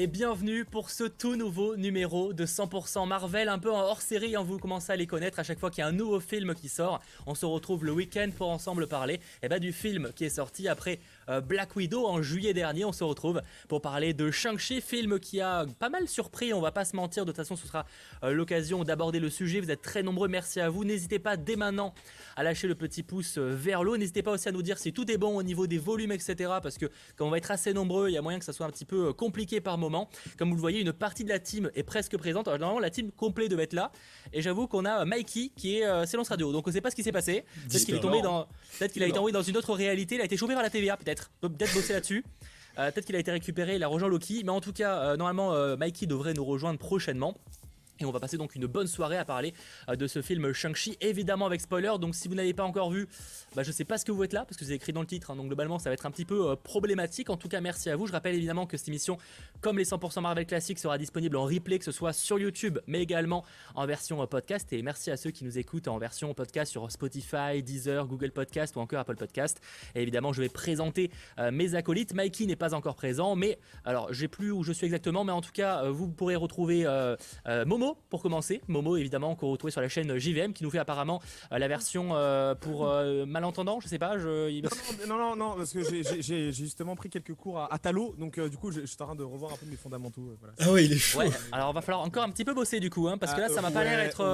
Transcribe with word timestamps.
et 0.00 0.06
bienvenue 0.06 0.64
pour 0.64 0.90
ce 0.90 1.02
tout 1.02 1.34
nouveau 1.34 1.74
numéro 1.74 2.32
de 2.32 2.46
100% 2.46 3.08
Marvel, 3.08 3.48
un 3.48 3.58
peu 3.58 3.72
en 3.72 3.80
hors 3.80 4.00
série, 4.00 4.36
hein, 4.36 4.44
vous 4.44 4.58
commencez 4.58 4.92
à 4.92 4.96
les 4.96 5.08
connaître 5.08 5.40
à 5.40 5.42
chaque 5.42 5.58
fois 5.58 5.72
qu'il 5.72 5.80
y 5.80 5.84
a 5.84 5.88
un 5.88 5.92
nouveau 5.92 6.20
film 6.20 6.54
qui 6.54 6.68
sort. 6.68 7.00
On 7.26 7.34
se 7.34 7.44
retrouve 7.44 7.84
le 7.84 7.90
week-end 7.90 8.30
pour 8.36 8.48
ensemble 8.48 8.86
parler 8.86 9.18
eh 9.42 9.48
ben, 9.48 9.58
du 9.58 9.72
film 9.72 10.12
qui 10.14 10.24
est 10.24 10.28
sorti 10.28 10.68
après 10.68 11.00
Black 11.46 11.76
Widow 11.76 12.06
en 12.06 12.22
juillet 12.22 12.54
dernier. 12.54 12.84
On 12.84 12.92
se 12.92 13.04
retrouve 13.04 13.42
pour 13.68 13.80
parler 13.80 14.14
de 14.14 14.30
Shang-Chi, 14.30 14.80
film 14.80 15.18
qui 15.20 15.40
a 15.40 15.66
pas 15.78 15.88
mal 15.88 16.08
surpris, 16.08 16.52
on 16.52 16.60
va 16.60 16.72
pas 16.72 16.84
se 16.84 16.96
mentir, 16.96 17.24
de 17.24 17.30
toute 17.30 17.36
façon 17.36 17.56
ce 17.56 17.66
sera 17.66 17.86
euh, 18.24 18.32
l'occasion 18.32 18.84
d'aborder 18.84 19.20
le 19.20 19.30
sujet. 19.30 19.60
Vous 19.60 19.70
êtes 19.70 19.82
très 19.82 20.02
nombreux, 20.02 20.28
merci 20.28 20.60
à 20.60 20.68
vous. 20.68 20.84
N'hésitez 20.84 21.18
pas 21.18 21.36
dès 21.36 21.56
maintenant 21.56 21.94
à 22.36 22.42
lâcher 22.42 22.66
le 22.66 22.74
petit 22.74 23.02
pouce 23.02 23.38
euh, 23.38 23.54
vers 23.54 23.84
l'eau. 23.84 23.96
N'hésitez 23.96 24.22
pas 24.22 24.32
aussi 24.32 24.48
à 24.48 24.52
nous 24.52 24.62
dire 24.62 24.78
si 24.78 24.92
tout 24.92 25.10
est 25.10 25.18
bon 25.18 25.36
au 25.36 25.42
niveau 25.42 25.66
des 25.66 25.78
volumes, 25.78 26.12
etc. 26.12 26.52
Parce 26.62 26.78
que 26.78 26.86
quand 27.16 27.26
on 27.26 27.30
va 27.30 27.38
être 27.38 27.50
assez 27.50 27.72
nombreux, 27.72 28.08
il 28.08 28.12
y 28.12 28.18
a 28.18 28.22
moyen 28.22 28.38
que 28.38 28.44
ça 28.44 28.52
soit 28.52 28.66
un 28.66 28.70
petit 28.70 28.84
peu 28.84 29.12
compliqué 29.12 29.60
par 29.60 29.78
moment. 29.78 30.08
Comme 30.38 30.50
vous 30.50 30.56
le 30.56 30.60
voyez, 30.60 30.80
une 30.80 30.92
partie 30.92 31.24
de 31.24 31.28
la 31.28 31.38
team 31.38 31.70
est 31.74 31.82
presque 31.82 32.16
présente. 32.16 32.48
Alors, 32.48 32.58
normalement, 32.58 32.80
la 32.80 32.90
team 32.90 33.10
complète 33.12 33.50
devait 33.50 33.64
être 33.64 33.72
là. 33.72 33.92
Et 34.32 34.42
j'avoue 34.42 34.66
qu'on 34.66 34.84
a 34.84 35.04
Mikey 35.04 35.50
qui 35.56 35.78
est 35.78 35.86
euh, 35.86 36.06
Silence 36.06 36.28
Radio. 36.28 36.52
Donc 36.52 36.66
on 36.66 36.72
sait 36.72 36.80
pas 36.80 36.90
ce 36.90 36.96
qui 36.96 37.02
s'est 37.02 37.12
passé. 37.12 37.44
Peut-être 37.68 37.84
qu'il 37.84 37.94
est 37.94 38.00
tombé 38.00 38.22
dans. 38.22 38.46
Peut-être 38.78 38.92
qu'il 38.92 39.02
a 39.02 39.06
été 39.06 39.18
envoyé 39.18 39.32
dans 39.32 39.42
une 39.42 39.56
autre 39.56 39.74
réalité. 39.74 40.16
Il 40.16 40.20
a 40.20 40.24
été 40.24 40.36
chopé 40.36 40.54
par 40.54 40.62
la 40.62 40.70
TVA, 40.70 40.96
peut-être. 40.96 41.17
Peut-être 41.40 41.74
bosser 41.74 41.92
là-dessus. 41.92 42.24
Euh, 42.78 42.90
peut-être 42.90 43.06
qu'il 43.06 43.16
a 43.16 43.18
été 43.18 43.30
récupéré, 43.30 43.76
il 43.76 43.82
a 43.82 43.88
rejoint 43.88 44.08
Loki. 44.08 44.42
Mais 44.44 44.50
en 44.50 44.60
tout 44.60 44.72
cas, 44.72 44.98
euh, 44.98 45.16
normalement, 45.16 45.76
Mikey 45.76 46.06
devrait 46.06 46.34
nous 46.34 46.44
rejoindre 46.44 46.78
prochainement. 46.78 47.36
Et 48.00 48.04
on 48.04 48.12
va 48.12 48.20
passer 48.20 48.36
donc 48.36 48.54
une 48.54 48.66
bonne 48.66 48.86
soirée 48.86 49.16
à 49.16 49.24
parler 49.24 49.52
euh, 49.88 49.96
de 49.96 50.06
ce 50.06 50.22
film 50.22 50.52
Shang-Chi, 50.52 50.96
évidemment 51.00 51.46
avec 51.46 51.60
spoiler. 51.60 51.92
Donc 52.00 52.14
si 52.14 52.28
vous 52.28 52.34
n'avez 52.36 52.54
pas 52.54 52.62
encore 52.62 52.90
vu, 52.90 53.08
bah, 53.56 53.64
je 53.64 53.72
sais 53.72 53.84
pas 53.84 53.98
ce 53.98 54.04
que 54.04 54.12
vous 54.12 54.22
êtes 54.22 54.32
là, 54.32 54.44
parce 54.44 54.56
que 54.56 54.64
c'est 54.64 54.74
écrit 54.74 54.92
dans 54.92 55.00
le 55.00 55.06
titre. 55.06 55.32
Hein. 55.32 55.36
donc 55.36 55.46
globalement, 55.46 55.80
ça 55.80 55.90
va 55.90 55.94
être 55.94 56.06
un 56.06 56.10
petit 56.12 56.24
peu 56.24 56.50
euh, 56.50 56.56
problématique. 56.56 57.28
En 57.28 57.36
tout 57.36 57.48
cas, 57.48 57.60
merci 57.60 57.90
à 57.90 57.96
vous. 57.96 58.06
Je 58.06 58.12
rappelle 58.12 58.36
évidemment 58.36 58.66
que 58.66 58.76
cette 58.76 58.88
émission, 58.88 59.18
comme 59.60 59.78
les 59.78 59.84
100% 59.84 60.20
Marvel 60.20 60.46
classiques, 60.46 60.78
sera 60.78 60.96
disponible 60.96 61.36
en 61.36 61.44
replay, 61.44 61.78
que 61.78 61.84
ce 61.84 61.92
soit 61.92 62.12
sur 62.12 62.38
YouTube, 62.38 62.78
mais 62.86 63.02
également 63.02 63.44
en 63.74 63.84
version 63.84 64.22
euh, 64.22 64.26
podcast. 64.26 64.72
Et 64.72 64.82
merci 64.82 65.10
à 65.10 65.16
ceux 65.16 65.30
qui 65.30 65.44
nous 65.44 65.58
écoutent 65.58 65.88
en 65.88 65.98
version 65.98 66.32
podcast 66.34 66.70
sur 66.70 66.90
Spotify, 66.92 67.62
Deezer, 67.64 68.06
Google 68.06 68.30
Podcast 68.30 68.76
ou 68.76 68.80
encore 68.80 69.00
Apple 69.00 69.16
Podcast. 69.16 69.60
Et 69.96 70.02
évidemment, 70.02 70.32
je 70.32 70.42
vais 70.42 70.48
présenter 70.48 71.10
mes 71.52 71.74
acolytes. 71.74 72.14
Mikey 72.14 72.46
n'est 72.46 72.56
pas 72.56 72.74
encore 72.74 72.94
présent, 72.94 73.36
mais 73.36 73.58
alors 73.84 74.12
j'ai 74.12 74.28
plus 74.28 74.50
où 74.50 74.62
je 74.62 74.72
suis 74.72 74.86
exactement, 74.86 75.24
mais 75.24 75.32
en 75.32 75.40
tout 75.40 75.52
cas, 75.52 75.88
vous 75.88 76.08
pourrez 76.08 76.36
retrouver 76.36 76.86
Momo 77.66 77.87
pour 78.08 78.22
commencer. 78.22 78.60
Momo 78.68 78.96
évidemment 78.96 79.34
qu'on 79.34 79.50
retrouve 79.50 79.70
sur 79.70 79.80
la 79.80 79.88
chaîne 79.88 80.18
JVM 80.18 80.52
qui 80.52 80.64
nous 80.64 80.70
fait 80.70 80.78
apparemment 80.78 81.20
euh, 81.52 81.58
la 81.58 81.68
version 81.68 82.10
euh, 82.12 82.54
pour 82.54 82.88
euh, 82.88 83.26
malentendants, 83.26 83.80
je 83.80 83.88
sais 83.88 83.98
pas. 83.98 84.18
Je... 84.18 84.60
Non, 85.06 85.18
non, 85.18 85.36
non, 85.36 85.54
parce 85.56 85.72
que 85.72 85.80
j'ai 85.82 86.52
justement 86.52 86.96
pris 86.96 87.10
quelques 87.10 87.34
cours 87.34 87.60
à, 87.60 87.78
Talo, 87.78 88.14
donc 88.18 88.40
du 88.40 88.56
coup 88.56 88.70
je 88.70 88.84
suis 88.86 88.96
en 89.00 89.06
train 89.06 89.14
de 89.14 89.24
revoir 89.24 89.52
un 89.52 89.56
peu 89.56 89.66
mes 89.66 89.76
fondamentaux. 89.76 90.36
Ah 90.58 90.72
ouais, 90.72 90.84
il 90.84 90.92
est 90.92 90.98
chaud. 90.98 91.20
alors 91.52 91.72
va 91.72 91.82
falloir 91.82 92.04
encore 92.04 92.24
un 92.24 92.30
petit 92.30 92.44
peu 92.44 92.54
bosser 92.54 92.80
du 92.80 92.90
coup, 92.90 93.08
hein, 93.08 93.18
parce 93.18 93.34
que 93.34 93.40
là 93.40 93.48
ça 93.48 93.62
m'a 93.62 93.70
pas 93.70 93.84
l'air 93.84 94.00
être 94.00 94.24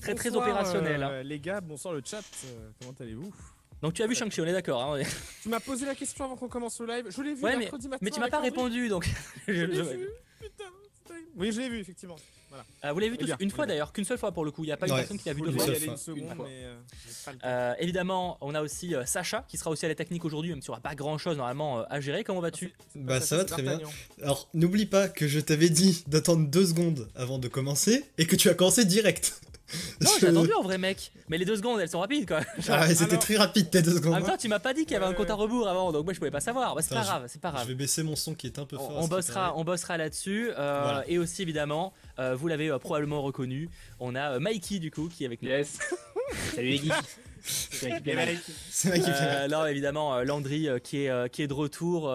très 0.00 0.14
très 0.14 0.34
opérationnel. 0.34 1.02
Hein. 1.02 1.22
les 1.22 1.40
gars, 1.40 1.60
bonsoir 1.60 1.94
le 1.94 2.02
chat, 2.04 2.22
comment 2.80 2.94
allez-vous? 3.00 3.32
Donc 3.84 3.92
tu 3.92 4.02
as 4.02 4.06
vu 4.06 4.14
Shang-Chi, 4.14 4.40
on 4.40 4.46
est 4.46 4.52
d'accord. 4.52 4.82
Hein, 4.82 5.02
tu 5.42 5.50
m'as 5.50 5.60
posé 5.60 5.84
la 5.84 5.94
question 5.94 6.24
avant 6.24 6.36
qu'on 6.36 6.48
commence 6.48 6.80
le 6.80 6.86
live. 6.86 7.06
Je 7.10 7.20
l'ai 7.20 7.34
vu 7.34 7.42
ouais, 7.42 7.54
mais, 7.58 7.70
Mais 8.00 8.10
tu 8.10 8.18
m'as 8.18 8.30
pas 8.30 8.40
répondu 8.40 8.88
donc. 8.88 9.06
je 9.46 9.64
l'ai 9.64 9.82
vu. 9.82 10.08
Putain. 10.40 10.64
Oui, 11.36 11.52
je 11.52 11.60
l'ai 11.60 11.68
vu, 11.68 11.80
effectivement. 11.80 12.16
Voilà. 12.48 12.64
Euh, 12.84 12.92
vous 12.92 12.98
l'avez 13.00 13.10
vu 13.10 13.18
tous, 13.18 13.32
une 13.40 13.50
fois 13.50 13.66
d'ailleurs, 13.66 13.92
qu'une 13.92 14.04
seule 14.04 14.18
fois 14.18 14.30
pour 14.30 14.44
le 14.44 14.52
coup. 14.52 14.62
Il 14.62 14.66
n'y 14.66 14.72
a 14.72 14.76
pas 14.76 14.86
une 14.86 14.94
personne 14.94 15.18
qui 15.18 15.28
l'a 15.28 15.34
vu 15.34 15.42
deux 15.42 15.52
fois. 15.52 15.66
Euh, 17.44 17.74
évidemment, 17.78 18.38
on 18.40 18.54
a 18.54 18.62
aussi 18.62 18.94
euh, 18.94 19.04
Sacha 19.04 19.44
qui 19.48 19.56
sera 19.56 19.70
aussi 19.70 19.84
à 19.84 19.88
la 19.88 19.94
technique 19.94 20.24
aujourd'hui, 20.24 20.50
même 20.50 20.62
si 20.62 20.70
on 20.70 20.72
n'aura 20.72 20.82
pas 20.82 20.94
grand 20.94 21.18
chose 21.18 21.36
normalement 21.36 21.84
à 21.88 22.00
gérer. 22.00 22.22
Comment 22.22 22.40
vas-tu? 22.40 22.72
Bah, 22.94 23.20
ça 23.20 23.38
va 23.38 23.44
très 23.44 23.62
bien. 23.62 23.80
Alors, 24.22 24.48
n'oublie 24.54 24.86
pas 24.86 25.08
que 25.08 25.26
je 25.26 25.40
t'avais 25.40 25.70
dit 25.70 26.04
d'attendre 26.06 26.48
deux 26.48 26.66
secondes 26.66 27.08
avant 27.16 27.38
de 27.38 27.48
commencer 27.48 28.04
et 28.18 28.26
que 28.26 28.36
tu 28.36 28.48
as 28.48 28.54
commencé 28.54 28.84
direct. 28.84 29.40
Non, 30.00 30.10
j'ai 30.20 30.28
attendu 30.28 30.52
en 30.52 30.62
vrai, 30.62 30.78
mec. 30.78 31.12
Mais 31.28 31.38
les 31.38 31.44
deux 31.44 31.56
secondes, 31.56 31.80
elles 31.80 31.88
sont 31.88 32.00
rapides 32.00 32.28
quoi. 32.28 32.40
Ah, 32.68 32.92
c'était 32.94 33.16
très 33.16 33.36
rapide 33.36 33.70
tes 33.70 33.82
deux 33.82 33.94
secondes. 33.94 34.12
En 34.12 34.16
même 34.16 34.26
temps, 34.26 34.36
tu 34.36 34.48
m'as 34.48 34.58
pas 34.58 34.74
dit 34.74 34.84
qu'il 34.84 34.92
y 34.92 34.96
avait 34.96 35.06
un 35.06 35.14
compte 35.14 35.30
à 35.30 35.34
rebours 35.34 35.68
avant, 35.68 35.90
donc 35.92 36.04
moi 36.04 36.12
je 36.12 36.18
pouvais 36.18 36.30
pas 36.30 36.40
savoir. 36.40 36.74
Bah, 36.74 36.82
c'est 36.82 36.94
pas 36.94 37.02
grave, 37.02 37.24
c'est 37.28 37.40
pas 37.40 37.50
grave. 37.50 37.62
Je 37.62 37.68
vais 37.68 37.74
baisser 37.74 38.02
mon 38.02 38.16
son 38.16 38.34
qui 38.34 38.46
est 38.46 38.58
un 38.58 38.66
peu 38.66 38.76
fort. 38.76 38.92
On, 38.96 39.08
bossera, 39.08 39.56
on 39.56 39.64
bossera 39.64 39.96
là-dessus. 39.96 40.50
Euh, 40.56 41.02
et 41.06 41.18
aussi 41.18 41.42
évidemment, 41.42 41.92
euh, 42.18 42.34
vous 42.34 42.48
l'avez 42.48 42.70
euh, 42.70 42.78
probablement 42.78 43.22
reconnu, 43.22 43.70
on 44.00 44.14
a 44.14 44.38
Mikey 44.38 44.78
du 44.78 44.90
coup 44.90 45.08
qui 45.08 45.24
est 45.24 45.26
avec 45.26 45.42
nous. 45.42 45.48
Yes. 45.48 45.78
Salut 46.54 46.68
les 46.68 46.78
geeks. 46.78 46.92
C'est 47.42 48.90
Mikey. 48.90 49.10
Euh, 49.10 49.48
non, 49.48 49.66
évidemment, 49.66 50.22
Landry 50.22 50.68
qui, 50.82 51.04
est, 51.04 51.30
qui 51.30 51.42
est 51.42 51.46
de 51.46 51.54
retour 51.54 52.14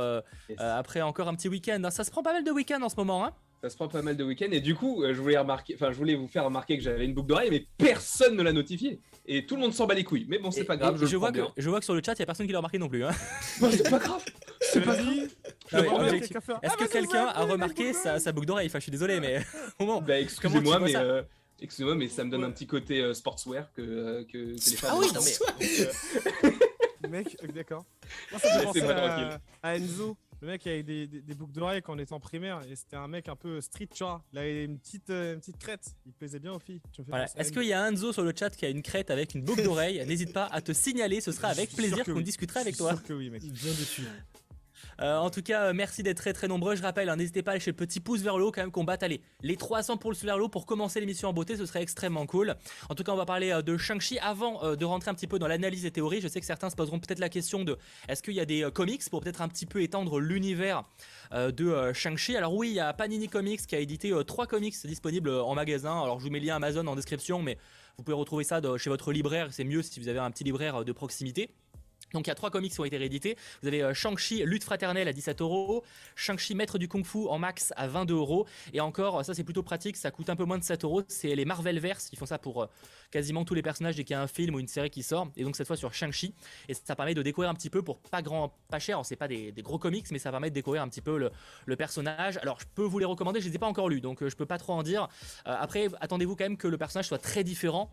après 0.57 1.01
encore 1.01 1.27
un 1.27 1.35
petit 1.35 1.49
week-end. 1.49 1.81
Ça 1.91 2.03
se 2.03 2.11
prend 2.11 2.23
pas 2.23 2.33
mal 2.33 2.43
de 2.43 2.51
week-end 2.51 2.81
en 2.81 2.89
ce 2.89 2.95
moment, 2.95 3.25
hein 3.25 3.33
ça 3.61 3.69
se 3.69 3.75
prend 3.75 3.87
pas 3.87 4.01
mal 4.01 4.15
de 4.15 4.23
week-ends. 4.23 4.51
Et 4.51 4.61
du 4.61 4.75
coup, 4.75 5.03
euh, 5.03 5.13
je 5.13 5.21
voulais 5.21 5.37
remarquer, 5.37 5.75
enfin, 5.75 5.91
je 5.91 5.97
voulais 5.97 6.15
vous 6.15 6.27
faire 6.27 6.45
remarquer 6.45 6.77
que 6.77 6.83
j'avais 6.83 7.05
une 7.05 7.13
boucle 7.13 7.27
d'oreille, 7.27 7.49
mais 7.51 7.65
personne 7.77 8.35
ne 8.35 8.43
l'a 8.43 8.53
notifié. 8.53 8.99
Et 9.25 9.45
tout 9.45 9.55
le 9.55 9.61
monde 9.61 9.73
s'en 9.73 9.85
bat 9.85 9.93
les 9.93 10.03
couilles. 10.03 10.25
Mais 10.29 10.39
bon, 10.39 10.51
c'est 10.51 10.63
pas 10.63 10.77
grave. 10.77 11.03
Je, 11.03 11.17
vois 11.17 11.31
que, 11.31 11.41
je 11.57 11.69
vois 11.69 11.79
que 11.79 11.85
sur 11.85 11.93
le 11.93 12.01
chat, 12.03 12.13
il 12.13 12.19
y 12.19 12.23
a 12.23 12.25
personne 12.25 12.47
qui 12.47 12.53
l'a 12.53 12.59
remarqué 12.59 12.79
non 12.79 12.89
plus. 12.89 13.03
Hein. 13.03 13.11
c'est 13.71 13.89
pas 13.89 13.99
grave. 13.99 14.23
C'est 14.61 14.81
pas 14.81 14.95
grave. 14.95 15.27
Ah 15.71 15.79
Est-ce 15.79 16.33
ah, 16.63 16.75
que 16.77 16.91
quelqu'un 16.91 17.27
a 17.27 17.43
remarqué 17.43 17.93
sa, 17.93 18.31
boucle 18.31 18.47
d'oreille? 18.47 18.67
Enfin, 18.67 18.79
je 18.79 18.83
suis 18.83 18.91
désolé, 18.91 19.19
mais 19.19 19.43
moment. 19.79 20.01
Bah, 20.01 20.19
excusez-moi, 20.19 20.79
mais. 20.79 20.95
Euh, 20.95 21.21
excusez-moi, 21.61 21.95
mais 21.95 22.07
ça 22.07 22.23
me 22.23 22.31
donne 22.31 22.43
un 22.43 22.51
petit 22.51 22.67
côté 22.67 23.01
euh, 23.01 23.13
sportswear 23.13 23.71
que, 23.73 24.23
que, 24.31 24.37
les 24.37 24.77
femmes. 24.77 24.91
Ah 24.93 24.97
oui, 24.99 25.07
non 25.13 25.21
mais. 25.21 27.09
Mec, 27.09 27.37
d'accord. 27.53 27.85
Moi, 28.31 28.39
ça 28.39 28.65
me 28.65 28.73
fait 28.73 29.39
à 29.63 29.77
Enzo. 29.77 30.17
Le 30.41 30.47
mec 30.47 30.65
avait 30.67 30.83
des, 30.83 31.07
des, 31.07 31.35
boucles 31.35 31.51
d'oreilles 31.51 31.81
quand 31.81 31.95
on 31.95 31.99
était 31.99 32.13
en 32.13 32.19
primaire 32.19 32.61
et 32.69 32.75
c'était 32.75 32.95
un 32.95 33.07
mec 33.09 33.27
un 33.27 33.35
peu 33.35 33.59
street, 33.59 33.89
tu 33.93 34.03
vois. 34.03 34.23
Il 34.31 34.39
avait 34.39 34.63
une 34.63 34.79
petite, 34.79 35.09
euh, 35.09 35.33
une 35.33 35.39
petite 35.41 35.57
crête. 35.57 35.85
Il 36.05 36.13
plaisait 36.13 36.39
bien 36.39 36.53
aux 36.53 36.59
filles. 36.59 36.81
Est-ce 37.35 37.51
qu'il 37.51 37.63
y 37.63 37.73
a 37.73 37.89
Enzo 37.89 38.13
sur 38.13 38.23
le 38.23 38.33
chat 38.37 38.49
qui 38.49 38.65
a 38.65 38.69
une 38.69 38.81
crête 38.81 39.11
avec 39.11 39.35
une 39.35 39.43
boucle 39.43 39.63
d'oreille? 39.63 40.03
N'hésite 40.07 40.31
pas 40.31 40.45
à 40.45 40.61
te 40.61 40.71
signaler, 40.71 41.19
ce 41.19 41.33
sera 41.33 41.49
avec 41.49 41.75
plaisir 41.75 42.05
qu'on 42.05 42.21
discutera 42.21 42.61
avec 42.61 42.77
toi. 42.77 42.91
Sûr 42.93 43.03
que 43.03 43.13
oui, 43.13 43.29
mec. 43.29 43.43
Il 43.43 43.51
vient 43.51 43.71
dessus. 43.71 44.03
Euh, 45.01 45.17
en 45.17 45.29
tout 45.29 45.41
cas, 45.41 45.65
euh, 45.65 45.73
merci 45.73 46.03
d'être 46.03 46.17
très 46.17 46.33
très 46.33 46.47
nombreux. 46.47 46.75
Je 46.75 46.81
rappelle, 46.81 47.09
hein, 47.09 47.15
n'hésitez 47.15 47.41
pas 47.41 47.51
à 47.51 47.53
lâcher 47.53 47.71
le 47.71 47.75
petit 47.75 47.99
pouce 47.99 48.21
vers 48.21 48.37
le 48.37 48.43
haut 48.45 48.51
quand 48.51 48.61
même 48.61 48.71
qu'on 48.71 48.83
batte 48.83 49.03
les 49.41 49.55
300 49.55 49.97
pouces 49.97 50.23
vers 50.23 50.37
le 50.37 50.43
haut 50.45 50.49
pour 50.49 50.65
commencer 50.65 50.99
l'émission 50.99 51.29
en 51.29 51.33
beauté, 51.33 51.55
ce 51.55 51.65
serait 51.65 51.81
extrêmement 51.81 52.25
cool. 52.25 52.55
En 52.89 52.95
tout 52.95 53.03
cas, 53.03 53.13
on 53.13 53.15
va 53.17 53.25
parler 53.25 53.51
euh, 53.51 53.61
de 53.61 53.77
Shang-Chi 53.77 54.19
avant 54.19 54.75
de 54.75 54.85
rentrer 54.85 55.11
un 55.11 55.13
petit 55.13 55.27
peu 55.27 55.39
dans 55.39 55.47
l'analyse 55.47 55.83
des 55.83 55.91
théories. 55.91 56.21
Je 56.21 56.27
sais 56.27 56.39
que 56.39 56.45
certains 56.45 56.69
se 56.69 56.75
poseront 56.75 56.99
peut-être 56.99 57.19
la 57.19 57.29
question 57.29 57.63
de 57.63 57.77
est-ce 58.07 58.21
qu'il 58.21 58.33
y 58.33 58.39
a 58.39 58.45
des 58.45 58.67
comics 58.73 59.01
pour 59.09 59.21
peut-être 59.21 59.41
un 59.41 59.47
petit 59.47 59.65
peu 59.65 59.81
étendre 59.81 60.19
l'univers 60.19 60.83
de 61.31 61.93
Shang-Chi? 61.93 62.35
Alors 62.35 62.53
oui, 62.53 62.69
il 62.69 62.75
y 62.75 62.79
a 62.79 62.91
Panini 62.93 63.29
Comics 63.29 63.65
qui 63.65 63.75
a 63.75 63.79
édité 63.79 64.13
trois 64.25 64.47
comics 64.47 64.75
disponibles 64.85 65.29
en 65.29 65.55
magasin. 65.55 66.01
Alors 66.01 66.19
je 66.19 66.25
vous 66.25 66.31
mets 66.31 66.39
le 66.39 66.47
lien 66.47 66.55
Amazon 66.55 66.85
en 66.87 66.95
description, 66.95 67.41
mais 67.41 67.57
vous 67.97 68.03
pouvez 68.03 68.15
retrouver 68.17 68.43
ça 68.43 68.61
chez 68.77 68.89
votre 68.89 69.11
libraire. 69.11 69.47
C'est 69.51 69.63
mieux 69.63 69.81
si 69.81 69.99
vous 69.99 70.07
avez 70.07 70.19
un 70.19 70.31
petit 70.31 70.43
libraire 70.43 70.83
de 70.83 70.91
proximité. 70.91 71.49
Donc 72.13 72.27
il 72.27 72.29
y 72.29 72.31
a 72.31 72.35
trois 72.35 72.49
comics 72.49 72.71
qui 72.71 72.79
ont 72.79 72.85
été 72.85 72.97
réédités. 72.97 73.37
Vous 73.61 73.67
avez 73.67 73.83
euh, 73.83 73.93
Shang-Chi 73.93 74.43
Lutte 74.45 74.63
fraternelle 74.63 75.07
à 75.07 75.13
17 75.13 75.41
euros, 75.41 75.83
Shang-Chi 76.15 76.55
Maître 76.55 76.77
du 76.77 76.87
Kung 76.87 77.05
Fu 77.05 77.27
en 77.27 77.37
max 77.37 77.73
à 77.75 77.87
22 77.87 78.15
euros. 78.15 78.47
Et 78.73 78.81
encore, 78.81 79.23
ça 79.23 79.33
c'est 79.33 79.43
plutôt 79.43 79.63
pratique, 79.63 79.97
ça 79.97 80.11
coûte 80.11 80.29
un 80.29 80.35
peu 80.35 80.45
moins 80.45 80.57
de 80.57 80.63
7 80.63 80.83
euros. 80.83 81.03
C'est 81.07 81.35
les 81.35 81.45
Marvel 81.45 81.79
Verse 81.79 82.09
qui 82.09 82.15
font 82.15 82.25
ça 82.25 82.39
pour 82.39 82.63
euh, 82.63 82.67
quasiment 83.11 83.45
tous 83.45 83.53
les 83.53 83.61
personnages 83.61 83.95
dès 83.95 84.03
qu'il 84.03 84.13
y 84.13 84.17
a 84.17 84.21
un 84.21 84.27
film 84.27 84.55
ou 84.55 84.59
une 84.59 84.67
série 84.67 84.89
qui 84.89 85.03
sort. 85.03 85.29
Et 85.37 85.43
donc 85.43 85.55
cette 85.55 85.67
fois 85.67 85.77
sur 85.77 85.93
Shang-Chi. 85.93 86.33
Et 86.67 86.73
ça 86.73 86.95
permet 86.95 87.13
de 87.13 87.21
découvrir 87.21 87.49
un 87.49 87.55
petit 87.55 87.69
peu 87.69 87.81
pour 87.81 87.99
pas 87.99 88.21
grand, 88.21 88.53
pas 88.69 88.79
cher. 88.79 88.99
C'est 89.03 89.15
pas 89.15 89.27
des, 89.27 89.53
gros 89.59 89.79
comics, 89.79 90.07
mais 90.11 90.19
ça 90.19 90.31
permet 90.31 90.49
de 90.49 90.55
découvrir 90.55 90.81
un 90.81 90.89
petit 90.89 91.01
peu 91.01 91.17
le, 91.17 91.75
personnage. 91.75 92.37
Alors 92.37 92.59
je 92.59 92.65
peux 92.75 92.83
vous 92.83 92.99
les 92.99 93.05
recommander, 93.05 93.39
je 93.39 93.47
les 93.47 93.55
ai 93.55 93.59
pas 93.59 93.67
encore 93.67 93.87
lus, 93.87 94.01
donc 94.01 94.21
euh, 94.21 94.29
je 94.29 94.35
peux 94.35 94.45
pas 94.45 94.57
trop 94.57 94.73
en 94.73 94.83
dire. 94.83 95.07
après, 95.45 95.87
attendez-vous 96.01 96.35
quand 96.35 96.43
même 96.43 96.57
que 96.57 96.67
le 96.67 96.77
personnage 96.77 97.07
soit 97.07 97.19
très 97.19 97.43
différent 97.43 97.89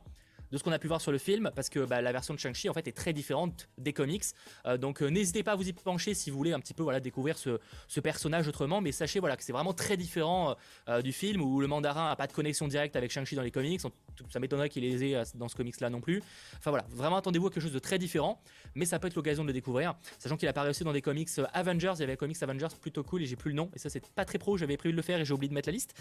de 0.50 0.58
ce 0.58 0.62
qu'on 0.62 0.72
a 0.72 0.78
pu 0.78 0.88
voir 0.88 1.00
sur 1.00 1.12
le 1.12 1.19
film, 1.19 1.50
parce 1.54 1.69
que 1.69 1.81
bah, 1.81 2.00
la 2.00 2.12
version 2.12 2.34
de 2.34 2.38
Shang-Chi 2.38 2.69
en 2.69 2.75
fait 2.75 2.87
est 2.88 2.96
très 2.96 3.12
différente 3.12 3.69
des 3.78 3.93
comics. 3.93 4.25
Euh, 4.66 4.76
donc 4.76 5.02
euh, 5.02 5.08
n'hésitez 5.08 5.43
pas 5.43 5.52
à 5.52 5.56
vous 5.56 5.69
y 5.69 5.72
pencher 5.72 6.14
si 6.14 6.31
vous 6.31 6.37
voulez 6.37 6.52
un 6.52 6.60
petit 6.60 6.75
peu 6.75 6.82
voilà 6.82 7.00
découvrir 7.00 7.37
ce, 7.38 7.58
personnage 8.00 8.46
autrement, 8.46 8.81
mais 8.81 8.93
sachez 8.93 9.20
voilà 9.20 9.37
que 9.37 9.43
c'est 9.43 9.52
vraiment 9.52 9.72
très 9.72 9.96
différent 9.96 10.56
euh, 10.88 11.02
du 11.02 11.12
film 11.12 11.40
où 11.40 11.60
le 11.60 11.66
mandarin 11.66 12.10
a 12.10 12.16
pas 12.16 12.26
de 12.26 12.32
connexion 12.32 12.69
directe 12.69 12.94
avec 12.96 13.10
Shang-Chi 13.10 13.34
dans 13.34 13.43
les 13.43 13.50
comics. 13.50 13.81
Ça 14.30 14.40
m'étonnerait 14.40 14.68
qu'il 14.68 14.82
les 14.82 15.04
ait 15.04 15.22
dans 15.34 15.48
ce 15.48 15.56
comics 15.56 15.80
là 15.80 15.90
non 15.90 16.00
plus. 16.00 16.22
Enfin 16.58 16.70
voilà, 16.70 16.86
vraiment 16.90 17.16
attendez-vous 17.16 17.48
à 17.48 17.50
quelque 17.50 17.62
chose 17.62 17.72
de 17.72 17.78
très 17.78 17.98
différent, 17.98 18.40
mais 18.74 18.84
ça 18.84 18.98
peut 18.98 19.08
être 19.08 19.16
l'occasion 19.16 19.42
de 19.44 19.48
le 19.48 19.52
découvrir. 19.52 19.94
Sachant 20.18 20.36
qu'il 20.36 20.48
apparaît 20.48 20.70
aussi 20.70 20.84
dans 20.84 20.92
des 20.92 21.02
comics 21.02 21.28
Avengers, 21.52 21.92
il 21.96 22.00
y 22.00 22.02
avait 22.04 22.12
un 22.12 22.16
comics 22.16 22.42
Avengers 22.42 22.74
plutôt 22.80 23.02
cool 23.02 23.22
et 23.22 23.26
j'ai 23.26 23.36
plus 23.36 23.50
le 23.50 23.56
nom, 23.56 23.70
et 23.74 23.78
ça 23.78 23.90
c'est 23.90 24.06
pas 24.14 24.24
très 24.24 24.38
pro, 24.38 24.56
j'avais 24.56 24.76
prévu 24.76 24.92
de 24.92 24.96
le 24.96 25.02
faire 25.02 25.20
et 25.20 25.24
j'ai 25.24 25.34
oublié 25.34 25.48
de 25.48 25.54
mettre 25.54 25.68
la 25.68 25.72
liste, 25.72 25.94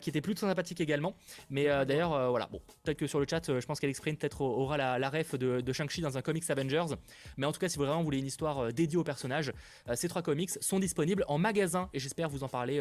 qui 0.00 0.10
était 0.10 0.20
plutôt 0.20 0.46
sympathique 0.46 0.80
également. 0.80 1.16
Mais 1.50 1.66
d'ailleurs 1.86 2.30
voilà, 2.30 2.46
bon, 2.46 2.60
peut-être 2.82 2.98
que 2.98 3.06
sur 3.06 3.20
le 3.20 3.26
chat, 3.28 3.42
je 3.46 3.66
pense 3.66 3.80
qu'Alex 3.80 3.98
Sprint 3.98 4.18
peut-être 4.18 4.40
aura 4.40 4.76
la, 4.76 5.10
ref 5.10 5.34
de, 5.34 5.72
Shang-Chi 5.72 6.00
dans 6.00 6.16
un 6.16 6.22
comics 6.22 6.48
Avengers. 6.50 6.94
Mais 7.36 7.46
en 7.46 7.52
tout 7.52 7.60
cas, 7.60 7.68
si 7.68 7.78
vous 7.78 7.84
vraiment 7.84 8.02
voulez 8.02 8.18
une 8.18 8.26
histoire 8.26 8.58
euh, 8.58 8.70
dédiée 8.70 8.98
au 8.98 9.04
personnage, 9.04 9.52
euh, 9.88 9.94
ces 9.94 10.08
trois 10.08 10.22
comics 10.22 10.50
sont 10.60 10.78
disponibles 10.78 11.24
en 11.28 11.38
magasin 11.38 11.88
et 11.92 11.98
j'espère 11.98 12.28
vous 12.28 12.44
en 12.44 12.48
parler 12.48 12.80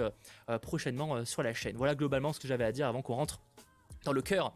euh, 0.49 0.59
prochainement 0.59 1.25
sur 1.25 1.43
la 1.43 1.53
chaîne. 1.53 1.75
Voilà 1.77 1.95
globalement 1.95 2.33
ce 2.33 2.39
que 2.39 2.47
j'avais 2.47 2.63
à 2.63 2.71
dire 2.71 2.87
avant 2.87 3.01
qu'on 3.01 3.15
rentre 3.15 3.41
dans 4.03 4.13
le 4.13 4.21
cœur 4.21 4.53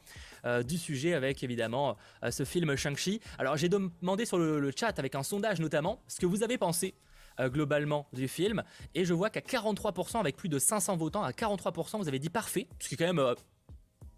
du 0.66 0.78
sujet 0.78 1.14
avec 1.14 1.42
évidemment 1.44 1.98
ce 2.30 2.44
film 2.44 2.76
Shang-Chi. 2.76 3.22
Alors 3.38 3.56
j'ai 3.56 3.70
demandé 3.70 4.26
sur 4.26 4.38
le, 4.38 4.72
chat 4.78 5.00
avec 5.00 5.16
un 5.16 5.24
sondage 5.24 5.62
notamment 5.62 6.02
ce 6.08 6.20
que 6.20 6.26
vous 6.26 6.44
avez 6.44 6.58
pensé 6.58 6.96
globalement 7.40 8.08
du 8.12 8.28
film. 8.28 8.64
Et 8.94 9.06
je 9.06 9.14
vois 9.14 9.30
qu'à 9.30 9.40
43%, 9.40 10.20
avec 10.20 10.36
plus 10.36 10.50
de 10.50 10.60
500 10.60 10.98
votants, 10.98 11.24
à 11.24 11.32
43%, 11.32 11.98
vous 11.98 12.08
avez 12.08 12.20
dit 12.20 12.30
parfait, 12.30 12.68
ce 12.80 12.90
qui 12.90 12.96
est 12.96 12.98
quand 12.98 13.14
même 13.14 13.36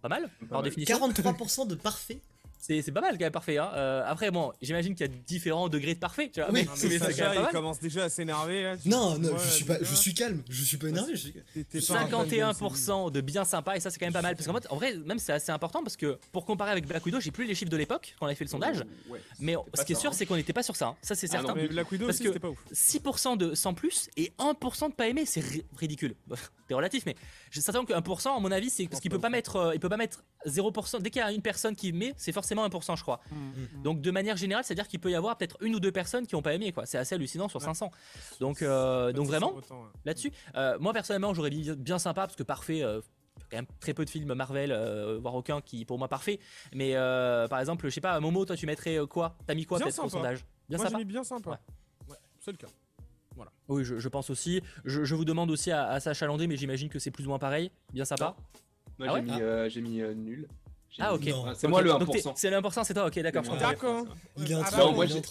pas 0.01 0.09
mal, 0.09 0.29
par 0.49 0.63
définition. 0.63 0.97
43% 0.97 1.67
de 1.67 1.75
parfait 1.75 2.21
c'est 2.59 2.91
pas 2.91 3.01
mal 3.01 3.11
quand 3.11 3.25
même 3.25 3.31
parfait. 3.31 3.57
Hein. 3.57 3.69
Euh, 3.75 4.03
après, 4.05 4.31
bon, 4.31 4.51
j'imagine 4.61 4.95
qu'il 4.95 5.05
y 5.05 5.09
a 5.09 5.13
différents 5.27 5.69
degrés 5.69 5.93
de 5.93 5.99
parfait. 5.99 6.29
Tu 6.33 6.41
vois, 6.41 6.51
mais, 6.51 6.65
mais, 6.83 6.95
il 6.95 7.47
commence 7.51 7.79
déjà 7.79 8.05
à 8.05 8.09
s'énerver. 8.09 8.75
Non, 8.85 9.17
non, 9.17 9.37
je 9.37 9.49
suis 9.49 9.65
pas, 9.65 9.77
je 9.81 9.95
suis 9.95 10.13
calme, 10.13 10.41
je 10.49 10.63
suis 10.63 10.77
pas 10.77 10.87
énervé. 10.87 11.13
51% 11.73 13.11
de 13.11 13.21
bien 13.21 13.45
sympa 13.45 13.77
et 13.77 13.79
ça 13.79 13.89
c'est 13.89 13.99
quand 13.99 14.05
même 14.05 14.13
pas 14.13 14.21
mal 14.21 14.35
parce 14.35 14.47
qu'en 14.47 14.53
fait, 14.53 14.67
en 14.69 14.75
vrai, 14.75 14.95
même 14.97 15.19
c'est 15.19 15.33
assez 15.33 15.51
important 15.51 15.83
parce 15.83 15.97
que 15.97 16.17
pour 16.31 16.45
comparer 16.45 16.71
avec 16.71 16.87
Black 16.87 17.05
Widow, 17.05 17.19
j'ai 17.19 17.31
plus 17.31 17.45
les 17.45 17.55
chiffres 17.55 17.71
de 17.71 17.77
l'époque 17.77 18.15
quand 18.19 18.25
on 18.25 18.27
avait 18.27 18.35
fait 18.35 18.45
le 18.45 18.49
sondage. 18.49 18.83
mais 19.39 19.55
ce 19.73 19.83
qui 19.83 19.93
est 19.93 19.95
sûr, 19.95 20.11
hein. 20.11 20.13
c'est 20.13 20.25
qu'on 20.25 20.35
n'était 20.35 20.53
pas 20.53 20.63
sur 20.63 20.75
ça. 20.75 20.87
Hein. 20.87 20.95
Ça 21.01 21.15
c'est 21.15 21.27
ah 21.29 21.37
certain. 21.37 21.53
mais 21.55 21.67
Black 21.67 21.91
Widow 21.91 22.05
parce 22.05 22.19
que 22.19 22.37
pas 22.37 22.49
ouf. 22.49 22.59
6% 22.73 23.37
de 23.37 23.55
sans 23.55 23.73
plus 23.73 24.09
et 24.17 24.33
1% 24.39 24.89
de 24.89 24.93
pas 24.93 25.07
aimé, 25.07 25.25
c'est 25.25 25.43
ridicule. 25.77 26.15
c'est 26.67 26.73
relatif, 26.73 27.03
mais 27.05 27.15
j'ai 27.55 27.61
certain 27.61 27.85
que 27.85 27.93
1%, 27.93 28.35
à 28.35 28.39
mon 28.41 28.51
avis, 28.51 28.69
c'est 28.69 28.85
parce 28.89 28.99
qu'il 28.99 29.09
peut 29.09 29.17
pas 29.17 29.29
mettre, 29.29 29.55
euh, 29.55 29.73
il 29.73 29.79
peut 29.79 29.87
pas 29.87 29.95
mettre 29.95 30.25
0%. 30.45 30.99
Dès 30.99 31.09
qu'il 31.09 31.21
y 31.21 31.23
a 31.23 31.31
une 31.31 31.41
personne 31.41 31.73
qui 31.73 31.93
met, 31.93 32.13
c'est 32.17 32.33
forcément 32.33 32.67
1%, 32.67 32.97
je 32.97 33.01
crois. 33.01 33.21
Mm, 33.31 33.35
mm, 33.35 33.61
mm. 33.77 33.81
Donc 33.81 34.01
de 34.01 34.11
manière 34.11 34.35
générale, 34.35 34.65
c'est-à-dire 34.65 34.89
qu'il 34.89 34.99
peut 34.99 35.09
y 35.09 35.15
avoir 35.15 35.37
peut-être 35.37 35.55
une 35.61 35.73
ou 35.73 35.79
deux 35.79 35.93
personnes 35.93 36.27
qui 36.27 36.35
ont 36.35 36.41
pas 36.41 36.53
aimé, 36.53 36.73
quoi. 36.73 36.85
C'est 36.85 36.97
assez 36.97 37.15
hallucinant 37.15 37.47
sur 37.47 37.61
500. 37.61 37.91
Donc, 38.41 38.61
euh, 38.61 39.13
donc 39.13 39.27
vraiment, 39.27 39.55
là-dessus, 40.03 40.33
euh, 40.55 40.77
moi 40.79 40.91
personnellement, 40.91 41.33
j'aurais 41.33 41.49
dit 41.49 41.71
bien 41.77 41.97
sympa 41.97 42.23
parce 42.23 42.35
que 42.35 42.43
parfait. 42.43 42.83
Euh, 42.83 42.99
quand 43.51 43.57
même 43.57 43.67
très 43.79 43.93
peu 43.93 44.03
de 44.05 44.09
films 44.09 44.33
Marvel, 44.33 44.73
voire 45.21 45.35
aucun 45.35 45.61
qui 45.61 45.85
pour 45.85 45.99
moi 45.99 46.07
parfait. 46.07 46.39
Mais 46.73 46.93
par 47.49 47.59
exemple, 47.61 47.87
je 47.87 47.93
sais 47.93 48.01
pas, 48.01 48.19
Momo, 48.19 48.43
toi 48.43 48.57
tu 48.57 48.65
mettrais 48.65 48.99
quoi? 49.09 49.37
T'as 49.47 49.53
mis 49.53 49.65
quoi 49.65 49.79
peut-être 49.79 50.03
au 50.03 50.09
sondage? 50.09 50.43
Bien 50.67 50.77
moi, 50.77 50.87
sympa. 50.87 50.97
Mis 50.97 51.05
bien 51.05 51.23
sympa. 51.23 51.59
Ouais. 52.09 52.17
c'est 52.39 52.51
le 52.51 52.57
cas. 52.57 52.67
Voilà. 53.35 53.51
Oui, 53.67 53.83
je, 53.83 54.07
pense 54.09 54.29
aussi. 54.29 54.61
Je, 54.85 55.15
vous 55.15 55.25
demande 55.25 55.51
aussi 55.51 55.71
à, 55.71 55.99
Sacha 55.99 56.25
Landry, 56.25 56.47
mais 56.47 56.57
j'imagine 56.57 56.89
que 56.89 56.99
c'est 56.99 57.11
plus 57.11 57.25
ou 57.25 57.29
moins 57.29 57.39
pareil. 57.39 57.71
Bien 57.93 58.05
sympa. 58.05 58.35
Moi, 58.97 59.07
j'ai 59.07 59.79
ah 59.79 59.79
mis, 59.81 60.01
mis 60.01 60.15
nul. 60.15 60.47
Ah 60.99 61.13
ok. 61.13 61.29
C'est 61.55 61.67
moi 61.67 61.81
le 61.81 61.91
1%. 61.91 62.33
C'est 62.35 62.49
le 62.49 62.57
1%, 62.57 62.83
c'est 62.83 62.93
toi, 62.93 63.07
ok, 63.07 63.19
d'accord. 63.19 63.43
D'accord. 63.57 64.05
Il 64.37 64.51
est 64.51 64.55
en 64.55 64.63
train, 64.63 64.91
moi, 64.91 65.05
j'ai 65.05 65.21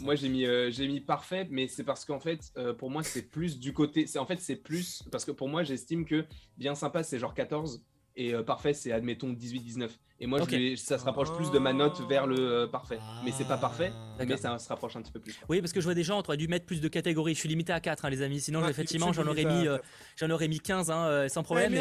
Moi 0.00 0.14
j'ai 0.14 0.28
mis, 0.28 0.46
euh, 0.46 0.70
j'ai 0.70 0.86
mis 0.86 1.00
parfait, 1.00 1.46
mais 1.50 1.66
c'est 1.68 1.84
parce 1.84 2.04
qu'en 2.04 2.20
fait, 2.20 2.52
euh, 2.56 2.72
pour 2.72 2.90
moi 2.90 3.02
c'est 3.02 3.22
plus 3.22 3.58
du 3.58 3.72
côté, 3.72 4.06
c'est 4.06 4.18
en 4.18 4.26
fait 4.26 4.40
c'est 4.40 4.56
plus 4.56 5.02
parce 5.10 5.24
que 5.24 5.32
pour 5.32 5.48
moi 5.48 5.62
j'estime 5.64 6.04
que 6.04 6.24
bien 6.56 6.74
sympa 6.74 7.02
c'est 7.02 7.18
genre 7.18 7.34
14 7.34 7.82
et 8.16 8.34
euh, 8.34 8.42
parfait 8.42 8.74
c'est 8.74 8.92
admettons 8.92 9.32
18-19. 9.32 9.90
Et 10.22 10.26
moi, 10.26 10.38
ça 10.76 10.98
se 10.98 11.04
rapproche 11.04 11.32
plus 11.32 11.50
de 11.50 11.58
ma 11.58 11.72
note 11.72 12.00
vers 12.08 12.28
le 12.28 12.38
euh, 12.38 12.66
parfait. 12.68 13.00
Mais 13.24 13.32
c'est 13.32 13.44
pas 13.44 13.56
parfait, 13.56 13.90
ah. 13.92 14.24
mais 14.24 14.36
ça 14.36 14.56
se 14.56 14.68
rapproche 14.68 14.94
un 14.94 15.02
petit 15.02 15.10
peu 15.10 15.18
plus. 15.18 15.36
Oui, 15.48 15.60
parce 15.60 15.72
que 15.72 15.80
je 15.80 15.84
vois 15.84 15.94
des 15.94 16.04
gens, 16.04 16.18
on 16.18 16.22
aurait 16.22 16.36
dû 16.36 16.46
mettre 16.46 16.64
plus 16.64 16.80
de 16.80 16.86
catégories. 16.86 17.34
Je 17.34 17.40
suis 17.40 17.48
limité 17.48 17.72
à 17.72 17.80
4, 17.80 18.04
hein, 18.04 18.10
les 18.10 18.22
amis. 18.22 18.40
Sinon, 18.40 18.64
effectivement, 18.68 19.12
j'en 19.12 19.26
aurais, 19.26 19.44
mis, 19.44 19.66
euh, 19.66 19.78
j'en 20.14 20.30
aurais 20.30 20.46
mis 20.46 20.60
15 20.60 20.92
hein, 20.92 21.06
euh, 21.06 21.28
sans 21.28 21.42
problème. 21.42 21.72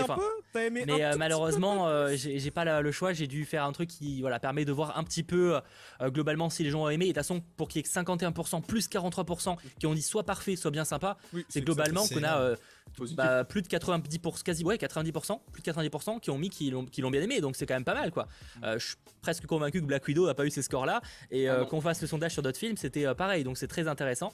Mais, 0.56 0.72
mais 0.72 1.16
malheureusement, 1.18 1.88
j'ai 2.16 2.50
pas 2.50 2.82
le 2.82 2.92
choix. 2.92 3.14
J'ai 3.14 3.28
dû 3.28 3.46
faire 3.46 3.64
un 3.64 3.74
truc 3.74 3.90
qui 3.90 4.22
voilà, 4.22 4.40
permet 4.40 4.66
de 4.66 4.72
voir 4.72 4.98
un 4.98 5.04
petit 5.04 5.22
peu 5.22 5.60
globalement 6.02 6.50
si 6.50 6.64
les 6.64 6.72
gens 6.72 6.86
ont 6.86 6.90
aimé. 6.90 7.06
Et 7.06 7.10
de 7.10 7.14
toute 7.14 7.18
façon, 7.18 7.44
pour 7.58 7.68
qu'il 7.68 7.78
y 7.78 7.82
ait 7.82 7.84
que 7.84 7.90
51% 7.90 8.64
plus 8.64 8.90
43% 8.90 9.56
qui 9.80 9.86
ont 9.86 9.94
dit 9.94 10.02
soit 10.02 10.24
parfait, 10.24 10.56
soit 10.56 10.72
bien 10.72 10.86
sympa, 10.86 11.16
c'est 11.48 11.62
globalement 11.62 12.08
qu'on 12.08 12.24
a 12.24 12.56
bah, 13.16 13.44
plus 13.44 13.62
de 13.62 13.68
90%, 13.68 14.44
quasi 14.44 14.64
ouais, 14.64 14.76
90%, 14.76 15.40
plus 15.52 15.62
de 15.62 15.72
90% 15.72 16.20
qui 16.20 16.30
ont 16.30 16.38
mis 16.38 16.50
qui 16.50 16.70
l'ont 16.72 17.12
bien 17.12 17.22
aimé. 17.22 17.42
Donc 17.42 17.56
c'est 17.56 17.66
quand 17.66 17.74
même 17.74 17.84
pas 17.84 17.94
mal 17.94 18.12
quoi. 18.12 18.28
Euh, 18.64 18.78
je 18.80 18.88
suis 18.88 18.96
presque 19.22 19.46
convaincu 19.46 19.82
que 19.82 19.86
Black 19.86 20.08
Widow 20.08 20.26
n'a 20.26 20.34
pas 20.34 20.46
eu 20.46 20.50
ces 20.50 20.62
scores-là 20.62 21.02
et 21.30 21.50
euh, 21.50 21.62
ah 21.62 21.66
qu'on 21.66 21.82
fasse 21.82 22.02
le 22.02 22.08
sondage 22.08 22.34
sur 22.34 22.42
d'autres 22.42 22.58
films, 22.58 22.78
c'était 22.78 23.06
euh, 23.06 23.14
pareil. 23.14 23.44
Donc 23.44 23.58
c'est 23.58 23.68
très 23.68 23.88
intéressant. 23.88 24.34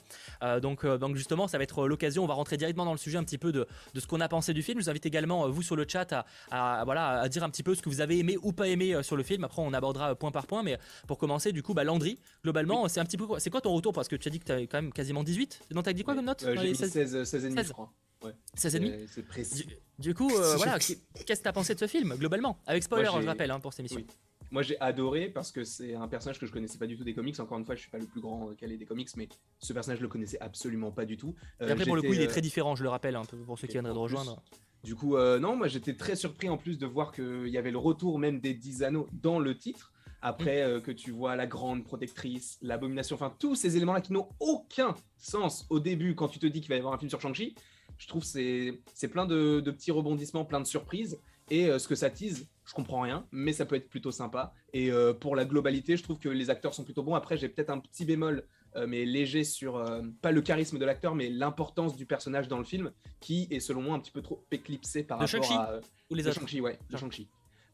donc, 0.62 0.86
donc 0.86 1.16
justement, 1.16 1.48
ça 1.48 1.58
va 1.58 1.64
être 1.64 1.86
l'occasion. 1.86 2.24
On 2.24 2.26
va 2.26 2.34
rentrer 2.34 2.56
directement 2.56 2.84
dans 2.84 2.92
le 2.92 2.98
sujet 2.98 3.18
un 3.18 3.24
petit 3.24 3.38
peu 3.38 3.52
de, 3.52 3.66
de 3.94 4.00
ce 4.00 4.06
qu'on 4.06 4.20
a 4.20 4.28
pensé 4.28 4.54
du 4.54 4.62
film. 4.62 4.78
Je 4.78 4.84
vous 4.84 4.90
invite 4.90 5.06
également 5.06 5.48
vous 5.48 5.62
sur 5.62 5.76
le 5.76 5.86
chat 5.88 6.24
à, 6.50 6.82
voilà 6.84 7.20
à 7.20 7.28
dire 7.28 7.42
un 7.42 7.50
petit 7.50 7.62
peu 7.62 7.74
ce 7.74 7.82
que 7.82 7.88
vous 7.88 8.00
avez 8.00 8.18
aimé 8.18 8.36
ou 8.42 8.52
pas 8.52 8.68
aimé 8.68 9.02
sur 9.02 9.16
le 9.16 9.22
film. 9.22 9.44
Après, 9.44 9.62
on 9.62 9.72
abordera 9.72 10.14
point 10.14 10.30
par 10.30 10.46
point. 10.46 10.62
Mais 10.62 10.78
pour 11.06 11.18
commencer, 11.18 11.52
du 11.52 11.62
coup, 11.62 11.74
bah, 11.74 11.84
Landry, 11.84 12.18
globalement, 12.42 12.88
c'est 12.88 13.00
un 13.00 13.04
petit 13.04 13.16
peu 13.16 13.26
quoi 13.26 13.40
C'est 13.40 13.50
quoi 13.50 13.60
ton 13.60 13.72
retour? 13.72 13.92
Parce 13.92 14.08
que 14.08 14.16
tu 14.16 14.28
as 14.28 14.30
dit 14.30 14.40
que 14.40 14.44
tu 14.44 14.52
as 14.52 14.60
quand 14.62 14.82
même 14.82 14.92
quasiment 14.92 15.22
18. 15.22 15.60
Non, 15.74 15.82
t'as 15.82 15.92
dit 15.92 16.04
quoi 16.04 16.14
comme 16.14 16.24
note? 16.24 16.44
J'ai 16.60 16.74
16, 16.74 17.24
16, 17.24 17.44
et 17.44 17.50
demi, 17.50 17.62
je 17.64 17.72
crois. 17.72 17.92
Ouais. 18.22 18.32
16 18.54 18.74
et 18.74 18.78
demi 18.80 19.06
C'est 19.08 19.22
précis. 19.22 19.66
Du, 19.98 20.14
coup, 20.14 20.28
voilà, 20.56 20.78
qu'est-ce 20.78 20.94
que 21.24 21.42
tu 21.42 21.48
as 21.48 21.52
pensé 21.52 21.74
de 21.74 21.78
ce 21.78 21.86
film, 21.86 22.14
globalement? 22.16 22.58
Avec 22.66 22.82
spoiler, 22.82 23.10
je 23.20 23.26
rappelle, 23.26 23.50
hein, 23.50 23.60
pour 23.60 23.72
cette 23.72 23.80
émission. 23.80 24.04
Moi 24.50 24.62
j'ai 24.62 24.80
adoré 24.80 25.28
parce 25.28 25.52
que 25.52 25.64
c'est 25.64 25.94
un 25.94 26.08
personnage 26.08 26.38
que 26.38 26.46
je 26.46 26.52
connaissais 26.52 26.78
pas 26.78 26.86
du 26.86 26.96
tout 26.96 27.04
des 27.04 27.14
comics. 27.14 27.38
Encore 27.38 27.58
une 27.58 27.64
fois, 27.64 27.74
je 27.74 27.80
suis 27.80 27.90
pas 27.90 27.98
le 27.98 28.06
plus 28.06 28.20
grand 28.20 28.54
calé 28.54 28.76
des 28.76 28.86
comics, 28.86 29.08
mais 29.16 29.28
ce 29.58 29.72
personnage 29.72 29.98
je 29.98 30.02
le 30.02 30.08
connaissais 30.08 30.38
absolument 30.40 30.90
pas 30.90 31.04
du 31.04 31.16
tout. 31.16 31.34
Euh, 31.60 31.68
et 31.68 31.72
après 31.72 31.84
pour 31.84 31.96
le 31.96 32.02
coup, 32.02 32.14
il 32.14 32.20
est 32.20 32.28
très 32.28 32.40
différent, 32.40 32.74
je 32.74 32.82
le 32.82 32.88
rappelle, 32.88 33.16
un 33.16 33.24
peu 33.24 33.36
pour 33.36 33.58
ceux 33.58 33.66
qui 33.66 33.74
viendraient 33.74 33.92
de 33.92 33.98
rejoindre. 33.98 34.42
Du 34.84 34.94
coup, 34.94 35.16
euh, 35.16 35.38
non, 35.38 35.56
moi 35.56 35.68
j'étais 35.68 35.94
très 35.94 36.16
surpris 36.16 36.48
en 36.48 36.56
plus 36.56 36.78
de 36.78 36.86
voir 36.86 37.12
qu'il 37.12 37.48
y 37.48 37.58
avait 37.58 37.70
le 37.70 37.78
retour 37.78 38.18
même 38.18 38.40
des 38.40 38.54
10 38.54 38.84
anneaux 38.84 39.08
dans 39.12 39.38
le 39.38 39.56
titre. 39.56 39.92
Après 40.20 40.62
euh, 40.62 40.80
que 40.80 40.90
tu 40.90 41.12
vois 41.12 41.36
la 41.36 41.46
grande 41.46 41.84
protectrice, 41.84 42.58
l'abomination, 42.60 43.14
enfin 43.14 43.32
tous 43.38 43.54
ces 43.54 43.76
éléments-là 43.76 44.00
qui 44.00 44.12
n'ont 44.12 44.28
aucun 44.40 44.96
sens 45.16 45.64
au 45.70 45.78
début 45.78 46.16
quand 46.16 46.26
tu 46.26 46.40
te 46.40 46.46
dis 46.46 46.60
qu'il 46.60 46.70
va 46.70 46.74
y 46.74 46.78
avoir 46.78 46.94
un 46.94 46.98
film 46.98 47.08
sur 47.08 47.20
Shang-Chi. 47.20 47.54
Je 47.98 48.08
trouve 48.08 48.24
c'est 48.24 48.80
c'est 48.94 49.08
plein 49.08 49.26
de, 49.26 49.60
de, 49.60 49.70
petits 49.70 49.90
rebondissements, 49.90 50.44
plein 50.44 50.60
de 50.60 50.66
surprises. 50.66 51.18
Et 51.50 51.66
ce 51.78 51.88
que 51.88 51.94
ça 51.94 52.10
tease, 52.10 52.46
je 52.68 52.74
comprends 52.74 53.00
rien, 53.00 53.24
mais 53.32 53.54
ça 53.54 53.64
peut 53.64 53.76
être 53.76 53.88
plutôt 53.88 54.10
sympa. 54.10 54.52
Et 54.74 54.92
euh, 54.92 55.14
pour 55.14 55.34
la 55.34 55.46
globalité, 55.46 55.96
je 55.96 56.02
trouve 56.02 56.18
que 56.18 56.28
les 56.28 56.50
acteurs 56.50 56.74
sont 56.74 56.84
plutôt 56.84 57.02
bons. 57.02 57.14
Après, 57.14 57.38
j'ai 57.38 57.48
peut-être 57.48 57.70
un 57.70 57.78
petit 57.78 58.04
bémol, 58.04 58.44
euh, 58.76 58.86
mais 58.86 59.06
léger 59.06 59.42
sur 59.42 59.76
euh, 59.76 60.02
pas 60.20 60.32
le 60.32 60.42
charisme 60.42 60.78
de 60.78 60.84
l'acteur, 60.84 61.14
mais 61.14 61.30
l'importance 61.30 61.96
du 61.96 62.04
personnage 62.04 62.46
dans 62.46 62.58
le 62.58 62.64
film, 62.64 62.92
qui 63.20 63.48
est 63.50 63.60
selon 63.60 63.80
moi 63.80 63.94
un 63.94 64.00
petit 64.00 64.10
peu 64.10 64.20
trop 64.20 64.44
éclipsé 64.50 65.02
par 65.02 65.18
rapport 65.18 65.52
à 65.52 65.80
ou 66.10 66.14
les. 66.14 66.30
Shang-Chi, 66.30 66.60
ouais, 66.60 66.78
Shang-Chi 66.94 67.28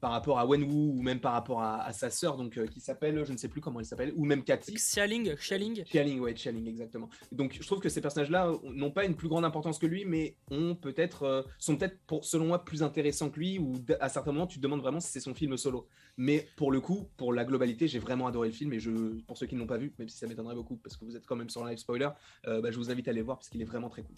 par 0.05 0.13
rapport 0.13 0.39
à 0.39 0.45
Wenwu 0.45 0.99
ou 0.99 1.01
même 1.01 1.19
par 1.19 1.33
rapport 1.33 1.63
à, 1.63 1.91
sa 1.95 2.11
sœur, 2.11 2.37
donc 2.37 2.59
euh, 2.59 2.67
qui 2.67 2.79
s'appelle, 2.79 3.25
je 3.25 3.33
ne 3.33 3.39
sais 3.39 3.49
plus 3.49 3.63
comment 3.63 3.81
elle 3.81 3.87
s'appelle, 3.87 4.13
ou 4.17 4.27
même 4.27 4.45
Cathy. 4.45 4.75
Xialing, 4.75 5.35
Xialing. 5.35 5.83
Xialing, 5.83 6.21
ouais, 6.21 6.35
Xialing, 6.35 6.69
exactement. 6.69 7.09
Donc 7.33 7.57
je 7.59 7.67
trouve 7.67 7.81
que 7.81 7.89
ces 7.89 8.03
personnages-là 8.03 8.53
n'ont 8.65 8.91
pas 8.91 9.07
une 9.07 9.15
plus 9.15 9.29
grande 9.29 9.47
importance 9.47 9.79
que 9.79 9.87
lui, 9.87 10.05
mais 10.05 10.37
ont 10.51 10.75
peut-être, 10.75 11.23
euh, 11.23 11.43
sont 11.59 11.79
peut-être, 11.79 11.97
pour, 12.07 12.23
selon 12.23 12.45
moi, 12.45 12.67
plus 12.67 12.83
intéressants 12.83 13.31
que 13.31 13.41
lui, 13.41 13.59
ou 13.59 13.77
à 13.99 14.11
certains 14.11 14.33
moments, 14.33 14.47
tu 14.47 14.59
te 14.59 14.63
demandes 14.63 14.83
vraiment 14.83 15.01
si 15.01 15.11
c'est 15.11 15.21
son 15.21 15.33
film 15.33 15.57
solo. 15.57 15.89
Mais 16.19 16.49
pour 16.57 16.71
le 16.71 16.83
coup, 16.83 17.09
pour 17.17 17.33
la 17.33 17.47
globalité, 17.47 17.89
j'ai 17.89 17.99
vraiment 17.99 18.27
adoré 18.27 18.49
le 18.49 18.55
film, 18.55 18.75
et 18.75 18.81
je, 18.81 18.91
pour 19.23 19.39
ceux 19.39 19.47
qui 19.47 19.55
ne 19.55 19.61
l'ont 19.61 19.67
pas 19.67 19.79
vu, 19.79 19.95
même 19.99 20.11
si 20.11 20.19
ça 20.19 20.27
m'étonnerait 20.27 20.55
beaucoup, 20.55 20.77
parce 20.77 20.99
que 20.99 21.07
vous 21.07 21.17
êtes 21.17 21.25
quand 21.25 21.37
même 21.37 21.49
sur 21.49 21.65
live 21.65 21.79
spoiler, 21.79 22.11
euh, 22.47 22.61
bah, 22.61 22.71
je 22.71 22.77
vous 22.77 22.91
invite 22.91 23.09
à 23.09 23.13
aller 23.13 23.23
voir, 23.23 23.39
parce 23.39 23.49
qu'il 23.49 23.63
est 23.63 23.65
vraiment 23.65 23.89
très 23.89 24.03
cool. 24.03 24.17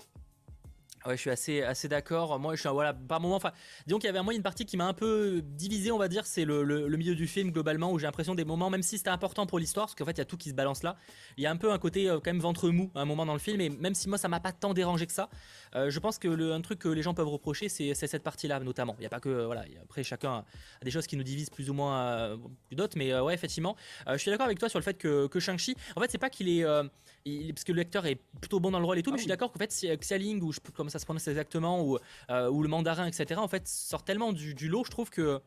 Ouais, 1.05 1.17
je 1.17 1.21
suis 1.21 1.31
assez, 1.31 1.62
assez 1.62 1.88
d'accord. 1.88 2.38
Moi, 2.38 2.55
je 2.55 2.61
suis, 2.61 2.69
voilà, 2.69 2.93
par 2.95 3.21
moment, 3.21 3.37
enfin, 3.37 3.53
disons 3.87 3.99
qu'il 3.99 4.07
y 4.07 4.11
avait 4.11 4.23
moi 4.23 4.35
une 4.35 4.43
partie 4.43 4.65
qui 4.65 4.76
m'a 4.76 4.87
un 4.87 4.95
peu 4.95 5.43
divisé, 5.45 5.93
on 5.93 5.99
va 5.99 6.09
dire, 6.09 6.26
c'est 6.26 6.45
le, 6.45 6.65
le, 6.65 6.97
milieu 6.97 7.15
du 7.15 7.29
film 7.29 7.53
globalement, 7.53 7.93
où 7.93 7.99
j'ai 7.99 8.07
l'impression 8.07 8.35
des 8.35 8.45
moments, 8.45 8.71
même 8.71 8.83
si 8.83 8.99
c'était 8.99 9.11
important 9.11 9.47
pour 9.47 9.59
l'histoire, 9.59 9.87
parce 9.87 9.95
qu'en 9.95 10.05
fait, 10.05 10.12
il 10.12 10.19
y 10.19 10.23
a 10.23 10.25
tout 10.25 10.37
qui 10.37 10.49
se 10.49 10.55
balance 10.55 10.83
là, 10.83 10.97
il 11.37 11.45
y 11.45 11.47
a 11.47 11.50
un 11.50 11.57
peu 11.57 11.71
un 11.71 11.79
côté 11.79 12.09
euh, 12.09 12.15
quand 12.15 12.33
même 12.33 12.41
ventre 12.41 12.71
mou 12.71 12.91
à 12.95 13.03
un 13.03 13.05
moment 13.05 13.25
dans 13.26 13.35
le 13.35 13.38
film, 13.38 13.61
et 13.61 13.69
même 13.69 13.95
si 13.95 14.09
moi, 14.09 14.19
ça 14.19 14.29
m'a 14.29 14.41
pas 14.41 14.53
tant 14.53 14.75
dérangé 14.75 15.07
que 15.07 15.12
ça, 15.12 15.29
euh, 15.75 15.91
je 15.91 15.99
pense 16.00 16.19
que 16.19 16.29
le, 16.29 16.53
un 16.53 16.61
truc 16.61 16.81
que 16.81 16.88
les 16.88 17.03
gens 17.03 17.15
peuvent 17.15 17.29
reprocher, 17.29 17.69
c'est 17.69 17.95
cette 17.95 18.23
partie-là, 18.25 18.59
notamment. 18.61 18.95
Il 18.99 19.00
n'y 19.00 19.07
a 19.07 19.11
pas 19.11 19.21
que, 19.21 19.45
voilà, 19.45 19.65
après, 19.83 20.03
chacun 20.03 20.45
a 20.81 20.85
des 20.85 20.91
choses 20.91 21.07
qui 21.07 21.17
nous 21.17 21.25
divisent 21.25 21.50
plus 21.50 21.71
ou 21.71 21.75
moins 21.75 22.00
euh, 22.00 22.37
d'autres, 22.73 22.99
mais 22.99 23.19
ouais, 23.21 23.35
effectivement, 23.35 23.76
je 24.11 24.17
suis 24.17 24.31
d'accord 24.31 24.47
avec 24.47 24.59
toi 24.59 24.69
sur 24.69 24.79
le 24.79 24.85
fait 24.85 24.99
que, 24.99 25.29
que 25.29 25.38
Shang-Chi, 25.38 25.76
en 25.95 26.00
fait, 26.00 26.11
c'est 26.11 26.19
pas 26.19 26.31
qu'il 26.31 26.49
est, 26.49 26.65
parce 26.65 27.65
que 27.65 27.73
le 27.73 27.79
lecteur 27.79 28.07
est 28.07 28.21
plutôt 28.41 28.59
bon 28.59 28.71
dans 28.71 28.81
le 28.81 28.87
rôle 28.87 28.99
et 28.99 29.03
tout, 29.03 29.11
ah 29.11 29.12
mais 29.12 29.19
je 29.19 29.23
suis 29.23 29.29
d'accord 29.29 29.53
qu'en 29.53 29.59
fait, 29.59 29.73
Xialing, 30.00 30.43
ou 30.43 30.53
je 30.53 30.61
plus 30.61 30.73
comment 30.87 30.90
ça 30.90 30.99
se 30.99 31.05
prononce 31.05 31.26
exactement, 31.26 31.83
ou, 31.83 31.99
euh, 32.31 32.49
ou 32.49 32.62
le 32.62 32.69
mandarin, 32.69 33.07
etc., 33.07 33.40
en 33.40 33.49
fait, 33.49 33.66
sort 33.66 34.05
tellement 34.05 34.33
du, 34.33 34.55
du 34.55 34.69
lot, 34.69 34.85
je 34.85 34.90
trouve 34.90 35.11
que 35.11 35.40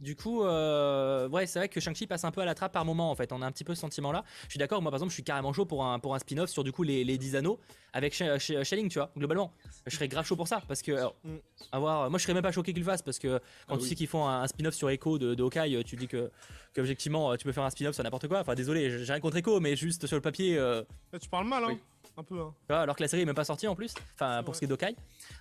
du 0.00 0.14
coup, 0.14 0.42
euh, 0.42 1.28
ouais, 1.28 1.46
c'est 1.46 1.58
vrai 1.58 1.68
que 1.68 1.80
Shang-Chi 1.80 2.06
passe 2.06 2.24
un 2.24 2.30
peu 2.30 2.42
à 2.42 2.44
la 2.44 2.54
trappe 2.54 2.72
par 2.72 2.84
moment 2.84 3.10
en 3.10 3.14
fait. 3.14 3.32
On 3.32 3.40
a 3.40 3.46
un 3.46 3.52
petit 3.52 3.64
peu 3.64 3.74
ce 3.74 3.80
sentiment 3.80 4.12
là. 4.12 4.24
Je 4.44 4.50
suis 4.50 4.58
d'accord, 4.58 4.82
moi 4.82 4.90
par 4.90 4.98
exemple, 4.98 5.10
je 5.10 5.14
suis 5.14 5.22
carrément 5.22 5.52
chaud 5.52 5.64
pour 5.64 5.84
un, 5.84 5.98
pour 5.98 6.14
un 6.14 6.18
spin-off 6.18 6.50
sur 6.50 6.64
du 6.64 6.72
coup 6.72 6.82
les, 6.82 7.04
les 7.04 7.16
10 7.16 7.36
anneaux 7.36 7.58
avec 7.92 8.12
Shelling, 8.12 8.90
tu 8.90 8.98
vois, 8.98 9.10
globalement. 9.16 9.52
Je 9.86 9.96
serais 9.96 10.08
grave 10.08 10.26
chaud 10.26 10.36
pour 10.36 10.48
ça 10.48 10.60
parce 10.68 10.82
que, 10.82 10.92
mm. 11.24 11.38
avoir, 11.72 12.10
moi 12.10 12.18
je 12.18 12.24
serais 12.24 12.34
même 12.34 12.42
pas 12.42 12.52
choqué 12.52 12.74
qu'ils 12.74 12.82
le 12.82 12.90
fassent 12.90 13.02
parce 13.02 13.18
que 13.18 13.40
quand 13.66 13.76
ah 13.76 13.78
tu 13.78 13.86
sais 13.86 13.94
qu'ils 13.94 14.06
font 14.06 14.28
un, 14.28 14.46
spin-off 14.46 14.74
sur 14.74 14.90
Echo 14.90 15.18
de, 15.18 15.34
de 15.34 15.42
Hawkeye, 15.42 15.82
tu 15.84 15.96
dis 15.96 16.08
que, 16.08 16.30
que 16.74 16.80
objectivement 16.82 17.34
tu 17.36 17.44
peux 17.44 17.52
faire 17.52 17.64
un 17.64 17.70
spin-off 17.70 17.94
sur 17.94 18.04
n'importe 18.04 18.28
quoi. 18.28 18.40
Enfin, 18.40 18.54
désolé, 18.54 18.90
j'ai 18.90 19.12
rien 19.12 19.20
contre 19.20 19.38
Echo, 19.38 19.60
mais 19.60 19.76
juste 19.76 20.06
sur 20.06 20.16
le 20.16 20.22
papier. 20.22 20.58
Euh, 20.58 20.82
tu 21.18 21.28
parles 21.30 21.46
mal, 21.46 21.64
hein. 21.64 21.78
Un 22.16 22.22
peu, 22.22 22.40
hein. 22.40 22.54
Alors 22.68 22.96
que 22.96 23.02
la 23.02 23.08
série 23.08 23.22
est 23.22 23.26
même 23.26 23.34
pas 23.34 23.44
sortie 23.44 23.68
en 23.68 23.74
plus, 23.74 23.94
enfin 24.14 24.42
pour 24.42 24.54
ce 24.54 24.60
qui 24.60 24.64
est 24.64 24.68
d'Okai. 24.68 24.96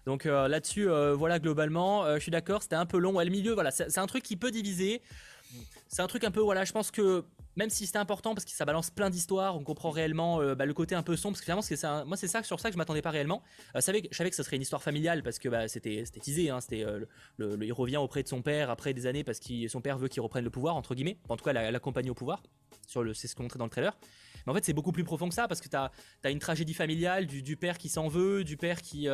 Donc 0.05 0.25
euh, 0.25 0.47
là-dessus, 0.47 0.89
euh, 0.89 1.15
voilà 1.15 1.39
globalement, 1.39 2.03
euh, 2.03 2.15
je 2.15 2.21
suis 2.21 2.31
d'accord, 2.31 2.63
c'était 2.63 2.75
un 2.75 2.85
peu 2.85 2.97
long. 2.97 3.13
Ouais, 3.13 3.25
le 3.25 3.31
milieu, 3.31 3.53
voilà, 3.53 3.71
c'est 3.71 3.97
un 3.97 4.07
truc 4.07 4.23
qui 4.23 4.35
peut 4.35 4.51
diviser. 4.51 5.01
C'est 5.87 6.01
un 6.01 6.07
truc 6.07 6.23
un 6.23 6.31
peu, 6.31 6.41
voilà, 6.41 6.65
je 6.65 6.73
pense 6.73 6.91
que 6.91 7.23
même 7.55 7.69
si 7.69 7.85
c'était 7.85 7.97
important 7.97 8.33
parce 8.33 8.45
que 8.45 8.51
ça 8.51 8.65
balance 8.65 8.89
plein 8.89 9.09
d'histoires, 9.09 9.55
on 9.55 9.63
comprend 9.63 9.89
réellement 9.89 10.41
euh, 10.41 10.55
bah, 10.55 10.65
le 10.65 10.73
côté 10.73 10.95
un 10.95 11.03
peu 11.03 11.15
sombre. 11.15 11.33
Parce 11.33 11.41
que 11.41 11.45
finalement, 11.45 11.61
c'est 11.61 11.81
moi, 12.05 12.17
c'est 12.17 12.27
ça 12.27 12.43
sur 12.43 12.59
ça 12.59 12.69
que 12.69 12.73
je 12.73 12.77
m'attendais 12.77 13.01
pas 13.01 13.11
réellement. 13.11 13.41
Euh, 13.75 13.79
je, 13.79 13.81
savais 13.81 14.01
que, 14.01 14.07
je 14.11 14.17
savais 14.17 14.29
que 14.29 14.35
ça 14.35 14.43
serait 14.43 14.57
une 14.57 14.61
histoire 14.61 14.83
familiale 14.83 15.23
parce 15.23 15.39
que 15.39 15.49
bah, 15.49 15.67
c'était 15.67 16.03
teasé. 16.03 16.49
Hein, 16.49 16.59
c'était, 16.61 16.85
euh, 16.85 17.05
le, 17.37 17.57
il 17.63 17.73
revient 17.73 17.97
auprès 17.97 18.23
de 18.23 18.27
son 18.27 18.41
père 18.41 18.69
après 18.69 18.93
des 18.93 19.05
années 19.05 19.23
parce 19.23 19.39
que 19.39 19.67
son 19.67 19.81
père 19.81 19.97
veut 19.97 20.07
qu'il 20.07 20.21
reprenne 20.21 20.43
le 20.43 20.49
pouvoir, 20.49 20.75
entre 20.75 20.95
guillemets. 20.95 21.17
En 21.29 21.37
tout 21.37 21.45
cas, 21.45 21.53
l'accompagner 21.53 22.09
au 22.09 22.15
pouvoir. 22.15 22.43
Sur 22.87 23.03
le, 23.03 23.13
c'est 23.13 23.27
ce 23.27 23.35
qu'on 23.35 23.43
montrait 23.43 23.59
dans 23.59 23.65
le 23.65 23.71
trailer. 23.71 23.97
Mais 24.45 24.51
en 24.51 24.55
fait, 24.55 24.63
c'est 24.63 24.73
beaucoup 24.73 24.91
plus 24.91 25.03
profond 25.03 25.27
que 25.27 25.33
ça 25.33 25.47
parce 25.47 25.59
que 25.59 25.69
tu 25.69 25.75
as, 25.75 26.29
une 26.29 26.39
tragédie 26.39 26.75
familiale 26.75 27.25
du, 27.25 27.57
père 27.57 27.79
qui 27.79 27.89
s'en 27.89 28.09
veut, 28.09 28.43
du 28.43 28.57
père 28.57 28.81
qui, 28.81 29.07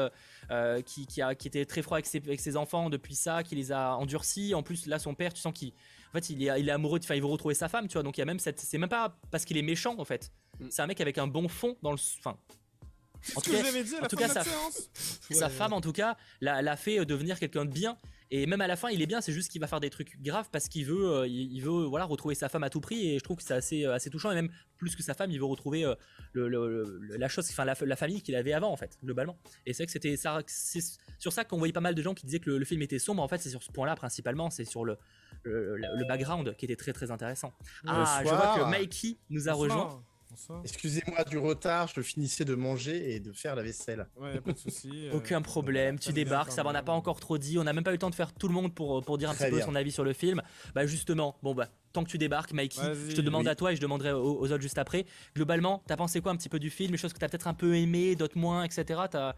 qui, 0.86 1.06
qui, 1.06 1.22
a, 1.22 1.36
qui 1.36 1.48
était 1.48 1.66
très 1.66 1.82
froid 1.82 1.96
avec 1.96 2.06
ses, 2.06 2.18
avec 2.18 2.42
ses 2.42 2.58
enfants 2.58 2.90
depuis 2.90 3.16
ça, 3.16 3.44
qui 3.44 3.56
les 3.56 3.72
a 3.72 3.96
endurcis. 3.96 4.54
En 4.56 4.64
plus, 4.64 4.88
là, 4.88 5.00
son 5.00 5.16
père, 5.16 5.34
tu 5.34 5.40
sens 5.40 5.54
qu'il 5.54 5.72
en 6.12 6.14
fait, 6.14 6.30
il 6.30 6.44
est, 6.44 6.60
il 6.60 6.68
est 6.68 6.72
amoureux, 6.72 7.00
de, 7.00 7.06
enfin, 7.06 7.16
il 7.16 7.22
veut 7.22 7.28
retrouver 7.28 7.56
sa 7.56 7.70
femme, 7.70 7.88
tu 7.88 7.94
vois. 7.94 8.04
Donc 8.04 8.18
il 8.18 8.22
y 8.22 8.24
a 8.24 8.26
même 8.26 8.40
cette, 8.40 8.60
c'est 8.60 8.78
même 8.78 8.90
pas 8.90 9.18
parce 9.32 9.46
qu'il 9.46 9.58
est 9.58 9.62
méchant 9.62 9.96
en 9.98 10.04
fait. 10.04 10.32
Mm. 10.60 10.68
C'est 10.70 10.82
un 10.82 10.88
mec 10.88 11.00
avec 11.00 11.18
un 11.18 11.28
bon 11.28 11.48
fond 11.48 11.78
dans 11.82 11.92
le, 11.92 11.98
enfin. 12.20 12.38
En 13.36 13.42
tout, 13.42 13.52
cas, 13.52 13.60
en 14.02 14.08
tout 14.08 14.16
cas, 14.16 14.28
sa, 14.28 14.44
sa 15.30 15.50
femme, 15.50 15.74
en 15.74 15.82
tout 15.82 15.92
cas, 15.92 16.18
l'a 16.42 16.76
fait 16.76 17.00
euh, 17.00 17.06
devenir 17.06 17.40
quelqu'un 17.40 17.66
de 17.66 17.72
bien. 17.72 17.96
Et 18.34 18.46
même 18.46 18.62
à 18.62 18.68
la 18.68 18.78
fin, 18.78 18.90
il 18.90 19.02
est 19.02 19.06
bien. 19.06 19.20
C'est 19.20 19.34
juste 19.34 19.52
qu'il 19.52 19.60
va 19.60 19.68
faire 19.68 19.82
des 19.82 19.90
trucs 19.90 20.22
graves 20.22 20.50
parce 20.52 20.70
qu'il 20.70 20.86
veut, 20.86 21.12
euh, 21.12 21.28
il 21.28 21.60
veut, 21.60 21.84
voilà, 21.84 22.06
retrouver 22.06 22.34
sa 22.34 22.48
femme 22.48 22.64
à 22.64 22.70
tout 22.70 22.80
prix. 22.80 23.10
Et 23.10 23.20
je 23.20 23.24
trouve 23.24 23.36
que 23.36 23.44
c'est 23.44 23.54
assez, 23.54 23.86
euh, 23.86 23.94
assez 23.94 24.10
touchant. 24.10 24.32
Et 24.32 24.36
même 24.36 24.50
plus 24.78 24.96
que 24.96 25.04
sa 25.04 25.14
femme, 25.14 25.32
il 25.32 25.38
veut 25.38 25.46
retrouver 25.46 25.86
le, 26.34 27.00
la 27.18 27.28
chose, 27.28 27.48
enfin 27.50 27.66
la, 27.66 27.96
famille 27.96 28.22
qu'il 28.22 28.36
avait 28.36 28.54
avant, 28.54 28.72
en 28.72 28.78
fait, 28.78 28.98
globalement. 29.04 29.38
Et 29.66 29.74
c'est 29.74 29.84
vrai 29.84 29.86
que 29.88 29.92
c'était 29.92 30.16
ça, 30.16 30.40
c'est 30.48 30.82
sur 31.20 31.34
ça 31.34 31.44
qu'on 31.44 31.58
voyait 31.58 31.74
pas 31.74 31.82
mal 31.82 31.94
de 31.94 32.02
gens 32.02 32.14
qui 32.14 32.26
disaient 32.26 32.40
que 32.40 32.50
le, 32.50 32.66
film 32.66 32.82
était 32.82 33.00
sombre. 33.00 33.22
En 33.22 33.28
fait, 33.28 33.38
c'est 33.38 33.50
sur 33.50 33.62
ce 33.62 33.72
point-là 33.72 33.96
principalement. 33.96 34.50
C'est 34.50 34.66
sur 34.66 34.86
le, 34.86 34.98
le, 35.44 36.08
background 36.08 36.56
qui 36.56 36.66
était 36.66 36.78
très 36.78 36.94
très 36.94 37.12
intéressant. 37.12 37.54
Ah, 37.86 38.22
je 38.24 38.30
vois 38.30 38.56
que 38.58 38.70
Mikey 38.72 39.18
nous 39.30 39.50
a 39.50 39.54
rejoint. 39.54 40.04
Excusez-moi 40.64 41.24
du 41.26 41.38
retard, 41.38 41.88
je 41.88 42.02
finissais 42.02 42.46
de 42.46 42.56
manger 42.56 43.14
et 43.14 43.20
de 43.20 43.32
faire 43.32 43.56
la 43.56 43.64
vaisselle. 43.64 44.08
Ouais, 44.18 44.40
pas 44.40 44.52
de 44.52 44.58
souci. 44.58 44.90
Euh, 45.02 45.16
Aucun 45.16 45.42
problème, 45.42 45.98
tu 45.98 46.14
débarques, 46.14 46.52
ça 46.52 46.64
va, 46.64 46.70
on 46.70 46.74
n'a 46.74 46.84
pas 46.84 46.92
encore 46.92 47.20
trop 47.20 47.38
dit, 47.38 47.58
on 47.58 47.64
n'a 47.64 47.74
même 47.74 47.84
pas 47.84 47.92
eu 47.92 47.96
le 47.96 48.00
temps 48.00 48.10
de 48.10 48.16
faire 48.16 48.34
tout 48.34 48.48
le 48.48 48.54
monde 48.54 48.74
pour, 48.74 49.04
pour 49.04 49.18
dire 49.18 49.30
un 49.30 49.34
petit 49.34 49.50
peu 49.50 49.62
son 49.62 49.76
avis 49.76 49.92
sur 49.92 50.04
le 50.04 50.14
film. 50.14 50.42
Bah 50.76 50.86
justement, 50.86 51.38
bon 51.42 51.54
bah 51.54 51.68
tant 51.92 52.04
que 52.04 52.10
tu 52.10 52.18
débarques, 52.18 52.54
Mikey, 52.54 52.82
je 53.10 53.16
te 53.16 53.22
demande 53.22 53.48
à 53.48 53.56
toi 53.56 53.72
et 53.72 53.76
je 53.76 53.82
demanderai 53.82 54.12
aux, 54.12 54.44
autres 54.44 54.62
juste 54.62 54.78
après. 54.78 55.06
Globalement, 55.36 55.84
t'as 55.88 55.98
pensé 55.98 56.22
quoi 56.22 56.32
un 56.32 56.36
petit 56.36 56.50
peu 56.50 56.60
du 56.60 56.70
film, 56.70 56.92
les 56.92 56.98
choses 56.98 57.14
que 57.14 57.20
t'as 57.20 57.28
peut-être 57.28 57.48
un 57.48 57.54
peu 57.54 57.76
aimé, 57.76 58.16
d'autres 58.16 58.38
moins, 58.38 58.64
etc. 58.64 59.02
As... 59.14 59.36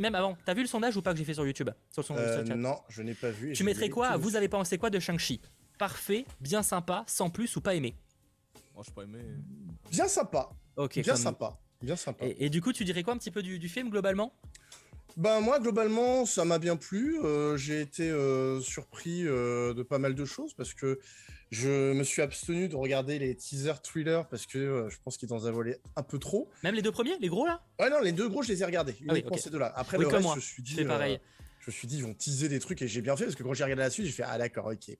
même 0.00 0.14
avant, 0.14 0.36
t'as 0.44 0.54
vu 0.54 0.62
le 0.62 0.68
sondage 0.68 0.96
ou 0.96 1.02
pas 1.02 1.12
que 1.12 1.18
j'ai 1.18 1.24
fait 1.24 1.34
sur 1.34 1.46
YouTube 1.46 1.70
sur 1.90 2.04
euh, 2.10 2.42
Non, 2.54 2.78
je 2.88 3.02
n'ai 3.02 3.14
pas 3.14 3.30
vu. 3.30 3.52
Tu 3.52 3.64
mettrais 3.64 3.88
quoi? 3.88 4.16
Vous 4.16 4.36
avez 4.36 4.48
pensé 4.48 4.78
quoi 4.78 4.90
de 4.90 4.98
Shang-Chi? 4.98 5.40
Parfait, 5.78 6.24
bien 6.40 6.62
sympa, 6.62 7.04
sans 7.06 7.30
plus 7.30 7.54
ou 7.56 7.60
pas 7.60 7.74
aimé? 7.74 7.94
Moi, 8.78 8.84
je 8.86 8.92
pas 8.92 9.02
aimé. 9.02 9.18
Bien 9.90 10.06
sympa. 10.06 10.50
Ok. 10.76 11.00
Bien 11.00 11.16
sympa. 11.16 11.58
Bien 11.82 11.96
sympa. 11.96 12.24
Et, 12.38 12.48
du 12.48 12.62
coup, 12.62 12.72
tu 12.72 12.84
dirais 12.84 13.02
quoi 13.02 13.12
un 13.12 13.18
petit 13.18 13.32
peu 13.32 13.42
du, 13.42 13.68
film 13.68 13.90
globalement? 13.90 14.32
Ben 15.16 15.40
moi 15.40 15.58
globalement 15.58 16.26
ça 16.26 16.44
m'a 16.44 16.60
bien 16.60 16.76
plu. 16.76 17.18
Euh, 17.24 17.56
j'ai 17.56 17.80
été 17.80 18.08
euh, 18.08 18.60
surpris 18.60 19.24
de 19.24 19.82
pas 19.82 19.98
mal 19.98 20.14
de 20.14 20.24
choses 20.24 20.54
parce 20.54 20.74
que 20.74 21.00
je 21.50 21.92
me 21.92 22.04
suis 22.04 22.22
abstenu 22.22 22.68
de 22.68 22.76
regarder 22.76 23.18
les 23.18 23.34
teaser 23.34 23.72
thrillers 23.82 24.28
parce 24.30 24.46
que 24.46 24.58
euh, 24.58 24.90
je 24.90 24.98
pense 25.02 25.16
qu'ils 25.16 25.32
en 25.32 25.38
volé 25.38 25.78
un 25.96 26.04
peu 26.04 26.20
trop. 26.20 26.48
Même 26.62 26.76
les 26.76 26.82
deux 26.82 26.92
premiers, 26.92 27.18
les 27.18 27.26
gros 27.26 27.46
là? 27.46 27.60
Ouais, 27.80 27.90
non, 27.90 27.98
les 28.00 28.12
deux 28.12 28.28
gros, 28.28 28.42
je 28.42 28.52
les 28.52 28.62
ai 28.62 28.64
regardés. 28.64 28.94
Ah 29.08 29.14
uniquement 29.14 29.36
ces 29.36 29.50
deux-là. 29.50 29.72
Après, 29.74 29.98
le 29.98 30.06
reste, 30.06 30.28
je 30.36 30.40
suis 30.40 30.62
dit. 30.62 30.84
pareil. 30.84 31.14
Euh, 31.14 31.42
je 31.58 31.70
me 31.70 31.72
suis 31.72 31.88
dit, 31.88 31.96
ils 31.96 32.04
vont 32.04 32.14
teaser 32.14 32.48
des 32.48 32.60
trucs 32.60 32.80
et 32.82 32.86
j'ai 32.86 33.02
bien 33.02 33.16
fait 33.16 33.24
parce 33.24 33.34
que 33.34 33.42
quand 33.42 33.54
j'ai 33.54 33.64
regardé 33.64 33.82
la 33.82 33.90
suite, 33.90 34.06
j'ai 34.06 34.12
fait 34.12 34.24
Ah, 34.24 34.38
d'accord, 34.38 34.66
ok. 34.66 34.96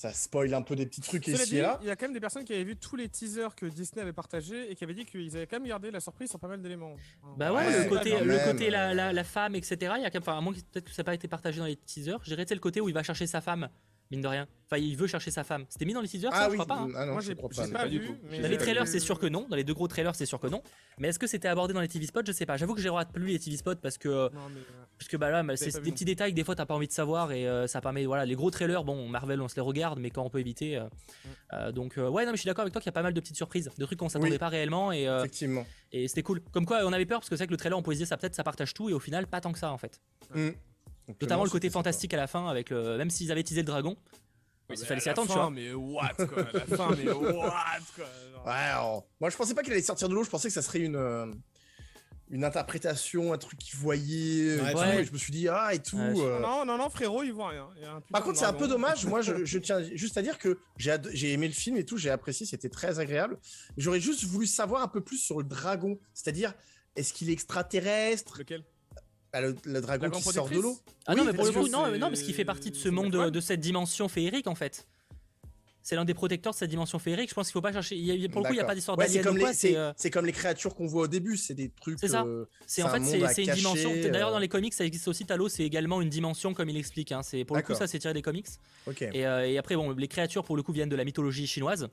Ça 0.00 0.14
spoil 0.14 0.54
un 0.54 0.62
peu 0.62 0.76
des 0.76 0.86
petits 0.86 1.02
trucs 1.02 1.26
ici 1.26 1.58
et 1.58 1.60
là. 1.60 1.78
Il 1.82 1.86
y 1.86 1.90
a 1.90 1.94
quand 1.94 2.06
même 2.06 2.14
des 2.14 2.20
personnes 2.20 2.42
qui 2.42 2.54
avaient 2.54 2.64
vu 2.64 2.74
tous 2.74 2.96
les 2.96 3.10
teasers 3.10 3.54
que 3.54 3.66
Disney 3.66 4.00
avait 4.00 4.14
partagés 4.14 4.72
et 4.72 4.74
qui 4.74 4.82
avaient 4.82 4.94
dit 4.94 5.04
qu'ils 5.04 5.36
avaient 5.36 5.46
quand 5.46 5.58
même 5.58 5.68
gardé 5.68 5.90
la 5.90 6.00
surprise 6.00 6.30
sur 6.30 6.40
pas 6.40 6.48
mal 6.48 6.62
d'éléments. 6.62 6.96
Bah 7.36 7.52
ouais, 7.52 7.84
le 7.84 7.86
côté, 7.86 8.18
le 8.18 8.50
côté 8.50 8.70
la, 8.70 9.12
la, 9.12 9.24
femme, 9.24 9.56
etc. 9.56 9.76
Il 9.98 10.02
y 10.02 10.06
a 10.06 10.10
quand 10.10 10.14
même, 10.14 10.22
enfin, 10.22 10.38
à 10.38 10.40
moins 10.40 10.54
peut-être 10.54 10.86
que 10.86 10.90
ça 10.90 11.02
n'a 11.02 11.04
pas 11.04 11.12
été 11.12 11.28
partagé 11.28 11.58
dans 11.58 11.66
les 11.66 11.76
teasers. 11.76 12.16
J'ai 12.22 12.34
le 12.34 12.60
côté 12.60 12.80
où 12.80 12.88
il 12.88 12.94
va 12.94 13.02
chercher 13.02 13.26
sa 13.26 13.42
femme 13.42 13.68
mine 14.10 14.20
de 14.20 14.28
rien. 14.28 14.48
Enfin, 14.66 14.80
il 14.80 14.96
veut 14.96 15.08
chercher 15.08 15.32
sa 15.32 15.42
femme. 15.42 15.64
C'était 15.68 15.84
mis 15.84 15.92
dans 15.92 16.00
les 16.00 16.06
teasers, 16.06 16.30
ah 16.32 16.42
ça, 16.42 16.48
oui. 16.48 16.56
je 16.56 16.62
crois 16.62 16.66
pas. 16.66 16.82
Hein. 16.82 16.92
Ah 16.94 17.04
non, 17.04 17.12
Moi, 17.14 17.20
j'ai 17.22 17.34
pas, 17.34 17.48
pas, 17.72 17.88
du 17.88 18.00
tout. 18.00 18.14
Dans 18.40 18.48
les 18.48 18.56
trailers, 18.56 18.86
c'est 18.86 19.00
sûr 19.00 19.18
que 19.18 19.26
non. 19.26 19.46
Dans 19.48 19.56
les 19.56 19.64
deux 19.64 19.74
gros 19.74 19.88
trailers, 19.88 20.14
c'est 20.14 20.26
sûr 20.26 20.38
que 20.38 20.46
non. 20.46 20.62
Mais 20.98 21.08
est-ce 21.08 21.18
que 21.18 21.26
c'était 21.26 21.48
abordé 21.48 21.74
dans 21.74 21.80
les 21.80 21.88
TV 21.88 22.06
spots? 22.06 22.20
Je 22.24 22.30
sais 22.30 22.46
pas. 22.46 22.56
J'avoue 22.56 22.74
que 22.74 22.80
j'ai 22.80 22.88
raté 22.88 23.12
plus 23.12 23.26
les 23.26 23.38
TV 23.40 23.56
spots 23.56 23.76
parce 23.76 23.98
que 23.98 24.08
non, 24.08 24.48
mais, 24.48 24.60
euh, 24.60 24.84
parce 24.96 25.08
que 25.08 25.16
bah 25.16 25.30
là, 25.30 25.42
bah, 25.42 25.56
c'est 25.56 25.80
des 25.82 25.90
petits 25.90 26.04
détails 26.04 26.30
que 26.30 26.36
des 26.36 26.44
fois 26.44 26.54
t'as 26.54 26.66
pas 26.66 26.74
envie 26.74 26.86
de 26.86 26.92
savoir 26.92 27.32
et 27.32 27.48
euh, 27.48 27.66
ça 27.66 27.80
permet. 27.80 28.06
Voilà, 28.06 28.24
les 28.24 28.36
gros 28.36 28.50
trailers, 28.52 28.84
bon, 28.84 29.08
Marvel, 29.08 29.40
on 29.40 29.48
se 29.48 29.56
les 29.56 29.60
regarde, 29.60 29.98
mais 29.98 30.10
quand 30.10 30.22
on 30.22 30.30
peut 30.30 30.38
éviter. 30.38 30.76
Euh, 30.76 31.70
mm. 31.70 31.72
donc 31.72 31.94
ouais, 31.96 32.24
non, 32.24 32.30
mais 32.30 32.36
je 32.36 32.42
suis 32.42 32.46
d'accord 32.46 32.62
avec 32.62 32.72
toi 32.72 32.80
qu'il 32.80 32.88
y 32.88 32.90
a 32.90 32.92
pas 32.92 33.02
mal 33.02 33.12
de 33.12 33.20
petites 33.20 33.36
surprises, 33.36 33.70
de 33.76 33.84
trucs 33.84 33.98
qu'on 33.98 34.08
s'attendait 34.08 34.38
pas 34.38 34.48
réellement 34.48 34.92
et 34.92 35.02
effectivement. 35.04 35.66
Et 35.90 36.06
c'était 36.06 36.22
cool. 36.22 36.40
Comme 36.52 36.66
quoi, 36.66 36.82
on 36.84 36.92
avait 36.92 37.06
peur 37.06 37.18
parce 37.18 37.28
que 37.28 37.34
c'est 37.34 37.40
vrai 37.40 37.46
que 37.48 37.52
le 37.52 37.56
trailer, 37.56 37.76
on 37.76 37.82
pouvait 37.82 37.96
dire 37.96 38.06
ça 38.06 38.16
peut-être 38.16 38.36
ça 38.36 38.44
partage 38.44 38.72
tout 38.72 38.88
et 38.88 38.92
au 38.92 39.00
final, 39.00 39.26
pas 39.26 39.40
tant 39.40 39.52
que 39.52 39.58
ça 39.58 39.72
en 39.72 39.78
fait. 39.78 40.00
Mm. 40.32 40.50
Notamment 41.20 41.44
le 41.44 41.50
côté 41.50 41.70
fantastique 41.70 42.14
à 42.14 42.16
la 42.16 42.26
fin 42.26 42.46
avec 42.48 42.70
le 42.70 42.96
même 42.96 43.10
s'ils 43.10 43.32
avaient 43.32 43.42
teasé 43.42 43.62
le 43.62 43.66
dragon 43.66 43.96
il 44.78 44.86
fallait 44.86 45.00
s'y 45.00 45.08
attendre, 45.08 45.28
tu 45.28 45.34
vois. 45.34 45.50
Mais 45.50 45.72
what, 45.72 46.14
quoi, 46.14 46.46
la 46.52 46.76
fin, 46.76 46.96
mais 46.96 47.10
what, 47.12 47.52
quoi. 47.94 48.06
Ouais, 48.46 49.00
moi 49.20 49.30
je 49.30 49.36
pensais 49.36 49.54
pas 49.54 49.62
qu'il 49.62 49.72
allait 49.72 49.82
sortir 49.82 50.08
de 50.08 50.14
l'eau, 50.14 50.24
je 50.24 50.30
pensais 50.30 50.48
que 50.48 50.54
ça 50.54 50.62
serait 50.62 50.80
une, 50.80 50.96
euh, 50.96 51.26
une 52.30 52.44
interprétation, 52.44 53.32
un 53.32 53.38
truc 53.38 53.58
qu'il 53.58 53.78
voyait. 53.78 54.60
Ouais, 54.60 55.00
et 55.00 55.04
je 55.04 55.12
me 55.12 55.18
suis 55.18 55.32
dit, 55.32 55.48
ah, 55.48 55.74
et 55.74 55.80
tout. 55.80 55.98
Euh. 55.98 56.40
Non, 56.40 56.64
non, 56.64 56.78
non, 56.78 56.88
frérot, 56.88 57.22
il 57.22 57.32
voit 57.32 57.48
rien. 57.48 57.68
Par 58.10 58.22
contre, 58.22 58.38
c'est 58.38 58.46
un 58.46 58.52
peu 58.52 58.68
dommage. 58.68 59.06
Moi, 59.06 59.20
je, 59.20 59.44
je, 59.44 59.58
tiens 59.58 59.82
juste 59.94 60.16
à 60.16 60.22
dire 60.22 60.38
que 60.38 60.58
j'ai 60.76 61.32
aimé 61.32 61.48
le 61.48 61.54
film 61.54 61.76
et 61.76 61.84
tout, 61.84 61.96
j'ai 61.96 62.10
apprécié, 62.10 62.46
c'était 62.46 62.70
très 62.70 62.98
agréable. 62.98 63.38
J'aurais 63.76 64.00
juste 64.00 64.24
voulu 64.24 64.46
savoir 64.46 64.82
un 64.82 64.88
peu 64.88 65.00
plus 65.00 65.18
sur 65.18 65.38
le 65.38 65.44
dragon. 65.44 65.98
C'est-à-dire, 66.14 66.54
est-ce 66.96 67.12
qu'il 67.12 67.28
est 67.30 67.34
extraterrestre? 67.34 68.38
Lequel? 68.38 68.64
Bah, 69.32 69.40
le, 69.40 69.80
dragon 69.80 70.10
qui 70.10 70.22
sort 70.22 70.48
de 70.48 70.58
l'eau. 70.58 70.78
Ah 71.06 71.14
non, 71.14 71.24
mais 71.24 71.32
pour 71.32 71.44
le 71.44 71.52
coup, 71.52 71.68
non, 71.68 71.86
non, 71.98 72.08
parce 72.08 72.22
qu'il 72.22 72.34
fait 72.34 72.44
partie 72.44 72.70
de 72.70 72.76
ce 72.76 72.88
monde, 72.88 73.10
de, 73.10 73.40
cette 73.40 73.60
dimension 73.60 74.08
féerique 74.08 74.46
en 74.46 74.54
fait. 74.54 74.86
C'est 75.82 75.96
l'un 75.96 76.04
des 76.04 76.14
protecteurs 76.14 76.52
de 76.52 76.58
cette 76.58 76.68
dimension 76.68 76.98
féerique. 76.98 77.30
Je 77.30 77.34
pense 77.34 77.46
qu'il 77.46 77.54
faut 77.54 77.62
pas 77.62 77.72
chercher. 77.72 77.96
pour 78.28 78.42
le 78.42 78.46
coup, 78.46 78.52
il 78.52 78.56
n'y 78.56 78.60
a 78.60 78.66
pas 78.66 78.74
d'histoire 78.74 78.98
ouais, 78.98 79.06
euh, 79.06 79.92
C'est 79.96 80.10
comme, 80.10 80.26
les 80.26 80.32
créatures 80.32 80.74
qu'on 80.74 80.86
voit 80.86 81.04
au 81.04 81.08
début. 81.08 81.38
C'est 81.38 81.54
des 81.54 81.70
trucs. 81.70 81.98
C'est 81.98 82.08
ça. 82.08 82.22
Euh, 82.24 82.44
c'est 82.66 82.82
en 82.82 82.90
fait, 82.90 83.02
c'est 83.02 83.44
une 83.44 83.54
dimension. 83.54 83.90
D'ailleurs, 83.90 84.28
euh. 84.28 84.32
dans 84.32 84.38
les 84.38 84.48
comics, 84.48 84.74
ça 84.74 84.84
existe 84.84 85.08
aussi. 85.08 85.24
Talos, 85.24 85.48
c'est 85.48 85.64
également 85.64 86.02
une 86.02 86.10
dimension, 86.10 86.52
comme 86.52 86.68
il 86.68 86.76
explique. 86.76 87.12
Hein. 87.12 87.22
C'est 87.22 87.44
pour 87.44 87.56
le 87.56 87.62
coup, 87.62 87.74
ça, 87.74 87.86
c'est 87.86 87.98
tiré 87.98 88.12
des 88.12 88.22
comics. 88.22 88.46
Et, 89.00 89.20
et, 89.20 89.58
après, 89.58 89.74
bon, 89.74 89.92
les 89.92 90.08
créatures, 90.08 90.44
pour 90.44 90.56
le 90.56 90.62
coup, 90.62 90.72
viennent 90.72 90.90
de 90.90 90.96
la 90.96 91.04
mythologie 91.04 91.46
chinoise. 91.46 91.88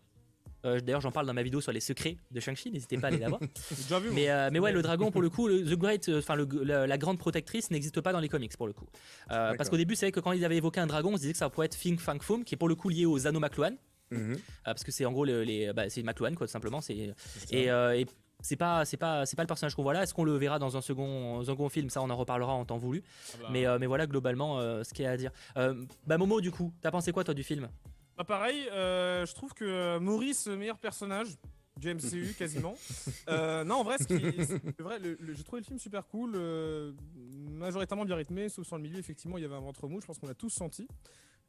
Euh, 0.68 0.80
d'ailleurs, 0.80 1.02
j'en 1.02 1.12
parle 1.12 1.26
dans 1.26 1.34
ma 1.34 1.44
vidéo 1.44 1.62
sur 1.62 1.72
les 1.72 1.80
secrets 1.80 2.18
de 2.32 2.40
Shang-Chi, 2.40 2.72
n'hésitez 2.72 2.98
pas 2.98 3.08
à 3.08 3.10
aller 3.10 3.20
la 3.20 3.30
voir. 3.30 3.42
mais, 4.14 4.30
euh, 4.30 4.50
mais 4.52 4.60
ouais, 4.60 4.72
le 4.72 4.82
dragon, 4.82 5.12
pour 5.12 5.22
le 5.22 5.30
coup, 5.32 5.50
The 5.50 5.76
Great, 5.76 6.10
euh, 6.10 6.20
enfin, 6.20 6.36
la, 6.36 6.98
grande 6.98 7.18
protectrice 7.18 7.72
n'existe 7.72 8.02
pas 8.02 8.12
dans 8.12 8.20
les 8.20 8.30
comics, 8.30 8.56
pour 8.58 8.68
le 8.68 8.74
coup. 8.74 8.88
parce 9.28 9.70
qu'au 9.70 9.78
début, 9.78 9.96
c'est 9.96 10.08
vrai 10.08 10.12
que 10.12 10.20
quand 10.20 10.34
ils 10.34 10.46
avaient 10.46 10.58
évoqué 10.58 10.80
un 10.80 10.88
dragon, 10.88 11.12
on 11.14 11.16
se 11.16 11.22
disait 11.22 11.34
que 11.34 11.40
ça 11.40 11.50
pourrait 11.50 11.68
être 11.68 11.76
Fing 11.76 11.98
Fang 11.98 12.20
Foom, 12.20 12.44
qui 12.44 12.56
est 12.56 12.58
pour 12.58 12.70
le 12.70 12.76
coup 12.76 12.90
lié 12.90 13.06
aux 13.06 13.28
anneaux 13.28 13.40
McLuhan. 13.40 13.76
Mhm. 14.10 14.38
parce 14.64 14.86
que 14.86 14.92
c'est 14.94 15.04
en 15.04 15.12
gros 15.12 15.26
les, 15.26 15.74
bah, 15.74 15.90
c'est 15.90 16.02
McLuhan 16.02 16.34
quoi 16.34 16.48
tout 16.48 16.54
simplement 16.54 16.80
c'est 16.80 17.14
et, 17.52 18.06
c'est 18.40 18.56
pas 18.56 18.86
c'est 18.86 18.96
pas 18.96 19.26
c'est 19.26 19.36
pas 19.36 19.44
le 19.44 19.48
personnage 19.48 19.76
qu'on 19.76 19.84
voit 19.84 19.92
là 19.92 20.04
est-ce 20.04 20.14
qu'on 20.14 20.24
le 20.24 20.38
verra 20.38 20.60
dans 20.60 20.78
un 20.78 20.82
second, 20.82 21.42
un 21.42 21.44
second 21.44 21.68
film? 21.68 21.90
Ça 21.90 22.02
on 22.02 22.10
en 22.10 22.16
reparlera 22.16 22.54
en 22.54 22.64
temps 22.64 22.78
voulu 22.78 23.04
ah 23.34 23.38
bah. 23.42 23.48
mais 23.52 23.66
mais 23.80 23.86
voilà 23.86 24.08
globalement 24.08 24.62
ce 24.82 24.94
qu'il 24.94 25.04
y 25.04 25.08
a 25.10 25.12
à 25.12 25.18
dire 25.18 25.32
bah 26.06 26.18
Momo 26.18 26.40
du 26.40 26.52
coup 26.52 26.74
t'as 26.82 26.90
pensé 26.90 27.12
quoi 27.12 27.26
toi 27.26 27.34
du 27.34 27.44
film? 27.44 27.68
Bah 28.18 28.24
pareil, 28.24 28.68
euh, 28.72 29.28
je 29.28 29.34
trouve 29.36 29.54
que 29.54 29.64
euh, 29.64 30.00
Maurice, 30.00 30.48
meilleur 30.48 30.80
personnage 30.80 31.28
du 31.78 31.94
MCU 31.94 32.34
quasiment. 32.38 32.76
Euh, 33.30 33.64
non, 33.64 33.76
en 33.76 33.84
vrai, 33.84 33.98
vrai, 34.80 35.00
j'ai 35.02 35.44
trouvé 35.44 35.62
le 35.62 35.66
film 35.66 35.78
super 35.78 36.08
cool, 36.08 36.36
majoritairement 37.52 38.06
bien 38.06 38.16
rythmé, 38.16 38.50
sauf 38.50 38.66
sur 38.66 38.76
le 38.78 38.82
milieu, 38.82 38.98
effectivement, 38.98 39.38
il 39.38 39.44
y 39.44 39.46
avait 39.46 39.56
un 39.56 39.60
ventre 39.60 39.88
mou, 39.88 40.02
je 40.02 40.08
pense 40.08 40.18
qu'on 40.18 40.30
a 40.30 40.34
tous 40.34 40.50
senti. 40.50 40.88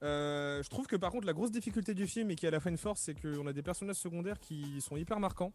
je 0.02 0.68
trouve 0.68 0.86
que 0.86 0.96
par 0.96 1.10
contre, 1.10 1.26
la 1.26 1.32
grosse 1.32 1.50
difficulté 1.50 1.94
du 1.94 2.06
film 2.06 2.30
et 2.30 2.36
qui 2.36 2.44
est 2.44 2.48
à 2.48 2.52
la 2.52 2.60
fois 2.60 2.70
une 2.70 2.76
force, 2.76 3.00
c'est 3.00 3.18
qu'on 3.18 3.46
a 3.46 3.54
des 3.54 3.62
personnages 3.62 3.96
secondaires 3.96 4.38
qui 4.38 4.82
sont 4.82 4.98
hyper 4.98 5.20
marquants. 5.20 5.54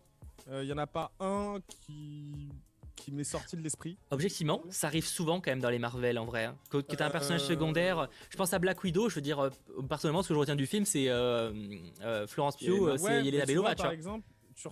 Il 0.51 0.65
n'y 0.65 0.73
en 0.73 0.79
a 0.79 0.87
pas 0.87 1.11
un 1.19 1.59
qui 1.67 2.49
qui 2.95 3.11
m'est 3.11 3.23
sorti 3.23 3.55
de 3.55 3.61
l'esprit. 3.61 3.97
Objectivement, 4.11 4.61
ça 4.69 4.87
arrive 4.87 5.05
souvent 5.05 5.41
quand 5.41 5.51
même 5.51 5.59
dans 5.59 5.69
les 5.69 5.79
Marvel 5.79 6.17
en 6.17 6.25
vrai. 6.25 6.45
Hein. 6.45 6.57
Que, 6.69 6.77
tu 6.77 7.01
as 7.01 7.05
un 7.05 7.09
personnage 7.09 7.43
euh, 7.43 7.47
secondaire, 7.47 8.09
je 8.29 8.37
pense 8.37 8.53
à 8.53 8.59
Black 8.59 8.83
Widow, 8.83 9.09
je 9.09 9.15
veux 9.15 9.21
dire, 9.21 9.39
euh, 9.39 9.49
personnellement, 9.87 10.23
ce 10.23 10.29
que 10.29 10.33
je 10.33 10.39
retiens 10.39 10.55
du 10.55 10.65
film, 10.65 10.85
c'est 10.85 11.09
euh, 11.09 12.27
Florence 12.27 12.57
Pugh, 12.57 12.97
c'est 12.97 13.23
Yelena 13.23 13.45
Belova, 13.45 13.75
tu 13.75 13.83
vois. 13.83 13.93
Exemple, 13.93 14.27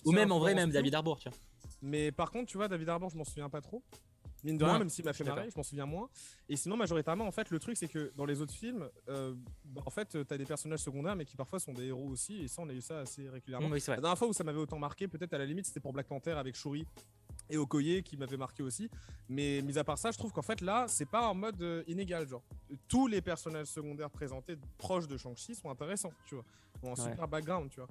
Ou 0.05 0.11
même 0.11 0.31
en 0.31 0.39
vrai, 0.39 0.53
même 0.53 0.71
David 0.71 0.95
Harbour, 0.95 1.19
tu 1.19 1.29
vois. 1.29 1.37
Mais 1.81 2.11
par 2.11 2.31
contre, 2.31 2.49
tu 2.49 2.57
vois, 2.57 2.67
David 2.67 2.89
Harbour, 2.89 3.09
je 3.09 3.17
m'en 3.17 3.23
souviens 3.23 3.49
pas 3.49 3.61
trop. 3.61 3.83
Mine 4.43 4.57
de 4.57 4.65
rien, 4.65 4.79
même 4.79 4.89
s'il 4.89 5.05
m'a 5.05 5.13
fait 5.13 5.23
marrer, 5.23 5.49
je 5.51 5.55
m'en 5.55 5.61
souviens 5.61 5.85
moins. 5.85 6.09
Et 6.49 6.55
sinon, 6.55 6.75
majoritairement, 6.75 7.27
en 7.27 7.31
fait, 7.31 7.51
le 7.51 7.59
truc, 7.59 7.77
c'est 7.77 7.87
que 7.87 8.11
dans 8.15 8.25
les 8.25 8.41
autres 8.41 8.53
films, 8.53 8.89
bah, 9.07 9.81
en 9.85 9.89
fait, 9.91 10.17
t'as 10.25 10.37
des 10.37 10.45
personnages 10.45 10.79
secondaires, 10.79 11.15
mais 11.15 11.25
qui 11.25 11.35
parfois 11.35 11.59
sont 11.59 11.73
des 11.73 11.85
héros 11.85 12.07
aussi. 12.07 12.41
Et 12.41 12.47
ça, 12.47 12.63
on 12.63 12.69
a 12.69 12.73
eu 12.73 12.81
ça 12.81 13.01
assez 13.01 13.29
régulièrement. 13.29 13.69
la 13.69 13.79
dernière 13.97 14.17
fois 14.17 14.27
où 14.27 14.33
ça 14.33 14.43
m'avait 14.43 14.59
autant 14.59 14.79
marqué, 14.79 15.07
peut-être 15.07 15.33
à 15.33 15.37
la 15.37 15.45
limite, 15.45 15.67
c'était 15.67 15.79
pour 15.79 15.93
Black 15.93 16.07
Panther 16.07 16.31
avec 16.31 16.55
Shuri 16.55 16.85
et 17.51 17.57
Okoye 17.57 18.01
qui 18.03 18.17
m'avait 18.17 18.37
marqué 18.37 18.63
aussi. 18.63 18.89
Mais 19.29 19.61
mis 19.61 19.77
à 19.77 19.83
part 19.83 19.97
ça, 19.97 20.11
je 20.11 20.17
trouve 20.17 20.31
qu'en 20.31 20.41
fait 20.41 20.61
là, 20.61 20.85
c'est 20.87 21.05
pas 21.05 21.27
en 21.27 21.35
mode 21.35 21.61
euh, 21.61 21.83
inégal. 21.87 22.27
Genre, 22.27 22.43
tous 22.87 23.07
les 23.07 23.21
personnages 23.21 23.67
secondaires 23.67 24.09
présentés 24.09 24.55
proches 24.77 25.07
de 25.07 25.17
Shang-Chi 25.17 25.55
sont 25.55 25.69
intéressants, 25.69 26.13
tu 26.25 26.35
vois, 26.35 26.43
ont 26.83 26.93
un 26.93 26.95
super 26.95 27.27
background, 27.27 27.69
tu 27.69 27.79
vois. 27.79 27.89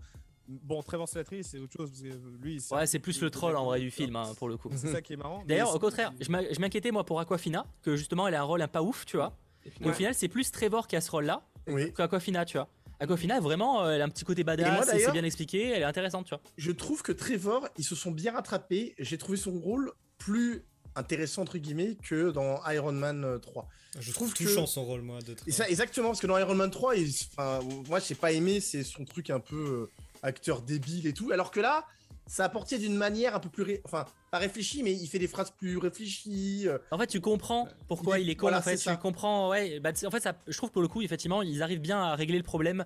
bon, 0.48 0.82
Trevor 0.82 1.08
Slattery, 1.08 1.44
c'est 1.44 1.58
autre 1.58 1.72
chose. 1.76 1.90
Parce 1.90 2.02
que 2.02 2.42
lui, 2.42 2.60
ouais, 2.70 2.86
c'est 2.86 2.98
plus 2.98 3.20
le 3.20 3.30
troll 3.30 3.56
en 3.56 3.64
vrai 3.64 3.80
du 3.80 3.90
film, 3.90 4.16
hein, 4.16 4.32
pour 4.36 4.48
le 4.48 4.56
coup. 4.56 4.70
C'est 4.74 4.92
ça 4.92 5.00
qui 5.00 5.12
est 5.12 5.16
marrant. 5.16 5.44
D'ailleurs, 5.46 5.74
au 5.74 5.78
contraire, 5.78 6.12
je 6.20 6.60
m'inquiétais 6.60 6.90
moi 6.90 7.04
pour 7.04 7.20
Aquafina, 7.20 7.66
que 7.82 7.96
justement 7.96 8.26
elle 8.26 8.34
a 8.34 8.40
un 8.40 8.44
rôle 8.44 8.62
un 8.62 8.68
pas 8.68 8.82
ouf, 8.82 9.06
tu 9.06 9.16
vois. 9.16 9.36
Et 9.80 9.88
au 9.88 9.92
final, 9.92 10.14
c'est 10.14 10.28
plus 10.28 10.50
Trevor 10.50 10.86
qui 10.86 10.96
a 10.96 11.00
ce 11.00 11.10
rôle-là 11.10 11.46
oui. 11.66 11.92
qu'Aquafina, 11.92 12.44
tu 12.44 12.56
vois. 12.56 12.68
Aquafina, 13.00 13.40
vraiment, 13.40 13.82
euh, 13.82 13.92
elle 13.92 14.02
a 14.02 14.04
un 14.04 14.08
petit 14.10 14.24
côté 14.24 14.44
badass, 14.44 14.88
c'est 14.88 15.10
bien 15.10 15.24
expliqué, 15.24 15.70
elle 15.70 15.82
est 15.82 15.86
intéressante, 15.86 16.26
tu 16.26 16.34
vois. 16.34 16.42
Je 16.58 16.70
trouve 16.70 17.02
que 17.02 17.12
Trevor, 17.12 17.66
ils 17.78 17.84
se 17.84 17.94
sont 17.94 18.10
bien 18.10 18.32
rattrapés. 18.32 18.94
J'ai 18.98 19.16
trouvé 19.16 19.38
son 19.38 19.52
rôle 19.52 19.92
plus 20.18 20.64
intéressant 20.96 21.42
entre 21.42 21.58
guillemets 21.58 21.96
que 22.02 22.30
dans 22.30 22.60
Iron 22.68 22.92
Man 22.92 23.38
3. 23.40 23.62
Euh, 23.62 23.98
je 24.00 24.12
trouve 24.12 24.34
touchant 24.34 24.66
son 24.66 24.84
rôle 24.84 25.02
moi 25.02 25.20
de 25.20 25.34
Et 25.46 25.52
ça, 25.52 25.68
exactement 25.68 26.08
parce 26.08 26.20
que 26.20 26.26
dans 26.26 26.36
Iron 26.38 26.54
Man 26.54 26.70
3, 26.70 26.96
il... 26.96 27.12
enfin, 27.32 27.60
moi 27.88 28.00
j'ai 28.00 28.14
pas 28.14 28.32
aimé 28.32 28.60
c'est 28.60 28.84
son 28.84 29.04
truc 29.04 29.30
un 29.30 29.40
peu 29.40 29.56
euh, 29.56 29.90
acteur 30.22 30.62
débile 30.62 31.06
et 31.06 31.12
tout 31.12 31.30
alors 31.32 31.50
que 31.50 31.60
là 31.60 31.86
ça 32.30 32.44
apporté 32.44 32.78
d'une 32.78 32.94
manière 32.94 33.34
un 33.34 33.40
peu 33.40 33.48
plus 33.48 33.80
enfin 33.84 34.04
pas 34.30 34.38
réfléchie 34.38 34.84
mais 34.84 34.92
il 34.92 35.08
fait 35.08 35.18
des 35.18 35.26
phrases 35.26 35.50
plus 35.50 35.78
réfléchies. 35.78 36.68
Euh. 36.68 36.78
En 36.92 36.98
fait, 36.98 37.08
tu 37.08 37.20
comprends 37.20 37.66
pourquoi 37.88 38.20
il 38.20 38.30
est, 38.30 38.36
con 38.36 38.54
en 38.54 38.62
fait, 38.62 38.76
tu 38.76 38.96
comprends 38.98 39.50
ouais, 39.50 39.80
bah, 39.80 39.90
en 40.06 40.10
fait 40.10 40.20
ça, 40.20 40.34
je 40.46 40.56
trouve 40.56 40.70
pour 40.70 40.80
le 40.80 40.86
coup 40.86 41.02
effectivement, 41.02 41.42
ils 41.42 41.60
arrivent 41.60 41.80
bien 41.80 42.00
à 42.00 42.14
régler 42.14 42.38
le 42.38 42.44
problème 42.44 42.84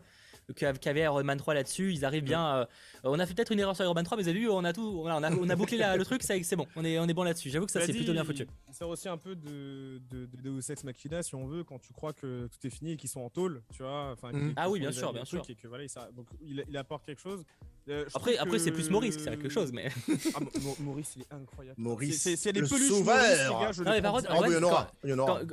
qu'avait 0.80 1.02
Iron 1.02 1.24
Man 1.24 1.38
3 1.38 1.54
là-dessus. 1.54 1.92
Ils 1.92 2.04
arrivent 2.04 2.24
bien. 2.24 2.56
Euh, 2.56 2.66
on 3.04 3.18
a 3.18 3.26
fait 3.26 3.34
peut-être 3.34 3.52
une 3.52 3.60
erreur 3.60 3.74
sur 3.74 3.84
Iron 3.84 3.94
Man 3.94 4.04
3, 4.04 4.16
mais 4.16 4.22
vous 4.24 4.28
avez 4.28 4.38
vu, 4.38 4.48
on 4.48 4.64
a 4.64 4.72
tout, 4.72 5.02
on 5.04 5.06
a, 5.06 5.30
on 5.30 5.48
a 5.48 5.56
bouclé 5.56 5.78
le 5.78 6.04
truc, 6.04 6.22
c'est 6.22 6.56
bon, 6.56 6.66
on 6.76 6.84
est, 6.84 6.98
on 6.98 7.06
est 7.06 7.14
bon 7.14 7.22
là-dessus. 7.22 7.50
J'avoue 7.50 7.66
que 7.66 7.72
ça 7.72 7.80
c'est 7.80 7.92
plutôt 7.92 8.12
bien 8.12 8.24
foutu. 8.24 8.46
C'est 8.72 8.84
aussi 8.84 9.08
un 9.08 9.16
peu 9.16 9.34
de, 9.34 10.00
de, 10.10 10.26
de 10.26 10.40
Deus 10.42 10.70
Ex 10.70 10.84
Machina, 10.84 11.22
si 11.22 11.34
on 11.34 11.46
veut, 11.46 11.64
quand 11.64 11.78
tu 11.78 11.92
crois 11.92 12.12
que 12.12 12.46
tout 12.46 12.66
est 12.66 12.70
fini 12.70 12.92
et 12.92 12.96
qu'ils 12.96 13.10
sont 13.10 13.20
en 13.20 13.30
tôle, 13.30 13.62
tu 13.72 13.82
vois. 13.82 14.16
Mhm. 14.32 14.54
Ah 14.56 14.70
oui, 14.70 14.80
bien 14.80 14.92
sûr, 14.92 15.12
bien 15.12 15.24
sûr. 15.24 15.42
Et 15.48 15.54
que, 15.54 15.68
voilà, 15.68 15.84
donc 16.14 16.26
il, 16.42 16.76
apporte 16.76 17.04
quelque 17.04 17.20
chose. 17.20 17.44
Euh, 17.88 18.06
après, 18.14 18.38
après 18.38 18.58
c'est 18.58 18.72
plus 18.72 18.88
Maurice 18.88 19.18
qui 19.18 19.28
a 19.28 19.32
quelque 19.32 19.50
chose, 19.50 19.70
mais. 19.72 19.90
ah, 20.34 20.40
Maurice, 20.80 21.16
il 21.16 21.22
est 21.22 21.32
incroyable. 21.32 21.80
Maurice, 21.80 22.34
c'est 22.36 22.52
le 22.52 22.66
sauveur. 22.66 23.74
non, 23.78 23.90
mais 23.90 24.02
par 24.02 24.12
contre, 24.12 24.30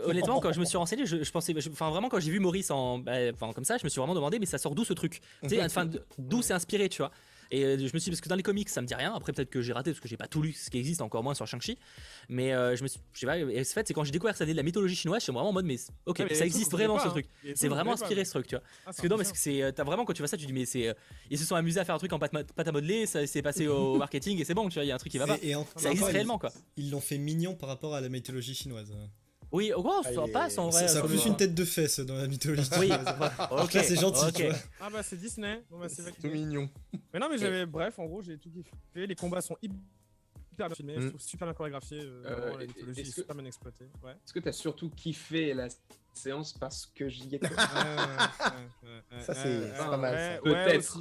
honnêtement, 0.05 0.39
quand 0.39 0.53
je 0.53 0.59
me 0.59 0.65
suis 0.65 0.77
renseigné, 0.77 1.05
je, 1.05 1.31
pensais, 1.31 1.53
enfin 1.71 1.89
vraiment, 1.89 2.09
quand 2.09 2.19
j'ai 2.19 2.31
vu 2.31 2.39
Maurice 2.39 2.71
en, 2.71 2.99
bah, 2.99 3.31
comme 3.53 3.65
ça, 3.65 3.77
je 3.77 3.83
me 3.83 3.89
suis 3.89 3.99
vraiment 3.99 4.15
demandé, 4.15 4.39
mais 4.39 4.45
ça 4.45 4.57
sort 4.57 4.75
d'où 4.75 4.80
ce 4.83 4.93
truc 4.93 5.21
enfin, 5.43 5.89
d'où 6.17 6.41
c'est 6.41 6.53
inspiré, 6.53 6.89
tu 6.89 7.01
vois. 7.01 7.11
Et 7.51 7.65
euh, 7.65 7.77
je 7.77 7.83
me 7.83 7.87
suis 7.87 7.99
dit, 7.99 8.09
parce 8.11 8.21
que 8.21 8.29
dans 8.29 8.35
les 8.35 8.43
comics, 8.43 8.69
ça 8.69 8.81
me 8.81 8.87
dit 8.87 8.95
rien. 8.95 9.13
Après, 9.13 9.33
peut-être 9.33 9.49
que 9.49 9.61
j'ai 9.61 9.73
raté 9.73 9.91
parce 9.91 9.99
que 9.99 10.07
j'ai 10.07 10.17
pas 10.17 10.27
tout 10.27 10.41
lu 10.41 10.53
ce 10.53 10.69
qui 10.69 10.77
existe, 10.77 11.01
encore 11.01 11.21
moins 11.21 11.33
sur 11.33 11.45
Shang-Chi. 11.45 11.77
Mais 12.29 12.53
euh, 12.53 12.75
je 12.77 12.83
me 12.83 12.87
suis, 12.87 12.99
je 13.13 13.19
sais 13.19 13.25
pas, 13.25 13.37
et 13.37 13.63
fait, 13.65 13.87
c'est 13.87 13.93
quand 13.93 14.05
j'ai 14.05 14.11
découvert 14.11 14.33
que 14.33 14.37
ça 14.37 14.45
de 14.45 14.53
la 14.53 14.63
mythologie 14.63 14.95
chinoise, 14.95 15.19
je 15.19 15.25
suis 15.25 15.33
vraiment 15.33 15.49
en 15.49 15.53
mode, 15.53 15.65
mais 15.65 15.75
ok, 16.05 16.23
ça 16.31 16.45
existe 16.45 16.71
vraiment 16.71 16.97
ce 16.97 17.09
truc. 17.09 17.27
C'est 17.55 17.67
vraiment 17.67 17.93
inspiré 17.93 18.23
ce 18.23 18.31
truc, 18.31 18.47
tu 18.47 18.55
vois. 18.55 18.63
Ah, 18.63 18.85
parce 18.85 19.01
que 19.01 19.07
non, 19.07 19.17
mais 19.17 19.25
c'est, 19.25 19.61
euh, 19.61 19.71
t'as 19.71 19.83
vraiment, 19.83 20.05
quand 20.05 20.13
tu 20.13 20.21
vois 20.21 20.29
ça, 20.29 20.37
tu 20.37 20.45
dis, 20.45 20.53
mais 20.53 20.65
c'est, 20.65 20.95
ils 21.29 21.37
se 21.37 21.45
sont 21.45 21.55
amusés 21.55 21.79
à 21.79 21.85
faire 21.85 21.95
un 21.95 21.99
truc 21.99 22.13
en 22.13 22.19
pâte, 22.19 22.33
à 22.33 22.71
modeler, 22.71 23.05
ça 23.05 23.27
s'est 23.27 23.41
passé 23.41 23.67
au 23.67 23.97
marketing 23.97 24.39
et 24.39 24.45
c'est 24.45 24.53
bon, 24.53 24.69
tu 24.69 24.75
vois, 24.75 24.85
il 24.85 24.87
y 24.87 24.91
a 24.91 24.95
un 24.95 24.99
truc 24.99 25.11
qui 25.11 25.17
va 25.17 25.27
pas. 25.27 25.37
Et 25.41 25.53
ça 25.75 25.91
existe 25.91 26.09
réellement, 26.09 26.39
quoi. 26.39 26.51
Ils 26.77 26.89
l'ont 26.91 27.01
fait 27.01 27.17
mignon 27.17 27.55
par 27.55 27.67
rapport 27.67 27.95
à 27.95 28.01
la 28.01 28.09
mythologie 28.09 28.55
chinoise. 28.55 28.93
Oui, 29.51 29.73
au 29.73 29.81
gros, 29.81 30.01
ça 30.03 30.11
passe 30.31 30.57
en 30.57 30.69
vrai. 30.69 30.87
Ça 30.87 30.99
a 30.99 31.03
plus 31.03 31.25
une 31.25 31.35
tête 31.35 31.53
de 31.53 31.65
fesse 31.65 31.99
dans 31.99 32.15
la 32.15 32.27
mythologie. 32.27 32.69
Oui, 32.79 32.91
ok, 33.51 33.71
c'est 33.71 33.99
gentil. 33.99 34.43
Ah 34.79 34.89
bah 34.89 35.03
c'est 35.03 35.17
Disney, 35.17 35.63
bon, 35.69 35.79
bah, 35.79 35.89
c'est 35.89 36.03
tout 36.03 36.27
mignon. 36.27 36.69
Mais 37.13 37.19
non, 37.19 37.27
mais 37.29 37.37
j'avais, 37.37 37.65
bref, 37.65 37.99
en 37.99 38.05
gros, 38.05 38.21
j'ai 38.21 38.37
tout 38.37 38.49
kiffé. 38.49 38.71
Les 38.95 39.15
combats 39.15 39.41
sont 39.41 39.57
hyper 39.61 39.77
bien 40.67 40.75
filmés, 40.75 40.97
mm. 40.97 41.13
super 41.17 41.47
bien 41.47 41.53
chorégraphiés, 41.53 42.01
euh, 42.01 42.23
euh, 42.25 42.57
la 42.59 42.65
mythologie 42.65 43.01
est 43.01 43.05
super 43.05 43.35
bien 43.35 43.45
exploitée. 43.45 43.85
Ouais. 44.03 44.11
Est-ce 44.11 44.33
que 44.33 44.39
t'as 44.39 44.51
surtout 44.51 44.89
kiffé 44.89 45.53
la 45.53 45.67
séance 46.13 46.53
parce 46.53 46.85
que 46.85 47.09
j'y 47.09 47.35
étais? 47.35 47.49
Ça 49.19 49.33
c'est 49.33 49.73
pas 49.77 49.97
mal. 49.97 50.39
Peut-être. 50.43 50.99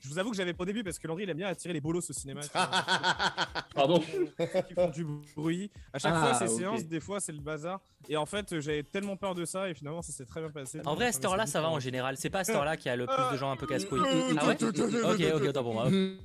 Je 0.00 0.08
vous 0.08 0.18
avoue 0.18 0.30
que 0.30 0.36
j'avais 0.36 0.54
pas 0.54 0.62
au 0.62 0.66
début 0.66 0.82
parce 0.82 0.98
que 0.98 1.06
Landry 1.06 1.24
il 1.24 1.30
aime 1.30 1.36
bien 1.36 1.48
attirer 1.48 1.74
les 1.74 1.80
bolos 1.80 2.08
au 2.08 2.12
cinéma. 2.12 2.40
Pardon 3.74 4.00
Qui 4.00 4.74
font 4.74 4.88
du 4.88 5.04
bruit. 5.36 5.70
À 5.92 5.98
chaque 5.98 6.14
fois, 6.14 6.30
ah, 6.32 6.34
ces 6.34 6.48
séances, 6.48 6.86
des 6.86 7.00
fois, 7.00 7.20
c'est 7.20 7.32
le 7.32 7.40
bazar. 7.40 7.80
Et 8.08 8.16
en 8.16 8.24
fait, 8.24 8.58
j'avais 8.60 8.82
tellement 8.82 9.16
peur 9.16 9.34
de 9.34 9.44
ça 9.44 9.68
et 9.68 9.74
finalement, 9.74 10.00
ça 10.00 10.12
s'est 10.12 10.24
très 10.24 10.40
bien 10.40 10.50
passé. 10.50 10.80
En 10.86 10.94
vrai, 10.94 11.06
à 11.06 11.12
cette 11.12 11.24
heure-là, 11.24 11.46
ça 11.46 11.60
va 11.60 11.68
en 11.68 11.78
général. 11.80 12.16
C'est 12.16 12.30
pas 12.30 12.40
à 12.40 12.44
cette 12.44 12.56
heure-là 12.56 12.76
qu'il 12.78 12.86
y 12.86 12.88
a 12.90 12.96
le 12.96 13.06
plus 13.06 13.32
de 13.32 13.36
gens 13.36 13.50
un 13.50 13.56
peu 13.56 13.66
casse-couilles. 13.66 14.00
Ah 14.38 14.46
ouais 14.48 14.56
Ok, 14.62 15.22
ok, 15.34 15.48
attends 15.48 15.62
pour 15.62 15.74
moi. 15.74 15.88
il 15.90 16.16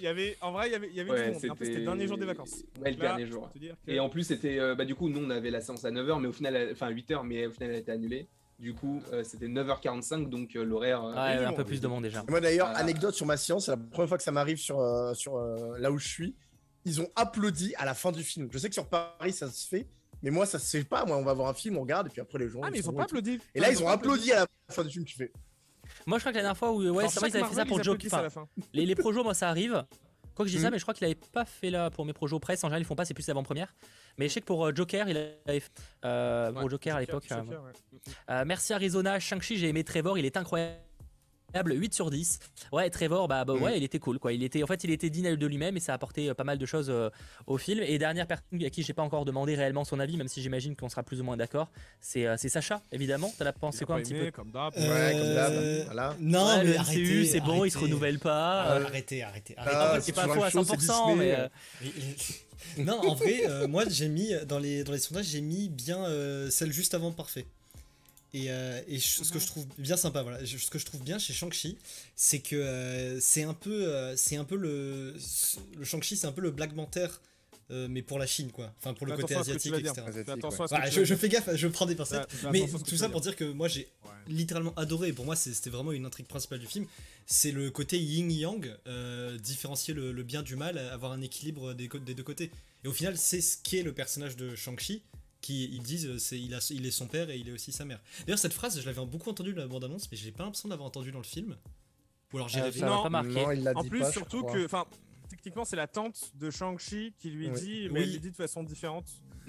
y 0.00 0.06
avait, 0.06 0.36
en 0.40 0.52
vrai, 0.52 0.68
il 0.68 0.72
y 0.72 0.74
avait, 0.74 0.88
il 0.88 0.94
y 0.94 1.00
avait 1.00 1.26
du 1.26 1.32
monde. 1.32 1.56
C'était 1.60 1.78
le 1.78 1.84
dernier 1.84 2.06
jour 2.06 2.16
des 2.16 2.26
vacances. 2.26 2.64
Ouais, 2.80 2.90
le 2.90 2.96
dernier 2.96 3.26
jour. 3.26 3.50
Et 3.86 4.00
en 4.00 4.08
plus, 4.08 4.24
c'était. 4.24 4.58
Euh, 4.58 4.74
bah, 4.74 4.84
du 4.86 4.94
coup, 4.94 5.08
nous, 5.10 5.22
on 5.22 5.30
avait 5.30 5.50
la 5.50 5.60
séance 5.60 5.84
à 5.84 5.90
9h, 5.90 6.20
mais 6.20 6.28
au 6.28 6.32
final, 6.32 6.70
enfin 6.72 6.90
8h, 6.90 7.22
mais 7.24 7.46
au 7.46 7.50
final, 7.50 7.70
elle 7.70 7.76
a 7.76 7.80
été 7.80 7.92
annulée. 7.92 8.26
Du 8.58 8.72
coup, 8.72 9.02
euh, 9.12 9.24
c'était 9.24 9.48
9h45, 9.48 10.28
donc 10.28 10.54
euh, 10.54 10.64
l'horaire. 10.64 11.02
Euh, 11.04 11.14
ouais, 11.14 11.44
un 11.44 11.52
peu 11.52 11.64
plus 11.64 11.80
de 11.80 11.88
monde 11.88 12.04
déjà. 12.04 12.24
Moi 12.28 12.40
d'ailleurs, 12.40 12.68
anecdote 12.68 13.14
sur 13.14 13.26
ma 13.26 13.36
science, 13.36 13.66
c'est 13.66 13.72
la 13.72 13.76
première 13.76 14.08
fois 14.08 14.16
que 14.16 14.22
ça 14.22 14.32
m'arrive 14.32 14.58
sur, 14.58 14.80
sur 15.14 15.38
là 15.78 15.90
où 15.90 15.98
je 15.98 16.08
suis. 16.08 16.34
Ils 16.84 17.00
ont 17.00 17.08
applaudi 17.16 17.74
à 17.76 17.84
la 17.84 17.94
fin 17.94 18.12
du 18.12 18.22
film. 18.22 18.48
Je 18.52 18.58
sais 18.58 18.68
que 18.68 18.74
sur 18.74 18.88
Paris, 18.88 19.32
ça 19.32 19.50
se 19.50 19.66
fait, 19.66 19.88
mais 20.22 20.30
moi, 20.30 20.44
ça 20.44 20.58
se 20.58 20.76
fait 20.76 20.84
pas. 20.84 21.04
Moi, 21.06 21.16
on 21.16 21.24
va 21.24 21.32
voir 21.32 21.48
un 21.48 21.54
film, 21.54 21.78
on 21.78 21.80
regarde, 21.80 22.08
et 22.08 22.10
puis 22.10 22.20
après, 22.20 22.38
les 22.38 22.48
gens. 22.48 22.60
Ah, 22.62 22.70
mais 22.70 22.78
ils, 22.78 22.88
ont 22.88 22.92
pas 22.92 23.04
applaudi. 23.04 23.40
Et 23.54 23.60
là, 23.60 23.70
ils 23.70 23.82
ont 23.82 23.88
applaudi 23.88 24.32
à 24.32 24.40
la 24.40 24.46
fin 24.70 24.84
du 24.84 24.90
film, 24.90 25.04
tu 25.04 25.16
fais. 25.16 25.32
Moi, 26.06 26.18
je 26.18 26.22
crois 26.22 26.32
que 26.32 26.36
la 26.36 26.42
dernière 26.42 26.56
fois 26.56 26.72
où. 26.72 26.82
Ouais, 26.82 27.08
c'est 27.08 27.20
vrai, 27.20 27.30
ils 27.30 27.36
avaient 27.36 27.48
fait 27.48 27.54
ça 27.54 27.64
pour 27.64 27.82
Joker. 27.82 28.28
les, 28.72 28.86
les 28.86 28.94
projos, 28.94 29.24
moi, 29.24 29.34
ça 29.34 29.48
arrive. 29.48 29.84
Quoi 30.34 30.44
que 30.44 30.50
je 30.50 30.56
dis 30.56 30.62
ça, 30.62 30.68
hmm. 30.68 30.72
mais 30.72 30.78
je 30.78 30.84
crois 30.84 30.94
qu'il 30.94 31.04
avait 31.04 31.14
pas 31.14 31.44
fait 31.44 31.70
là 31.70 31.90
pour 31.90 32.04
mes 32.04 32.12
projets 32.12 32.38
presse. 32.40 32.64
En 32.64 32.68
général, 32.68 32.82
ils 32.82 32.86
font 32.86 32.96
pas, 32.96 33.04
c'est 33.04 33.14
plus 33.14 33.26
l'avant-première. 33.26 33.74
Mais 34.18 34.28
je 34.28 34.34
sais 34.34 34.40
que 34.40 34.46
pour 34.46 34.66
euh, 34.66 34.72
Joker, 34.74 35.08
il 35.08 35.16
avait 35.16 35.60
fait. 35.60 35.70
Euh, 36.04 36.52
pour 36.52 36.68
Joker 36.68 36.96
à 36.96 37.00
l'époque. 37.00 37.28
Euh, 38.30 38.44
merci 38.46 38.72
Arizona, 38.72 39.18
Shang-Chi, 39.18 39.56
j'ai 39.56 39.68
aimé 39.68 39.84
Trevor, 39.84 40.18
il 40.18 40.24
est 40.24 40.36
incroyable. 40.36 40.80
8 41.62 41.94
sur 41.94 42.10
10. 42.10 42.38
Ouais, 42.72 42.90
Trevor, 42.90 43.28
bah, 43.28 43.44
bah 43.44 43.54
ouais, 43.54 43.74
mm. 43.74 43.76
il 43.76 43.82
était 43.84 43.98
cool 43.98 44.18
quoi. 44.18 44.32
Il 44.32 44.42
était, 44.42 44.62
en 44.62 44.66
fait, 44.66 44.82
il 44.84 44.90
était 44.90 45.10
digne 45.10 45.36
de 45.36 45.46
lui-même 45.46 45.76
et 45.76 45.80
ça 45.80 45.92
a 45.92 45.94
apporté 45.94 46.28
euh, 46.28 46.34
pas 46.34 46.44
mal 46.44 46.58
de 46.58 46.66
choses 46.66 46.90
euh, 46.90 47.10
au 47.46 47.58
film. 47.58 47.82
Et 47.82 47.98
dernière 47.98 48.26
personne 48.26 48.62
à 48.64 48.70
qui 48.70 48.82
j'ai 48.82 48.92
pas 48.92 49.02
encore 49.02 49.24
demandé 49.24 49.54
réellement 49.54 49.84
son 49.84 50.00
avis, 50.00 50.16
même 50.16 50.28
si 50.28 50.42
j'imagine 50.42 50.74
qu'on 50.76 50.88
sera 50.88 51.02
plus 51.02 51.20
ou 51.20 51.24
moins 51.24 51.36
d'accord, 51.36 51.70
c'est 52.00 52.26
euh, 52.26 52.36
Sacha, 52.36 52.82
évidemment. 52.92 53.32
T'as 53.38 53.52
pensé 53.52 53.84
quoi 53.84 53.96
un 53.96 54.00
petit 54.00 54.14
peu 54.14 54.30
Comme 54.30 54.50
d'hab. 54.50 54.74
Ouais, 54.76 55.12
comme 55.12 55.34
d'hab. 55.34 55.84
Voilà. 55.86 56.16
Non, 56.20 56.62
mais 56.62 56.76
arrêtez, 56.76 57.24
c'est 57.24 57.40
bon, 57.40 57.64
il 57.64 57.70
se 57.70 57.78
renouvelle 57.78 58.18
pas. 58.18 58.62
arrêtez, 58.62 59.22
arrêtez. 59.22 59.54
Ah, 59.56 59.98
c'est 60.00 60.12
pas 60.12 60.28
faux 60.28 60.42
à 60.42 60.48
100%, 60.48 61.16
mais. 61.16 61.36
non, 62.78 63.00
en 63.00 63.14
vrai, 63.14 63.66
moi 63.68 63.84
j'ai 63.88 64.08
mis 64.08 64.32
dans 64.46 64.58
les 64.58 64.84
dans 64.84 64.92
les 64.92 64.98
sondages, 64.98 65.26
j'ai 65.26 65.40
mis 65.40 65.68
bien 65.68 66.04
celle 66.50 66.72
juste 66.72 66.94
avant 66.94 67.12
parfait. 67.12 67.46
Et, 68.34 68.50
euh, 68.50 68.80
ce 68.98 69.32
que 69.32 69.38
je 69.38 69.46
trouve 69.46 69.64
bien 69.78 69.96
sympa, 69.96 70.22
voilà, 70.22 70.44
ce 70.44 70.68
que 70.68 70.78
je 70.80 70.84
trouve 70.84 71.02
bien 71.02 71.18
chez 71.18 71.32
Shang-Chi, 71.32 71.78
c'est 72.16 72.40
que 72.40 72.56
euh, 72.56 73.20
c'est 73.20 73.44
un 73.44 73.54
peu, 73.54 73.86
euh, 73.86 74.16
c'est 74.16 74.34
un 74.34 74.42
peu 74.42 74.56
le, 74.56 75.14
le 75.78 75.84
Shang-Chi, 75.84 76.16
c'est 76.16 76.26
un 76.26 76.32
peu 76.32 76.40
le 76.40 76.50
Black 76.50 76.74
Panther. 76.74 77.06
mais 77.70 78.02
pour 78.02 78.18
la 78.18 78.26
Chine 78.26 78.50
quoi. 78.50 78.72
Enfin 78.78 78.92
pour 78.92 79.06
le 79.06 79.16
côté 79.16 79.34
asiatique 79.34 79.74
etc 79.74 79.92
je, 81.02 81.14
fais 81.14 81.28
gaffe 81.28 81.48
je 81.54 81.68
prends 81.68 81.86
des 81.86 81.94
pincettes. 81.94 82.28
Mais 82.52 82.66
tout 82.86 82.96
ça 82.96 83.08
pour 83.08 83.20
dire. 83.20 83.36
que 83.36 83.44
moi 83.44 83.68
j'ai 83.68 83.88
littéralement 84.28 84.74
adoré 84.74 85.12
pour 85.12 85.24
moi 85.24 85.34
c'était 85.34 85.70
vraiment 85.70 85.92
une 85.92 86.04
intrigue 86.04 86.26
principale 86.26 86.58
du 86.58 86.66
film 86.66 86.86
c'est 87.26 87.52
le 87.52 87.70
côté 87.70 87.98
yin 87.98 88.30
yang 88.30 88.64
différencier 89.40 89.94
le, 89.94 90.22
bien 90.22 90.42
du 90.42 90.56
mal 90.56 90.76
avoir 90.78 91.12
un 91.12 91.22
équilibre 91.22 91.72
des, 91.72 91.88
des 91.88 92.14
deux 92.14 92.22
côtés. 92.22 92.50
Et 92.84 92.88
au 92.88 92.92
final 92.92 93.16
c'est 93.16 93.40
ce 93.40 93.56
qu'est 93.62 93.82
le 93.82 93.92
personnage 93.92 94.36
de 94.36 94.54
Shang-Chi 94.54 95.02
qui 95.44 95.64
ils 95.64 95.82
disent 95.82 96.06
euh, 96.06 96.18
c'est 96.18 96.40
il, 96.40 96.54
a, 96.54 96.66
il 96.70 96.86
est 96.86 96.90
son 96.90 97.06
père 97.06 97.28
et 97.28 97.36
il 97.36 97.48
est 97.48 97.52
aussi 97.52 97.70
sa 97.70 97.84
mère. 97.84 98.00
D'ailleurs 98.20 98.38
cette 98.38 98.54
phrase 98.54 98.80
je 98.80 98.86
l'avais 98.86 99.04
beaucoup 99.04 99.28
entendue 99.28 99.52
dans 99.52 99.60
la 99.60 99.68
bande 99.68 99.84
annonce 99.84 100.10
mais 100.10 100.16
j'ai 100.16 100.32
pas 100.32 100.42
l'impression 100.44 100.70
d'avoir 100.70 100.86
entendu 100.88 101.12
dans 101.12 101.18
le 101.18 101.24
film. 101.24 101.56
Ou 102.32 102.36
alors 102.38 102.48
j'ai 102.48 102.60
euh, 102.60 102.70
Non, 102.80 103.02
pas 103.02 103.10
marqué. 103.10 103.44
en 103.74 103.84
plus 103.84 104.10
surtout 104.10 104.44
que 104.44 104.64
enfin 104.64 104.86
techniquement 105.28 105.66
c'est 105.66 105.76
la 105.76 105.86
tante 105.86 106.32
de 106.34 106.50
Shang-Chi 106.50 107.12
qui 107.18 107.30
lui 107.30 107.50
dit 107.50 107.88
mais 107.90 108.02
elle 108.02 108.12
lui 108.12 108.20
dit 108.20 108.30
de 108.30 108.36
façon 108.36 108.62
différente. 108.62 109.06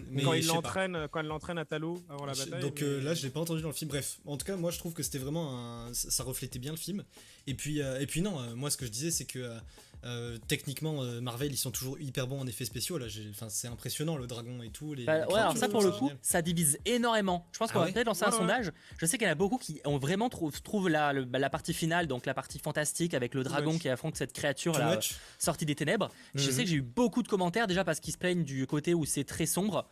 Mais 0.10 0.23
quand 0.23 0.34
il 0.34 0.45
l'entraîne 0.47 1.08
quand 1.10 1.21
elle 1.21 1.27
l'entraîne 1.27 1.58
à 1.58 1.63
Talo 1.63 2.03
avant 2.10 2.25
la 2.25 2.34
bataille. 2.34 2.62
Donc 2.62 2.81
euh, 2.81 3.01
là 3.01 3.13
je 3.13 3.23
l'ai 3.23 3.29
pas 3.29 3.39
entendu 3.39 3.62
dans 3.62 3.69
le 3.69 3.73
film. 3.73 3.88
Bref, 3.88 4.19
en 4.25 4.36
tout 4.36 4.45
cas 4.45 4.58
moi 4.58 4.71
je 4.71 4.79
trouve 4.79 4.93
que 4.93 5.01
c'était 5.01 5.19
vraiment 5.19 5.58
un... 5.58 5.93
ça 5.93 6.23
reflétait 6.25 6.60
bien 6.60 6.71
le 6.71 6.77
film. 6.77 7.05
Et 7.47 7.53
puis 7.53 7.79
et 7.79 8.05
puis 8.05 8.21
non, 8.21 8.53
moi 8.58 8.69
ce 8.69 8.75
que 8.75 8.86
je 8.86 8.91
disais 8.91 9.12
c'est 9.12 9.25
que 9.25 9.58
euh, 10.06 10.38
techniquement, 10.48 11.02
euh, 11.02 11.20
Marvel, 11.20 11.52
ils 11.52 11.58
sont 11.58 11.72
toujours 11.72 12.00
hyper 12.00 12.28
bons 12.28 12.39
en 12.39 12.48
effets 12.48 12.65
spéciaux. 12.65 12.98
Là, 12.98 13.08
enfin, 13.32 13.48
c'est 13.50 13.68
impressionnant 13.68 14.18
le 14.18 14.28
dragon 14.28 14.62
et 14.62 14.70
tout. 14.70 14.94
Les, 14.94 15.06
bah, 15.06 15.26
ouais, 15.28 15.39
alors 15.39 15.58
ça 15.58 15.68
pour 15.68 15.82
le 15.82 15.91
coup, 15.91 16.12
ça 16.22 16.41
divise 16.41 16.78
énormément. 16.86 17.48
Je 17.52 17.58
pense 17.58 17.72
qu'on 17.72 17.82
ah 17.82 17.86
va 17.86 17.91
peut-être 17.91 18.06
lancer 18.06 18.26
un 18.26 18.32
sondage. 18.32 18.72
Je 19.00 19.06
sais 19.06 19.18
qu'il 19.18 19.26
y 19.26 19.30
en 19.30 19.34
a 19.34 19.36
beaucoup 19.36 19.58
qui 19.58 19.82
ont 19.84 19.98
vraiment 19.98 20.30
trouvé 20.30 20.91
la, 20.91 21.13
bah, 21.24 21.39
la 21.39 21.50
partie 21.50 21.74
finale, 21.74 22.06
donc 22.06 22.26
la 22.26 22.34
partie 22.34 22.60
fantastique 22.60 23.13
avec 23.13 23.34
le 23.34 23.44
dragon 23.44 23.78
qui 23.80 23.89
affronte 23.89 24.15
cette 24.15 24.34
créature 24.34 24.78
là, 24.78 25.00
sortie 25.39 25.65
des 25.65 25.76
ténèbres. 25.76 26.12
Je 26.36 26.46
mhm. 26.46 26.56
sais 26.56 26.63
que 26.63 26.70
j'ai 26.70 26.78
eu 26.78 26.82
beaucoup 26.82 27.24
de 27.24 27.28
commentaires 27.28 27.68
déjà 27.68 27.84
parce 27.84 28.00
qu'ils 28.00 28.13
se 28.13 28.18
plaignent 28.20 28.44
du 28.44 28.68
côté 28.68 28.94
où 28.94 29.06
c'est 29.06 29.24
très 29.24 29.46
sombre. 29.46 29.88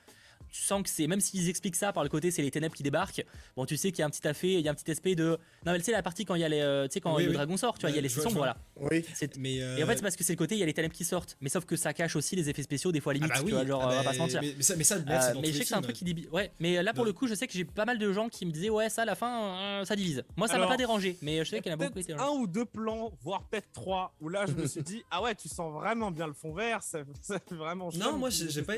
Tu 0.53 0.61
sens 0.61 0.83
que 0.83 0.89
c'est 0.89 1.07
même 1.07 1.19
s'ils 1.19 1.49
expliquent 1.49 1.75
ça 1.75 1.91
par 1.91 2.03
le 2.03 2.09
côté 2.09 2.29
c'est 2.29 2.43
les 2.43 2.51
ténèbres 2.51 2.75
qui 2.75 2.83
débarquent. 2.83 3.25
Bon, 3.57 3.65
tu 3.65 3.75
sais 3.75 3.91
qu'il 3.91 3.99
y 3.99 4.03
a 4.03 4.05
un 4.05 4.09
petit 4.11 4.25
effet, 4.27 4.53
il 4.53 4.59
y 4.61 4.67
a 4.67 4.71
un 4.71 4.75
petit 4.75 4.89
aspect 4.91 5.15
de 5.15 5.39
non 5.65 5.71
mais 5.71 5.79
tu 5.79 5.85
sais 5.85 5.91
la 5.91 6.03
partie 6.03 6.25
quand 6.25 6.35
il 6.35 6.41
y 6.41 6.43
a 6.43 6.49
les 6.49 6.61
euh, 6.61 6.87
tu 6.87 6.93
sais 6.93 7.01
quand 7.01 7.15
Oui, 7.15 7.23
le 7.23 7.29
oui. 7.29 7.35
dragon 7.35 7.57
sort, 7.57 7.75
tu 7.77 7.81
vois, 7.81 7.89
il 7.89 7.93
y 7.93 7.95
a 7.95 7.97
Ouais, 7.97 8.01
les 8.03 8.09
sombres 8.09 8.37
voilà. 8.37 8.57
Oui. 8.79 9.03
C'est- 9.15 9.37
Mais, 9.37 9.61
euh, 9.63 9.77
Et 9.77 9.83
en 9.83 9.87
fait, 9.87 9.95
c'est 9.95 10.01
parce 10.03 10.15
que 10.15 10.23
c'est 10.23 10.33
le 10.33 10.37
côté, 10.37 10.55
il 10.55 10.59
y 10.59 10.63
a 10.63 10.65
les 10.67 10.73
ténèbres 10.73 10.93
qui 10.93 11.05
sortent. 11.05 11.37
Mais 11.41 11.49
sauf 11.49 11.65
que 11.65 11.75
ça 11.75 11.91
cache 11.93 12.15
aussi 12.15 12.35
les 12.35 12.49
effets 12.49 12.61
spéciaux, 12.61 12.91
des 12.91 12.99
fois 13.01 13.13
ah 13.13 13.15
limite, 13.15 13.31
bah 13.31 13.39
oui, 13.39 13.45
tu 13.47 13.51
vois, 13.53 13.65
genre, 13.65 13.81
ah 13.81 13.85
on 13.87 13.89
va 13.89 13.97
bah, 13.97 14.03
pas 14.03 14.13
se 14.13 14.19
mentir. 14.19 14.41
Mais, 14.43 14.53
mais 14.57 14.63
ça, 14.63 14.75
mais 14.75 14.83
ça, 14.83 14.95
Euh, 14.95 15.33
mais 15.41 15.47
je 15.47 15.53
sais 15.53 15.59
que 15.63 15.67
c'est 15.67 15.73
un 15.73 15.81
truc 15.81 15.95
qui 15.95 16.03
divise. 16.05 16.27
Ouais, 16.31 16.51
mais 16.59 16.83
là 16.83 16.93
pour 16.93 17.03
Non. 17.03 17.07
le 17.07 17.13
coup, 17.13 17.27
je 17.27 17.33
sais 17.33 17.47
que 17.47 17.53
j'ai 17.53 17.65
pas 17.65 17.85
mal 17.85 17.97
de 17.97 18.11
gens 18.13 18.29
qui 18.29 18.45
me 18.45 18.51
disaient, 18.51 18.69
ouais, 18.69 18.89
ça 18.89 19.01
à 19.01 19.05
la 19.05 19.15
fin, 19.15 19.55
euh, 19.81 19.85
ça 19.85 19.95
divise. 19.95 20.23
Moi, 20.37 20.47
ça 20.47 20.57
m'a 20.59 20.67
pas 20.67 20.77
dérangé, 20.77 21.17
mais 21.21 21.43
je 21.43 21.49
sais 21.49 21.61
qu'il 21.61 21.71
y 21.71 21.75
en 21.75 21.79
a 21.79 21.89
beaucoup 21.89 21.99
un 22.17 22.29
ou 22.29 22.45
deux 22.47 22.65
plans, 22.65 23.11
voire 23.21 23.43
peut-être 23.47 23.71
trois, 23.73 24.13
où 24.21 24.29
là 24.29 24.45
je 24.45 24.53
me 24.53 24.67
suis 24.67 24.83
dit 24.83 25.01
ah 25.09 25.21
ouais 25.23 25.33
tu 25.35 25.47
sens 25.49 25.73
vraiment 25.73 26.11
bien 26.11 26.27
le 26.27 26.33
fond 26.33 26.53
vert, 26.53 26.83
ça, 26.83 26.99
vraiment. 27.51 27.89
Non, 27.95 28.17
moi 28.17 28.29
j'ai 28.29 28.61
pas 28.61 28.77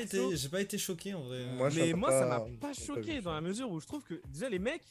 été 0.60 0.78
choqué 0.78 1.14
en 1.14 1.22
vrai. 1.24 1.44
Moi, 1.74 1.84
Mais 1.86 1.92
moi 1.92 2.10
ça 2.10 2.26
m'a 2.26 2.40
pas- 2.60 2.72
choqué 2.72 3.20
dans 3.20 3.32
la 3.34 3.40
mesure 3.40 3.70
où 3.70 3.80
je 3.80 3.86
trouve 3.86 4.02
que 4.04 4.20
déjà 4.28 4.48
les 4.48 4.58
mecs, 4.58 4.82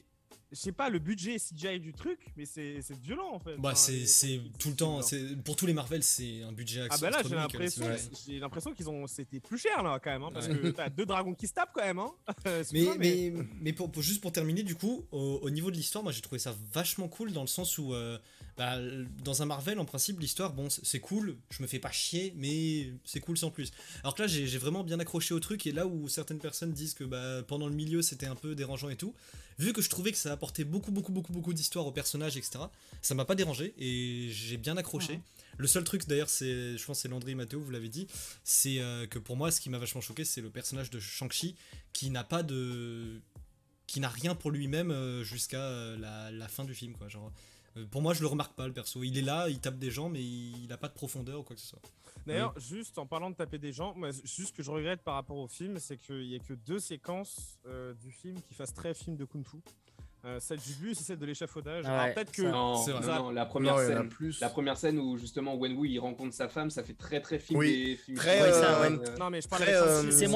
je 0.51 0.57
sais 0.57 0.71
pas 0.71 0.89
le 0.89 0.99
budget 0.99 1.37
CGI 1.37 1.79
du 1.79 1.91
truc, 1.93 2.19
mais 2.37 2.45
c'est 2.45 2.79
c'est 2.81 2.97
violent 2.97 3.31
en 3.33 3.39
fait. 3.39 3.55
Bah 3.57 3.69
Enfin, 3.73 3.75
c'est 4.05 4.41
tout 4.59 4.69
le 4.69 4.75
temps, 4.75 5.01
pour 5.43 5.55
tous 5.55 5.65
les 5.65 5.73
Marvel 5.73 6.03
c'est 6.03 6.43
un 6.43 6.51
budget 6.51 6.87
Ah 6.89 6.97
bah 7.01 7.09
là 7.09 7.21
j'ai 7.27 7.35
l'impression, 7.35 7.85
j'ai 8.27 8.39
l'impression 8.39 8.73
qu'ils 8.73 8.89
ont, 8.89 9.07
c'était 9.07 9.39
plus 9.39 9.57
cher 9.57 9.81
là 9.83 9.99
quand 10.01 10.11
même, 10.11 10.23
hein, 10.23 10.29
parce 10.33 10.47
Ouais. 10.47 10.57
que 10.57 10.67
t'as 10.69 10.89
deux 10.89 11.05
dragons 11.05 11.33
qui 11.33 11.47
se 11.47 11.53
tapent 11.53 11.71
quand 11.73 11.83
même. 11.83 11.99
Hein. 11.99 12.11
Mais, 12.73 12.85
mais, 12.97 13.33
mais 13.61 13.73
pour, 13.73 13.91
pour- 13.91 14.01
juste 14.03 14.21
pour 14.21 14.31
terminer, 14.31 14.63
du 14.63 14.75
coup, 14.75 15.05
au, 15.11 15.39
au 15.41 15.49
niveau 15.49 15.71
de 15.71 15.75
l'histoire, 15.75 16.03
moi 16.03 16.11
j'ai 16.13 16.21
trouvé 16.21 16.39
ça 16.39 16.55
vachement 16.73 17.07
cool 17.07 17.31
dans 17.33 17.41
le 17.41 17.47
sens 17.47 17.77
où, 17.77 17.93
euh, 17.93 18.17
bah, 18.57 18.77
dans 19.23 19.41
un 19.41 19.45
Marvel, 19.45 19.79
en 19.79 19.85
principe, 19.85 20.19
l'histoire, 20.19 20.53
bon, 20.53 20.69
c'est- 20.69 20.99
cool, 20.99 21.35
je 21.49 21.61
me 21.61 21.67
fais 21.67 21.79
pas 21.79 21.91
chier, 21.91 22.33
mais 22.37 22.89
c'est 23.03 23.19
cool 23.19 23.37
sans 23.37 23.51
plus. 23.51 23.71
Alors 24.03 24.15
que 24.15 24.21
là, 24.21 24.27
j'ai 24.27 24.57
vraiment 24.57 24.83
bien 24.83 24.99
accroché 24.99 25.33
au 25.33 25.39
truc, 25.41 25.67
et 25.67 25.71
là 25.73 25.85
où 25.87 26.07
certaines 26.07 26.39
personnes 26.39 26.71
disent 26.71 26.93
que 26.93 27.03
bah, 27.03 27.43
pendant 27.47 27.67
le 27.67 27.75
milieu 27.75 28.01
c'était 28.01 28.27
un 28.27 28.35
peu 28.35 28.55
dérangeant 28.55 28.89
et 28.89 28.95
tout, 28.95 29.13
vu 29.59 29.73
que 29.73 29.81
je 29.81 29.89
trouvais 29.89 30.11
que 30.11 30.17
ça 30.17 30.31
apportait 30.31 30.63
beaucoup, 30.63 30.91
beaucoup, 30.91 31.11
beaucoup, 31.11 31.33
beaucoup 31.33 31.53
d'histoire 31.53 31.85
aux 31.85 31.91
personnages, 31.91 32.37
etc., 32.37 32.59
ça 33.01 33.13
m'a 33.13 33.25
pas 33.25 33.35
dérangé, 33.35 33.73
et 33.77 34.29
j'ai 34.31 34.57
bien 34.57 34.77
accroché. 34.77 35.17
Mhm. 35.17 35.21
Le 35.57 35.67
seul 35.67 35.83
truc 35.83 36.07
d'ailleurs, 36.07 36.29
c'est, 36.29 36.77
je 36.77 36.85
pense 36.85 36.97
que 36.97 37.01
c'est 37.03 37.07
Landry 37.09 37.31
et 37.31 37.35
Mathéo, 37.35 37.59
vous 37.61 37.71
l'avez 37.71 37.89
dit, 37.89 38.07
c'est 38.43 38.79
euh, 38.79 39.05
que 39.07 39.19
pour 39.19 39.35
moi, 39.37 39.51
ce 39.51 39.59
qui 39.61 39.69
m'a 39.69 39.77
vachement 39.77 40.01
choqué, 40.01 40.23
c'est 40.25 40.41
le 40.41 40.49
personnage 40.49 40.89
de 40.89 40.99
Shang-Chi 40.99 41.55
qui 41.93 42.09
n'a 42.09 42.23
pas 42.23 42.41
de. 42.43 43.21
qui 43.87 43.99
n'a 43.99 44.09
rien 44.09 44.33
pour 44.35 44.51
lui-même 44.51 44.91
euh, 44.91 45.23
jusqu'à 45.23 45.61
euh, 45.61 45.97
la, 45.97 46.31
la 46.31 46.47
fin 46.47 46.63
du 46.65 46.73
film, 46.73 46.93
quoi. 46.93 47.07
Genre, 47.07 47.31
pour 47.91 48.01
moi, 48.01 48.13
je 48.13 48.21
le 48.21 48.27
remarque 48.27 48.53
pas, 48.55 48.67
le 48.67 48.73
perso. 48.73 49.03
Il 49.03 49.17
est 49.17 49.21
là, 49.21 49.49
il 49.49 49.59
tape 49.59 49.77
des 49.77 49.91
gens, 49.91 50.09
mais 50.09 50.23
il 50.23 50.67
n'a 50.67 50.77
pas 50.77 50.87
de 50.87 50.93
profondeur 50.93 51.41
ou 51.41 51.43
quoi 51.43 51.55
que 51.55 51.61
ce 51.61 51.67
soit. 51.67 51.81
D'ailleurs, 52.25 52.57
juste 52.59 52.97
en 52.97 53.05
parlant 53.05 53.29
de 53.29 53.35
taper 53.35 53.57
des 53.59 53.71
gens, 53.71 53.93
moi, 53.95 54.11
juste 54.11 54.47
ce 54.47 54.53
que 54.53 54.63
je 54.63 54.71
regrette 54.71 55.01
par 55.01 55.15
rapport 55.15 55.37
au 55.37 55.47
film, 55.47 55.77
c'est 55.79 55.97
qu'il 55.97 56.23
y 56.23 56.35
a 56.35 56.39
que 56.39 56.53
deux 56.53 56.79
séquences 56.79 57.59
euh, 57.67 57.93
du 57.93 58.11
film 58.11 58.41
qui 58.41 58.53
fassent 58.53 58.73
très 58.73 58.93
film 58.93 59.15
de 59.15 59.25
kung-fu. 59.25 59.57
Euh, 60.25 60.39
celle 60.39 60.57
du 60.59 60.73
bus 60.73 60.99
et 60.99 61.03
celle 61.03 61.19
de 61.19 61.25
l'échafaudage. 61.27 61.85
Ah 61.87 62.05
ouais, 62.05 62.13
peut-être 62.15 62.31
que 62.31 62.41
Non, 62.41 63.31
la 63.31 63.45
première 63.45 63.75
Non, 63.77 63.85
scène. 63.87 64.09
plus. 64.09 64.39
La 64.41 64.49
première 64.49 64.75
scène 64.75 64.97
où 64.97 65.17
justement 65.17 65.55
Wenwu 65.55 65.87
il 65.87 65.99
rencontre 65.99 66.33
sa 66.33 66.49
femme, 66.49 66.71
ça 66.71 66.83
fait 66.83 66.95
très 66.95 67.21
très 67.21 67.37
film 67.37 67.59
Oui, 67.59 67.85
des 67.89 67.95
films 67.95 68.17
très, 68.17 68.41
Ouais, 68.41 68.51
ça, 68.51 68.81
euh, 68.83 68.89
ouais. 68.97 69.19
Non 69.19 69.29
mais 69.29 69.39
je 69.41 69.47
parle 69.47 69.61
Très, 69.61 69.73
avec 69.75 69.87
Shang-Chi, 70.01 70.17
C'est 70.17 70.27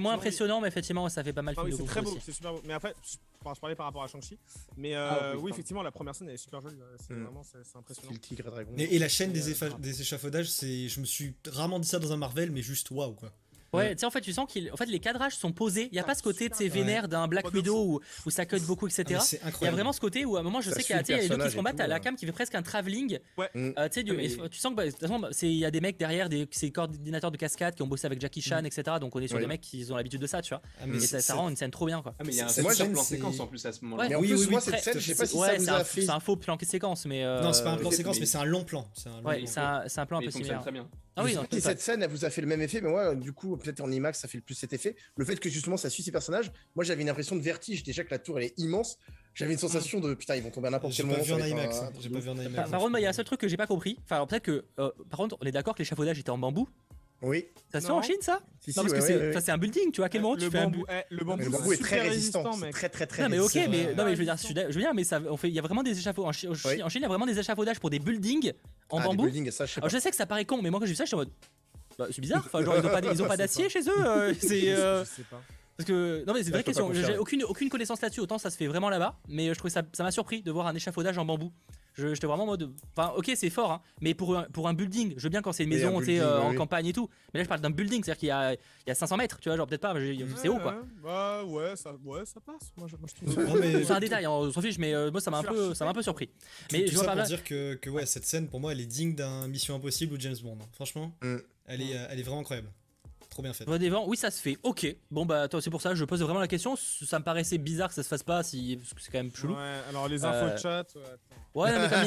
moins, 0.00 0.12
c'est- 0.12 0.16
impressionnant, 0.16 0.60
mais 0.60 0.68
effectivement, 0.68 1.08
ça 1.08 1.24
fait 1.24 1.32
pas 1.32 1.40
mal 1.40 1.54
Ah 1.56 1.62
oui, 1.64 1.70
de 1.70 1.76
c'est 1.76 1.84
très 1.84 2.02
beau, 2.02 2.10
aussi. 2.10 2.20
c'est 2.22 2.32
super 2.32 2.52
beau. 2.52 2.60
Mais 2.66 2.74
en 2.74 2.80
fait, 2.80 2.94
je, 3.02 3.16
je 3.54 3.60
parlais 3.60 3.74
par 3.74 3.86
rapport 3.86 4.02
à 4.02 4.06
Shang-Chi. 4.06 4.36
Mais 4.76 4.94
euh, 4.94 5.08
Ah, 5.10 5.36
oui, 5.38 5.50
effectivement, 5.50 5.82
la 5.82 5.92
première 5.92 6.14
scène 6.14 6.28
elle 6.28 6.34
est 6.34 6.36
super 6.36 6.60
jolie. 6.60 6.76
C'est 6.98 7.14
Mm. 7.14 7.22
vraiment 7.24 7.42
c'est 7.42 7.58
c'est 7.64 7.78
impressionnant. 7.78 8.10
Le 8.12 8.18
tigre 8.18 8.46
et 8.46 8.50
dragon. 8.50 8.72
Et, 8.76 8.96
et 8.96 8.98
la 8.98 9.08
chaîne 9.08 9.30
Et, 9.30 9.40
des, 9.40 9.62
euh, 9.62 9.70
des 9.78 10.00
échafaudages, 10.02 10.50
c'est, 10.50 10.88
je 10.88 11.00
me 11.00 11.06
suis 11.06 11.34
rarement 11.48 11.78
dit 11.78 11.88
ça 11.88 11.98
dans 11.98 12.12
un 12.12 12.18
Marvel, 12.18 12.50
mais 12.50 12.60
juste 12.62 12.90
waouh, 12.90 13.14
quoi. 13.14 13.32
Ouais, 13.72 13.94
tu 13.94 14.00
sais, 14.00 14.06
en 14.06 14.10
fait, 14.10 14.20
tu 14.20 14.32
sens 14.32 14.50
qu'il, 14.50 14.70
en 14.72 14.76
fait, 14.76 14.86
les 14.86 14.98
cadrages 14.98 15.36
sont 15.36 15.52
posés. 15.52 15.88
Il 15.92 15.96
y 15.96 15.98
a 15.98 16.02
Ah, 16.02 16.06
pas 16.06 16.14
ce 16.14 16.22
côté 16.22 16.48
de 16.48 16.54
ces 16.54 16.68
vénères 16.68 17.06
d'un 17.08 17.28
Black 17.28 17.52
Widow 17.52 17.84
où, 17.84 18.00
où 18.26 18.30
ça 18.30 18.44
cut 18.46 18.58
beaucoup, 18.60 18.86
Ah, 18.86 19.00
etc. 19.00 19.20
c'est 19.22 19.40
Il 19.60 19.64
y 19.64 19.68
a 19.68 19.70
vraiment 19.70 19.92
ce 19.92 20.00
côté 20.00 20.24
où 20.24 20.36
à 20.36 20.40
un 20.40 20.42
moment 20.42 20.60
je 20.60 20.70
Ça 20.70 20.76
sais 20.76 20.82
qu'il 20.82 20.94
y 20.96 20.98
a, 20.98 21.02
les 21.02 21.28
deux 21.28 21.36
qui 21.36 21.50
se 21.50 21.56
combattent, 21.56 21.76
t'as 21.76 21.86
la 21.86 22.00
cam 22.00 22.16
qui 22.16 22.26
fait 22.26 22.32
presque 22.32 22.54
un 22.54 22.62
travelling. 22.62 23.18
Ouais. 23.38 23.48
Mm. 23.54 23.70
Euh, 23.78 23.88
tu 23.88 24.00
Ah, 24.42 24.48
sens 24.52 24.70
que 24.72 24.76
bah, 24.76 24.84
de 24.86 24.90
toute 24.90 25.00
façon, 25.00 25.18
bah, 25.18 25.28
c'est- 25.32 25.46
il 25.48 25.56
y 25.58 25.64
a 25.64 25.70
des 25.70 25.80
mecs 25.80 25.98
derrière, 25.98 26.28
des, 26.28 26.48
c'est 26.50 26.70
coordinateurs 26.70 27.30
de 27.30 27.36
cascade 27.36 27.74
qui 27.74 27.82
ont 27.82 27.86
bossé 27.86 28.06
avec 28.06 28.20
Jackie 28.20 28.42
Chan, 28.42 28.64
etc. 28.64 28.96
Donc 29.00 29.14
on 29.14 29.20
est 29.20 29.28
sur 29.28 29.38
des 29.38 29.46
mecs 29.46 29.60
qui 29.60 29.86
ont 29.90 29.96
l'habitude 29.96 30.20
de 30.20 30.26
ça, 30.26 30.42
tu 30.42 30.50
vois. 30.50 30.62
Ah, 30.80 30.86
mais 30.86 30.96
Et 30.96 31.00
ça, 31.00 31.34
rend 31.34 31.48
une 31.48 31.56
scène 31.56 31.70
trop 31.70 31.86
bien, 31.86 32.02
quoi. 32.02 32.14
Ah 32.18 32.22
mais 32.24 32.32
il 32.32 32.36
y 32.36 32.40
a 32.40 32.46
un 32.46 32.52
plan 32.92 33.02
séquence 33.02 33.40
en 33.40 33.46
plus 33.46 33.64
à 33.66 33.72
ce 33.72 33.84
moment-là. 33.84 34.02
Ouais, 34.04 34.08
Mais 34.10 34.16
Oui, 34.16 34.28
moi, 34.50 34.58
oui, 34.60 34.64
cette 34.64 34.80
scène, 34.82 34.94
je 34.98 35.06
sais 35.06 35.14
pas 35.14 35.26
si 35.26 35.36
ouais, 35.36 35.46
ça 35.48 35.52
c'est 35.54 35.58
vous 35.64 35.70
un, 35.70 35.74
a 35.74 35.84
fait. 35.84 36.00
c'est 36.02 36.10
un 36.10 36.20
faux 36.20 36.36
plan 36.36 36.58
séquence, 36.60 37.06
mais. 37.06 37.24
euh, 37.24 37.40
Non, 37.42 37.52
c'est 37.52 37.62
pas 37.64 37.70
un 37.70 37.76
plan 37.76 37.90
séquence, 37.90 38.18
mais- 38.20 38.26
c'est 38.26 38.38
un 38.38 38.44
long 38.44 38.64
plan. 38.64 38.88
C'est 38.94 39.08
un 39.08 39.20
plan. 39.20 39.32
c'est 39.46 39.60
un, 40.00 40.06
peu 40.06 40.30
similaire. 40.30 40.62
Ah 41.16 41.24
oui, 41.24 41.36
à- 41.36 41.60
cette 41.60 41.80
scène, 41.80 42.02
elle 42.02 42.08
vous 42.10 42.24
a 42.24 42.30
fait 42.30 42.40
le 42.40 42.46
même 42.46 42.62
effet, 42.62 42.80
mais 42.80 42.88
moi, 42.88 43.14
du 43.14 43.32
coup, 43.32 43.56
peut-être 43.60 43.80
en 43.80 43.90
IMAX, 43.90 44.18
ça 44.18 44.26
fait 44.28 44.38
le 44.38 44.42
plus 44.42 44.54
cet 44.56 44.72
effet. 44.72 44.96
Le 45.16 45.24
fait 45.24 45.38
que 45.38 45.48
justement, 45.48 45.76
ça 45.76 45.88
suit 45.90 46.02
ces 46.02 46.10
personnages, 46.12 46.50
moi, 46.74 46.84
j'avais 46.84 47.02
une 47.02 47.08
impression 47.08 47.36
de 47.36 47.40
vertige. 47.42 47.82
Déjà 47.84 48.02
que 48.02 48.10
la 48.10 48.18
tour, 48.18 48.38
elle 48.38 48.46
est 48.46 48.58
immense. 48.58 48.98
J'avais 49.34 49.52
une 49.52 49.58
sensation 49.58 50.00
de 50.00 50.14
putain, 50.14 50.34
ils 50.34 50.42
vont 50.42 50.50
tomber 50.50 50.68
à 50.68 50.70
n'importe 50.72 50.92
J'ai 50.94 51.02
quel 51.04 51.12
pas 51.12 51.18
moment. 51.18 51.24
vu 51.24 51.32
en 51.42 51.46
IMAX. 51.46 51.76
un- 51.78 51.84
hein. 51.86 51.92
J'ai 52.00 52.08
pas 52.10 52.18
vu 52.18 52.28
en 52.30 52.34
Par, 52.34 52.44
IMAX. 52.44 52.70
par 52.70 52.80
contre, 52.80 52.90
moi, 52.90 53.00
il 53.00 53.04
y 53.04 53.06
a 53.06 53.10
un 53.10 53.12
seul 53.12 53.24
truc 53.24 53.38
que 53.40 53.46
j'ai 53.48 53.56
pas 53.56 53.66
compris. 53.68 53.96
Enfin, 54.04 54.16
alors, 54.16 54.26
peut-être 54.26 54.42
que. 54.42 54.64
euh, 54.80 54.90
par 55.08 55.18
contre, 55.18 55.36
on 55.40 55.46
est 55.46 55.52
d'accord 55.52 55.74
que 55.74 55.78
l'échafaudage 55.80 56.18
était 56.18 56.30
en 56.30 56.38
bambou. 56.38 56.68
Oui. 57.22 57.44
Ça 57.70 57.82
se 57.82 57.86
fait 57.86 57.92
en 57.92 58.00
Chine, 58.00 58.16
ça? 58.22 58.40
Si, 58.60 58.72
si, 58.72 58.78
Non, 58.78 58.82
parce 58.84 58.94
ouais, 58.94 58.98
que 59.00 59.04
c'est 59.04 59.36
ouais, 59.36 59.50
un 59.50 59.58
building, 59.58 59.92
tu 59.92 59.98
vois. 59.98 60.06
À 60.06 60.08
quel 60.08 60.22
moment 60.22 60.36
le 60.36 60.40
tu 60.40 60.50
fais 60.50 60.56
un 60.58 60.64
bambou, 60.64 60.78
bu- 60.78 60.84
eh, 60.88 61.14
le 61.14 61.22
bambou, 61.24 61.42
le 61.44 61.50
bambou 61.50 61.72
est 61.74 61.76
très 61.76 62.00
résistant. 62.08 62.56
Mec. 62.56 62.72
très, 62.72 62.88
très, 62.88 63.06
très 63.06 63.22
Non 63.24 63.28
mais 63.28 63.38
ok, 63.38 63.54
mais 63.68 63.94
non 63.94 64.06
mais 64.06 64.14
je 64.14 64.18
veux 64.20 64.24
dire, 64.24 64.38
je 64.38 64.42
suis 64.46 64.54
je 64.54 64.72
veux 64.72 64.80
dire, 64.80 64.94
mais 64.94 65.04
ça, 65.04 65.20
on 65.28 65.36
fait, 65.36 65.48
il 65.48 65.54
y 65.54 65.58
a 65.58 65.62
vraiment 65.62 65.82
des 65.82 65.98
échafaudages 65.98 66.46
en, 66.46 66.54
Chine, 66.56 66.78
il 66.94 67.02
y 67.02 67.04
a 67.04 67.08
vraiment 67.08 67.26
des 67.26 67.38
échafaudages 67.38 67.78
pour 67.78 67.90
des 67.90 67.98
buildings 67.98 68.54
en 68.88 68.96
Ah, 68.96 69.02
des 69.02 69.08
bambou. 69.08 69.24
buildings, 69.24 69.50
ça, 69.50 69.66
je 69.66 69.72
sais 69.74 69.80
pas. 69.82 69.84
Alors 69.86 69.94
je 69.94 70.02
sais 70.02 70.08
que 70.10 70.16
ça 70.16 70.24
paraît 70.24 70.46
con, 70.46 70.62
mais 70.62 70.70
moi 70.70 70.80
quand 70.80 70.86
j'ai 70.86 70.92
vu 70.92 70.96
ça, 70.96 71.04
j'étais 71.04 71.14
en 71.14 71.18
mode, 71.18 71.30
bah, 72.00 72.06
c'est 72.10 72.20
bizarre. 72.20 72.42
Enfin, 72.46 72.64
genre 72.64 72.76
ils 72.76 72.86
ont 72.86 72.90
pas, 72.90 73.00
ils 73.00 73.22
ont 73.22 73.26
pas 73.26 73.36
Je 73.36 73.36
sais 73.36 73.36
d'acier 73.36 73.64
pas. 73.64 73.70
chez 73.70 73.80
eux. 73.88 74.06
euh, 74.06 74.34
c'est 74.40 74.72
euh, 74.72 75.04
Je 75.04 75.08
sais 75.10 75.22
pas. 75.30 75.40
parce 75.76 75.86
que 75.86 76.24
non 76.26 76.34
mais 76.34 76.40
c'est 76.40 76.46
une 76.48 76.52
vraie 76.54 76.64
question. 76.64 76.92
J'ai 76.92 77.16
aucune 77.18 77.44
aucune 77.44 77.68
connaissance 77.68 78.00
là-dessus. 78.00 78.20
Autant 78.20 78.38
ça 78.38 78.50
se 78.50 78.56
fait 78.56 78.66
vraiment 78.66 78.90
là-bas, 78.90 79.18
mais 79.28 79.48
je 79.48 79.54
trouvais 79.54 79.70
ça, 79.70 79.82
ça 79.92 80.02
m'a 80.02 80.10
surpris 80.10 80.42
de 80.42 80.50
voir 80.50 80.66
un 80.66 80.74
échafaudage 80.74 81.16
en 81.18 81.24
bambou. 81.24 81.52
Je- 81.94 82.14
J'étais 82.14 82.28
vraiment 82.28 82.44
en 82.44 82.46
mode, 82.46 82.70
enfin 82.96 83.12
ok 83.16 83.32
c'est 83.34 83.50
fort, 83.50 83.72
hein, 83.72 83.82
mais 84.00 84.14
pour 84.14 84.36
un, 84.38 84.44
pour 84.44 84.68
un 84.68 84.74
building, 84.74 85.12
je 85.16 85.22
veux 85.24 85.28
bien 85.28 85.42
quand 85.42 85.52
c'est 85.52 85.64
une 85.64 85.70
maison, 85.70 85.88
un 85.88 86.00
building, 86.00 86.20
euh, 86.20 86.38
oui, 86.38 86.46
en 86.46 86.50
oui. 86.50 86.56
campagne 86.56 86.86
et 86.86 86.92
tout. 86.92 87.10
Mais 87.34 87.40
là 87.40 87.44
je 87.44 87.48
parle 87.48 87.60
d'un 87.60 87.70
building, 87.70 88.02
c'est-à-dire 88.04 88.18
qu'il 88.20 88.28
y 88.28 88.32
a, 88.32 88.52
il 88.54 88.58
y 88.86 88.90
a 88.92 88.94
500 88.94 89.16
mètres, 89.16 89.38
tu 89.40 89.48
vois, 89.48 89.56
genre 89.56 89.66
peut-être 89.66 89.80
pas, 89.80 89.92
mais 89.92 90.16
c'est 90.36 90.48
haut 90.48 90.58
quoi. 90.60 90.72
Ouais, 90.76 90.78
Bah 91.02 91.44
ouais, 91.44 91.74
ça, 91.74 91.92
ouais, 92.04 92.24
ça 92.24 92.40
passe. 92.40 92.72
Moi, 92.76 92.86
je, 92.88 92.96
moi, 92.96 93.08
je 93.08 93.14
trouve 93.16 93.34
ça- 93.34 93.42
Non, 93.42 93.58
mais- 93.60 93.84
C'est 93.84 93.92
un 93.92 93.98
détail, 94.00 94.24
hein, 94.24 94.30
on 94.30 94.52
s'en 94.52 94.62
fiche, 94.62 94.78
mais 94.78 94.94
euh, 94.94 95.10
moi 95.10 95.20
ça 95.20 95.32
m'a 95.32 95.38
un 95.38 95.42
peu, 95.42 95.74
ça 95.74 95.84
m'a 95.84 95.90
un 95.90 95.94
peu 95.94 96.02
surpris. 96.02 96.28
Tout- 96.28 96.32
Mais 96.72 96.84
tout 96.84 96.92
je 96.92 96.94
vois 96.94 97.04
ça 97.06 97.10
pas 97.10 97.16
pour 97.18 97.26
dire 97.26 97.42
que, 97.42 97.74
que 97.74 97.90
ouais, 97.90 98.06
cette 98.06 98.24
scène, 98.24 98.46
pour 98.48 98.60
moi, 98.60 98.70
elle 98.70 98.80
est 98.80 98.86
digne 98.86 99.16
d'un 99.16 99.48
Mission 99.48 99.74
Impossible 99.74 100.14
ou 100.14 100.20
James 100.20 100.36
Bond. 100.42 100.58
hein. 100.62 100.66
Franchement, 100.72 101.12
Mm. 101.22 101.36
Elle, 101.70 101.82
est, 101.82 101.96
euh, 101.96 102.06
elle 102.10 102.18
est 102.18 102.22
vraiment 102.22 102.40
incroyable. 102.40 102.68
Trop 103.42 103.70
bien 103.72 103.78
des 103.78 103.88
vents, 103.90 104.04
oui 104.06 104.16
ça 104.16 104.30
se 104.30 104.40
fait, 104.40 104.58
ok. 104.62 104.94
Bon 105.10 105.24
bah 105.26 105.48
toi 105.48 105.60
c'est 105.62 105.70
pour 105.70 105.80
ça, 105.82 105.94
je 105.94 106.04
pose 106.04 106.22
vraiment 106.22 106.40
la 106.40 106.48
question, 106.48 106.76
ça 106.76 107.18
me 107.18 107.24
paraissait 107.24 107.58
bizarre 107.58 107.88
que 107.88 107.94
ça 107.94 108.02
se 108.02 108.08
fasse 108.08 108.22
pas, 108.22 108.42
si... 108.42 108.76
parce 108.80 108.94
que 108.94 109.00
c'est 109.02 109.10
quand 109.10 109.18
même 109.18 109.30
chelou. 109.34 109.54
Ouais, 109.54 109.80
alors 109.88 110.08
les 110.08 110.24
infos 110.24 110.46
Euh, 110.46 110.54
de 110.54 110.58
chat. 110.58 110.84
ouais, 111.54 111.72
non 111.72 111.78
mais, 111.80 111.88
comme 111.88 111.98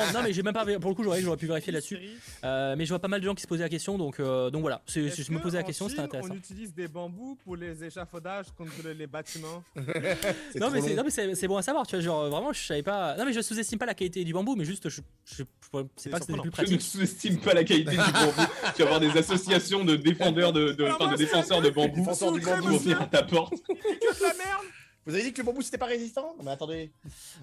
ouais, 0.00 0.12
non, 0.14 0.20
mais 0.22 0.32
j'ai 0.32 0.42
même 0.42 0.54
pas, 0.54 0.64
pour 0.78 0.90
le 0.90 0.94
coup 0.94 1.02
j'aurais 1.04 1.20
j'aurais 1.22 1.36
pu 1.36 1.46
vérifier 1.46 1.72
là-dessus. 1.72 1.98
Euh, 2.44 2.74
mais 2.76 2.84
je 2.84 2.90
vois 2.90 2.98
pas 2.98 3.08
mal 3.08 3.20
de 3.20 3.26
gens 3.26 3.34
qui 3.34 3.42
se 3.42 3.46
posaient 3.48 3.62
la 3.62 3.68
question, 3.68 3.98
donc, 3.98 4.18
euh, 4.20 4.50
donc 4.50 4.62
voilà, 4.62 4.82
je 4.88 5.00
me 5.00 5.38
que 5.38 5.42
posais 5.42 5.56
la 5.58 5.62
question, 5.64 5.88
c'était 5.88 6.00
intéressant. 6.02 6.30
On 6.32 6.36
utilise 6.36 6.74
des 6.74 6.88
bambous 6.88 7.36
pour 7.44 7.56
les 7.56 7.84
échafaudages 7.84 8.46
contre 8.56 8.72
les 8.96 9.06
bâtiments. 9.06 9.62
Non 10.56 10.70
mais, 10.70 10.80
non 10.94 11.02
mais 11.04 11.10
c'est, 11.10 11.34
c'est 11.34 11.48
bon 11.48 11.56
à 11.56 11.62
savoir, 11.62 11.86
tu 11.86 11.96
vois, 11.96 12.02
genre 12.04 12.28
vraiment 12.28 12.52
je 12.52 12.60
savais 12.62 12.82
pas... 12.82 13.16
Non 13.16 13.24
mais 13.24 13.32
je 13.32 13.40
sous-estime 13.40 13.78
pas 13.78 13.86
la 13.86 13.94
qualité 13.94 14.24
du 14.24 14.32
bambou, 14.32 14.54
mais 14.56 14.64
juste 14.64 14.88
je, 14.88 15.00
je, 15.24 15.42
je- 15.42 15.78
c'est 15.96 16.10
pas 16.10 16.18
que 16.18 16.26
c'était 16.26 16.36
le 16.36 16.42
plus 16.42 16.50
surprenant. 16.50 16.68
Je 16.68 16.74
ne 16.74 16.78
sous-estime 16.80 17.38
pas 17.40 17.54
la 17.54 17.64
qualité 17.64 17.90
du 17.92 17.96
bambou. 17.96 18.42
Tu 18.76 18.82
vas 18.82 18.84
avoir 18.94 19.00
des 19.00 19.10
associations 19.18 19.84
de 19.84 19.96
défendeurs 19.96 20.52
de, 20.52 20.61
de, 20.70 20.84
Alors 20.84 20.96
enfin, 21.00 21.12
de 21.12 21.16
c'est 21.16 21.24
défenseurs 21.24 21.60
de 21.60 21.70
bambou. 21.70 22.04
Vont 22.04 22.78
venir 22.78 23.02
à 23.02 23.06
ta 23.06 23.22
porte. 23.22 23.54
Que 23.66 24.18
de 24.18 24.22
la 24.22 24.34
merde 24.34 24.64
Vous 25.06 25.14
avez 25.14 25.24
dit 25.24 25.32
que 25.32 25.38
le 25.40 25.46
bambou, 25.46 25.62
c'était 25.62 25.78
pas 25.78 25.86
résistant? 25.86 26.34
Non, 26.38 26.44
mais 26.44 26.50
attendez. 26.52 26.92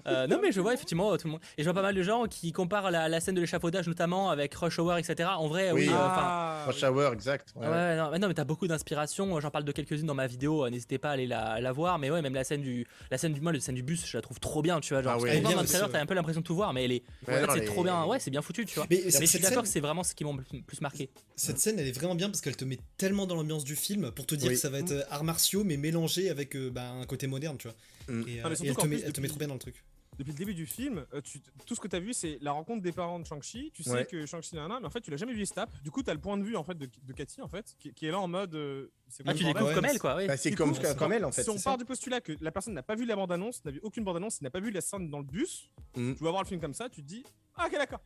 Euh, 0.06 0.26
non 0.26 0.38
mais 0.42 0.50
je 0.52 0.60
vois 0.60 0.72
effectivement 0.74 1.16
tout 1.16 1.26
le 1.26 1.32
monde... 1.32 1.40
Et 1.58 1.62
je 1.62 1.64
vois 1.64 1.74
pas 1.74 1.82
mal 1.82 1.94
de 1.94 2.02
gens 2.02 2.26
qui 2.26 2.52
comparent 2.52 2.90
la, 2.90 3.08
la 3.08 3.20
scène 3.20 3.34
de 3.34 3.40
l'échafaudage 3.40 3.86
notamment 3.86 4.30
avec 4.30 4.54
Rush 4.54 4.78
Hour, 4.78 4.96
etc. 4.96 5.28
En 5.36 5.46
vrai, 5.48 5.70
oui, 5.72 5.82
Oui. 5.82 5.88
euh, 5.88 5.92
enfin... 5.96 6.22
Ah, 6.22 6.64
Rush 6.68 6.82
Hour, 6.82 7.12
exact. 7.12 7.52
ouais. 7.56 7.66
Ouais, 7.68 7.96
non, 7.96 8.10
mais 8.10 8.18
non, 8.18 8.28
mais 8.28 8.34
t'as 8.34 8.44
beaucoup 8.44 8.66
d'inspiration. 8.66 9.38
J'en 9.40 9.50
parle 9.50 9.64
de 9.64 9.72
quelques-unes 9.72 10.06
dans 10.06 10.14
ma 10.14 10.26
vidéo. 10.26 10.64
euh, 10.64 10.70
N'hésitez 10.70 10.98
pas 10.98 11.10
à 11.10 11.12
aller 11.12 11.26
la, 11.26 11.60
la 11.60 11.72
voir. 11.72 11.98
Mais 11.98 12.10
ouais, 12.10 12.22
même 12.22 12.34
la 12.34 12.44
scène 12.44 12.62
du, 12.62 12.86
la 13.10 13.18
scène 13.18 13.32
du, 13.34 13.40
moi, 13.40 13.52
la 13.52 13.60
scène 13.60 13.74
du 13.74 13.82
bus, 13.82 14.06
je 14.06 14.16
la 14.16 14.22
trouve 14.22 14.40
trop 14.40 14.62
bien. 14.62 14.80
Tu 14.80 14.94
vois, 14.94 15.02
genre, 15.02 15.14
Ah 15.18 15.20
ouais. 15.22 15.40
dans 15.40 15.50
trailer, 15.50 15.86
ouais. 15.86 15.92
t'as 15.92 16.00
un 16.00 16.06
peu 16.06 16.14
l'impression 16.14 16.40
de 16.40 16.46
tout 16.46 16.54
voir, 16.54 16.72
mais 16.72 16.84
elle 16.84 16.92
est, 16.92 17.02
Ouais, 17.28 17.34
en 17.34 17.40
fait, 17.40 17.46
non, 17.46 17.52
c'est 17.54 17.60
les- 17.60 17.66
trop 17.66 17.84
bien. 17.84 18.04
Ouais, 18.06 18.18
c'est 18.20 18.30
bien 18.30 18.42
foutu, 18.42 18.64
tu 18.64 18.74
vois. 18.76 18.86
Mais, 18.90 19.00
Mais 19.04 19.10
je 19.10 19.16
suis 19.18 19.26
scène- 19.26 19.42
d'accord 19.42 19.62
que 19.62 19.68
c'est 19.68 19.80
vraiment 19.80 20.02
ce 20.02 20.14
qui 20.14 20.24
m'ont 20.24 20.34
le 20.36 20.62
plus 20.62 20.80
marqué. 20.80 21.10
Cette 21.36 21.58
scène, 21.58 21.78
elle 21.78 21.86
est 21.88 21.92
vraiment 21.92 22.14
bien 22.14 22.28
parce 22.28 22.40
qu'elle 22.40 22.56
te 22.56 22.64
met 22.64 22.78
tellement 22.96 23.26
dans 23.26 23.34
l'ambiance 23.34 23.64
du 23.64 23.76
film 23.76 24.10
pour 24.12 24.26
te 24.26 24.34
dire 24.34 24.48
Oui. 24.48 24.54
que 24.54 24.60
ça 24.60 24.68
va 24.70 24.78
être 24.78 24.92
euh, 24.92 25.02
arts 25.10 25.24
martiaux 25.24 25.64
mais 25.64 25.76
mélangé 25.76 26.30
avec 26.30 26.56
bah, 26.56 26.90
un 26.90 27.04
côté 27.06 27.26
moderne, 27.26 27.49
tu 27.58 27.68
vois. 27.68 27.76
Mm. 28.14 28.28
Et, 28.28 28.40
euh, 28.40 28.42
Ah, 28.44 28.54
surtout 28.54 28.64
elle, 28.70 28.76
te 28.76 28.86
met, 28.86 28.96
plus, 28.96 29.04
elle 29.06 29.12
te 29.12 29.20
met 29.20 29.26
depuis- 29.26 29.28
trop 29.28 29.38
bien 29.38 29.48
dans 29.48 29.54
le 29.54 29.60
truc. 29.60 29.84
Depuis 30.18 30.32
le 30.32 30.38
début 30.38 30.54
du 30.54 30.66
film, 30.66 31.06
euh, 31.14 31.20
tu- 31.22 31.40
tout 31.64 31.74
ce 31.74 31.80
que 31.80 31.88
tu 31.88 31.96
as 31.96 32.00
vu, 32.00 32.12
c'est 32.12 32.36
la 32.42 32.52
rencontre 32.52 32.82
des 32.82 32.92
parents 32.92 33.18
de 33.20 33.24
Shang-Chi. 33.26 33.70
Tu 33.72 33.82
sais 33.82 33.90
Ouais. 33.90 34.04
que 34.04 34.26
Shang-Chi 34.26 34.58
un 34.58 34.68
mais 34.80 34.86
en 34.86 34.90
fait, 34.90 35.00
tu 35.00 35.10
l'as 35.10 35.16
jamais 35.16 35.32
vu 35.32 35.46
Stap. 35.46 35.70
Du 35.82 35.90
coup, 35.90 36.02
tu 36.02 36.10
as 36.10 36.14
le 36.14 36.20
point 36.20 36.36
de 36.36 36.42
vue 36.44 36.56
en 36.56 36.64
fait 36.64 36.74
de, 36.74 36.86
de 37.06 37.12
Cathy 37.14 37.40
en 37.40 37.48
fait, 37.48 37.74
qui, 37.78 37.94
qui 37.94 38.06
est 38.06 38.10
là 38.10 38.18
en 38.18 38.28
mode. 38.28 38.54
euh, 38.54 38.88
c'est 39.08 39.22
Ah, 39.26 39.32
tu 39.32 39.44
bordel 39.44 39.74
comme 39.74 39.84
elle, 39.86 39.98
quoi. 39.98 40.16
Ouais. 40.16 40.26
Bah, 40.26 40.36
c'est 40.36 40.50
comme, 40.52 40.74
comme 40.98 41.12
elle, 41.12 41.24
en 41.24 41.32
fait. 41.32 41.42
Si 41.44 41.48
on 41.48 41.54
part 41.54 41.74
ça. 41.74 41.76
du 41.78 41.84
postulat 41.86 42.20
que 42.20 42.32
la 42.40 42.50
personne 42.50 42.74
n'a 42.74 42.82
pas 42.82 42.96
vu 42.96 43.06
la 43.06 43.16
bande-annonce, 43.16 43.64
n'a 43.64 43.70
vu 43.70 43.80
aucune 43.82 44.04
bande-annonce, 44.04 44.42
n'a 44.42 44.50
pas 44.50 44.60
vu 44.60 44.70
la 44.70 44.80
scène 44.82 45.08
dans 45.08 45.20
le 45.20 45.24
bus, 45.24 45.70
Mm. 45.96 46.14
tu 46.14 46.24
vas 46.24 46.30
voir 46.30 46.42
le 46.42 46.48
film 46.48 46.60
comme 46.60 46.74
ça, 46.74 46.88
tu 46.90 47.02
te 47.02 47.06
dis 47.06 47.24
Ah, 47.56 47.66
ok, 47.68 47.72
d'accord, 47.72 48.00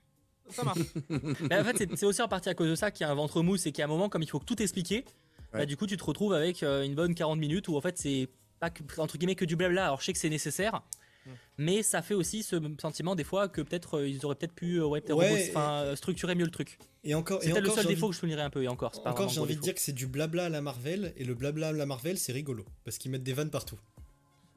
ça 0.51 0.63
marche. 0.63 0.79
Mais 1.09 1.59
en 1.61 1.65
fait, 1.65 1.77
c'est- 1.79 2.05
aussi 2.07 2.23
en 2.23 2.29
partie 2.29 2.49
à 2.51 2.55
cause 2.55 2.69
de 2.71 2.75
ça 2.77 2.91
qu'il 2.93 3.05
y 3.05 3.09
a 3.09 3.11
un 3.11 3.15
ventre 3.15 3.43
mou. 3.43 3.57
C'est 3.57 3.77
a 3.81 3.85
un 3.85 3.89
moment, 3.89 4.09
comme 4.09 4.23
il 4.23 4.31
faut 4.31 4.39
tout 4.39 4.61
expliquer. 4.63 5.05
Bah, 5.53 5.67
du 5.67 5.77
coup, 5.77 5.87
tu 5.87 5.97
te 5.97 6.05
retrouves 6.05 6.33
avec 6.35 6.63
euh, 6.63 6.83
une 6.85 6.95
bonne 6.95 7.15
40 7.15 7.39
minutes 7.39 7.69
où 7.69 7.77
en 7.77 7.81
fait 7.81 7.97
c'est 7.99 8.29
pas 8.65 8.71
que, 8.71 9.01
entre 9.01 9.19
guillemets 9.19 9.35
que 9.35 9.45
du 9.45 9.57
blabla. 9.57 9.85
Alors 9.87 10.01
je 10.01 10.07
sais 10.07 10.13
que 10.13 10.19
c'est 10.19 10.31
nécessaire. 10.31 10.83
Mm. 11.27 11.31
Mais 11.59 11.83
ça 11.83 12.03
fait 12.03 12.15
aussi 12.15 12.43
ce 12.43 12.57
sentiment 12.81 13.15
des 13.15 13.25
fois 13.25 13.49
que 13.49 13.61
peut-être 13.63 13.99
euh, 13.99 14.09
ils 14.09 14.25
auraient 14.27 14.35
peut-être 14.35 14.53
pu 14.55 14.77
euh, 14.81 14.87
ouais, 14.87 15.03
Ouais, 15.13 15.53
euh, 15.57 15.97
structurer 15.97 16.35
mieux 16.35 16.45
le 16.45 16.51
truc. 16.51 16.79
Et 17.03 17.15
encore, 17.15 17.43
et 17.43 17.47
C'était 17.47 17.61
le 17.61 17.67
encore, 17.67 17.75
seul 17.77 17.85
j'ai 17.85 17.95
défaut 17.95 18.07
envie- 18.07 18.11
que 18.11 18.15
je 18.15 18.21
soulignerais 18.21 18.43
un 18.43 18.51
peu 18.51 18.63
et 18.63 18.69
encore. 18.69 18.95
c'est 18.95 19.03
pas 19.03 19.11
Encore, 19.11 19.29
j'ai 19.29 19.41
envie 19.41 19.57
de 19.57 19.61
dire 19.61 19.75
que 19.75 19.81
c'est 19.81 19.93
du 19.93 20.07
blabla 20.07 20.47
à 20.47 20.49
la 20.49 20.61
Marvel, 20.63 21.13
et 21.17 21.25
le 21.25 21.35
blabla 21.35 21.69
à 21.69 21.73
la 21.73 21.87
Marvel, 21.87 22.17
c'est 22.19 22.33
rigolo, 22.33 22.65
parce 22.85 22.99
qu'ils 22.99 23.11
mettent 23.11 23.23
des 23.23 23.33
vannes 23.35 23.51
partout. 23.51 23.79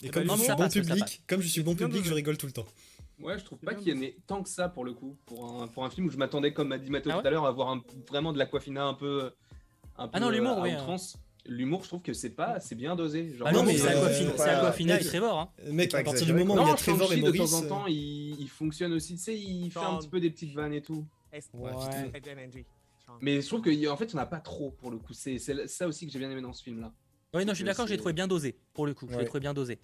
Et 0.02 0.10
comme 0.10 0.24
je 0.30 0.36
suis 0.43 0.56
bon 0.56 0.70
public, 0.70 1.22
comme 1.28 1.41
je 1.41 1.48
suis 1.48 1.63
bon 1.63 1.76
public, 1.76 2.04
je 2.06 2.13
rigole 2.13 2.38
tout 2.38 2.46
le 2.48 2.54
temps. 2.54 2.65
Ouais, 3.20 3.38
je 3.39 3.43
trouve 3.46 3.58
C'est 3.60 3.65
pas 3.65 3.74
qu'il 3.76 3.93
y 3.96 3.98
en 3.98 4.02
ait 4.02 4.15
tant 4.28 4.43
que 4.43 4.50
ça 4.50 4.70
pour 4.70 4.86
le 4.86 4.93
coup. 4.93 5.17
Pour 5.26 5.62
un, 5.63 5.67
pour 5.67 5.84
un 5.84 5.89
film 5.89 6.06
où 6.08 6.12
je 6.12 6.17
m'attendais, 6.17 6.54
comme 6.54 6.72
a 6.72 6.78
dit 6.78 6.91
Mathéo 6.91 7.12
Ah 7.15 7.22
tout 7.22 7.28
à 7.28 7.32
l'heure, 7.32 7.46
à 7.46 7.50
avoir 7.50 7.70
un- 7.70 7.82
vraiment 8.08 8.32
de 8.32 8.38
l'aquafina 8.38 8.86
un 8.86 8.93
peu. 8.93 9.32
Un 9.98 10.08
peu 10.08 10.12
Ah 10.13 10.20
non, 10.20 10.30
l'humour, 10.30 10.60
oui, 10.62 10.70
hein. 10.72 10.86
L'humour, 11.48 11.84
je 11.84 11.88
trouve 11.88 12.02
que 12.02 12.14
c'est 12.14 12.30
pas, 12.32 12.60
c'est 12.60 12.76
bien 12.76 12.96
dosé. 12.96 13.34
Genre, 13.34 13.48
Ah 13.48 13.52
non, 13.54 13.64
mais 13.64 13.74
mais, 13.74 13.78
c'est 13.78 13.88
euh, 13.96 14.58
Aquafina, 14.58 15.00
et 15.00 15.04
Trevor. 15.04 15.40
Hein. 15.40 15.50
Euh, 15.66 15.72
Mec, 15.72 15.94
à 15.94 16.04
partir 16.04 16.26
du 16.26 16.34
moment 16.34 16.56
où 16.56 16.62
il 16.62 16.68
y 16.68 16.72
a 16.72 16.76
Trevor 16.76 17.14
et 17.14 17.16
Shang-Chi, 17.16 17.32
de 17.32 17.38
Maurice. 17.38 17.52
temps 17.52 17.58
en 17.58 17.68
temps, 17.68 17.88
il, 17.88 18.40
il 18.40 18.50
fonctionne 18.50 18.94
aussi. 18.94 19.16
Tu 19.16 19.22
sais, 19.22 19.38
il 19.38 19.72
fait 19.72 19.80
un 19.80 19.98
petit 19.98 20.10
peu 20.10 20.20
des 20.20 20.30
petites 20.30 20.54
vannes 20.54 20.74
et 20.74 20.82
tout. 20.82 21.06
Ouais, 21.54 21.72
Mais 23.22 23.42
je 23.42 23.48
trouve 23.48 23.62
qu'en 23.62 23.98
fait, 23.98 24.14
on 24.14 24.18
n'a 24.18 24.26
pas 24.26 24.40
trop 24.40 24.72
pour 24.72 24.92
le 24.92 24.98
coup. 24.98 25.14
C'est 25.14 25.38
c'est 25.40 25.68
ça 25.68 25.88
aussi 25.88 26.06
que 26.06 26.12
j'ai 26.12 26.20
bien 26.20 26.30
aimé 26.30 26.42
dans 26.42 26.54
ce 26.54 26.64
film-là. 26.64 26.94
Oui, 27.34 27.46
non, 27.46 27.52
je 27.54 27.58
suis 27.58 27.66
d'accord, 27.66 27.88
j'ai 27.88 27.98
trouvé 27.98 28.14
bien 28.14 28.28
dosé 28.28 28.58
pour 28.74 28.86
le 28.86 28.94
coup. 28.94 29.08
Je 29.10 29.18
l'ai 29.18 29.26
trouvé 29.26 29.40
bien 29.40 29.54
dosé. 29.54 29.80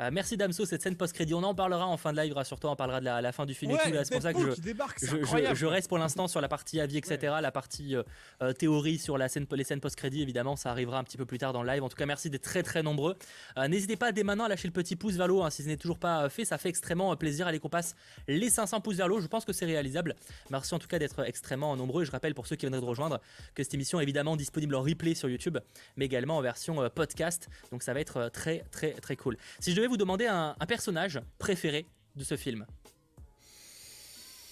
Euh, 0.00 0.08
merci 0.12 0.36
Damso, 0.36 0.64
cette 0.64 0.82
scène 0.82 0.96
post-crédit. 0.96 1.34
On 1.34 1.42
en 1.42 1.54
parlera 1.54 1.86
en 1.86 1.96
fin 1.96 2.12
de 2.12 2.18
live, 2.20 2.32
rassure-toi, 2.32 2.70
on 2.70 2.76
parlera 2.76 3.00
de 3.00 3.04
la, 3.04 3.20
la 3.20 3.32
fin 3.32 3.44
du 3.44 3.52
film 3.54 3.72
et 3.72 3.74
tout. 3.74 3.80
C'est 4.04 4.12
pour 4.12 4.22
ça 4.22 4.32
que 4.32 4.40
je, 4.40 4.52
qui 4.52 4.60
débarque, 4.62 4.98
c'est 4.98 5.06
je, 5.06 5.16
je- 5.16 5.22
incroyable. 5.22 5.56
je 5.56 5.66
reste 5.66 5.88
pour 5.88 5.98
l'instant 5.98 6.26
sur 6.26 6.40
la 6.40 6.48
partie 6.48 6.80
avis, 6.80 6.96
etc. 6.96 7.34
La 7.42 7.52
partie 7.52 7.94
euh, 7.96 8.02
euh, 8.42 8.52
théorie 8.54 8.98
sur 8.98 9.18
la 9.18 9.28
scène, 9.28 9.46
les 9.52 9.64
scènes 9.64 9.80
post-crédit, 9.80 10.22
évidemment, 10.22 10.56
ça 10.56 10.70
arrivera 10.70 10.98
un 10.98 11.04
petit 11.04 11.18
peu 11.18 11.26
plus 11.26 11.36
tard 11.38 11.52
dans 11.52 11.62
le 11.62 11.70
live. 11.70 11.82
En 11.82 11.88
tout 11.90 11.96
cas, 11.96 12.06
merci 12.06 12.30
d'être 12.30 12.42
très 12.42 12.62
très 12.62 12.82
nombreux. 12.82 13.16
Euh, 13.58 13.68
N'hésitez 13.68 13.96
pas 13.96 14.10
dès 14.12 14.22
maintenant 14.22 14.44
à 14.44 14.48
lâcher 14.48 14.68
le 14.68 14.72
petit 14.72 14.96
pouce 14.96 15.14
vers 15.16 15.28
le 15.28 15.34
haut 15.34 15.42
hein, 15.42 15.50
si 15.50 15.62
ce 15.62 15.68
n'est 15.68 15.76
toujours 15.76 15.98
pas 15.98 16.28
fait. 16.30 16.44
Ça 16.46 16.56
fait 16.56 16.70
extrêmement 16.70 17.14
plaisir. 17.16 17.46
Allez 17.46 17.58
qu'on 17.58 17.68
passe 17.68 17.94
les 18.26 18.48
500 18.48 18.80
pouces 18.80 18.96
vers 18.96 19.06
le 19.08 19.14
haut. 19.16 19.20
Je 19.20 19.26
pense 19.26 19.44
que 19.44 19.52
c'est 19.52 19.66
réalisable. 19.66 20.16
Merci 20.50 20.74
en 20.74 20.78
tout 20.78 20.88
cas 20.88 20.98
d'être 20.98 21.20
extrêmement 21.26 21.76
nombreux. 21.76 22.04
Je 22.04 22.10
rappelle 22.10 22.34
pour 22.34 22.46
ceux 22.46 22.56
qui 22.56 22.64
viendraient 22.64 22.80
de 22.80 22.86
rejoindre 22.86 23.20
que 23.54 23.62
cette 23.62 23.74
émission 23.74 24.00
est 24.00 24.04
évidemment 24.04 24.36
disponible 24.36 24.74
en 24.76 24.80
replay 24.82 25.14
sur 25.14 25.28
YouTube, 25.28 25.58
mais 25.96 26.06
également 26.06 26.38
en 26.38 26.40
version 26.40 26.88
podcast. 26.94 27.48
Donc 27.70 27.82
ça 27.82 27.92
va 27.92 28.00
être 28.00 28.30
très 28.32 28.64
très 28.70 28.92
très 28.94 29.16
cool. 29.16 29.36
Si 29.58 29.72
je 29.72 29.76
devais 29.76 29.89
vous 29.90 29.96
demander 29.98 30.26
un, 30.26 30.56
un 30.58 30.66
personnage 30.66 31.20
préféré 31.38 31.86
de 32.16 32.24
ce 32.24 32.36
film, 32.36 32.64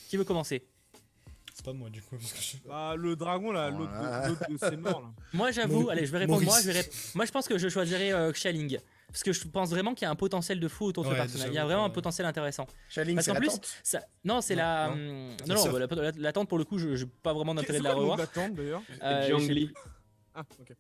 qui 0.09 0.17
veut 0.17 0.25
commencer? 0.25 0.67
C'est 1.55 1.65
pas 1.65 1.73
moi 1.73 1.91
du 1.91 2.01
coup. 2.03 2.17
parce 2.17 2.33
que 2.33 2.41
je- 2.41 2.69
Bah, 2.69 2.95
le 2.97 3.17
dragon 3.17 3.51
là, 3.51 3.71
l'autre 3.71 3.91
Voilà. 4.61 4.77
morts 4.77 5.01
là. 5.01 5.09
Moi 5.33 5.51
j'avoue, 5.51 5.91
allez, 5.91 6.07
je 6.07 6.13
vais 6.13 6.19
répondre 6.19 6.43
moi. 6.43 6.61
Je 6.63 6.71
vais 6.71 6.89
Moi 7.15 7.25
je 7.25 7.33
pense 7.33 7.49
que 7.49 7.59
je 7.59 7.69
choisirais 7.69 8.13
euh. 8.13 8.33
Parce 9.09 9.23
que 9.23 9.33
je 9.33 9.49
pense 9.49 9.71
vraiment 9.71 9.95
qu'il 9.95 10.05
y 10.05 10.09
a 10.09 10.11
un 10.11 10.15
potentiel 10.17 10.61
de 10.61 10.69
fou 10.69 10.85
autour 10.85 11.03
de 11.03 11.09
ce 11.09 11.15
Ouais, 11.15 11.19
personnage. 11.21 11.49
Il 11.49 11.55
y 11.55 11.59
a 11.59 11.65
vraiment 11.65 11.85
un 11.87 11.91
potentiel 11.91 12.27
intéressant. 12.27 12.67
Chaling, 12.91 13.17
Parce 13.17 13.25
c'est 13.27 13.33
la 13.33 13.41
plus, 13.41 13.59
ça... 13.83 14.01
non, 14.23 14.41
c'est 14.43 14.55
la. 14.55 14.89
non. 14.95 15.29
La 15.47 15.55
Non, 15.55 15.65
non, 15.65 15.73
bah, 15.73 15.79
la, 15.97 16.13
la- 16.17 16.33
pour 16.45 16.59
le 16.59 16.65
coup, 16.65 16.79
je 16.79 16.95
j'ai 16.95 17.07
pas 17.07 17.33
vraiment 17.33 17.55
d'intérêt 17.55 17.79
C'est 17.79 17.85
de 17.85 17.89
la 17.89 17.95
revoir. 17.95 18.19
la 18.19 18.49
d'ailleurs? 18.51 18.83
Euh. 19.03 19.67
Ah, 20.35 20.45
ok. 20.61 20.73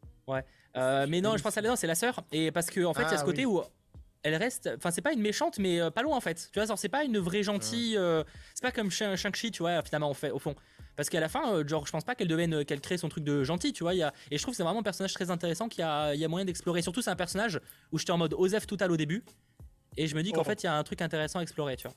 Euh, 0.76 1.06
mais 1.08 1.20
non, 1.22 1.36
je 1.36 1.42
pense 1.42 1.56
à 1.56 1.60
la 1.62 1.70
non, 1.70 1.76
c'est 1.76 1.86
la 1.86 1.94
sœur. 1.94 2.22
Et 2.30 2.52
parce 2.52 2.68
que 2.70 2.84
en 2.84 2.92
fait, 2.94 3.00
il 3.02 3.04
y 3.04 3.08
a 3.08 3.14
Ah, 3.14 3.18
ce 3.18 3.24
côté 3.24 3.46
oui. 3.46 3.56
où 3.60 3.62
elle 4.22 4.34
reste. 4.36 4.68
Enfin, 4.76 4.90
c'est 4.90 5.00
pas 5.02 5.12
une 5.12 5.20
méchante, 5.20 5.58
mais 5.58 5.80
euh, 5.80 5.90
pas 5.90 6.02
loin 6.02 6.16
en 6.16 6.20
fait. 6.20 6.48
Tu 6.52 6.58
vois, 6.58 6.66
genre, 6.66 6.78
c'est 6.78 6.88
pas 6.88 7.04
une 7.04 7.18
vraie 7.18 7.42
gentille. 7.42 7.96
euh, 7.96 8.24
C'est 8.54 8.62
pas 8.62 8.72
comme 8.72 8.90
Shang- 8.90 9.16
Shang-Chi, 9.16 9.50
tu 9.50 9.62
vois, 9.62 9.82
finalement, 9.82 10.10
en 10.10 10.14
fait, 10.14 10.30
au 10.30 10.38
fond. 10.38 10.54
Parce 10.96 11.08
qu'à 11.08 11.20
la 11.20 11.28
fin, 11.28 11.52
euh, 11.54 11.66
genre, 11.66 11.86
je 11.86 11.92
pense 11.92 12.02
pas 12.04 12.14
qu'elle 12.16 12.26
devienne, 12.28 12.64
qu'elle 12.64 12.80
crée 12.80 12.98
son 12.98 13.08
truc 13.08 13.22
de 13.22 13.44
gentil, 13.44 13.72
tu 13.72 13.84
vois. 13.84 13.94
il 13.94 13.98
Y 13.98 14.02
a... 14.02 14.12
Et 14.32 14.36
je 14.38 14.42
trouve 14.42 14.52
que 14.52 14.56
c'est 14.56 14.64
vraiment 14.64 14.80
un 14.80 14.82
personnage 14.82 15.14
très 15.14 15.30
intéressant 15.30 15.68
qui 15.68 15.80
a, 15.80 16.12
il 16.14 16.20
y 16.20 16.24
a 16.24 16.28
moyen 16.28 16.44
d'explorer. 16.44 16.82
Surtout, 16.82 17.02
c'est 17.02 17.10
un 17.10 17.16
personnage 17.16 17.60
où 17.92 17.98
j'étais 17.98 18.10
en 18.10 18.18
mode 18.18 18.34
Osef 18.34 18.66
total 18.66 18.90
au 18.90 18.96
début. 18.96 19.22
Et 19.96 20.08
je 20.08 20.16
me 20.16 20.22
dis 20.22 20.32
qu'en 20.32 20.40
Oh. 20.40 20.44
fait, 20.44 20.60
il 20.62 20.66
y 20.66 20.68
a 20.68 20.74
un 20.76 20.82
truc 20.82 21.00
intéressant 21.00 21.38
à 21.38 21.42
explorer, 21.42 21.76
tu 21.76 21.84
vois. 21.86 21.94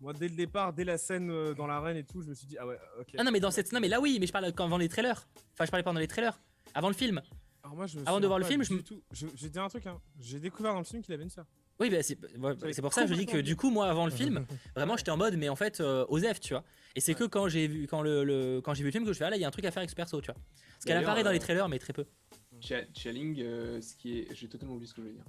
Moi, 0.00 0.12
dès 0.12 0.28
le 0.28 0.34
départ, 0.34 0.72
dès 0.72 0.84
la 0.84 0.98
scène 0.98 1.30
euh, 1.30 1.54
dans 1.54 1.66
l'arène 1.68 1.96
et 1.96 2.04
tout, 2.04 2.20
je 2.20 2.28
me 2.28 2.34
suis 2.34 2.46
dit, 2.46 2.56
ah 2.58 2.66
ouais, 2.66 2.76
ok. 3.00 3.06
Ah 3.16 3.22
non, 3.24 3.30
mais 3.30 3.40
dans 3.40 3.50
cette. 3.52 3.72
Non, 3.72 3.80
mais 3.80 3.88
là, 3.88 4.00
oui, 4.00 4.18
mais 4.20 4.26
je 4.26 4.32
parle 4.32 4.52
quand- 4.52 4.64
avant 4.64 4.76
les 4.76 4.88
trailers. 4.88 5.26
Enfin, 5.54 5.64
je 5.64 5.70
parlais 5.70 5.84
pendant 5.84 6.00
les 6.00 6.08
trailers. 6.08 6.38
Avant 6.74 6.88
le 6.88 6.94
film. 6.94 7.22
Alors 7.74 7.78
moi, 7.78 7.86
je 7.86 7.98
me 7.98 8.08
Avant 8.08 8.20
de 8.20 8.26
voir 8.28 8.38
le 8.38 8.44
film, 8.44 8.62
je 8.62 8.72
me- 8.72 8.82
tout. 8.82 9.02
Je, 9.10 9.26
je 9.34 9.42
vais 9.42 9.48
dire 9.50 9.62
un 9.64 9.68
truc, 9.68 9.84
hein. 9.86 10.00
j'ai 10.20 10.38
découvert 10.38 10.72
dans 10.74 10.78
le 10.78 10.84
film 10.84 11.02
qu'il 11.02 11.12
avait 11.12 11.24
une 11.24 11.30
sœur. 11.30 11.44
Oui, 11.80 11.90
bah, 11.90 12.02
c'est 12.04 12.16
c'est 12.72 12.82
pour 12.82 12.92
ça 12.94 13.02
que 13.02 13.08
je 13.08 13.14
dis 13.14 13.26
que 13.26 13.38
du 13.38 13.56
coup, 13.56 13.68
moi, 13.70 13.88
avant 13.90 14.04
le 14.04 14.12
film, 14.12 14.46
vraiment, 14.76 14.96
j'étais 14.96 15.10
en 15.10 15.16
mode, 15.16 15.36
mais 15.36 15.48
en 15.48 15.56
fait, 15.56 15.80
euh, 15.80 16.06
Osef, 16.08 16.38
tu 16.38 16.54
vois. 16.54 16.62
Et 16.94 17.00
c'est 17.00 17.14
que 17.14 17.24
quand 17.24 17.48
j'ai 17.48 17.66
vu, 17.66 17.88
quand 17.88 18.00
le, 18.02 18.22
le- 18.22 18.60
quand 18.60 18.74
j'ai 18.74 18.82
vu 18.84 18.88
le 18.88 18.92
film 18.92 19.04
que 19.04 19.12
je 19.12 19.18
fais, 19.18 19.24
ah 19.24 19.30
là, 19.30 19.36
il 19.36 19.40
y 19.40 19.44
a 19.44 19.48
un 19.48 19.50
truc 19.50 19.64
à 19.64 19.72
faire 19.72 19.80
avec 19.80 19.90
ce 19.90 19.96
perso, 19.96 20.20
tu 20.20 20.26
vois. 20.26 20.34
Parce 20.34 20.84
qu'elle 20.84 20.94
D'ailleurs, 20.94 21.10
apparaît 21.10 21.24
dans 21.24 21.32
les 21.32 21.38
euh, 21.38 21.40
trailers, 21.40 21.68
mais 21.68 21.80
très 21.80 21.92
peu. 21.92 22.04
Chialing, 22.60 23.40
euh, 23.40 23.80
ce 23.80 23.96
qui 23.96 24.20
est. 24.20 24.28
J'ai 24.34 24.48
totalement 24.48 24.74
oublié 24.74 24.88
ce 24.88 24.94
que 24.94 25.02
je 25.02 25.08
voulais 25.08 25.16
dire. 25.16 25.24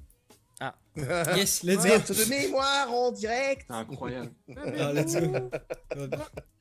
Yes, 1.36 1.64
let's 1.64 1.84
go. 1.84 2.14
De 2.14 2.30
mémoire 2.30 2.94
en 2.94 3.12
direct. 3.12 3.66
C'est 3.68 3.76
incroyable. 3.76 4.32
Ah, 4.56 4.94
let's 4.94 5.16
go. 5.16 5.50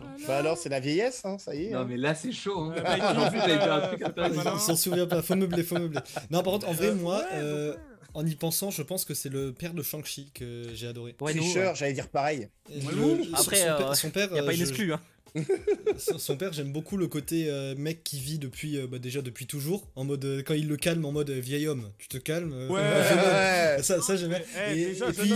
Euh, 0.00 0.26
Bah 0.26 0.38
alors, 0.38 0.56
c'est 0.58 0.68
la 0.68 0.80
vieillesse, 0.80 1.22
hein, 1.24 1.36
ça 1.38 1.54
y 1.54 1.66
est. 1.66 1.70
non, 1.70 1.80
hein. 1.80 1.86
mais 1.88 1.96
là, 1.96 2.14
c'est 2.14 2.32
chaud. 2.32 2.70
Hein. 2.70 2.74
Il 4.16 4.20
euh, 4.20 4.58
s'en 4.58 4.76
souvient 4.76 5.06
pas, 5.06 5.22
faut 5.22 5.34
meubler, 5.36 5.62
faut 5.62 5.78
meubler. 5.78 6.00
Non, 6.30 6.42
par 6.42 6.54
contre, 6.54 6.68
en 6.68 6.72
vrai, 6.72 6.88
Euh, 6.88 6.94
moi, 6.94 7.22
euh, 7.32 7.74
en 8.14 8.24
y 8.24 8.34
pensant, 8.36 8.70
je 8.70 8.82
pense 8.82 9.04
que 9.04 9.14
c'est 9.14 9.28
le 9.28 9.52
père 9.52 9.74
de 9.74 9.82
Shang-Chi 9.82 10.30
que 10.34 10.64
j'ai 10.74 10.86
adoré. 10.88 11.14
Ouais, 11.20 11.32
Tricheur, 11.34 11.74
j'allais 11.74 11.92
dire 11.94 12.08
pareil. 12.08 12.48
Le- 12.70 13.34
après, 13.34 13.56
son, 13.56 13.66
euh, 13.68 13.76
père, 13.76 13.96
son 13.96 14.10
père, 14.10 14.28
il 14.30 14.36
y 14.36 14.38
a 14.38 14.42
euh, 14.42 14.46
pas 14.46 14.52
une 14.52 14.58
je- 14.58 14.64
exclue, 14.64 14.92
hein. 14.92 15.00
son, 15.98 16.18
son 16.18 16.36
père, 16.36 16.52
j'aime 16.52 16.72
beaucoup 16.72 16.96
le 16.96 17.08
côté 17.08 17.50
euh, 17.50 17.74
mec 17.76 18.04
qui 18.04 18.18
vit 18.20 18.38
depuis, 18.38 18.78
euh, 18.78 18.86
bah, 18.86 18.98
déjà 18.98 19.20
depuis 19.22 19.46
toujours, 19.46 19.88
en 19.96 20.04
mode, 20.04 20.24
euh, 20.24 20.42
quand 20.44 20.54
il 20.54 20.68
le 20.68 20.76
calme, 20.76 21.04
en 21.04 21.12
mode 21.12 21.30
euh, 21.30 21.40
vieil 21.40 21.66
homme, 21.66 21.90
tu 21.98 22.08
te 22.08 22.18
calmes. 22.18 22.52
euh, 22.52 22.68
Ouais. 22.68 23.82
Ça, 23.82 24.00
ça 24.00 24.16
j'aime 24.16 24.30
bien. 24.30 24.40
Eh, 24.68 24.80
et, 24.80 24.86
déjà, 24.86 25.08
et 25.08 25.12
puis, 25.12 25.32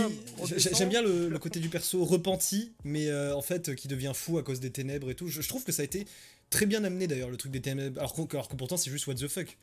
j'aime 0.57 0.89
bien 0.89 1.01
le, 1.01 1.27
le 1.29 1.39
côté 1.39 1.59
du 1.59 1.69
perso 1.69 2.03
repenti, 2.05 2.71
mais 2.83 3.09
euh, 3.09 3.35
en 3.35 3.41
fait, 3.41 3.75
qui 3.75 3.87
devient 3.87 4.13
fou 4.15 4.37
à 4.37 4.43
cause 4.43 4.59
des 4.59 4.71
ténèbres 4.71 5.09
et 5.11 5.15
tout. 5.15 5.27
Je, 5.27 5.41
je 5.41 5.47
trouve 5.49 5.63
que 5.63 5.71
ça 5.71 5.81
a 5.81 5.85
été 5.85 6.05
très 6.49 6.65
bien 6.65 6.83
amené 6.83 7.07
d'ailleurs, 7.07 7.29
le 7.29 7.37
truc 7.37 7.51
des 7.51 7.61
ténèbres, 7.61 7.99
alors, 7.99 8.13
que- 8.15 8.35
alors 8.35 8.47
que 8.47 8.55
pourtant 8.55 8.77
c'est 8.77 8.89
juste 8.89 9.05
what 9.07 9.15
the 9.15 9.27
fuck. 9.27 9.57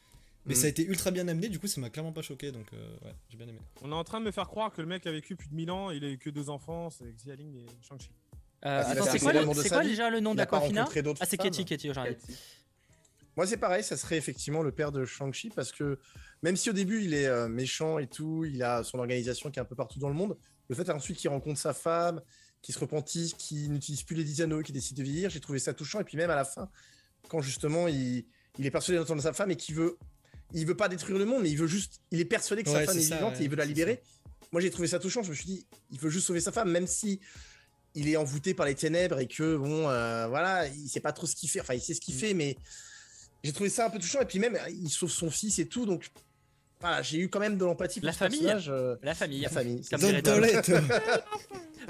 Mais 0.49 0.53
Mm. 0.55 0.57
ça 0.59 0.67
a 0.67 0.69
été 0.69 0.85
ultra 0.87 1.11
bien 1.11 1.27
amené, 1.27 1.49
du 1.49 1.59
coup 1.59 1.67
ça 1.67 1.81
m'a 1.81 1.91
clairement 1.91 2.13
pas 2.13 2.23
choqué, 2.23 2.53
donc 2.53 2.67
euh, 2.73 2.77
ouais, 3.05 3.13
j'ai 3.31 3.37
bien 3.37 3.49
aimé. 3.49 3.59
On 3.83 3.91
est 3.91 3.95
en 3.97 4.05
train 4.05 4.21
de 4.21 4.25
me 4.27 4.31
faire 4.31 4.47
croire 4.47 4.73
que 4.73 4.81
le 4.81 4.87
mec 4.87 5.05
a 5.05 5.11
vécu 5.11 5.35
plus 5.35 5.49
de 5.49 5.55
1000 5.57 5.71
ans, 5.73 5.91
il 5.91 6.05
a 6.05 6.09
eu 6.09 6.19
que 6.19 6.31
deux 6.31 6.49
enfants, 6.51 6.89
c'est 6.91 7.13
Xialing 7.17 7.57
et 7.57 7.67
Shang-Chi. 7.89 8.11
Euh, 8.67 8.81
attends, 8.81 9.05
la- 9.05 9.13
c'est 9.13 9.19
quoi, 9.21 9.33
de 9.33 9.39
déjà 9.39 10.11
le 10.11 10.21
nom 10.21 10.35
d'autres 10.35 11.23
Ah, 11.23 11.27
c'est 11.27 11.37
j'ai 11.37 12.01
envie. 12.01 12.15
Cathy. 12.17 12.37
Moi, 13.37 13.47
c'est 13.47 13.59
pareil, 13.59 13.85
ça 13.85 13.97
serait 13.97 14.17
effectivement 14.17 14.63
le 14.63 14.73
père 14.73 14.93
de 14.93 15.05
Shang-Chi 15.05 15.51
parce 15.51 15.71
que 15.71 15.99
même 16.43 16.57
si 16.57 16.71
au 16.71 16.73
début 16.73 17.03
il 17.05 17.13
est 17.13 17.27
euh, 17.27 17.49
méchant 17.49 17.99
et 17.99 18.07
tout, 18.07 18.45
il 18.47 18.63
a 18.63 18.83
son 18.83 18.99
organisation 18.99 19.51
qui 19.51 19.59
est 19.59 19.63
un 19.63 19.67
peu 19.67 19.75
partout 19.75 19.99
dans 19.99 20.09
le 20.09 20.15
monde, 20.15 20.37
le 20.69 20.75
fait 20.75 20.89
ensuite 20.91 21.19
qu'il 21.19 21.29
rencontre 21.29 21.61
sa 21.61 21.75
femme, 21.75 22.23
qu'il 22.63 22.75
se 22.75 22.79
repentit, 22.81 23.35
qu'il 23.39 23.71
n'utilise 23.73 24.03
plus 24.03 24.17
les 24.17 24.25
10 24.25 24.41
anneaux, 24.43 24.63
qu'il 24.63 24.75
décide 24.75 24.97
de 24.97 25.03
vieillir, 25.03 25.29
j'ai 25.31 25.41
trouvé 25.41 25.59
ça 25.59 25.75
touchant. 25.75 26.01
Et 26.01 26.05
puis 26.05 26.17
même 26.17 26.31
à 26.31 26.35
la 26.35 26.45
fin, 26.47 26.71
quand 27.29 27.43
justement 27.43 27.89
il, 27.89 28.25
il 28.59 28.65
est 28.67 28.71
persuadé 28.71 28.99
d'entendre 28.99 29.23
sa 29.23 29.35
femme 29.35 29.51
et 29.51 29.57
qu'il 29.57 29.75
veut, 29.75 29.99
il 30.55 30.67
veut 30.67 30.77
pas 30.77 30.89
détruire 30.89 31.19
le 31.19 31.27
monde, 31.27 31.43
mais 31.43 31.51
il 31.51 31.59
veut 31.59 31.67
juste, 31.67 32.01
il 32.11 32.21
est 32.21 32.25
persuadé 32.25 32.63
que 32.63 32.71
sa 32.71 32.85
femme 32.85 32.97
est 32.99 33.03
ça, 33.03 33.17
vivante 33.17 33.35
ouais, 33.35 33.41
et 33.43 33.45
il 33.45 33.51
veut 33.51 33.57
la 33.57 33.65
libérer. 33.67 34.01
Moi, 34.53 34.63
j'ai 34.63 34.71
trouvé 34.71 34.89
ça 34.89 34.99
touchant. 34.99 35.23
Je 35.23 35.31
me 35.31 35.35
suis 35.35 35.45
dit, 35.45 35.67
il 35.91 35.99
veut 36.01 36.09
juste 36.09 36.27
sauver 36.27 36.41
sa 36.41 36.53
femme, 36.53 36.71
même 36.71 36.87
si 36.87 37.21
il 37.97 38.09
est 38.09 38.17
envoûté 38.17 38.55
par 38.55 38.67
les 38.67 38.75
ténèbres 38.77 39.19
et 39.19 39.27
que 39.27 39.57
bon, 39.57 39.89
euh, 39.89 40.29
voilà, 40.29 40.69
il 40.69 40.89
sait 40.89 41.01
pas 41.01 41.13
trop 41.13 41.27
ce 41.27 41.35
qu'il 41.35 41.49
fait. 41.51 41.61
Enfin, 41.61 41.75
il 41.75 41.81
sait 41.81 41.95
ce 41.95 42.01
qu'il 42.01 42.15
Mm. 42.15 42.19
fait, 42.19 42.35
mais 42.35 42.57
j'ai 43.43 43.53
trouvé 43.53 43.69
ça 43.71 43.87
un 43.87 43.91
peu 43.91 43.99
touchant. 43.99 44.21
Et 44.21 44.27
puis 44.27 44.39
même, 44.39 44.57
il 44.71 44.89
sauve 44.91 45.11
son 45.11 45.31
fils 45.31 45.59
et 45.59 45.67
tout, 45.67 45.85
donc 45.87 46.09
voilà, 46.81 47.01
j'ai 47.03 47.19
eu 47.19 47.29
quand 47.29 47.41
même 47.41 47.57
de 47.59 47.65
l'empathie 47.65 48.01
pour 48.01 48.07
La 48.07 48.13
ce 48.13 48.19
famille. 48.19 48.39
personnage, 48.41 48.69
euh, 48.69 48.97
La 49.03 49.15
famille. 49.15 49.41
la 49.41 49.49
famille. 49.49 49.81
Comme. 49.91 50.01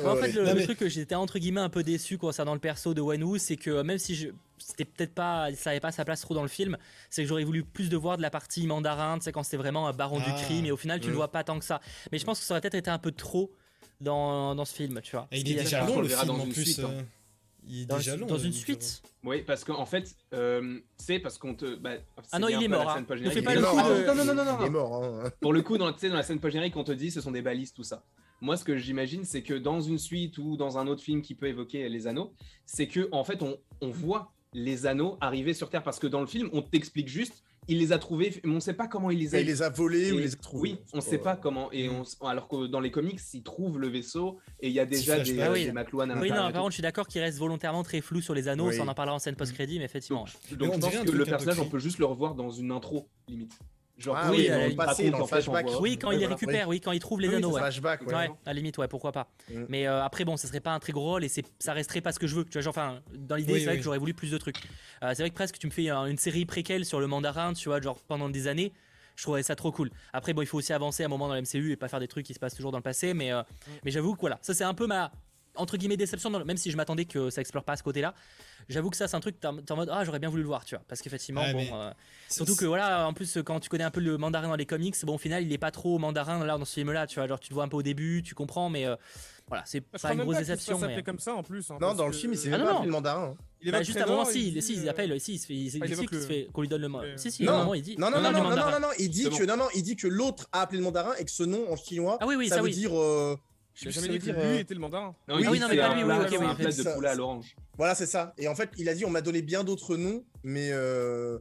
Moi, 0.02 0.12
en 0.12 0.16
fait, 0.16 0.32
le, 0.32 0.42
Non, 0.44 0.50
le 0.50 0.54
mais- 0.56 0.64
truc 0.64 0.78
que 0.78 0.88
j'étais 0.88 1.14
entre 1.14 1.38
guillemets 1.38 1.60
un 1.60 1.68
peu 1.70 1.82
déçu 1.82 2.18
concernant 2.18 2.54
le 2.54 2.60
perso 2.60 2.94
de 2.94 3.00
Wenwu, 3.00 3.38
c'est 3.38 3.56
que 3.56 3.82
même 3.82 3.98
si 3.98 4.14
je 4.14 4.28
c'était 4.58 4.84
peut-être 4.86 5.14
pas, 5.14 5.48
ça 5.54 5.70
avait 5.70 5.80
pas 5.80 5.92
sa 5.92 6.04
place 6.04 6.22
trop 6.22 6.34
dans 6.34 6.42
le 6.42 6.48
film, 6.48 6.76
c'est 7.10 7.22
que 7.22 7.28
j'aurais 7.28 7.44
voulu 7.44 7.62
plus 7.62 7.88
de 7.88 7.96
voir 7.96 8.16
de 8.16 8.22
la 8.22 8.30
partie 8.30 8.66
mandarin, 8.66 9.18
tu 9.18 9.24
sais 9.24 9.32
quand 9.32 9.42
c'était 9.42 9.58
vraiment 9.58 9.86
un 9.86 9.92
baron 9.92 10.18
du 10.18 10.24
Ah, 10.28 10.40
crime, 10.42 10.64
et 10.66 10.70
au 10.72 10.76
final 10.78 10.98
tu 10.98 11.06
mm. 11.08 11.10
le 11.10 11.16
vois 11.16 11.30
pas 11.30 11.44
tant 11.44 11.58
que 11.58 11.64
ça. 11.64 11.80
Mais 12.10 12.18
je 12.18 12.24
pense 12.24 12.40
que 12.40 12.44
ça 12.46 12.54
aurait 12.54 12.60
peut-être 12.62 12.74
été 12.74 12.90
un 12.90 12.98
peu 12.98 13.12
trop 13.12 13.52
dans, 14.00 14.54
dans 14.54 14.64
ce 14.64 14.74
film, 14.74 15.00
tu 15.02 15.12
vois. 15.12 15.26
Et 15.32 15.40
il 15.40 15.50
est 15.50 15.54
déjà 15.62 15.86
long 15.86 15.96
le 15.96 16.02
le 16.02 16.08
verra 16.08 16.24
film 16.24 16.36
dans 16.36 16.42
en 16.42 16.46
plus. 16.48 16.64
suite, 16.64 16.78
hein. 16.80 16.90
euh, 16.92 17.02
Il 17.68 17.82
est 17.82 17.86
dans, 17.86 17.96
déjà 17.96 18.16
long. 18.16 18.26
dans 18.26 18.36
euh, 18.38 18.44
une 18.44 18.52
suite. 18.52 19.02
Oui, 19.24 19.42
parce 19.42 19.64
qu'en 19.64 19.86
fait, 19.86 20.14
euh, 20.34 20.78
c'est 20.98 21.18
parce 21.18 21.38
qu'on 21.38 21.54
te. 21.54 21.74
bah, 21.76 21.92
Ah 22.16 22.22
c'est 22.24 22.38
non, 22.38 22.46
lié 22.48 22.56
il 22.60 22.64
est 22.64 22.68
mort, 22.68 22.92
scène 22.92 23.02
hein. 23.02 23.04
pas 23.06 23.16
Il 23.16 23.26
est 23.26 23.54
le 23.54 23.60
mort, 23.60 23.72
coup 23.72 23.78
hein. 23.80 23.98
de- 24.00 24.06
Non, 24.06 24.14
non, 24.14 24.24
non, 24.24 24.34
non, 24.34 24.44
non, 24.44 24.58
Il 24.60 24.66
est 24.66 24.70
mort. 24.70 25.04
hein. 25.04 25.30
Pour 25.40 25.52
le 25.52 25.62
coup, 25.62 25.76
dans, 25.78 25.92
tu 25.92 26.00
sais, 26.00 26.08
dans 26.08 26.14
la 26.16 26.22
scène 26.22 26.38
post-générique, 26.40 26.76
on 26.76 26.84
te 26.84 26.92
dit 26.92 27.10
ce 27.10 27.20
sont 27.20 27.32
des 27.32 27.42
balises, 27.42 27.72
tout 27.72 27.82
ça. 27.84 28.04
Moi, 28.42 28.56
ce 28.58 28.64
que 28.64 28.76
j'imagine, 28.76 29.24
c'est 29.24 29.42
que 29.42 29.54
dans 29.54 29.80
une 29.80 29.98
suite 29.98 30.36
ou 30.38 30.56
dans 30.58 30.76
un 30.78 30.86
autre 30.86 31.02
film 31.02 31.22
qui 31.22 31.34
peut 31.34 31.46
évoquer 31.46 31.88
les 31.88 32.06
anneaux, 32.06 32.34
c'est 32.66 32.86
que 32.86 33.08
en 33.10 33.24
fait, 33.24 33.42
on, 33.42 33.56
on 33.80 33.88
voit 33.90 34.32
les 34.52 34.86
anneaux 34.86 35.16
arriver 35.20 35.54
sur 35.54 35.70
Terre 35.70 35.82
parce 35.82 35.98
que 35.98 36.06
dans 36.06 36.20
le 36.20 36.26
film, 36.26 36.50
on 36.52 36.60
t'explique 36.62 37.08
juste 37.08 37.42
il 37.68 37.78
les 37.78 37.92
a 37.92 37.98
trouvés, 37.98 38.40
mais 38.44 38.52
on 38.52 38.56
ne 38.56 38.60
sait 38.60 38.74
pas 38.74 38.86
comment 38.86 39.10
il 39.10 39.18
les 39.18 39.34
a. 39.34 39.38
Et 39.38 39.42
il 39.42 39.46
les 39.46 39.62
a 39.62 39.70
volés 39.70 40.12
ou 40.12 40.18
les 40.18 40.34
a 40.34 40.36
trouvés. 40.36 40.70
Oui, 40.70 40.78
on 40.92 40.98
ne 40.98 41.02
sait 41.02 41.18
pas 41.18 41.36
comment. 41.36 41.70
Et 41.72 41.88
alors 42.22 42.48
que 42.48 42.66
dans 42.66 42.80
les 42.80 42.90
comics, 42.90 43.20
ils 43.34 43.42
trouvent 43.42 43.78
le 43.78 43.88
vaisseau 43.88 44.38
et 44.60 44.68
il 44.68 44.74
y 44.74 44.80
a 44.80 44.86
déjà 44.86 45.18
des, 45.18 45.40
ah 45.40 45.52
oui. 45.52 45.64
des 45.64 45.72
McLuhan 45.72 46.08
Oui, 46.20 46.30
non, 46.30 46.50
par 46.50 46.52
contre, 46.52 46.70
je 46.70 46.74
suis 46.74 46.82
d'accord 46.82 47.06
qu'il 47.06 47.20
reste 47.20 47.38
volontairement 47.38 47.82
très 47.82 48.00
flou 48.00 48.20
sur 48.20 48.34
les 48.34 48.48
anneaux. 48.48 48.68
Oui. 48.68 48.78
On 48.80 48.88
en 48.88 48.94
parlera 48.94 49.16
en 49.16 49.18
scène 49.18 49.36
post-crédit, 49.36 49.78
mais 49.78 49.84
effectivement. 49.84 50.24
Donc, 50.50 50.58
donc, 50.58 50.78
donc 50.80 50.92
je 50.92 50.98
pense 50.98 51.10
que 51.10 51.16
le 51.16 51.24
personnage, 51.24 51.60
on 51.60 51.68
peut 51.68 51.78
juste 51.78 51.98
le 51.98 52.06
revoir 52.06 52.34
dans 52.34 52.50
une 52.50 52.70
intro 52.70 53.08
limite. 53.28 53.58
Genre, 53.98 54.16
ah, 54.16 54.30
oui, 54.30 54.50
oui, 54.50 54.74
passé, 54.74 55.10
dans 55.10 55.20
le 55.20 55.26
flashback. 55.26 55.68
Oui, 55.80 55.96
quand 55.96 56.10
il 56.10 56.18
les 56.18 56.26
récupère, 56.26 56.68
oui, 56.68 56.80
quand 56.80 56.92
il 56.92 57.00
trouve 57.00 57.20
les 57.20 57.28
oui, 57.28 57.36
anneaux. 57.36 57.52
Ouais. 57.52 57.60
Flashback, 57.60 58.02
ouais. 58.02 58.14
ouais. 58.14 58.30
à 58.44 58.48
la 58.48 58.52
limite, 58.52 58.76
ouais, 58.76 58.88
pourquoi 58.88 59.12
pas. 59.12 59.28
Mm. 59.50 59.64
Mais 59.68 59.86
euh, 59.86 60.04
après, 60.04 60.24
bon, 60.24 60.36
ça 60.36 60.48
serait 60.48 60.60
pas 60.60 60.72
un 60.72 60.78
très 60.78 60.92
gros 60.92 61.04
rôle 61.04 61.24
et 61.24 61.30
ça 61.58 61.72
resterait 61.72 62.02
pas 62.02 62.12
ce 62.12 62.18
que 62.18 62.26
je 62.26 62.36
veux. 62.36 62.44
Tu 62.44 62.52
vois, 62.52 62.60
genre, 62.60 62.72
enfin, 62.72 63.00
dans 63.14 63.36
l'idée, 63.36 63.58
c'est 63.58 63.66
vrai 63.66 63.76
que 63.78 63.82
j'aurais 63.82 63.98
voulu 63.98 64.12
plus 64.12 64.30
de 64.30 64.38
trucs. 64.38 64.58
Euh, 65.02 65.12
c'est 65.14 65.22
vrai 65.22 65.30
que 65.30 65.34
presque 65.34 65.58
tu 65.58 65.66
me 65.66 65.72
fais 65.72 65.88
une 65.88 66.18
série 66.18 66.44
préquelle 66.44 66.84
sur 66.84 67.00
le 67.00 67.06
mandarin, 67.06 67.54
tu 67.54 67.68
vois, 67.68 67.80
genre 67.80 67.98
pendant 68.06 68.28
des 68.28 68.48
années. 68.48 68.72
Je 69.16 69.22
trouverais 69.22 69.42
ça 69.42 69.56
trop 69.56 69.72
cool. 69.72 69.90
Après, 70.12 70.34
bon, 70.34 70.42
il 70.42 70.46
faut 70.46 70.58
aussi 70.58 70.74
avancer 70.74 71.02
à 71.02 71.06
un 71.06 71.08
moment 71.08 71.28
dans 71.28 71.34
la 71.34 71.40
MCU 71.40 71.72
et 71.72 71.76
pas 71.76 71.88
faire 71.88 72.00
des 72.00 72.08
trucs 72.08 72.26
qui 72.26 72.34
se 72.34 72.38
passent 72.38 72.54
toujours 72.54 72.70
dans 72.70 72.78
le 72.78 72.82
passé. 72.82 73.14
Mais, 73.14 73.32
euh, 73.32 73.40
mm. 73.40 73.70
mais 73.84 73.90
j'avoue 73.90 74.14
que 74.14 74.20
voilà, 74.20 74.38
ça 74.42 74.52
c'est 74.52 74.64
un 74.64 74.74
peu 74.74 74.86
ma 74.86 75.10
entre 75.56 75.76
guillemets 75.76 75.96
déception, 75.96 76.30
même 76.30 76.56
si 76.56 76.70
je 76.70 76.76
m'attendais 76.76 77.04
que 77.04 77.30
ça 77.30 77.40
explore 77.40 77.64
pas 77.64 77.76
ce 77.76 77.82
côté-là. 77.82 78.14
J'avoue 78.68 78.90
que 78.90 78.96
ça, 78.96 79.06
c'est 79.06 79.16
un 79.16 79.20
truc, 79.20 79.38
t'es 79.38 79.46
en, 79.46 79.76
mode, 79.76 79.90
ah, 79.92 80.04
j'aurais 80.04 80.18
bien 80.18 80.28
voulu 80.28 80.42
le 80.42 80.48
voir, 80.48 80.64
tu 80.64 80.74
vois. 80.74 80.84
Parce 80.88 81.00
qu'effectivement, 81.00 81.44
bon. 81.52 81.66
Euh, 81.72 81.90
surtout 82.28 82.56
que 82.56 82.64
voilà, 82.64 83.06
en 83.06 83.12
plus, 83.12 83.38
quand 83.44 83.60
tu 83.60 83.68
connais 83.68 83.84
un 83.84 83.92
peu 83.92 84.00
le 84.00 84.18
mandarin 84.18 84.48
dans 84.48 84.56
les 84.56 84.66
comics, 84.66 84.96
bon, 85.04 85.14
au 85.14 85.18
final, 85.18 85.44
il 85.44 85.52
est 85.52 85.58
pas 85.58 85.70
trop 85.70 85.98
mandarin 85.98 86.44
là 86.44 86.58
dans 86.58 86.64
ce 86.64 86.74
film-là, 86.74 87.06
tu 87.06 87.20
vois. 87.20 87.28
Genre, 87.28 87.38
tu 87.38 87.50
le 87.50 87.54
vois 87.54 87.64
un 87.64 87.68
peu 87.68 87.76
au 87.76 87.82
début, 87.82 88.22
tu 88.24 88.34
comprends, 88.34 88.68
mais 88.68 88.84
euh, 88.84 88.96
voilà, 89.46 89.62
c'est 89.66 89.80
pas 89.80 90.12
une 90.12 90.22
grosse 90.22 90.34
pas 90.34 90.40
déception. 90.40 90.80
Mais... 90.80 91.02
comme 91.04 91.20
ça 91.20 91.34
en 91.34 91.44
plus. 91.44 91.70
Hein, 91.70 91.78
non, 91.80 91.94
dans 91.94 92.08
le 92.08 92.12
film, 92.12 92.32
il 92.32 92.38
s'est 92.38 92.52
ah, 92.52 92.58
même 92.58 92.66
pas 92.66 92.84
le 92.84 92.90
mandarin. 92.90 93.36
Il 93.62 93.70
bah, 93.70 93.82
juste 93.82 93.98
avant, 93.98 94.24
si, 94.24 94.48
il, 94.48 94.62
si, 94.62 94.74
il 94.74 94.86
euh, 94.86 94.90
appelle, 94.90 95.20
si, 95.20 95.34
il 95.34 95.38
se 95.38 95.46
fait, 95.46 95.54
il, 95.54 95.78
ah, 95.80 95.86
il 95.86 95.96
dit 95.96 96.48
qu'on 96.52 96.60
lui 96.60 96.68
donne 96.68 96.82
le 96.82 96.88
mot. 96.88 97.02
Si, 97.16 97.30
si, 97.30 97.44
non, 97.44 97.64
non, 97.64 97.74
il 97.74 97.82
dit. 97.82 97.96
Non, 97.96 98.10
non, 98.10 98.20
non, 98.20 98.32
non, 98.32 98.50
non, 98.50 98.80
non, 98.80 98.88
il 98.98 99.10
dit 99.10 99.30
que, 99.30 99.44
non, 99.44 99.56
non, 99.56 99.68
il 99.74 99.84
dit 99.84 99.94
que 99.94 100.08
l'autre 100.08 100.48
a 100.50 100.62
appelé 100.62 100.78
le 100.78 100.84
mandarin 100.84 101.14
et 101.18 101.24
que 101.24 101.30
ce 101.30 101.44
nom 101.44 101.70
en 101.70 101.76
chinois, 101.76 102.18
ah 102.20 102.26
ça, 102.48 102.62
veut 102.62 102.70
dire. 102.70 102.90
Je 103.76 103.90
jamais 103.90 104.18
dit 104.18 104.26
que 104.26 104.32
lui 104.32 104.58
était 104.58 104.74
le 104.74 104.80
mandarin. 104.80 105.14
Non, 105.28 105.36
oui, 105.36 105.46
oui 105.48 105.60
non, 105.60 105.68
mais 105.68 105.76
pas 105.76 105.94
lui, 105.94 106.02
oui, 106.02 106.12
ok, 106.12 106.56
oui. 106.58 106.76
De 106.76 106.94
poulet 106.94 107.08
à 107.08 107.14
l'orange. 107.14 107.54
Voilà, 107.76 107.94
c'est 107.94 108.06
ça. 108.06 108.34
Et 108.38 108.48
en 108.48 108.54
fait, 108.54 108.70
il 108.78 108.88
a 108.88 108.94
dit 108.94 109.04
on 109.04 109.10
m'a 109.10 109.20
donné 109.20 109.42
bien 109.42 109.64
d'autres 109.64 109.96
noms, 109.96 110.24
mais. 110.42 110.70
Euh, 110.72 111.38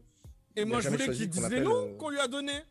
Et 0.55 0.65
moi, 0.65 0.81
je 0.81 0.89
voulais 0.89 1.09
qu'il 1.09 1.29
dise 1.29 1.49
les 1.49 1.61
noms 1.61 1.95
qu'on 1.97 2.09
lui 2.09 2.19
a 2.19 2.27
donnés. 2.27 2.61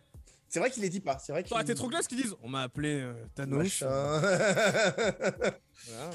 C'est 0.55 0.61
vrai 0.61 0.71
qu'il 0.71 0.85
les 0.85 0.89
dit 0.89 1.01
pas. 1.01 1.19
C'est 1.19 1.33
vrai 1.33 1.43
qu'il. 1.43 1.61
été 1.61 1.75
trop 1.75 1.89
classe 1.89 2.07
qu'ils 2.07 2.23
disent 2.23 2.37
on 2.41 2.49
m'a 2.49 2.63
appelé 2.63 3.03
euh, 3.03 3.13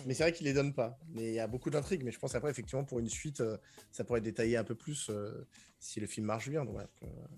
Mais 0.06 0.14
c'est 0.14 0.24
vrai 0.24 0.32
qu'il 0.32 0.46
les 0.46 0.54
donne 0.54 0.74
pas. 0.74 0.98
Mais 1.10 1.28
il 1.28 1.34
y 1.34 1.42
a 1.42 1.48
beaucoup 1.48 1.70
d'intrigues. 1.70 2.06
Mais 2.06 2.12
je 2.12 2.20
pense 2.20 2.36
après 2.36 2.50
effectivement 2.50 2.86
pour 2.86 3.00
une 3.00 3.10
suite, 3.10 3.42
euh, 3.42 3.58
ça 3.92 4.06
pourrait 4.06 4.22
détailler 4.22 4.56
un 4.56 4.64
peu 4.64 4.76
plus 4.76 5.10
euh, 5.10 5.46
si 5.78 6.00
le 6.00 6.08
film 6.08 6.26
marche 6.26 6.48
bien. 6.48 6.64
Donc, 6.64 6.78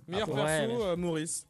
Meilleur 0.07 0.31
perso, 0.31 0.89
ouais. 0.89 0.95
Maurice 0.95 1.47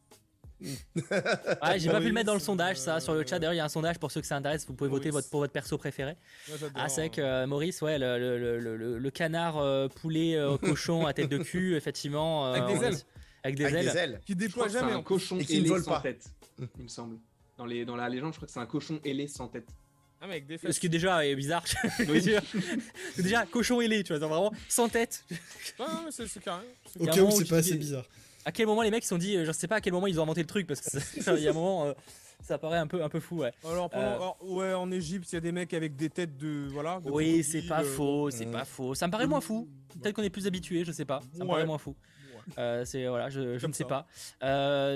ouais, 0.62 1.80
j'ai 1.80 1.90
pas 1.90 2.00
pu 2.00 2.08
le 2.08 2.14
mettre 2.14 2.28
dans 2.28 2.34
le 2.34 2.40
sondage, 2.40 2.78
ça, 2.78 3.00
sur 3.00 3.14
le 3.14 3.26
chat. 3.26 3.36
Euh, 3.36 3.40
D'ailleurs, 3.40 3.54
il 3.54 3.58
y 3.58 3.62
a 3.62 3.66
un 3.66 3.70
sondage 3.70 4.00
pour 4.00 4.12
ceux 4.12 4.22
que 4.22 4.28
ça 4.28 4.36
intéresse. 4.36 4.66
Vous 4.68 4.74
pouvez 4.74 4.90
voter 4.90 5.10
pour 5.10 5.40
votre 5.40 5.54
perso 5.54 5.78
préféré. 5.78 6.16
Moi, 6.48 6.58
ah, 6.76 6.90
c'est 6.90 7.20
hein. 7.20 7.24
euh, 7.24 7.48
Maurice, 7.48 7.82
ouais, 7.82 7.98
le, 8.00 9.10
canard 9.10 9.58
euh, 9.58 9.88
poulet 9.88 10.38
cochon 10.62 11.06
à 11.06 11.14
tête 11.14 11.30
de 11.30 11.40
cul, 11.40 11.76
effectivement. 11.76 12.54
avec 12.54 12.80
des 12.80 12.86
ailes. 12.86 12.98
Avec 13.44 13.56
des, 13.56 13.64
ailes. 13.66 14.22
Qui 14.26 14.36
déploie 14.36 14.68
jamais. 14.68 14.92
Un 14.92 14.98
hein. 14.98 15.04
cochon 15.04 15.40
et 15.40 15.46
qui 15.46 15.62
ne 15.62 15.68
vole 15.68 15.84
sans 15.84 15.92
pas. 15.92 16.02
tête, 16.02 16.24
il 16.78 16.84
me 16.84 16.88
semble. 16.88 17.18
Dans, 17.58 17.66
les, 17.66 17.86
dans 17.86 17.96
la 17.96 18.08
légende, 18.08 18.34
je 18.34 18.38
crois 18.38 18.46
que 18.48 18.54
c'est 18.54 18.60
un 18.60 18.66
cochon 18.68 19.00
ailé 19.04 19.28
sans 19.28 19.48
tête. 19.48 19.68
Ah, 20.20 20.28
mais 20.28 20.34
avec 20.34 20.46
des 20.46 20.60
fesses. 20.60 20.76
Ce 20.76 20.80
qui 20.80 20.86
est 20.86 20.90
déjà 20.90 21.24
bizarre. 21.34 21.64
Déjà, 23.18 23.46
cochon 23.48 23.82
ailé, 23.82 24.04
tu 24.04 24.16
vois, 24.16 24.28
vraiment 24.28 24.54
sans 24.70 24.88
tête. 24.88 25.26
ah, 25.80 26.04
mais 26.06 26.12
c'est 26.12 26.44
carré. 26.44 26.68
Au 27.00 27.06
cas 27.06 27.22
où, 27.22 27.32
c'est 27.32 27.46
pas 27.46 27.58
assez 27.58 27.76
bizarre 27.76 28.06
à 28.46 28.52
quel 28.52 28.66
moment 28.66 28.82
les 28.82 28.92
mecs 28.92 29.04
se 29.04 29.10
sont 29.10 29.18
dit, 29.18 29.36
euh, 29.36 29.46
je 29.46 29.52
sais 29.52 29.68
pas 29.68 29.78
à 29.78 29.82
quel 29.82 29.94
moment 29.94 30.08
ils 30.08 30.20
ont 30.20 30.24
inventé 30.24 30.42
le 30.42 30.48
truc, 30.48 30.68
parce 30.68 30.82
qu'il 30.82 31.24
y 31.40 31.48
a 31.48 31.52
un 31.52 31.54
moment, 31.54 31.86
euh, 31.86 31.94
ça 32.42 32.58
paraît 32.58 32.78
un 32.78 32.88
peu, 32.88 33.04
un 33.04 33.10
peu 33.10 33.20
fou, 33.20 33.40
ouais. 33.40 33.52
Euh, 33.66 33.88
alors, 33.92 34.38
ouais, 34.42 34.74
en 34.74 34.92
Égypte, 34.92 35.32
il 35.32 35.36
y 35.36 35.38
a 35.38 35.42
des 35.42 35.52
mecs 35.52 35.74
avec 35.74 35.96
des 35.96 36.10
têtes 36.10 36.38
de. 36.38 36.68
Voilà. 36.70 37.00
Oui, 37.06 37.44
c'est 37.44 37.64
pas 37.64 37.84
faux, 37.84 38.30
c'est 38.32 38.46
mm. 38.46 38.52
pas 38.52 38.66
faux. 38.66 38.96
Ça 38.96 39.08
me 39.08 39.12
paraît 39.12 39.28
moins 39.28 39.42
fou. 39.42 39.70
Peut-être 40.02 40.16
qu'on 40.16 40.24
est 40.24 40.30
plus 40.30 40.48
habitué, 40.48 40.84
je 40.84 40.92
sais 40.92 41.06
pas. 41.06 41.22
Ça 41.38 41.44
me 41.44 41.50
paraît 41.50 41.66
moins 41.66 41.78
fou. 41.78 41.96
Voilà, 42.56 43.30
je, 43.30 43.58
je 43.58 43.68
ne 43.68 43.74
sais 43.74 43.86
pas. 43.86 44.08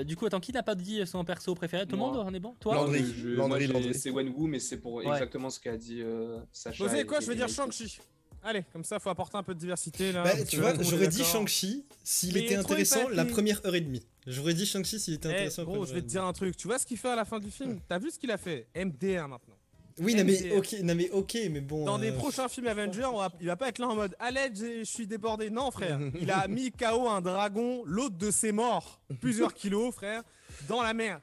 Du 0.04 0.16
coup, 0.16 0.26
attends, 0.26 0.40
qui 0.40 0.52
n'a 0.52 0.62
pas 0.62 0.74
dit 0.74 1.06
son 1.06 1.24
perso 1.24 1.54
préféré? 1.54 1.86
Tout 1.86 1.96
le 1.96 2.00
monde 2.00 2.16
en 2.16 2.32
est 2.34 2.40
bon 2.40 2.54
Toi? 2.60 2.74
Landry. 2.74 3.04
Landry, 3.24 3.66
Landry. 3.66 3.94
C'est 3.94 4.10
Wenwu, 4.10 4.48
mais 4.48 4.58
c'est 4.58 4.78
pour 4.78 5.02
exactement 5.02 5.50
ce 5.50 5.60
qu'a 5.60 5.76
dit 5.76 6.02
euh, 6.02 6.38
Sacha. 6.52 6.82
Vous 6.82 6.90
savez 6.90 7.04
quoi 7.04 7.20
Je 7.20 7.26
veux 7.26 7.34
dire 7.34 7.48
Shang-Chi. 7.48 7.98
Allez, 8.46 8.62
comme 8.72 8.84
ça, 8.84 9.00
faut 9.00 9.10
apporter 9.10 9.36
un 9.36 9.42
peu 9.42 9.54
de 9.54 9.58
diversité 9.58 10.12
là. 10.12 10.22
Bah, 10.22 10.44
tu 10.44 10.58
euh, 10.58 10.60
vois, 10.60 10.80
j'aurais 10.80 11.08
dit 11.08 11.24
Shang-Chi 11.24 11.84
s'il 12.04 12.36
était 12.36 12.54
intéressant 12.54 13.08
la 13.08 13.24
première 13.24 13.60
heure 13.66 13.74
et 13.74 13.80
demie. 13.80 14.06
J'aurais 14.24 14.54
dit 14.54 14.66
Shang-Chi 14.66 15.00
s'il 15.00 15.14
était 15.14 15.28
eh, 15.28 15.32
intéressant. 15.32 15.64
Gros, 15.64 15.84
je 15.84 15.92
vais 15.92 16.00
te 16.00 16.06
dire 16.06 16.24
un 16.24 16.32
truc. 16.32 16.56
Tu 16.56 16.68
vois 16.68 16.78
ce 16.78 16.86
qu'il 16.86 16.96
fait 16.96 17.08
à 17.08 17.16
la 17.16 17.24
fin 17.24 17.40
du 17.40 17.50
film? 17.50 17.80
T'as 17.88 17.98
vu 17.98 18.08
ce 18.08 18.20
qu'il 18.20 18.30
a 18.30 18.38
fait? 18.38 18.68
MDR 18.76 19.26
maintenant. 19.26 19.56
Oui, 19.98 20.14
mais, 20.24 20.52
ok, 20.52 20.76
mais 20.82 21.10
ok, 21.10 21.38
mais 21.50 21.60
bon. 21.60 21.86
Dans 21.86 21.98
euh... 21.98 22.02
des 22.02 22.12
prochains 22.12 22.48
films 22.48 22.68
Avengers, 22.68 23.06
on 23.06 23.18
va, 23.18 23.32
il 23.40 23.46
va 23.46 23.56
pas 23.56 23.68
être 23.68 23.78
là 23.80 23.88
en 23.88 23.96
mode 23.96 24.14
Allez, 24.20 24.52
je 24.54 24.84
suis 24.84 25.08
débordé. 25.08 25.50
Non, 25.50 25.72
frère. 25.72 25.98
Il 26.20 26.30
a 26.30 26.46
mis 26.46 26.70
KO 26.70 27.08
un 27.08 27.22
dragon, 27.22 27.82
l'autre 27.84 28.16
de 28.16 28.30
ses 28.30 28.52
morts, 28.52 29.00
plusieurs 29.20 29.54
kilos, 29.54 29.92
frère, 29.94 30.22
dans 30.68 30.82
la 30.82 30.94
mer. 30.94 31.20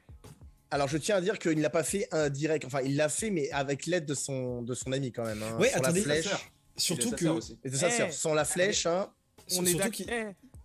Alors 0.70 0.88
je 0.88 0.98
tiens 0.98 1.16
à 1.16 1.20
dire 1.20 1.38
qu'il 1.38 1.56
ne 1.56 1.62
l'a 1.62 1.70
pas 1.70 1.84
fait 1.84 2.08
indirect, 2.10 2.64
enfin 2.64 2.80
il 2.84 2.96
l'a 2.96 3.08
fait 3.08 3.30
mais 3.30 3.48
avec 3.52 3.86
l'aide 3.86 4.06
de 4.06 4.14
son, 4.14 4.60
de 4.62 4.74
son 4.74 4.90
ami 4.90 5.12
quand 5.12 5.24
même. 5.24 5.40
Hein, 5.40 5.56
oui, 5.60 5.68
attendez, 5.72 6.00
la 6.04 6.20
flèche. 6.20 6.34
Surtout 6.76 7.12
que. 7.12 7.40
Eh, 7.64 8.10
sans 8.10 8.34
la 8.34 8.44
flèche, 8.44 8.86
hein. 8.86 9.10
On 9.56 9.66
est 9.66 9.72
hey, 9.72 10.06
eh, 10.08 10.24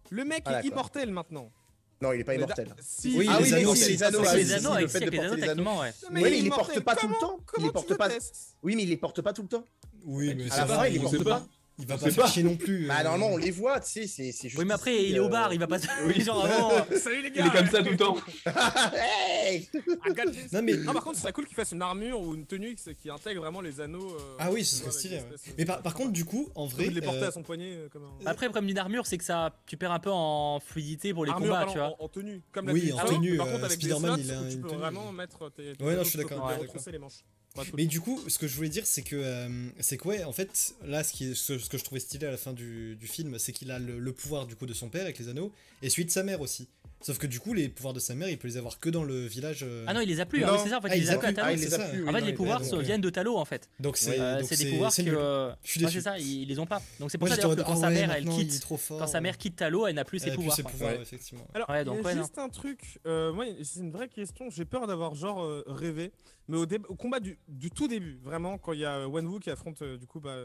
le 0.10 0.26
mec 0.26 0.44
ah, 0.46 0.62
est 0.62 0.68
immortel 0.68 1.12
maintenant. 1.12 1.52
Non, 2.02 2.14
il 2.14 2.22
est 2.22 2.24
pas 2.24 2.36
immortel. 2.36 2.74
Si. 2.82 3.18
Oui, 3.18 3.28
ah, 3.30 3.40
les, 3.42 3.54
anneaux, 3.54 3.76
c'est 3.76 3.90
les 3.90 4.04
anneaux. 4.04 4.24
Les 4.34 4.54
anneaux, 4.54 4.78
le 4.78 4.88
fait 4.88 5.00
de 5.02 5.10
porter 5.10 5.36
les 5.36 5.50
anneaux. 5.50 5.80
Ouais. 5.80 5.92
mais 6.12 6.38
il 6.38 6.46
les 6.46 6.50
porte 6.50 6.80
pas 6.80 6.96
tout 6.96 7.08
le 7.08 7.16
temps. 7.16 7.40
Il 7.58 7.66
les 7.66 7.72
porte. 7.72 7.92
Oui, 8.64 8.76
mais 8.76 8.84
il 8.84 8.90
les 8.90 8.98
porte 8.98 9.22
pas 9.22 9.34
tout 9.34 9.42
le 9.42 9.48
temps. 9.50 9.66
Oui, 10.06 10.34
mais 10.36 10.50
à 10.52 10.66
la 10.66 10.88
il 10.88 10.94
les 10.94 11.00
porte 11.00 11.24
pas 11.24 11.46
il 11.80 11.88
va 11.88 11.98
pas 11.98 12.12
faire 12.12 12.44
non 12.44 12.58
plus. 12.58 12.88
Bah, 12.88 12.98
euh. 13.00 13.04
normalement, 13.04 13.30
on 13.34 13.38
les 13.38 13.52
voit, 13.52 13.80
tu 13.80 14.06
sais, 14.06 14.08
c'est 14.08 14.50
juste. 14.50 14.58
Oui, 14.58 14.66
mais 14.66 14.74
après, 14.74 15.06
il 15.06 15.16
est 15.16 15.20
au 15.20 15.26
euh, 15.26 15.30
bar, 15.30 15.54
il 15.54 15.60
va 15.60 15.68
pas. 15.68 15.78
Oui, 16.06 16.22
genre 16.26 16.46
vraiment. 16.46 16.70
Oh. 16.80 16.98
Salut 16.98 17.24
les 17.24 17.32
gars 17.32 17.44
Il 17.44 17.48
est 17.48 17.58
comme 17.58 17.70
ça 17.70 17.84
tout 17.84 17.92
le 17.92 17.98
temps. 17.98 18.18
hey 18.96 19.68
non, 20.52 20.62
mais. 20.62 20.78
Non, 20.78 20.94
par 20.94 21.04
contre, 21.04 21.18
c'est 21.18 21.32
cool 21.32 21.46
qu'il 21.46 21.56
fasse 21.56 21.72
une 21.72 21.82
armure 21.82 22.20
ou 22.20 22.36
une 22.36 22.46
tenue 22.46 22.76
qui 22.76 23.10
intègre 23.10 23.42
vraiment 23.42 23.62
les 23.62 23.82
anneaux. 23.82 24.12
Euh, 24.12 24.36
ah 24.40 24.52
oui, 24.52 24.64
ce 24.64 24.78
serait 24.78 24.92
stylé. 24.92 25.22
Mais 25.58 25.66
par, 25.66 25.82
par, 25.82 25.94
contre, 25.94 26.12
du 26.12 26.26
coup, 26.26 26.50
en 26.56 26.66
vrai. 26.68 26.88
Il 26.88 26.94
les 26.94 27.02
porter 27.02 27.24
à 27.24 27.32
son 27.32 27.44
poignet. 27.44 27.88
Comme 27.92 28.04
un... 28.04 28.26
Après, 28.26 28.46
le 28.46 28.52
problème 28.52 28.68
d'une 28.68 28.78
armure, 28.78 29.06
c'est 29.06 29.18
que 29.18 29.24
ça. 29.24 29.56
Tu 29.66 29.78
perds 29.78 29.92
un 29.92 30.00
peu 30.00 30.12
en 30.12 30.60
fluidité 30.60 31.14
pour 31.14 31.26
les 31.26 31.32
combats, 31.32 31.66
tu 31.66 31.78
vois. 31.78 31.96
En, 32.00 32.06
en 32.06 32.08
tenue. 32.10 32.42
Comme 32.52 32.68
la 32.68 32.74
oui, 32.74 32.92
en 32.92 33.06
tenue. 33.06 33.38
Par 33.38 33.48
contre, 33.48 33.66
avec 33.66 33.82
Spider-Man, 33.82 34.20
il 34.20 34.32
a. 34.32 34.50
Tu 34.50 34.58
peux 34.58 34.68
vraiment 34.68 35.12
mettre. 35.12 35.52
Ouais, 35.80 35.96
non, 35.96 36.04
je 36.04 36.10
suis 36.10 36.18
d'accord. 36.18 36.52
les 36.92 37.00
manches. 37.00 37.24
Mais 37.76 37.86
du 37.86 38.02
coup, 38.02 38.20
ce 38.28 38.38
que 38.40 38.48
je 38.48 38.56
voulais 38.56 38.70
dire, 38.70 38.86
c'est 38.86 39.02
que, 39.02 39.16
euh, 39.16 39.70
c'est 39.80 39.98
que, 39.98 40.08
ouais, 40.08 40.24
en 40.24 40.34
fait, 40.34 40.76
là, 40.86 41.04
ce, 41.04 41.68
que 41.68 41.78
je 41.78 41.84
trouvais 41.84 42.00
stylé 42.00 42.28
à 42.28 42.32
la 42.32 42.38
fin 42.38 42.54
du, 42.54 42.98
film, 43.04 43.38
c'est 43.40 43.52
qu'il 43.52 43.72
a 43.72 43.80
le, 43.80 44.00
le, 44.00 44.14
pouvoir 44.14 44.46
du 44.46 44.56
coup 44.56 44.66
de 44.66 44.74
son 44.74 44.90
père 44.90 45.04
avec 45.04 45.20
les 45.20 45.30
anneaux, 45.30 45.52
et 45.82 45.90
celui 45.90 46.06
de 46.06 46.12
sa 46.12 46.24
mère 46.24 46.42
aussi. 46.42 46.68
Sauf 47.02 47.18
que 47.18 47.28
du 47.28 47.40
coup, 47.40 47.54
les 47.54 47.70
pouvoirs 47.70 47.94
de 47.94 48.00
sa 48.00 48.14
mère, 48.14 48.30
il 48.30 48.38
peut 48.38 48.48
les 48.48 48.58
avoir 48.58 48.78
que 48.80 48.90
dans 48.90 49.06
le 49.06 49.26
village. 49.26 49.64
Euh. 49.64 49.86
Ah 49.88 49.94
non, 49.94 50.02
il 50.02 50.10
les 50.10 50.20
a 50.20 50.26
plus, 50.26 50.44
hein. 50.44 50.58
c'est 50.62 50.70
ça, 50.70 50.80
en 50.80 50.82
fait, 50.82 50.90
ah, 50.92 50.96
il 50.98 51.04
les 51.04 51.12
a, 51.12 51.18
plus 51.18 51.28
à 51.28 51.46
ah, 51.46 52.10
en 52.10 52.14
fait, 52.14 52.22
les 52.22 52.34
pouvoirs 52.34 52.62
viennent 52.62 53.00
de 53.00 53.10
Talos, 53.10 53.38
en 53.38 53.46
fait. 53.46 53.70
Donc 53.80 53.98
c'est 53.98 54.18
des 54.58 54.72
pouvoirs 54.72 54.94
que. 54.94 55.02
euh, 55.08 55.52
Je 55.64 55.72
suis 55.72 55.80
ouais, 55.80 55.86
déçu. 55.86 55.98
c'est 56.00 56.04
ça, 56.04 56.20
ils, 56.20 56.46
les 56.46 56.60
ont 56.60 56.66
pas. 56.66 56.82
Donc 57.00 57.10
c'est 57.10 57.18
pour 57.18 57.30
ça 57.30 57.38
que 57.38 57.62
quand 57.62 57.76
sa 57.78 57.90
mère, 57.90 58.12
elle 58.12 58.26
quitte, 58.26 58.60
trop 58.60 58.80
quand 58.90 59.08
sa 59.08 59.22
mère 59.22 59.38
quitte 59.38 59.56
Talos, 59.56 59.88
elle 59.88 59.96
n'a 59.96 60.06
plus 60.06 60.18
Elle 60.18 60.24
ses 60.24 60.30
plus 60.32 60.38
pouvoirs. 60.38 60.56
ses 60.56 60.64
pouvoirs, 60.64 60.94
effectivement. 61.02 61.48
Alors, 61.54 61.68
donc, 61.86 62.00
il 62.04 62.18
y 62.18 62.40
un 62.40 62.50
truc, 62.50 63.00
euh, 63.06 63.34
moi 63.34 63.46
c'est 63.64 63.82
une 63.82 63.92
vraie 63.92 64.08
question, 64.08 64.50
j'ai 64.50 64.66
peur 64.66 64.88
d'avoir 64.88 65.14
genre 65.14 65.44
euh, 65.44 65.64
rêvé, 65.68 66.12
mais 66.48 66.58
au, 66.58 66.96
combat 66.96 67.20
du, 67.20 67.38
tout 67.72 67.88
début, 67.88 68.20
vraiment, 68.24 68.58
quand 68.58 68.74
il 68.74 68.80
y 68.80 68.86
a 68.86 69.08
Wenwu 69.08 69.40
qui 69.40 69.50
affronte 69.50 69.84
du 69.84 70.08
coup 70.08 70.20
bah, 70.20 70.36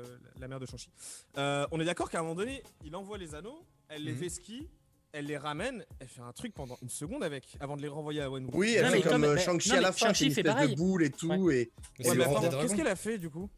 la 0.40 0.48
mère 0.48 0.60
de 0.60 0.66
Shang-Chi, 0.66 0.90
on 1.36 1.80
est 1.80 1.84
d'accord 1.84 2.10
qu'à 2.10 2.18
un 2.18 2.22
moment 2.22 2.34
donné, 2.34 2.62
il 2.84 2.94
envoie 2.96 3.18
les 3.18 3.34
anneaux, 3.34 3.64
elle 3.88 4.04
les 4.04 4.12
mhm. 4.12 4.24
esquille, 4.24 4.68
elle 5.14 5.26
les 5.26 5.38
ramène, 5.38 5.84
elle 6.00 6.08
fait 6.08 6.20
un 6.20 6.32
truc 6.32 6.52
pendant 6.54 6.76
une 6.82 6.88
seconde 6.88 7.22
avec, 7.22 7.56
avant 7.60 7.76
de 7.76 7.82
les 7.82 7.88
renvoyer 7.88 8.20
à 8.20 8.30
Wenwu. 8.30 8.50
Oui, 8.52 8.74
elle 8.76 8.86
fait 8.86 9.02
comme, 9.02 9.24
euh, 9.24 9.38
Shang-Chi 9.38 9.72
à 9.72 9.80
la 9.80 9.92
fin, 9.92 10.06
Shang-Chi 10.06 10.32
fait 10.32 10.40
une 10.40 10.48
espèce 10.48 10.70
de 10.70 10.74
boule 10.74 11.04
et 11.04 11.10
tout. 11.10 11.32
Ouais. 11.32 11.70
Et, 12.00 12.06
et 12.06 12.10
ouais, 12.10 12.16
Qu'est-ce 12.60 12.74
qu'elle 12.74 12.88
a 12.88 12.96
fait 12.96 13.16
du 13.16 13.30
coup? 13.30 13.48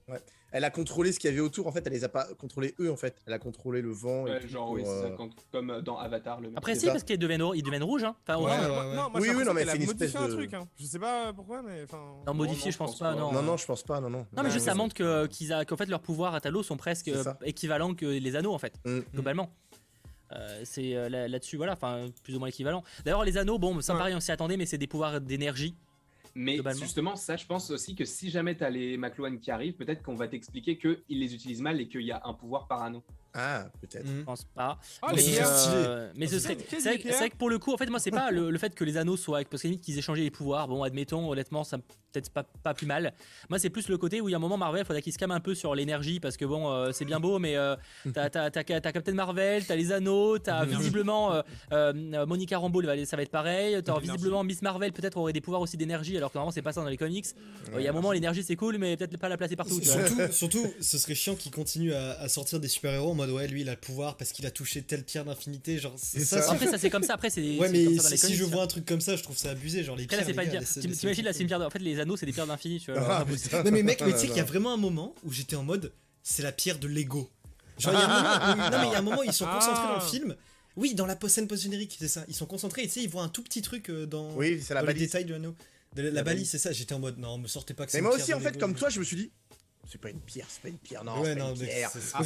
Elle 0.52 0.64
a 0.64 0.70
contrôlé 0.70 1.12
ce 1.12 1.18
qu'il 1.18 1.28
y 1.28 1.32
avait 1.32 1.42
autour, 1.42 1.66
en 1.66 1.72
fait, 1.72 1.86
elle 1.86 1.92
les 1.92 2.04
a 2.04 2.08
pas 2.08 2.26
contrôlés 2.38 2.74
eux, 2.80 2.90
en 2.90 2.96
fait. 2.96 3.16
Elle 3.26 3.32
a 3.32 3.38
contrôlé 3.38 3.82
le 3.82 3.90
vent. 3.90 4.26
Et 4.26 4.40
tout 4.40 4.48
genre, 4.48 4.66
pour, 4.66 4.74
oui, 4.76 4.84
ça, 4.84 4.90
euh, 4.90 5.16
comme 5.50 5.70
euh, 5.70 5.82
dans 5.82 5.98
Avatar. 5.98 6.40
Après, 6.54 6.74
si, 6.74 6.86
parce 6.86 7.02
qu'ils 7.02 7.18
deviennent, 7.18 7.44
ils 7.54 7.62
deviennent 7.62 7.82
rouges. 7.82 8.04
Hein. 8.04 8.16
Enfin, 8.26 8.40
Non, 8.40 9.10
moi, 9.10 9.20
oui, 9.20 9.28
oui, 9.36 9.44
non, 9.44 9.52
mais 9.52 9.66
c'est 9.66 9.76
une 9.76 9.82
espèce 9.82 10.12
de. 10.12 10.18
un 10.18 10.28
truc, 10.28 10.54
hein. 10.54 10.68
je 10.78 10.86
sais 10.86 10.98
pas 10.98 11.32
pourquoi, 11.32 11.62
mais. 11.62 11.84
Non, 12.26 12.34
modifié, 12.34 12.70
je 12.70 12.78
pense 12.78 12.98
pas. 12.98 13.14
Non, 13.14 13.42
non, 13.42 13.56
je 13.56 13.66
pense 13.66 13.82
pas, 13.82 14.00
non, 14.00 14.10
non. 14.10 14.26
Non, 14.36 14.42
mais 14.42 14.50
juste, 14.50 14.66
ça 14.66 14.74
montre 14.74 14.94
qu'en 14.96 15.76
fait, 15.76 15.86
leurs 15.86 16.02
pouvoirs 16.02 16.34
à 16.34 16.40
Talos 16.40 16.62
sont 16.62 16.76
presque 16.76 17.10
équivalents 17.44 17.94
que 17.94 18.06
les 18.06 18.36
anneaux, 18.36 18.54
en 18.54 18.58
fait, 18.58 18.74
mm. 18.84 19.00
globalement. 19.12 19.50
Euh, 20.32 20.60
c'est 20.64 20.96
euh, 20.96 21.08
là-dessus, 21.08 21.56
voilà, 21.56 21.74
enfin, 21.74 22.06
plus 22.24 22.34
ou 22.34 22.38
moins 22.40 22.48
équivalent 22.48 22.82
D'ailleurs, 23.04 23.24
les 23.24 23.38
anneaux, 23.38 23.58
bon, 23.58 23.80
ça 23.80 23.92
ouais. 23.92 23.98
pareil, 23.98 24.14
on 24.14 24.20
s'y 24.20 24.32
attendait, 24.32 24.56
mais 24.56 24.66
c'est 24.66 24.78
des 24.78 24.86
pouvoirs 24.86 25.20
d'énergie. 25.20 25.76
Mais 26.34 26.60
justement, 26.78 27.16
ça, 27.16 27.36
je 27.36 27.46
pense 27.46 27.70
aussi 27.70 27.94
que 27.94 28.04
si 28.04 28.28
jamais 28.28 28.54
tu 28.54 28.62
as 28.62 28.68
les 28.68 28.98
McLuhan 28.98 29.38
qui 29.38 29.50
arrivent, 29.50 29.72
peut-être 29.72 30.02
qu'on 30.02 30.16
va 30.16 30.28
t'expliquer 30.28 30.76
qu'ils 30.76 30.98
les 31.08 31.34
utilisent 31.34 31.62
mal 31.62 31.80
et 31.80 31.88
qu'il 31.88 32.02
y 32.02 32.12
a 32.12 32.20
un 32.24 32.34
pouvoir 32.34 32.66
par 32.66 32.82
anneau. 32.82 33.02
Ah, 33.38 33.66
peut-être. 33.82 34.06
Je 34.06 34.12
mm. 34.12 34.24
pense 34.24 34.44
pas. 34.44 34.78
Mais, 35.14 36.26
ce 36.26 36.38
serait. 36.38 36.56
C'est 36.68 36.96
vrai, 36.96 37.30
que 37.30 37.36
pour 37.36 37.50
le 37.50 37.58
coup, 37.58 37.72
en 37.72 37.76
fait, 37.76 37.88
moi, 37.90 37.98
c'est 37.98 38.10
pas 38.10 38.30
le, 38.30 38.56
fait 38.58 38.74
que 38.74 38.84
les 38.84 38.96
anneaux 38.96 39.16
soient. 39.16 39.42
Parce 39.48 39.62
qu'ils 39.62 39.98
échangeaient 39.98 40.22
les 40.22 40.30
pouvoirs, 40.30 40.68
bon, 40.68 40.82
admettons, 40.82 41.30
honnêtement, 41.30 41.62
ça 41.62 41.78
peut-être 42.12 42.30
pas, 42.30 42.44
pas 42.62 42.74
plus 42.74 42.86
mal. 42.86 43.12
Moi, 43.50 43.58
c'est 43.58 43.70
plus 43.70 43.88
le 43.88 43.98
côté 43.98 44.20
où 44.20 44.28
il 44.28 44.32
y 44.32 44.34
a 44.34 44.38
un 44.38 44.40
moment, 44.40 44.56
Marvel, 44.56 44.84
faudrait 44.84 45.02
qu'il 45.02 45.12
se 45.12 45.18
calme 45.18 45.32
un 45.32 45.40
peu 45.40 45.54
sur 45.54 45.74
l'énergie. 45.74 46.20
Parce 46.20 46.36
que 46.36 46.44
bon, 46.44 46.70
euh, 46.70 46.92
c'est 46.92 47.04
bien 47.04 47.20
beau, 47.20 47.38
mais 47.38 47.56
euh, 47.56 47.76
t'as 48.14 48.50
Captain 48.50 49.12
Marvel, 49.12 49.64
t'as 49.66 49.76
les 49.76 49.92
anneaux, 49.92 50.38
t'as 50.38 50.64
visiblement 50.64 51.34
euh, 51.34 51.42
euh, 51.72 52.26
Monica 52.26 52.58
Rambeau, 52.58 52.82
ça 53.04 53.16
va 53.16 53.22
être 53.22 53.30
pareil. 53.30 53.82
T'as 53.84 53.98
visiblement 53.98 54.44
Miss 54.44 54.62
Marvel, 54.62 54.92
peut-être 54.92 55.16
aurait 55.18 55.32
des 55.32 55.40
pouvoirs 55.40 55.60
aussi 55.60 55.76
d'énergie, 55.76 56.16
alors 56.16 56.30
que 56.30 56.38
normalement, 56.38 56.52
c'est 56.52 56.62
pas 56.62 56.72
ça 56.72 56.80
dans 56.82 56.88
les 56.88 56.96
comics. 56.96 57.26
Il 57.74 57.82
y 57.82 57.86
a 57.86 57.90
un 57.90 57.94
moment, 57.94 58.12
l'énergie, 58.12 58.42
c'est 58.42 58.56
cool, 58.56 58.78
mais 58.78 58.96
peut-être 58.96 59.18
pas 59.18 59.28
la 59.28 59.36
placer 59.36 59.56
partout. 59.56 59.80
Surtout, 60.30 60.66
ce 60.80 60.98
serait 60.98 61.14
chiant 61.14 61.34
qu'ils 61.34 61.52
continuent 61.52 61.92
à, 61.92 62.12
à 62.20 62.28
sortir 62.28 62.60
des 62.60 62.68
super-héros 62.68 63.14
ouais 63.32 63.48
lui 63.48 63.62
il 63.62 63.68
a 63.68 63.72
le 63.72 63.80
pouvoir 63.80 64.16
parce 64.16 64.32
qu'il 64.32 64.46
a 64.46 64.50
touché 64.50 64.82
telle 64.82 65.04
pierre 65.04 65.24
d'infinité 65.24 65.78
genre 65.78 65.94
ça, 65.96 66.42
ça, 66.42 66.52
après 66.52 66.66
ça 66.66 66.78
c'est 66.78 66.90
comme 66.90 67.02
ça. 67.02 67.14
Après 67.14 67.30
c'est 67.30 67.58
ouais 67.58 67.68
mais 67.68 67.98
si, 67.98 68.34
je 68.34 68.44
vois 68.44 68.62
hein. 68.62 68.64
un 68.64 68.68
truc 68.68 68.84
comme 68.84 69.00
ça 69.00 69.16
je 69.16 69.22
trouve 69.22 69.36
ça 69.36 69.50
abusé 69.50 69.84
genre 69.84 69.96
les 69.96 70.06
pierres 70.06 70.22
c'est 70.26 70.34
pas 70.34 70.44
gars, 70.44 70.60
une 70.60 70.66
pierre 70.66 70.96
t'imagines 70.98 71.24
là 71.24 71.32
c'est 71.32 71.40
une 71.40 71.46
pierre 71.46 71.60
en 71.60 71.70
fait 71.70 71.78
les 71.78 72.00
anneaux 72.00 72.16
c'est 72.16 72.26
des 72.26 72.32
pierres 72.32 72.46
d'infini 72.46 72.80
tu 72.80 72.92
vois. 72.92 73.24
Ah, 73.52 73.62
non 73.64 73.70
mais 73.70 73.82
mec 73.82 74.02
mais 74.04 74.12
tu 74.14 74.18
sais 74.18 74.26
qu'il 74.26 74.36
y 74.36 74.40
a 74.40 74.44
vraiment 74.44 74.72
un 74.72 74.76
moment 74.76 75.14
où 75.24 75.32
j'étais 75.32 75.56
en 75.56 75.62
mode 75.62 75.92
c'est 76.22 76.42
la 76.42 76.52
pierre 76.52 76.78
de 76.78 76.88
Lego. 76.88 77.30
Genre 77.78 77.92
il 77.92 77.98
y 77.98 78.94
a 78.94 78.98
un 78.98 79.02
moment 79.02 79.22
ils 79.24 79.32
sont 79.32 79.46
concentrés 79.46 79.86
dans 79.86 79.96
le 79.96 80.02
ah. 80.02 80.08
film. 80.08 80.36
Oui 80.76 80.94
dans 80.94 81.06
la 81.06 81.18
scène 81.28 81.46
post 81.46 81.62
générique 81.62 81.96
c'est 81.98 82.08
ça. 82.08 82.24
Ils 82.28 82.34
sont 82.34 82.46
concentrés 82.46 82.82
et 82.82 82.86
tu 82.86 82.94
sais 82.94 83.02
ils 83.02 83.08
voient 83.08 83.22
un 83.22 83.28
tout 83.28 83.42
petit 83.42 83.62
truc 83.62 83.90
euh, 83.90 84.06
dans 84.06 84.34
oui 84.34 84.60
c'est 84.62 84.74
la 84.74 84.82
balise. 84.82 85.12
les 85.14 85.24
de 85.24 85.32
l'anneau. 85.32 85.54
La 85.96 86.22
balise 86.22 86.50
c'est 86.50 86.58
ça. 86.58 86.72
J'étais 86.72 86.94
en 86.94 86.98
mode 86.98 87.18
non 87.18 87.38
me 87.38 87.48
sortez 87.48 87.74
pas 87.74 87.86
que 87.86 87.92
c'est 87.92 87.98
mais 87.98 88.08
moi 88.08 88.16
aussi 88.16 88.34
en 88.34 88.40
fait 88.40 88.58
comme 88.58 88.74
toi 88.74 88.88
je 88.88 88.98
me 88.98 89.04
suis 89.04 89.16
dit 89.16 89.30
c'est 89.86 90.00
pas 90.00 90.10
une 90.10 90.20
pierre, 90.20 90.46
c'est 90.48 90.62
pas 90.62 90.68
une 90.68 90.78
pierre, 90.78 91.04
non, 91.04 91.20
ouais, 91.20 91.34
c'est 91.34 91.36
non, 91.36 91.54
une 91.54 91.60
pierre. 91.60 91.90
Ah, 92.14 92.24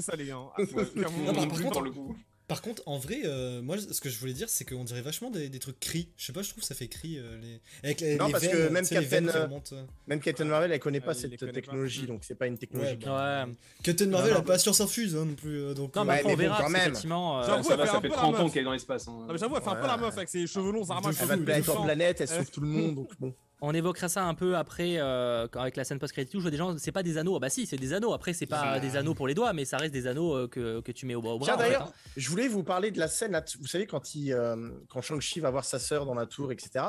ça, 0.00 0.16
les 0.16 0.26
gars. 0.26 0.38
Ah, 0.56 1.46
plus 1.46 1.64
dans 1.64 1.80
le 1.80 1.90
coup. 1.90 2.16
Par 2.46 2.60
contre, 2.60 2.82
en 2.84 2.98
vrai, 2.98 3.22
euh, 3.24 3.62
moi, 3.62 3.78
ce 3.78 3.98
que 4.02 4.10
je 4.10 4.18
voulais 4.18 4.34
dire, 4.34 4.50
c'est 4.50 4.66
qu'on 4.66 4.84
dirait 4.84 5.00
vachement 5.00 5.30
des, 5.30 5.48
des 5.48 5.58
trucs 5.58 5.80
cris. 5.80 6.10
Je 6.18 6.26
sais 6.26 6.32
pas, 6.34 6.42
je 6.42 6.50
trouve 6.50 6.60
que 6.60 6.66
ça 6.66 6.74
fait 6.74 6.88
cri. 6.88 7.16
Euh, 7.16 7.38
les... 7.40 7.60
Avec 7.82 8.00
les, 8.02 8.16
non, 8.16 8.26
les 8.26 8.32
parce 8.32 8.44
veines, 8.44 8.52
que 8.52 8.68
même 8.68 8.86
Captain, 8.86 9.42
remontent... 9.44 9.74
Euh, 9.74 9.78
euh. 9.78 9.86
même 10.06 10.20
Captain 10.20 10.44
Marvel, 10.44 10.70
elle 10.70 10.78
connaît 10.78 11.00
ah, 11.02 11.06
pas 11.06 11.12
euh, 11.12 11.14
cette 11.14 11.38
connaît 11.38 11.52
technologie, 11.52 12.02
pas. 12.02 12.06
donc 12.08 12.24
c'est 12.24 12.34
pas 12.34 12.46
une 12.46 12.58
technologie. 12.58 12.98
Ouais. 13.02 13.10
Ouais. 13.10 13.44
Captain 13.82 14.06
Marvel, 14.08 14.10
non, 14.10 14.18
non, 14.18 14.26
elle 14.26 14.36
a 14.36 14.42
pas 14.42 14.58
sur 14.58 14.74
s'infuse 14.74 15.16
hein, 15.16 15.24
non 15.24 15.34
plus. 15.34 15.58
Euh, 15.58 15.72
donc, 15.72 15.96
non, 15.96 16.04
mais, 16.04 16.18
après, 16.18 16.32
on 16.34 16.36
verra, 16.36 16.62
quand 16.62 16.68
même. 16.68 16.82
Effectivement, 16.82 17.42
j'avoue, 17.44 17.62
ça, 17.62 17.76
va, 17.76 17.86
ça 17.86 18.00
fait 18.02 18.08
30 18.10 18.38
ans 18.38 18.50
qu'elle 18.50 18.60
est 18.60 18.64
dans 18.66 18.72
l'espace. 18.72 19.08
Hein. 19.08 19.26
Mais 19.30 19.38
j'avoue, 19.38 19.56
elle 19.56 19.62
fait 19.62 19.70
un 19.70 19.76
peu 19.76 19.86
la 19.86 19.96
meuf 19.96 20.14
avec 20.14 20.28
ses 20.28 20.46
cheveux 20.46 20.70
longs, 20.70 20.90
armages. 20.90 21.16
Elle 21.18 21.26
va 21.26 21.36
de 21.60 21.70
en 21.70 21.82
planète, 21.82 22.20
elle 22.20 22.28
sauve 22.28 22.50
tout 22.50 22.60
le 22.60 22.68
monde, 22.68 22.94
donc 22.94 23.10
bon. 23.18 23.34
On 23.60 23.72
évoquera 23.72 24.08
ça 24.08 24.24
un 24.24 24.34
peu 24.34 24.56
après 24.56 24.96
euh, 24.98 25.46
avec 25.54 25.76
la 25.76 25.84
scène 25.84 25.98
post-crédit 25.98 26.30
je 26.34 26.38
vois 26.38 26.50
des 26.50 26.56
gens, 26.56 26.76
c'est 26.76 26.92
pas 26.92 27.02
des 27.02 27.18
anneaux. 27.18 27.36
Ah 27.36 27.38
bah 27.38 27.50
si, 27.50 27.66
c'est 27.66 27.76
des 27.76 27.92
anneaux. 27.92 28.12
Après, 28.12 28.32
c'est 28.32 28.46
pas 28.46 28.80
des 28.80 28.96
anneaux 28.96 29.14
pour 29.14 29.26
les 29.26 29.34
doigts, 29.34 29.52
mais 29.52 29.64
ça 29.64 29.78
reste 29.78 29.92
des 29.92 30.06
anneaux 30.06 30.34
euh, 30.34 30.48
que, 30.48 30.80
que, 30.80 30.92
tu 30.92 31.06
mets 31.06 31.14
au 31.14 31.22
bras. 31.22 31.56
D'ailleurs, 31.56 31.88
hein. 31.88 31.92
je 32.16 32.28
voulais 32.28 32.48
vous 32.48 32.62
parler 32.62 32.90
de 32.90 32.98
la 32.98 33.08
scène. 33.08 33.40
Vous 33.60 33.66
savez, 33.66 33.86
quand, 33.86 34.14
il, 34.14 34.32
euh, 34.32 34.70
quand 34.88 35.00
Shang-Chi 35.00 35.40
va 35.40 35.50
voir 35.50 35.64
sa 35.64 35.78
sœur 35.78 36.04
dans 36.04 36.14
la 36.14 36.26
tour, 36.26 36.52
etc. 36.52 36.86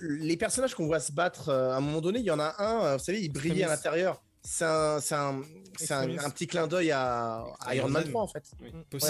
Les 0.00 0.36
personnages 0.36 0.74
qu'on 0.74 0.86
voit 0.86 1.00
se 1.00 1.12
battre, 1.12 1.50
à 1.50 1.76
un 1.76 1.80
moment 1.80 2.00
donné, 2.00 2.20
il 2.20 2.24
y 2.24 2.30
en 2.30 2.38
a 2.38 2.54
un, 2.62 2.96
vous 2.96 3.02
savez, 3.02 3.20
il 3.20 3.30
brillait 3.30 3.64
à 3.64 3.68
l'intérieur. 3.68 4.22
C'est 4.44 4.64
un, 4.64 4.98
un, 4.98 5.42
un, 5.90 6.18
un, 6.18 6.30
petit 6.30 6.48
clin 6.48 6.66
d'œil 6.66 6.90
à, 6.90 7.44
Iron 7.72 7.88
Man 7.88 8.04
3 8.08 8.22
en 8.22 8.26
fait. 8.26 8.42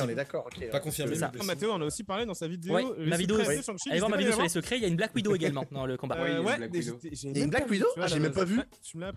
On 0.02 0.08
est 0.08 0.14
d'accord. 0.14 0.46
Okay, 0.46 0.66
pas 0.66 0.80
confirmé. 0.80 1.14
Ça. 1.14 1.32
Mathéo 1.44 1.72
en 1.72 1.80
a 1.80 1.84
aussi 1.86 2.04
parlé 2.04 2.26
dans 2.26 2.34
sa 2.34 2.46
vidéo. 2.46 2.76
Euh, 2.76 3.06
ma 3.06 3.16
vidéo, 3.16 3.38
oui. 3.38 3.60
Allez 3.90 3.98
voir 3.98 4.10
ma 4.10 4.18
vidéo 4.18 4.32
sur 4.32 4.42
les 4.42 4.50
secrets. 4.50 4.76
Il 4.76 4.82
y 4.82 4.84
a 4.84 4.88
une 4.88 4.96
Black 4.96 5.14
Widow 5.14 5.34
également 5.34 5.64
dans 5.70 5.86
le 5.86 5.96
combat. 5.96 6.16
Euh, 6.18 6.42
il 6.72 7.36
y 7.36 7.40
a 7.40 7.44
une 7.44 7.50
Black 7.50 7.70
Widow. 7.70 7.86
Ah, 7.96 8.06
j'ai 8.08 8.18
même 8.18 8.32
pas 8.32 8.44
vu. 8.44 8.60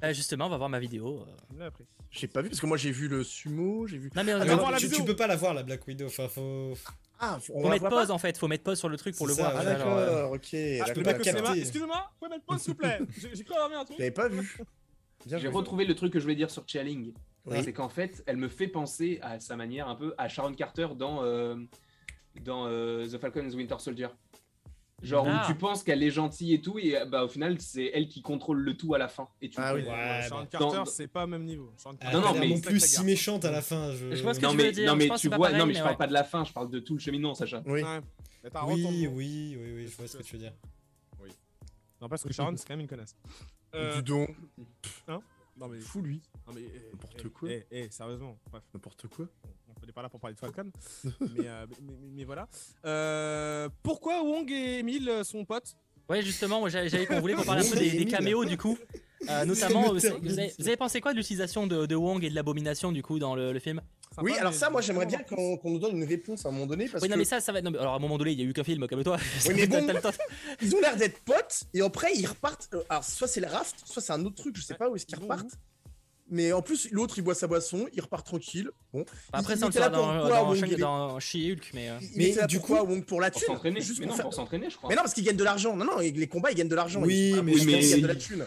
Ah, 0.01 0.13
justement, 0.13 0.45
on 0.45 0.49
va 0.49 0.57
voir 0.57 0.69
ma 0.69 0.79
vidéo. 0.79 1.25
Euh. 1.59 1.69
J'ai 2.11 2.27
pas 2.27 2.41
vu 2.41 2.49
parce 2.49 2.61
que 2.61 2.65
moi 2.65 2.77
j'ai 2.77 2.91
vu 2.91 3.09
le 3.09 3.23
sumo, 3.23 3.87
j'ai 3.87 3.97
vu. 3.97 4.09
Non 4.15 4.23
mais 4.23 4.33
tu 4.79 5.03
peux 5.03 5.15
pas 5.15 5.27
la 5.27 5.35
voir 5.35 5.53
la 5.53 5.63
Black 5.63 5.85
Widow. 5.85 6.05
Enfin, 6.05 6.29
faut. 6.29 6.75
Ah, 7.19 7.39
mettre 7.69 7.89
pause 7.89 8.11
en 8.11 8.17
fait, 8.17 8.37
faut 8.37 8.47
mettre 8.47 8.63
pause 8.63 8.77
sur 8.77 8.89
le 8.89 8.97
truc 8.97 9.15
pour 9.15 9.27
le 9.27 9.33
voir. 9.33 9.53
Ah 9.55 9.61
euh. 9.61 9.65
d'accord, 9.65 10.31
ok. 10.33 10.53
Ah, 10.53 11.55
Excusez-moi, 11.55 12.11
vous 12.11 12.19
pouvez 12.19 12.29
mettre 12.29 12.45
pause 12.45 12.61
s'il 12.61 12.73
vous 12.73 12.77
plaît 12.77 12.99
J'ai 13.33 13.43
cru 13.43 13.55
avoir 13.55 13.81
un 13.81 13.85
truc. 13.85 13.97
J'avais 13.97 14.11
pas 14.11 14.27
vu. 14.27 14.57
J'ai 15.25 15.47
retrouvé 15.47 15.85
le 15.85 15.95
truc 15.95 16.13
que 16.13 16.19
je 16.19 16.23
voulais 16.23 16.35
dire 16.35 16.51
sur 16.51 16.63
Chialing. 16.67 17.13
C'est 17.61 17.73
qu'en 17.73 17.89
fait, 17.89 18.23
elle 18.25 18.37
me 18.37 18.47
fait 18.47 18.67
penser 18.67 19.19
à 19.21 19.39
sa 19.39 19.55
manière 19.55 19.87
un 19.87 19.95
peu 19.95 20.13
à 20.17 20.27
Sharon 20.27 20.53
Carter 20.53 20.87
dans, 20.97 21.23
euh, 21.23 21.55
dans 22.43 22.65
euh, 22.67 23.07
The 23.07 23.17
Falcon 23.17 23.45
and 23.45 23.49
the 23.49 23.55
Winter 23.55 23.75
Soldier. 23.79 24.07
Genre 25.03 25.25
où 25.25 25.29
ah. 25.29 25.43
tu 25.45 25.55
penses 25.55 25.83
qu'elle 25.83 26.01
est 26.01 26.09
gentille 26.09 26.53
et 26.53 26.61
tout, 26.61 26.79
et 26.79 26.97
euh, 26.97 27.05
bah 27.05 27.25
au 27.25 27.27
final 27.27 27.59
c'est 27.59 27.91
elle 27.93 28.07
qui 28.07 28.21
contrôle 28.21 28.61
le 28.61 28.77
tout 28.77 28.95
à 28.95 28.97
la 28.97 29.09
fin. 29.09 29.27
Ah 29.57 29.75
oui, 29.75 29.81
ouais, 29.81 30.21
Sharon 30.27 30.43
bah. 30.43 30.47
Carter 30.49 30.83
c'est 30.85 31.07
pas 31.07 31.25
au 31.25 31.27
même 31.27 31.43
niveau. 31.43 31.71
Ah, 31.99 32.13
non, 32.13 32.21
non, 32.21 32.33
mais 32.39 32.47
non 32.47 32.61
plus 32.61 32.79
si 32.79 33.03
méchante 33.03 33.43
à 33.43 33.51
la 33.51 33.61
fin. 33.61 33.91
Je, 33.91 34.23
vois 34.23 34.33
ce 34.33 34.39
que 34.39 34.45
non, 34.45 34.51
tu 34.51 34.57
mais, 34.57 34.63
veux 34.63 34.71
dire. 34.71 34.89
Non 34.89 34.95
mais 34.95 35.09
tu 35.17 35.27
vois, 35.27 35.51
non 35.51 35.65
mais, 35.65 35.73
je 35.73 35.79
ouais. 35.79 35.83
parle 35.83 35.97
pas 35.97 36.07
de 36.07 36.13
la 36.13 36.23
fin, 36.23 36.45
je 36.45 36.53
parle 36.53 36.71
de 36.71 36.79
tout 36.79 36.93
le 36.93 36.99
cheminement, 37.01 37.35
Sacha. 37.35 37.61
Oui, 37.65 37.83
oui, 38.67 39.07
oui, 39.07 39.09
oui, 39.11 39.57
oui, 39.75 39.87
je 39.87 39.97
vois 39.97 40.07
ce 40.07 40.17
que 40.17 40.23
tu 40.23 40.37
veux 40.37 40.41
dire. 40.41 40.53
Oui. 41.21 41.29
Non 42.01 42.07
parce 42.07 42.23
que 42.23 42.31
Sharon 42.31 42.55
c'est 42.55 42.65
quand 42.65 42.73
même 42.73 42.81
une 42.81 42.87
connasse. 42.87 43.15
Euh... 43.75 43.95
Dis 43.95 44.03
donc. 44.03 44.35
Hein 45.07 45.21
non 45.57 45.67
mais 45.69 45.79
fou 45.79 46.01
lui. 46.01 46.21
Eh, 46.49 46.61
N'importe 46.91 47.21
eh, 47.23 47.29
quoi. 47.29 47.49
Eh, 47.49 47.65
eh, 47.71 47.89
sérieusement. 47.89 48.37
Bref. 48.51 48.63
N'importe 48.73 49.07
quoi. 49.07 49.27
On 49.81 49.85
n'est 49.85 49.91
pas 49.91 50.01
là 50.01 50.09
pour 50.09 50.19
parler 50.19 50.33
de 50.33 50.39
Falcon. 50.39 50.71
mais, 51.03 51.47
euh, 51.47 51.65
mais, 52.13 52.23
voilà. 52.23 52.47
Euh, 52.85 53.69
pourquoi 53.83 54.23
Wong 54.23 54.49
et 54.51 54.79
Emile 54.79 55.21
sont 55.23 55.45
potes? 55.45 55.75
Ouais 56.09 56.21
justement, 56.21 56.59
moi 56.59 56.69
j'avais 56.69 57.07
qu'on 57.07 57.19
voulait 57.19 57.33
qu'on 57.33 57.43
parle 57.43 57.59
un 57.59 57.69
peu 57.69 57.77
des, 57.77 58.05
caméos 58.05 58.45
du 58.45 58.57
coup. 58.57 58.77
Euh, 59.29 59.45
notamment, 59.45 59.93
euh, 59.93 59.99
vous, 60.21 60.67
avez, 60.67 60.77
pensé 60.77 61.01
quoi 61.01 61.13
de 61.13 61.17
l'utilisation 61.17 61.67
de, 61.67 61.95
Wong 61.95 62.23
et 62.23 62.29
de 62.29 62.35
l'abomination 62.35 62.91
du 62.91 63.03
coup 63.03 63.19
dans 63.19 63.35
le, 63.35 63.57
film? 63.59 63.81
Oui, 64.21 64.33
alors 64.37 64.53
ça, 64.53 64.69
moi, 64.69 64.81
j'aimerais 64.81 65.05
bien 65.05 65.19
qu'on 65.19 65.59
nous 65.63 65.79
donne 65.79 65.97
une 65.97 66.07
réponse 66.07 66.45
à 66.45 66.49
un 66.49 66.51
moment 66.51 66.67
donné. 66.67 66.89
Oui, 67.01 67.09
non, 67.09 67.17
mais 67.17 67.25
ça, 67.25 67.41
ça 67.41 67.51
va. 67.51 67.61
Non, 67.61 67.71
mais 67.71 67.79
alors, 67.79 67.93
à 67.93 67.97
un 67.97 67.99
moment 67.99 68.17
donné, 68.17 68.31
il 68.31 68.39
y 68.39 68.43
a 68.43 68.45
eu 68.45 68.53
qu'un 68.53 68.63
film, 68.63 68.87
comme 68.87 69.03
toi. 69.03 69.17
Oui, 69.47 69.53
mais 69.55 69.67
bon, 69.67 69.87
ils 70.61 70.75
ont 70.75 70.79
l'air 70.79 70.95
d'être 70.95 71.19
potes, 71.19 71.63
et 71.73 71.81
après, 71.81 72.13
ils 72.15 72.25
repartent. 72.25 72.69
Euh, 72.73 72.83
alors, 72.89 73.03
soit 73.03 73.27
c'est 73.27 73.41
le 73.41 73.47
raft, 73.47 73.75
soit 73.85 74.01
c'est 74.01 74.13
un 74.13 74.23
autre 74.25 74.35
truc, 74.35 74.55
je 74.57 74.61
sais 74.61 74.75
pas 74.75 74.89
où 74.89 74.95
est-ce 74.95 75.05
qu'ils 75.05 75.19
repartent. 75.19 75.57
Mais 76.27 76.51
en 76.51 76.61
plus, 76.61 76.89
l'autre, 76.91 77.15
il 77.17 77.21
boit 77.21 77.35
sa 77.35 77.45
boisson, 77.45 77.87
il 77.93 78.01
repart 78.01 78.25
tranquille. 78.25 78.71
Bon. 78.91 79.05
Bah, 79.31 79.39
après, 79.39 79.57
ça, 79.57 79.67
on 79.67 79.69
le 79.69 80.77
dans, 80.77 81.19
She-Hulk, 81.19 81.71
mais. 81.73 81.91
Mais 82.15 82.35
du 82.47 82.59
coup, 82.59 82.73
Wong 82.73 83.05
pour 83.05 83.21
la 83.21 83.29
thune. 83.29 83.45
Pour 83.45 84.33
s'entraîner, 84.33 84.69
je 84.69 84.77
crois. 84.77 84.89
Mais 84.89 84.95
non, 84.95 85.03
parce 85.03 85.13
qu'ils 85.13 85.23
gagnent 85.23 85.37
de 85.37 85.43
l'argent. 85.43 85.75
Non, 85.75 85.85
non, 85.85 85.99
les 85.99 86.27
combats, 86.27 86.51
ils 86.51 86.55
gagnent 86.55 86.67
de 86.67 86.75
l'argent. 86.75 87.01
Oui, 87.03 87.35
mais 87.43 87.53
ils 87.53 87.89
gagnent 87.89 88.01
de 88.01 88.07
la 88.07 88.15
thune. 88.15 88.45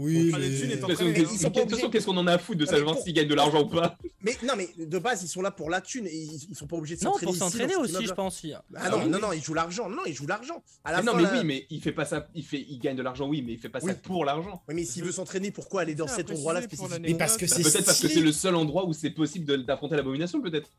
Oui, 0.00 0.32
mais... 0.32 0.48
De 0.48 1.78
toute 1.78 1.92
qu'est-ce 1.92 2.06
qu'on 2.06 2.16
en 2.16 2.26
a 2.26 2.32
à 2.32 2.38
foutre 2.38 2.58
de 2.58 2.64
savoir 2.64 2.96
s'ils 2.96 3.12
gagnent 3.12 3.28
de 3.28 3.34
l'argent 3.34 3.62
ou 3.62 3.68
pas? 3.68 3.98
Mais 4.22 4.34
non, 4.42 4.54
mais 4.56 4.68
de 4.78 4.98
base, 4.98 5.22
ils 5.22 5.28
sont 5.28 5.42
là 5.42 5.50
pour 5.50 5.68
la 5.68 5.82
thune 5.82 6.06
et 6.06 6.16
ils, 6.16 6.54
sont 6.54 6.66
pas 6.66 6.76
obligés 6.76 6.96
de 6.96 7.00
s'entraîner. 7.00 7.32
Non, 7.32 7.38
pour 7.38 7.50
s'entraîner 7.50 7.76
aussi, 7.76 8.06
je 8.06 8.12
pense. 8.12 8.46
Ah 8.76 8.88
non, 8.88 9.00
ah 9.02 9.06
non, 9.06 9.18
non, 9.18 9.32
ils 9.32 9.42
jouent 9.42 9.54
l'argent. 9.54 9.90
Non, 9.90 10.02
ils 10.06 10.14
jouent 10.14 10.26
l'argent. 10.26 10.62
Non, 11.04 11.14
mais 11.14 11.24
oui, 11.32 11.44
mais 11.44 11.66
il 11.68 11.82
fait 11.82 11.92
pas 11.92 12.06
ça. 12.06 12.28
Il 12.34 12.44
fait, 12.44 12.64
il 12.68 12.78
gagne 12.78 12.96
de 12.96 13.02
l'argent, 13.02 13.28
oui, 13.28 13.42
mais 13.42 13.52
il 13.52 13.58
fait 13.58 13.68
pas 13.68 13.80
ça 13.80 13.94
pour 13.94 14.24
l'argent. 14.24 14.62
Oui, 14.68 14.74
mais 14.74 14.84
s'il 14.84 15.04
veut 15.04 15.12
s'entraîner, 15.12 15.50
pourquoi 15.50 15.82
aller 15.82 15.94
dans 15.94 16.08
cet 16.08 16.30
endroit-là 16.30 16.60
bah, 16.60 16.66
Peut-être 16.68 17.18
parce 17.18 17.36
que 17.36 17.46
c'est 17.46 18.20
le 18.20 18.32
seul 18.32 18.54
endroit 18.54 18.86
où 18.86 18.94
c'est 18.94 19.10
possible 19.10 19.64
d'affronter 19.64 19.96
l'abomination, 19.96 20.40
peut-être. 20.40 20.70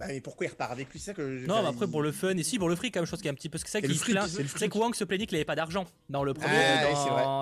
Bah, 0.00 0.06
mais 0.08 0.22
pourquoi 0.22 0.46
il 0.46 0.48
repart 0.48 0.72
avec 0.72 0.90
lui? 0.90 0.98
Ça 0.98 1.12
que. 1.12 1.46
Non, 1.46 1.56
après, 1.56 1.86
pour 1.86 2.00
le 2.00 2.10
fun, 2.10 2.34
et 2.34 2.42
si, 2.42 2.58
pour 2.58 2.70
le 2.70 2.74
fric, 2.74 2.94
quand 2.94 3.00
même, 3.00 3.06
chose 3.06 3.20
qui 3.20 3.28
est 3.28 3.30
un 3.30 3.34
petit 3.34 3.50
peu. 3.50 3.58
C'est 3.58 3.68
ça 3.68 3.82
qui 3.82 3.94
se 3.94 4.04
plaint. 4.04 4.26
C'est 4.26 4.68
que 4.70 4.78
Wang 4.78 4.94
se 4.94 5.04
plaignait 5.04 5.26
qu'il 5.26 5.36
avait 5.36 5.44
pas 5.44 5.54
d'argent 5.54 5.84
dans 6.08 6.24
le 6.24 6.32
premier. 6.32 6.54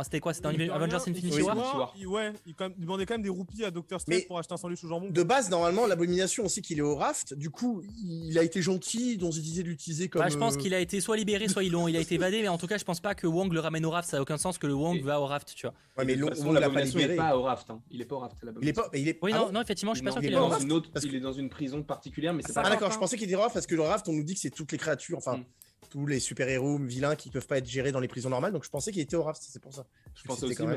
C'était 0.02 0.18
quoi? 0.18 0.34
C'était 0.34 0.66
dans 0.66 0.74
Avengers 0.74 0.96
Infinity 0.96 1.42
War 1.42 1.94
Ouais, 2.09 2.32
il 2.46 2.54
demandait 2.78 3.06
quand 3.06 3.14
même 3.14 3.22
des 3.22 3.28
roupies 3.28 3.64
à 3.64 3.70
Doctor 3.70 4.00
Strange 4.00 4.26
pour 4.26 4.38
acheter 4.38 4.54
un 4.54 4.56
sandwich 4.56 4.82
au 4.82 4.88
jambon. 4.88 5.11
De 5.11 5.22
base, 5.22 5.50
normalement, 5.50 5.86
l'abomination, 5.86 6.44
on 6.44 6.48
sait 6.48 6.61
qu'il 6.61 6.78
est 6.78 6.82
au 6.82 6.96
raft. 6.96 7.34
Du 7.34 7.50
coup, 7.50 7.82
il 8.02 8.36
a 8.38 8.42
été 8.42 8.61
gentil, 8.61 9.16
donc 9.18 9.36
il 9.36 9.42
disait 9.42 9.62
d'utiliser 9.62 10.09
comme. 10.09 10.22
Bah, 10.22 10.28
je 10.28 10.36
pense 10.36 10.54
euh, 10.54 10.59
qu'il 10.59 10.74
a 10.74 10.80
été 10.80 11.00
soit 11.00 11.16
libéré, 11.16 11.46
soit 11.46 11.62
il 11.62 11.74
a 11.76 12.00
été 12.00 12.16
évadé, 12.16 12.42
mais 12.42 12.48
en 12.48 12.59
tout 12.59 12.66
cas, 12.66 12.78
je 12.78 12.84
pense 12.84 12.98
pas 12.98 13.14
que 13.14 13.28
Wong 13.28 13.52
le 13.52 13.61
ramène 13.61 13.86
au 13.86 13.90
raft. 13.90 14.11
Ça 14.11 14.16
a 14.16 14.20
aucun 14.20 14.36
sens 14.36 14.59
que 14.59 14.66
le 14.66 14.74
Wong 14.74 15.00
va 15.02 15.20
au 15.20 15.26
raft, 15.26 15.54
tu 15.54 15.66
vois. 15.66 15.74
Ouais, 15.96 16.04
mais 16.04 16.20
Wong 16.20 16.54
l'a 16.59 16.70
pas 16.70 16.80
libéré. 16.80 17.04
Hein. 17.04 17.06
Il 17.09 17.12
est 17.12 17.16
pas 17.16 17.36
au 17.36 17.42
raft. 17.42 17.68
Il 17.90 18.00
est 18.00 18.04
pas 18.04 18.16
au 18.16 18.18
raft. 18.18 18.36
Il 18.61 18.68
est 18.68 18.72
pas. 18.72 18.88
Oui, 19.22 19.32
ah 19.32 19.48
non, 19.52 19.62
effectivement, 19.62 19.94
je 19.94 19.98
suis 19.98 20.04
pas 20.04 20.11
sûr 20.12 20.20
qu'il. 20.20 20.30
Il 21.09 21.14
est 21.14 21.20
dans 21.20 21.32
une 21.32 21.48
prison 21.48 21.82
particulière, 21.82 22.34
mais 22.34 22.42
ah 22.47 22.47
ah 22.57 22.70
d'accord, 22.70 22.90
je 22.92 22.99
pensais 22.99 23.16
qu'il 23.16 23.30
y 23.30 23.34
a 23.34 23.38
parce 23.38 23.66
que 23.66 23.74
le 23.74 23.82
raft, 23.82 24.09
on 24.09 24.12
nous 24.12 24.24
dit 24.24 24.34
que 24.34 24.40
c'est 24.40 24.51
toutes 24.51 24.72
les 24.72 24.78
créatures, 24.78 25.18
enfin 25.18 25.38
hmm. 25.38 25.44
tous 25.90 26.07
les 26.07 26.20
super-héros 26.20 26.78
vilains 26.78 27.16
qui 27.16 27.28
ne 27.28 27.32
peuvent 27.32 27.46
pas 27.46 27.59
être 27.59 27.68
gérés 27.68 27.92
dans 27.92 28.01
les 28.01 28.09
prisons 28.09 28.30
normales, 28.30 28.53
donc 28.53 28.64
je 28.64 28.70
pensais 28.70 28.92
qu'il 28.92 29.03
était 29.03 29.16
au 29.16 29.22
raft, 29.22 29.42
c'est 29.44 29.62
pour 29.62 29.72
ça. 29.72 29.86
Je, 30.14 30.24
pensais 30.24 30.46
aussi, 30.46 30.57
quand 30.57 30.66
mais, 30.66 30.76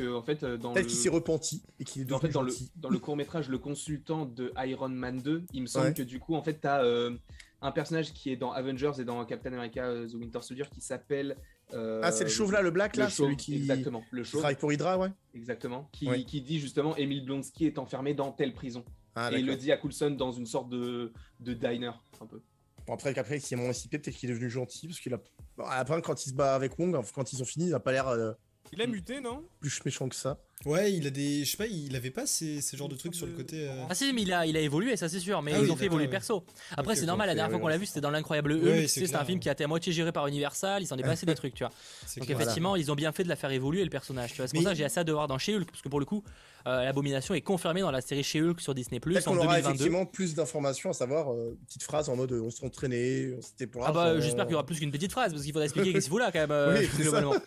euh, 0.00 0.14
en 0.14 0.22
fait, 0.22 0.42
euh, 0.42 0.58
dans 0.58 0.72
peut-être 0.72 0.84
le... 0.84 0.90
qu'il 0.90 0.98
s'est 0.98 1.08
repenti 1.08 1.62
et 1.80 1.84
qu'il 1.84 2.02
est 2.02 2.04
devenu 2.04 2.16
en 2.16 2.20
fait, 2.20 2.28
dans, 2.76 2.90
le, 2.90 2.98
court 2.98 3.16
métrage, 3.16 3.48
le 3.48 3.58
consultant 3.58 4.26
de 4.26 4.52
Iron 4.66 4.90
Man 4.90 5.20
2, 5.20 5.44
il 5.52 5.62
me 5.62 5.66
semble 5.66 5.94
que 5.94 6.02
du 6.02 6.20
coup, 6.20 6.34
en 6.34 6.42
fait, 6.42 6.58
t'as 6.60 6.84
euh, 6.84 7.16
un 7.62 7.72
personnage 7.72 8.12
qui 8.12 8.30
est 8.30 8.36
dans 8.36 8.52
Avengers 8.52 8.92
et 8.98 9.04
dans 9.04 9.24
Captain 9.24 9.52
America 9.52 9.86
euh, 9.86 10.06
The 10.06 10.14
Winter 10.14 10.40
Soldier 10.42 10.64
qui 10.72 10.80
s'appelle 10.80 11.36
ah, 11.72 12.12
c'est 12.12 12.24
le 12.24 12.30
chauve 12.30 12.52
là, 12.52 12.62
le 12.62 12.70
black 12.70 12.94
là, 12.96 13.10
celui 13.10 13.36
qui. 13.36 13.56
Exactement, 13.56 14.04
le 14.12 14.22
chauve. 14.22 14.42
Travaille 14.42 14.56
pour 14.56 14.72
Hydra, 14.72 14.96
ouais. 14.96 15.08
Exactement. 15.34 15.88
Qui, 15.90 16.24
qui 16.24 16.40
dit 16.40 16.60
justement 16.60 16.94
Émile 16.96 17.24
Blonsky 17.24 17.66
est 17.66 17.78
enfermé 17.78 18.14
dans 18.14 18.30
telle 18.30 18.52
prison. 18.52 18.84
Ah, 19.16 19.30
Et 19.32 19.38
il 19.38 19.46
le 19.46 19.56
dit 19.56 19.70
à 19.72 19.76
Coulson 19.76 20.10
dans 20.10 20.32
une 20.32 20.46
sorte 20.46 20.68
de, 20.68 21.12
de 21.40 21.54
diner, 21.54 21.92
un 22.20 22.26
peu. 22.26 22.40
Bon, 22.86 22.94
après, 22.94 23.16
après 23.18 23.38
s'il 23.38 23.58
est 23.58 23.62
moins 23.62 23.72
peut-être 23.72 24.10
qu'il 24.10 24.30
est 24.30 24.32
devenu 24.32 24.50
gentil, 24.50 24.88
parce 24.88 25.00
qu'il 25.00 25.14
a. 25.14 25.20
Après, 25.58 26.00
quand 26.02 26.24
il 26.26 26.30
se 26.30 26.34
bat 26.34 26.54
avec 26.54 26.78
Wong, 26.78 26.96
quand 27.14 27.32
ils 27.32 27.42
ont 27.42 27.46
fini, 27.46 27.68
il 27.68 27.74
a 27.74 27.80
pas 27.80 27.92
l'air. 27.92 28.08
Euh, 28.08 28.32
il 28.72 28.82
a 28.82 28.86
muté, 28.86 29.20
non? 29.20 29.44
Plus 29.60 29.84
méchant 29.84 30.08
que 30.08 30.16
ça. 30.16 30.38
Ouais, 30.64 30.92
il 30.92 31.06
a 31.06 31.10
des. 31.10 31.44
Je 31.44 31.50
sais 31.50 31.56
pas, 31.56 31.66
il 31.66 31.94
avait 31.94 32.10
pas 32.10 32.26
ces, 32.26 32.60
ces 32.60 32.76
genres 32.76 32.88
de 32.88 32.96
trucs 32.96 33.14
sur 33.14 33.26
le 33.26 33.32
euh, 33.32 33.36
côté. 33.36 33.68
Euh, 33.68 33.84
ah 33.88 33.94
si, 33.94 34.12
mais 34.12 34.22
il 34.22 34.32
a, 34.32 34.46
il 34.46 34.56
a 34.56 34.60
évolué, 34.60 34.96
ça 34.96 35.08
c'est 35.08 35.20
sûr, 35.20 35.42
mais 35.42 35.52
ah 35.54 35.60
ils 35.60 35.70
ont 35.70 35.76
fait 35.76 35.84
évoluer 35.86 36.08
perso. 36.08 36.44
Après, 36.76 36.96
c'est 36.96 37.06
normal, 37.06 37.28
la 37.28 37.34
dernière 37.34 37.50
fois 37.50 37.60
qu'on 37.60 37.68
l'a 37.68 37.78
vu, 37.78 37.86
c'était 37.86 38.00
dans 38.00 38.10
l'Incroyable 38.10 38.52
Hulk. 38.52 38.64
Ouais, 38.64 38.88
c'est 38.88 39.14
un 39.14 39.24
film 39.24 39.38
qui 39.38 39.48
a 39.48 39.52
été 39.52 39.64
à 39.64 39.68
moitié 39.68 39.92
géré 39.92 40.12
par 40.12 40.26
Universal, 40.26 40.82
ils 40.82 40.86
s'en 40.86 40.96
est 40.96 41.02
passé 41.02 41.26
des 41.26 41.34
trucs, 41.34 41.54
tu 41.54 41.64
vois. 41.64 41.72
Donc 42.16 42.28
effectivement, 42.28 42.76
ils 42.76 42.90
ont 42.90 42.96
bien 42.96 43.12
fait 43.12 43.24
de 43.24 43.28
la 43.28 43.36
faire 43.36 43.50
évoluer 43.50 43.84
le 43.84 43.90
personnage, 43.90 44.30
tu 44.30 44.36
vois. 44.38 44.48
C'est 44.48 44.56
pour 44.56 44.64
ça 44.64 44.70
que 44.70 44.76
j'ai 44.76 44.84
assez 44.84 45.00
à 45.00 45.04
de 45.04 45.12
voir 45.12 45.28
dans 45.28 45.38
chez 45.38 45.54
Hulk, 45.54 45.70
parce 45.70 45.82
que 45.82 45.88
pour 45.88 46.00
le 46.00 46.06
coup, 46.06 46.24
l'abomination 46.64 47.34
est 47.34 47.40
confirmée 47.40 47.80
dans 47.80 47.90
la 47.90 48.00
série 48.00 48.22
She-Hulk 48.22 48.60
sur 48.60 48.74
Disney+, 48.74 49.00
Peut-être 49.00 49.28
en 49.28 49.32
qu'on 49.32 49.36
aura 49.38 49.46
2022. 49.60 49.68
effectivement 49.74 50.06
plus 50.06 50.34
d'informations, 50.34 50.90
à 50.90 50.92
savoir 50.94 51.32
euh, 51.32 51.50
une 51.58 51.66
petite 51.66 51.82
phrase 51.82 52.08
en 52.08 52.16
mode 52.16 52.32
euh, 52.32 52.40
on 52.42 52.50
s'est 52.50 52.64
entraîné, 52.64 53.36
c'était 53.42 53.66
pour 53.66 53.86
Ah 53.86 53.92
bah 53.92 54.20
j'espère 54.20 54.44
qu'il 54.46 54.52
y 54.52 54.54
aura 54.54 54.66
plus 54.66 54.78
qu'une 54.78 54.90
petite 54.90 55.12
phrase, 55.12 55.32
parce 55.32 55.42
qu'il 55.44 55.52
faudra 55.52 55.64
expliquer 55.64 55.92
qu'est-ce 55.92 56.04
qu'il 56.06 56.12
fout 56.12 56.20
là 56.20 56.30
quand 56.32 56.40
même, 56.40 56.50
euh, 56.50 56.78
Oui, 56.78 56.88
globalement. 57.02 57.34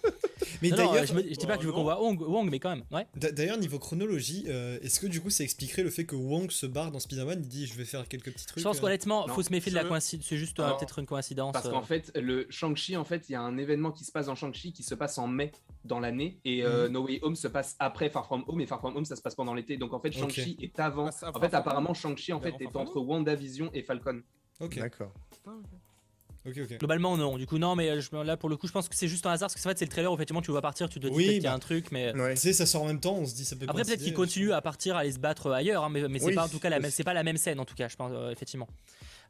Mais 0.61 0.69
Non, 0.69 0.77
non, 0.77 0.91
d'ailleurs, 0.91 1.05
je, 1.05 1.13
me- 1.13 1.21
je 1.23 1.35
dis 1.35 1.45
pas 1.45 1.55
que 1.57 1.63
je 1.63 1.67
veux 1.67 1.73
qu'on 1.73 1.83
voit 1.83 2.01
Wong, 2.01 2.19
Wong, 2.21 2.49
mais 2.49 2.59
quand 2.59 2.69
même, 2.69 2.83
ouais. 2.91 3.05
d'ailleurs, 3.15 3.57
niveau 3.57 3.79
chronologie, 3.79 4.45
euh, 4.47 4.79
est-ce 4.81 4.99
que 4.99 5.07
du 5.07 5.19
coup 5.21 5.29
ça 5.29 5.43
expliquerait 5.43 5.83
le 5.83 5.89
fait 5.89 6.05
que 6.05 6.15
Wong 6.15 6.49
se 6.51 6.65
barre 6.65 6.91
dans 6.91 6.99
Spider-Man 6.99 7.39
Il 7.41 7.47
dit 7.47 7.67
je 7.67 7.73
vais 7.75 7.85
faire 7.85 8.07
quelques 8.07 8.31
petits 8.31 8.45
trucs. 8.45 8.59
Je 8.59 8.63
pense 8.63 8.77
euh, 8.77 8.81
qu'honnêtement, 8.81 9.27
faut 9.27 9.43
se 9.43 9.51
méfier 9.51 9.71
de 9.71 9.75
la 9.77 9.83
coïncidence, 9.83 10.25
c'est 10.27 10.37
juste 10.37 10.59
euh, 10.59 10.69
peut-être 10.71 10.99
une 10.99 11.05
coïncidence. 11.05 11.53
Parce 11.53 11.65
euh. 11.67 11.71
qu'en 11.71 11.81
fait, 11.83 12.11
le 12.15 12.45
Shang-Chi, 12.49 12.95
en 12.97 13.03
fait, 13.03 13.25
il 13.29 13.33
y 13.33 13.35
a 13.35 13.41
un 13.41 13.57
événement 13.57 13.91
qui 13.91 14.03
se 14.05 14.11
passe 14.11 14.27
dans 14.27 14.35
Shang-Chi 14.35 14.73
qui 14.73 14.83
se 14.83 14.95
passe 14.95 15.17
en 15.17 15.27
mai 15.27 15.51
dans 15.85 15.99
l'année 15.99 16.39
et 16.45 16.63
euh, 16.63 16.87
Mhm. 16.87 16.93
No 16.93 17.05
Way 17.05 17.19
Home 17.23 17.35
se 17.35 17.47
passe 17.47 17.75
après 17.79 18.09
Far 18.09 18.25
From 18.25 18.43
Home 18.47 18.61
et 18.61 18.65
Far 18.65 18.79
From 18.79 18.95
Home 18.95 19.05
ça 19.07 19.15
se 19.15 19.21
passe 19.21 19.35
pendant 19.35 19.53
l'été. 19.53 19.77
Donc 19.77 19.93
en 19.93 19.99
fait. 19.99 20.11
Shang-Chi 20.11 20.57
est 20.61 20.79
avant. 20.79 21.07
Ah, 21.07 21.11
ça, 21.11 21.31
En 21.33 21.39
fait, 21.39 21.53
apparemment, 21.53 21.93
Shang-Chi 21.93 22.33
en 22.33 22.39
fait 22.39 22.53
est 22.59 22.75
entre 22.75 22.99
WandaVision 22.99 23.69
et 23.73 23.81
Falcon. 23.81 24.21
Ok, 24.59 24.77
D'accord. 24.79 25.11
Ah, 25.45 25.51
ok. 25.51 26.51
ok, 26.51 26.57
ok. 26.71 26.77
Globalement, 26.79 27.15
non. 27.17 27.37
Du 27.37 27.45
coup, 27.45 27.57
non, 27.57 27.75
mais 27.75 28.01
je- 28.01 28.15
là, 28.23 28.37
pour 28.37 28.49
le 28.49 28.57
coup, 28.57 28.67
je 28.67 28.71
pense 28.71 28.89
que 28.89 28.95
c'est 28.95 29.07
juste 29.07 29.25
un 29.25 29.31
hasard. 29.31 29.49
Parce 29.49 29.61
que 29.61 29.67
en 29.67 29.71
fait, 29.71 29.77
c'est 29.77 29.85
le 29.85 29.91
trailer 29.91 30.11
où 30.11 30.15
effectivement 30.15 30.41
tu 30.41 30.47
le 30.47 30.53
vois 30.53 30.61
partir, 30.61 30.89
tu 30.89 30.99
te 30.99 31.07
dis 31.07 31.13
Oui, 31.15 31.25
qu'il 31.25 31.33
y 31.43 31.47
a 31.47 31.49
bah. 31.49 31.55
un 31.55 31.59
truc, 31.59 31.91
mais. 31.91 32.13
Ouais. 32.19 32.33
Tu 32.33 32.41
sais, 32.41 32.53
ça 32.53 32.65
sort 32.65 32.83
en 32.83 32.87
même 32.87 32.99
temps, 32.99 33.15
on 33.15 33.25
se 33.25 33.35
dit 33.35 33.45
ça 33.45 33.55
peut 33.55 33.65
Après, 33.67 33.83
peut-être 33.83 34.01
qu'il 34.01 34.13
continue 34.13 34.51
à 34.53 34.61
partir, 34.61 34.95
à 34.95 34.99
aller 34.99 35.11
se 35.11 35.19
battre 35.19 35.51
ailleurs, 35.51 35.83
hein, 35.83 35.89
mais, 35.89 36.07
mais 36.07 36.19
c'est 36.19 36.25
Oui, 36.25 36.35
pas 36.35 36.45
en 36.45 36.49
tout 36.49 36.59
cas 36.59 36.69
la 36.69 36.79
même, 36.79 36.91
c'est 36.91 37.03
pas 37.03 37.13
la 37.13 37.23
même 37.23 37.37
scène 37.37 37.59
en 37.59 37.65
tout 37.65 37.75
cas, 37.75 37.87
je 37.87 37.95
pense 37.95 38.11
euh, 38.13 38.31
effectivement. 38.31 38.67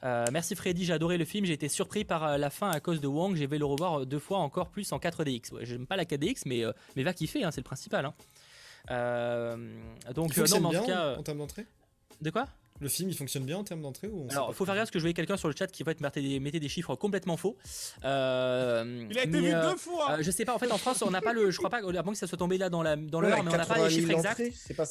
Euh, 0.04 0.26
merci 0.32 0.54
Freddy, 0.56 0.86
j'ai 0.86 0.94
adoré 0.94 1.18
le 1.18 1.26
film, 1.26 1.44
j'ai 1.48 1.54
été 1.54 1.68
surpris 1.70 2.04
par 2.06 2.24
euh, 2.24 2.38
la 2.38 2.52
fin 2.52 2.70
à 2.70 2.80
cause 2.80 3.02
de 3.02 3.08
Wong, 3.08 3.36
j'ai 3.36 3.48
vais 3.48 3.58
le 3.58 3.66
revoir 3.66 4.02
euh, 4.02 4.06
deux 4.06 4.20
fois 4.20 4.38
encore 4.38 4.70
plus 4.70 4.92
en 4.92 5.00
4DX. 5.00 5.54
Ouais, 5.54 5.66
j'aime 5.66 5.88
pas 5.88 5.96
la 5.96 6.06
4DX, 6.06 6.44
mais 6.46 6.64
euh, 6.64 6.72
mais 6.96 7.02
va 7.02 7.14
kiffer, 7.14 7.44
hein, 7.44 7.50
c'est 7.50 7.62
le 7.62 7.66
principal. 7.66 8.06
hein. 8.06 8.14
Euh, 8.92 9.58
Il 10.08 10.14
donc 10.14 10.38
euh, 10.38 10.46
non, 10.50 10.60
mais 10.60 10.66
en 10.66 10.70
bien 10.70 10.80
tout 10.82 10.88
cas, 10.88 11.02
euh, 11.06 11.16
en 11.18 11.24
termes 11.24 11.38
d'entrée 11.40 11.66
de 12.22 12.30
quoi? 12.30 12.48
Le 12.80 12.90
film 12.90 13.10
il 13.10 13.16
fonctionne 13.18 13.44
bien 13.44 13.58
en 13.58 13.64
termes 13.64 13.82
d'entrée 13.82 14.08
ou 14.08 14.28
Alors, 14.30 14.54
faut 14.54 14.64
faire 14.64 14.76
gaffe 14.76 14.84
parce 14.84 14.92
que 14.92 15.00
je 15.00 15.04
voyais 15.04 15.16
quelqu'un 15.16 15.36
sur 15.36 15.48
le 15.50 15.56
chat 15.58 15.66
qui 15.66 15.84
fait 15.84 16.00
mettait 16.00 16.22
des, 16.22 16.40
mettait 16.40 16.60
des 16.60 16.70
chiffres 16.70 16.94
complètement 16.96 17.36
faux. 17.36 17.58
Euh, 18.06 19.08
Il 19.10 19.18
a 19.18 19.24
été 19.24 19.32
mais, 19.32 19.40
vu 19.48 19.54
euh, 19.54 19.72
deux 19.72 19.78
fois 19.78 20.12
euh, 20.12 20.18
je 20.22 20.30
sais 20.32 20.46
pas, 20.46 20.54
en 20.54 20.60
fait 20.60 20.72
en 20.72 20.78
France 20.78 21.02
on 21.02 21.10
n'a 21.10 21.22
pas 21.22 21.34
le, 21.34 21.50
je 21.50 21.58
crois 21.58 21.70
pas, 21.72 21.78
à 21.80 22.04
moins 22.04 22.14
que 22.14 22.20
ça 22.20 22.28
soit 22.28 22.38
tombé 22.38 22.58
là 22.60 22.70
dans 22.70 22.84
la 22.84 22.96
dans 22.96 23.20
Ouais, 23.22 23.30
l'heure, 23.30 23.44
mais 23.44 23.52
on 23.54 23.58
n'a 23.58 23.66
pas 23.66 23.76
les 23.76 23.82
80 23.84 23.90
000 23.90 24.00
chiffres 24.00 24.12
exacts. 24.12 24.40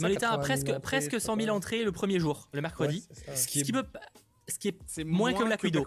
Mais 0.00 0.06
on 0.06 0.08
était 0.08 0.24
à 0.24 0.30
80 0.30 0.30
000 0.30 0.40
presque, 0.40 0.68
entrées, 0.68 0.80
presque 0.80 1.10
c'est 1.12 1.20
100 1.20 1.36
000 1.36 1.46
pas- 1.46 1.52
entrées 1.54 1.84
le 1.84 1.92
premier 1.92 2.18
jour, 2.18 2.48
le 2.52 2.60
mercredi. 2.60 2.96
Ouais, 3.08 3.14
c'est 3.16 3.24
ça, 3.26 3.36
Ce 3.36 3.42
ce 3.42 3.48
qui 3.48 3.60
est 3.60 3.62
qui 3.62 3.72
peut, 3.72 3.84
ce 4.48 4.58
qui 4.58 4.68
est 4.68 4.78
C'est 4.86 5.04
moins 5.04 5.32
que 5.32 5.42
Black 5.44 5.62
Widow, 5.62 5.84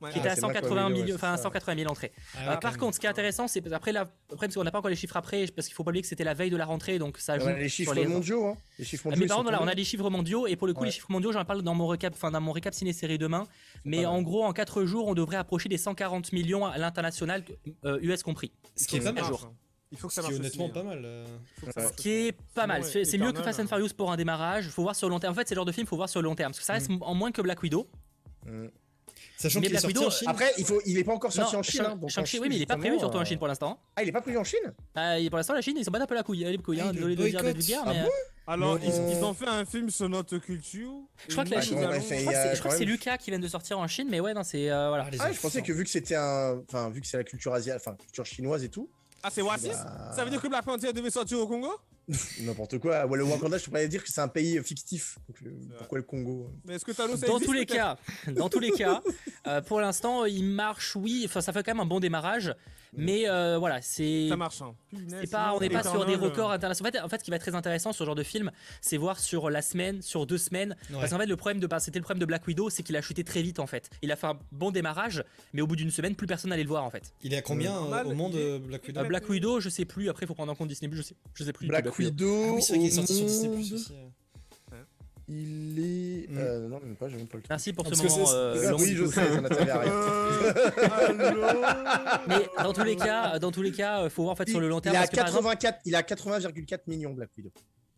Ouais. 0.00 0.10
qui 0.12 0.18
Ah, 0.18 0.20
était 0.20 0.28
à 0.28 0.34
c'est 0.36 0.40
Black 0.42 0.56
180 0.62 0.86
Widow, 0.86 0.96
000, 0.98 1.08
ouais, 1.08 1.14
enfin 1.14 1.32
c'est 1.36 1.42
ça. 1.42 1.48
180 1.48 1.76
000 1.76 1.90
entrées. 1.90 2.12
Ah, 2.36 2.52
Euh, 2.52 2.56
par 2.58 2.78
contre, 2.78 2.94
ce 2.94 3.00
qui 3.00 3.06
est 3.06 3.08
intéressant, 3.08 3.48
c'est 3.48 3.72
après 3.72 3.90
là, 3.92 4.02
après 4.32 4.46
parce 4.46 4.54
qu'on 4.54 4.62
n'a 4.64 4.70
pas 4.70 4.78
encore 4.78 4.90
les 4.90 4.96
chiffres 4.96 5.16
après, 5.16 5.46
parce 5.48 5.66
qu'il 5.66 5.74
faut 5.74 5.82
pas 5.82 5.90
oublier 5.90 6.02
que 6.02 6.08
c'était 6.08 6.22
la 6.24 6.34
veille 6.34 6.50
de 6.50 6.56
la 6.56 6.64
rentrée, 6.66 6.98
donc 7.00 7.18
ça 7.18 7.34
On 7.34 7.40
joue 7.40 7.46
a 7.48 7.52
les 7.54 7.68
sur 7.68 7.92
chiffres 7.92 8.04
mondiaux, 8.08 8.46
hein. 8.46 8.56
Les 8.78 8.84
chiffres 8.84 9.02
Ah, 9.06 9.08
mondiaux. 9.10 9.18
mais 9.20 9.24
ils 9.24 9.28
par 9.28 9.36
sont 9.38 9.42
contre, 9.42 9.52
là, 9.52 9.62
on 9.62 9.66
a 9.66 9.74
les 9.74 9.84
chiffres 9.84 10.08
mondiaux 10.08 10.46
et 10.46 10.54
pour 10.56 10.66
le 10.68 10.74
coup, 10.74 10.80
Ouais. 10.82 10.86
les 10.86 10.92
chiffres 10.92 11.10
mondiaux, 11.10 11.32
j'en 11.32 11.44
parle 11.44 11.62
dans 11.62 11.74
mon 11.74 11.86
recap, 11.88 12.14
enfin 12.14 12.30
dans 12.30 12.40
mon 12.40 12.52
récap 12.52 12.72
ciné-série 12.74 13.18
demain. 13.18 13.46
Mais 13.84 14.06
en 14.06 14.22
gros, 14.22 14.44
en 14.44 14.52
4 14.52 14.84
jours, 14.84 15.06
on 15.08 15.14
devrait 15.14 15.36
approcher 15.36 15.68
des 15.68 15.78
140 15.78 16.32
millions 16.32 16.64
à 16.64 16.78
l'international, 16.78 17.44
euh, 17.84 17.98
US 18.00 18.22
compris. 18.22 18.52
Ce 18.76 18.86
qui 18.86 18.96
est 18.96 19.00
pas 19.00 19.08
un 19.10 19.12
mal. 19.12 19.24
Il 19.90 19.96
faut 19.98 20.08
que 20.08 20.14
Ce 20.14 20.20
ça 20.20 20.26
qui 20.28 20.32
marche. 20.34 20.36
est 20.36 20.46
honnêtement 20.46 20.64
aussi, 20.66 20.74
pas 20.74 20.80
hein. 20.80 20.84
mal. 20.84 21.02
euh. 21.04 21.24
Ce 21.76 21.92
qui 21.96 22.10
est 22.10 22.32
pas 22.54 22.66
mal. 22.66 22.84
C'est 22.84 23.04
c'est 23.04 23.16
mieux 23.18 23.32
que 23.32 23.42
Fast 23.42 23.58
and 23.60 23.62
hein. 23.62 23.66
Furious 23.68 23.88
pour 23.96 24.12
un 24.12 24.16
démarrage. 24.16 24.68
Faut 24.68 24.82
voir 24.82 24.94
sur 24.94 25.08
le 25.08 25.12
long 25.12 25.20
terme. 25.20 25.32
En 25.32 25.34
fait, 25.34 25.48
c'est 25.48 25.54
le 25.54 25.58
genre 25.60 25.64
de 25.64 25.72
film, 25.72 25.86
faut 25.86 25.96
voir 25.96 26.08
sur 26.10 26.20
le 26.20 26.28
long 26.28 26.34
terme. 26.34 26.50
Parce 26.52 26.58
que 26.60 26.64
ça 26.66 26.74
reste 26.74 26.90
en 27.00 27.14
moins 27.14 27.32
que 27.32 27.40
Black 27.40 27.62
Widow. 27.62 27.86
Mm. 28.46 28.66
Sachant 29.36 29.60
Mais 29.60 29.66
qu'il 29.68 29.76
est 29.76 29.80
Black 29.80 29.80
sorti 29.82 29.96
Widow, 29.96 30.06
en 30.08 30.10
Chine. 30.10 30.28
Après, 30.28 30.52
il, 30.58 30.64
faut, 30.64 30.80
il 30.84 30.98
est 30.98 31.04
pas 31.04 31.12
encore 31.14 31.32
sorti 31.32 31.52
Non, 31.54 31.60
en 31.60 31.62
Chine. 31.62 31.80
Hein, 31.86 31.90
donc 31.94 32.04
en 32.04 32.08
Shang-Chi, 32.08 32.30
Chine, 32.32 32.40
oui, 32.42 32.48
mais 32.48 32.56
il 32.56 32.62
est 32.62 32.66
pas 32.66 32.76
prévu 32.76 32.98
surtout 32.98 33.18
en 33.18 33.24
Chine 33.24 33.38
pour 33.38 33.46
l'instant. 33.48 33.80
Ah, 33.96 34.02
il 34.02 34.08
est 34.08 34.12
pas 34.12 34.20
prévu 34.20 34.36
en 34.36 34.44
Chine? 34.44 34.74
Ah, 34.96 35.16
pour 35.30 35.36
l'instant, 35.36 35.54
la 35.54 35.60
Chine, 35.60 35.76
ils 35.78 35.84
sont 35.84 35.90
pas 35.92 36.00
un 36.02 36.06
peu 36.06 36.14
la 36.16 36.22
couille. 36.24 36.44
Les 36.44 36.58
couilles, 36.58 36.80
hein, 36.80 36.86
Ah, 36.88 36.92
ils 36.92 36.96
désolé 36.96 37.16
de 37.16 37.28
dire 37.28 37.42
vulgaires, 37.42 37.82
Ah 37.86 37.92
mais. 37.94 38.00
bon? 38.02 38.06
euh, 38.06 38.52
Alors, 38.52 38.74
Mais 38.80 38.86
ils, 38.86 39.00
on- 39.00 39.10
ils 39.10 39.24
ont 39.24 39.34
fait 39.34 39.46
un 39.48 39.64
film 39.64 39.90
sur 39.90 40.08
notre 40.08 40.38
culture. 40.38 40.92
Je 41.28 41.32
crois 41.32 41.44
que 41.44 41.50
la 41.50 41.60
Chine- 41.60 41.76
Ouais, 41.78 41.82
je 41.82 41.86
crois 41.86 41.98
que 41.98 42.04
c'est- 42.04 42.18
je 42.18 42.24
crois 42.24 42.32
que 42.54 42.62
quand 42.62 42.70
c'est 42.70 42.78
même- 42.80 42.88
Lucas 42.88 43.16
qui 43.18 43.30
vient 43.30 43.38
de 43.38 43.48
sortir 43.48 43.78
en 43.78 43.86
Chine, 43.86 44.08
mais 44.10 44.18
ouais, 44.20 44.34
non, 44.34 44.42
c'est. 44.42 44.70
euh, 44.70 44.88
voilà. 44.88 45.04
Ah, 45.06 45.10
les 45.10 45.20
Ah, 45.20 45.32
je 45.32 45.38
pensais 45.40 45.62
que 45.62 45.72
vu 45.72 45.84
que 45.84 45.90
c'était 45.90 46.16
un. 46.16 46.60
Enfin, 46.68 46.90
vu 46.90 47.00
que 47.00 47.06
c'est 47.06 47.16
la 47.18 47.24
culture 47.24 47.54
asiatique, 47.54 47.82
enfin, 47.86 47.96
culture 47.96 48.26
chinoise 48.26 48.64
et 48.64 48.68
tout. 48.70 48.88
Ah, 49.22 49.28
c'est 49.30 49.42
Oasis? 49.42 49.70
Bah, 49.84 50.12
Ça 50.14 50.24
veut 50.24 50.30
dire 50.30 50.40
que 50.40 50.48
Black 50.48 50.64
Panther 50.64 50.92
devait 50.92 51.10
sortir 51.10 51.38
au 51.40 51.46
Congo? 51.46 51.72
N'importe 52.40 52.78
quoi. 52.78 53.06
Ouais, 53.06 53.18
le 53.18 53.24
Wakanda, 53.24 53.58
je 53.58 53.64
pourrais 53.64 53.86
dire 53.88 54.02
que 54.02 54.10
c'est 54.10 54.20
un 54.20 54.28
pays 54.28 54.62
fictif. 54.62 55.18
Donc, 55.28 55.36
euh, 55.42 55.50
pourquoi 55.78 55.98
le 55.98 56.04
Congo 56.04 56.50
Mais 56.64 56.74
est-ce 56.74 56.84
que 56.84 56.92
Thanos 56.92 57.20
ça 57.20 57.26
Dans 57.26 57.34
existe, 57.34 57.46
tous 57.50 57.52
les 57.52 57.66
cas, 57.66 57.96
dans 58.28 58.48
tous 58.48 58.60
les 58.60 58.70
cas, 58.70 59.02
euh, 59.46 59.60
pour 59.60 59.80
l'instant, 59.80 60.24
il 60.24 60.44
marche, 60.44 60.96
oui. 60.96 61.22
Enfin, 61.26 61.40
ça 61.40 61.52
fait 61.52 61.62
quand 61.62 61.72
même 61.74 61.80
un 61.80 61.86
bon 61.86 62.00
démarrage, 62.00 62.54
mais 62.96 63.28
euh, 63.28 63.58
voilà, 63.58 63.82
c'est. 63.82 64.28
Ça 64.28 64.36
marche, 64.36 64.62
hein. 64.62 64.74
Punaise, 64.90 65.18
C'est 65.20 65.30
pas, 65.30 65.52
on 65.54 65.60
n'est 65.60 65.68
pas 65.68 65.82
sur 65.82 66.06
des 66.06 66.14
euh, 66.14 66.18
records 66.18 66.50
internationaux. 66.50 66.88
En 66.88 66.92
fait, 66.92 67.00
en 67.00 67.08
fait, 67.08 67.18
ce 67.18 67.24
qui 67.24 67.30
va 67.30 67.36
être 67.36 67.42
très 67.42 67.54
intéressant 67.54 67.92
sur 67.92 68.04
ce 68.04 68.04
genre 68.04 68.14
de 68.14 68.22
film, 68.22 68.50
c'est 68.80 68.96
voir 68.96 69.18
sur 69.18 69.50
la 69.50 69.62
semaine, 69.62 70.02
sur 70.02 70.26
deux 70.26 70.38
semaines. 70.38 70.76
Ouais. 70.90 70.96
Parce 71.00 71.10
qu'en 71.10 71.18
fait, 71.18 71.26
le 71.26 71.36
problème 71.36 71.60
de, 71.60 71.66
bah, 71.66 71.80
c'était 71.80 71.98
le 71.98 72.04
problème 72.04 72.20
de 72.20 72.26
Black 72.26 72.46
Widow, 72.46 72.70
c'est 72.70 72.82
qu'il 72.82 72.96
a 72.96 73.02
chuté 73.02 73.24
très 73.24 73.42
vite 73.42 73.58
en 73.58 73.66
fait. 73.66 73.90
Il 74.02 74.10
a 74.12 74.16
fait 74.16 74.26
un 74.26 74.38
bon 74.52 74.70
démarrage, 74.70 75.22
mais 75.52 75.62
au 75.62 75.66
bout 75.66 75.76
d'une 75.76 75.90
semaine, 75.90 76.14
plus 76.14 76.26
personne 76.26 76.50
n'allait 76.50 76.62
le 76.62 76.68
voir 76.68 76.84
en 76.84 76.90
fait. 76.90 77.12
Il 77.22 77.34
est 77.34 77.38
à 77.38 77.42
combien 77.42 77.76
euh, 77.76 78.04
au 78.04 78.14
monde 78.14 78.34
euh, 78.34 78.58
Black 78.58 78.86
Widow 78.86 79.00
Euh, 79.00 79.04
Black 79.04 79.28
Widow, 79.28 79.60
je 79.60 79.68
sais 79.68 79.84
plus. 79.84 80.08
Après, 80.08 80.24
il 80.24 80.28
faut 80.28 80.34
prendre 80.34 80.52
en 80.52 80.54
compte 80.54 80.68
Disney, 80.68 80.90
je 80.94 81.02
sais, 81.02 81.14
je 81.34 81.44
sais 81.44 81.52
plus. 81.52 81.68
Black 81.68 81.97
Widow. 81.98 82.44
Ah 82.48 82.52
oui, 82.54 82.62
c'est 82.62 82.72
vrai 82.76 82.78
qu'il 82.78 82.88
est 82.88 82.92
au 82.92 82.96
sorti 82.96 83.14
sur 83.16 83.26
Disney 83.26 83.48
Plus 83.54 83.70
monde, 83.70 83.80
aussi. 83.80 83.94
Il 85.30 85.78
est. 85.78 86.30
Mm. 86.30 86.38
euh, 86.38 86.68
non, 86.68 86.80
même 86.80 86.96
pas, 86.96 87.08
j'ai 87.10 87.16
même 87.16 87.26
pas 87.26 87.36
le 87.36 87.42
truc. 87.42 87.50
Merci 87.50 87.72
pour 87.74 87.84
Ah, 87.86 87.90
ce 87.94 88.00
parce 88.02 88.14
que 88.14 88.18
moment. 88.18 88.32
euh, 88.32 88.62
Ah, 88.66 88.70
long 88.70 88.78
oui, 88.80 88.94
je 88.96 89.04
sais, 89.06 89.12
ça 89.12 89.40
n'a 89.42 89.48
servi 89.48 89.70
à 89.70 89.78
rien. 89.78 89.92
Allô 91.26 91.60
Mais 92.28 92.48
dans 92.62 92.72
tous 92.72 92.84
les 92.84 92.96
cas, 92.96 93.38
dans 93.38 93.50
tous 93.52 93.62
les 93.62 93.72
cas, 93.72 94.04
euh, 94.04 94.10
faut 94.10 94.22
voir 94.22 94.32
en 94.32 94.36
fait 94.36 94.48
sur 94.48 94.60
le 94.60 94.68
long 94.68 94.80
terme. 94.80 94.94
Il 94.94 94.96
a 94.96 95.00
parce 95.00 95.10
que, 95.10 95.16
par 95.16 95.26
exemple, 95.26 95.44
84, 95.48 95.80
il 95.84 95.94
a 95.94 96.02
80,4 96.02 96.78
millions 96.86 97.12
Black 97.12 97.28
Widow. 97.36 97.50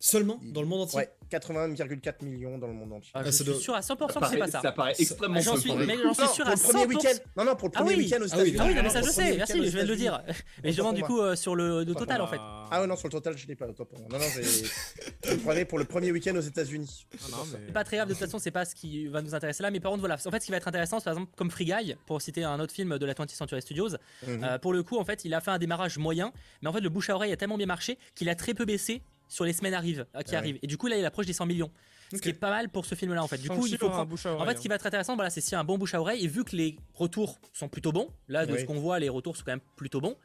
Seulement 0.03 0.39
Il- 0.43 0.51
dans 0.51 0.61
le 0.61 0.67
monde 0.67 0.81
entier. 0.81 0.97
Ouais, 0.97 1.09
80,4 1.29 2.23
millions 2.23 2.57
dans 2.57 2.65
le 2.67 2.73
monde 2.73 2.91
entier. 2.91 3.11
ah, 3.13 3.19
Ah, 3.21 3.25
je 3.25 3.31
suis 3.31 3.45
doit- 3.45 3.53
sûr 3.59 3.73
à 3.75 3.81
100% 3.81 4.07
que 4.07 4.13
c'est 4.13 4.19
paraît, 4.19 4.37
pas 4.39 4.47
ça. 4.61 4.71
paraît 4.71 4.93
Ça- 4.95 5.01
extrêmement 5.03 5.35
Ah, 5.37 5.41
j'en 5.41 5.55
suis, 5.57 5.71
le 5.71 5.85
mais 5.85 5.95
j'en 6.01 6.13
suis 6.13 6.23
Non, 6.23 6.33
sûr 6.33 6.43
pour 6.43 6.51
à 6.51 6.55
le 6.55 6.59
premier 6.61 6.79
100%. 6.83 6.87
week-end. 6.89 7.19
Non, 7.37 7.45
non, 7.45 7.55
pour 7.55 7.67
le 7.69 7.73
Ah 7.75 7.79
premier 7.81 7.95
oui. 7.95 8.03
week-end 8.03 8.17
aux 8.21 8.25
Ah 8.25 8.37
oui, 8.37 8.49
États-Unis. 8.49 8.57
Ah 8.59 8.65
oui, 8.67 8.75
non, 8.75 8.83
mais 8.83 8.89
ça 8.89 9.01
je 9.01 9.05
le 9.05 9.11
sais, 9.11 9.37
merci, 9.37 9.53
je 9.63 9.69
viens 9.69 9.83
de 9.83 9.87
le 9.89 9.95
dire. 9.95 10.21
Mais 10.63 10.71
je 10.73 10.77
demande 10.77 10.95
du 10.95 11.03
coup 11.03 11.21
euh, 11.21 11.35
sur 11.35 11.55
le, 11.55 11.83
le 11.83 11.93
total 11.95 12.19
en 12.21 12.27
fait. 12.27 12.39
Ah 12.71 12.83
non, 12.87 12.95
sur 12.95 13.07
le 13.07 13.11
total, 13.11 13.37
je 13.37 13.45
l'ai 13.47 13.55
pas. 13.55 13.67
Pour 13.67 13.87
moi. 13.99 14.07
Non, 14.11 14.17
non, 14.17 14.25
je 14.33 14.41
le 15.31 15.37
prenais 15.37 15.65
pour 15.65 15.77
le 15.79 15.85
premier 15.85 16.11
week-end 16.11 16.35
aux 16.35 16.41
États-Unis. 16.41 17.05
Ah, 17.13 17.37
C'est 17.49 17.71
pas 17.73 17.83
très 17.83 17.97
grave, 17.97 18.09
de 18.09 18.13
toute 18.13 18.23
façon, 18.23 18.39
c'est 18.39 18.51
pas 18.51 18.65
ce 18.65 18.73
qui 18.75 19.07
va 19.07 19.21
nous 19.21 19.35
intéresser 19.35 19.61
là. 19.63 19.69
Mais 19.71 19.79
par 19.79 19.91
contre, 19.91 20.01
voilà. 20.01 20.15
En 20.25 20.31
fait, 20.31 20.39
ce 20.39 20.45
qui 20.45 20.51
va 20.51 20.57
être 20.57 20.67
intéressant, 20.67 20.99
c'est 20.99 21.05
par 21.05 21.13
exemple 21.13 21.31
comme 21.37 21.51
Free 21.51 21.65
Guy, 21.65 21.95
pour 22.07 22.21
citer 22.21 22.43
un 22.43 22.59
autre 22.59 22.73
film 22.73 22.97
de 22.97 23.05
la 23.05 23.13
20th 23.13 23.29
Century 23.35 23.61
Studios. 23.61 23.89
Mhm. 24.27 24.43
Euh, 24.43 24.57
pour 24.57 24.73
le 24.73 24.81
coup, 24.83 24.97
en 24.97 25.05
fait, 25.05 25.23
il 25.25 25.33
a 25.35 25.41
fait 25.41 25.51
un 25.51 25.59
démarrage 25.59 25.97
moyen, 25.99 26.33
mais 26.61 26.69
en 26.69 26.73
fait, 26.73 26.81
le 26.81 26.89
bouche 26.89 27.09
à 27.09 27.15
oreille 27.15 27.31
a 27.31 27.37
tellement 27.37 27.57
bien 27.57 27.67
marché 27.67 27.97
qu'il 28.15 28.27
a 28.29 28.35
très 28.35 28.53
peu 28.53 28.65
baissé 28.65 29.01
sur 29.31 29.45
les 29.45 29.53
semaines 29.53 29.73
arrivent, 29.73 30.05
euh, 30.15 30.19
qui 30.21 30.29
Ah 30.29 30.31
ouais. 30.31 30.35
arrivent. 30.37 30.59
Et 30.61 30.67
du 30.67 30.77
coup, 30.77 30.87
là, 30.87 30.97
il 30.97 31.05
approche 31.05 31.25
des 31.25 31.33
100 31.33 31.45
millions. 31.45 31.71
Ce 32.13 32.17
qui 32.19 32.27
est 32.29 32.33
pas 32.33 32.49
mal 32.49 32.67
pour 32.67 32.85
ce 32.85 32.93
film-là, 32.95 33.23
en 33.23 33.27
fait. 33.27 33.37
Du 33.37 33.47
coup, 33.49 33.65
il 33.65 33.77
faut 33.77 33.85
aura 33.85 33.93
un 33.93 33.97
prendre. 33.99 34.09
bouche 34.09 34.25
à 34.25 34.35
En 34.35 34.45
fait, 34.45 34.57
ce 34.57 34.61
qui 34.61 34.67
va 34.67 34.75
être 34.75 34.85
intéressant, 34.85 35.15
voilà, 35.15 35.29
c'est 35.29 35.55
a 35.55 35.59
un 35.59 35.63
bon 35.63 35.77
bouche 35.77 35.93
à 35.93 36.01
oreille, 36.01 36.23
et 36.23 36.27
vu 36.27 36.43
que 36.43 36.55
les 36.57 36.75
retours 36.93 37.39
sont 37.53 37.69
plutôt 37.69 37.93
bons, 37.93 38.09
là, 38.27 38.45
de 38.45 38.51
Oui. 38.53 38.59
ce 38.59 38.65
qu'on 38.65 38.79
voit, 38.79 38.99
les 38.99 39.07
retours 39.07 39.37
sont 39.37 39.43
quand 39.45 39.53
même 39.53 39.61
plutôt 39.77 40.01
bons, 40.01 40.17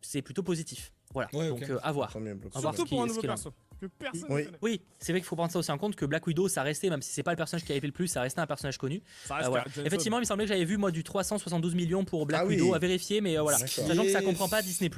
c'est 0.00 0.22
plutôt 0.22 0.42
positif. 0.42 0.92
Voilà, 1.12 1.28
Ouais, 1.32 1.48
donc 1.50 1.62
euh, 1.68 1.78
à 1.82 1.92
voir. 1.92 2.16
À 2.54 2.60
Surtout 2.60 2.86
pour 2.86 3.02
un 3.02 3.06
nouveau 3.06 3.20
perso. 3.20 3.52
Que 3.80 3.86
personne 3.86 4.46
Oui. 4.62 4.80
c'est 4.98 5.12
vrai 5.12 5.20
qu'il 5.20 5.26
faut 5.26 5.34
prendre 5.36 5.50
ça 5.52 5.58
aussi 5.58 5.70
en 5.72 5.78
compte 5.78 5.94
que 5.96 6.04
Black 6.06 6.26
Widow, 6.26 6.48
ça 6.48 6.62
restait, 6.62 6.88
même 6.90 7.02
si 7.02 7.12
c'est 7.12 7.22
pas 7.24 7.32
le 7.32 7.36
personnage 7.36 7.64
qui 7.64 7.72
avait 7.72 7.80
fait 7.80 7.86
le 7.88 7.92
plus, 7.92 8.06
ça 8.08 8.22
restait 8.22 8.40
un 8.40 8.46
personnage 8.46 8.78
connu. 8.78 9.02
Ça 9.26 9.38
Euh, 9.38 9.48
voilà. 9.48 9.64
Johansson. 9.64 9.82
Effectivement, 9.84 10.18
il 10.18 10.20
me 10.20 10.24
semblait 10.26 10.44
que 10.44 10.48
j'avais 10.52 10.64
vu 10.64 10.76
moi 10.76 10.90
du 10.90 11.02
372 11.04 11.74
millions 11.74 12.04
pour 12.04 12.24
Black 12.26 12.42
Ah 12.42 12.46
oui. 12.46 12.54
Widow 12.54 12.74
à 12.74 12.78
vérifier, 12.78 13.20
mais 13.20 13.36
euh, 13.38 13.42
voilà. 13.42 13.58
Sachant 13.58 14.02
que 14.04 14.10
ça 14.10 14.22
comprend 14.22 14.48
pas 14.48 14.62
Disney 14.62 14.88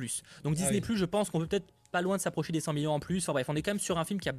Donc 0.45 0.55
Disney 0.55 0.81
oui. 0.89 0.97
je 0.97 1.05
pense 1.07 1.31
qu'on 1.31 1.41
peut 1.41 1.47
peut-être 1.47 1.67
pas 1.95 2.03
loin 2.03 2.17
de 2.17 2.21
s'approcher 2.23 2.53
des 2.53 2.59
100 2.59 2.73
millions 2.73 2.91
en 2.93 2.99
plus. 2.99 3.23
Enfin 3.23 3.33
bref, 3.35 3.47
on 3.49 3.55
est 3.55 3.63
quand 3.63 3.71
même 3.71 3.79
sur 3.79 3.99
un 3.99 4.05
film 4.05 4.19
qui 4.19 4.29
a 4.29 4.35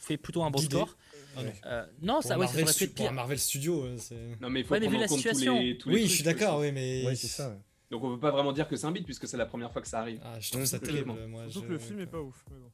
fait 0.00 0.16
plutôt 0.16 0.42
un 0.42 0.50
bon 0.50 0.58
Guidé. 0.58 0.74
score. 0.74 0.96
Ah 1.36 1.42
non. 1.44 1.52
Euh, 1.66 1.86
non, 2.02 2.14
Pour 2.14 2.22
ça, 2.24 2.36
ouais, 2.36 2.46
ça 2.46 2.52
Marvel 2.54 2.64
aurait 2.64 2.72
pu 2.72 2.74
stu- 2.74 2.84
être 2.84 2.94
pour 2.96 3.04
un 3.04 3.08
pire. 3.10 3.14
Marvel 3.14 3.38
Studio, 3.38 3.84
euh. 3.84 3.96
Non, 4.40 4.50
mais 4.50 4.60
il 4.60 4.66
faut 4.66 4.72
Ouais, 4.74 4.80
mais 4.80 4.86
prendre 4.86 4.96
vu 4.96 5.00
la 5.02 5.06
tous 5.06 5.14
situation. 5.16 5.60
les, 5.60 5.78
tous 5.78 5.88
les 5.90 5.94
Oui, 5.94 6.06
je 6.08 6.12
suis 6.12 6.24
d'accord, 6.24 6.58
oui, 6.58 6.72
mais. 6.72 7.06
Ouais, 7.06 7.14
c'est 7.14 7.28
ça. 7.28 7.50
ouais. 7.50 7.58
Donc 7.92 8.02
on 8.02 8.14
peut 8.14 8.20
pas 8.20 8.32
vraiment 8.32 8.52
dire 8.52 8.66
que 8.68 8.74
c'est 8.74 8.86
un 8.86 8.90
beat 8.90 9.04
puisque 9.04 9.28
c'est 9.28 9.36
la 9.36 9.46
première 9.46 9.72
fois 9.72 9.80
que 9.80 9.86
ça 9.88 10.00
arrive. 10.00 10.18
Ah, 10.24 10.40
je 10.40 10.50
trouve 10.50 10.64
ça 10.64 10.80
terrible. 10.80 11.12
Moi, 11.28 11.44
Surtout 11.48 11.60
je- 11.60 11.66
que 11.68 11.72
le 11.74 11.78
film 11.78 12.00
est 12.00 12.06
pas 12.06 12.20
ouf. 12.20 12.44
mais 12.50 12.56
bon. 12.58 12.70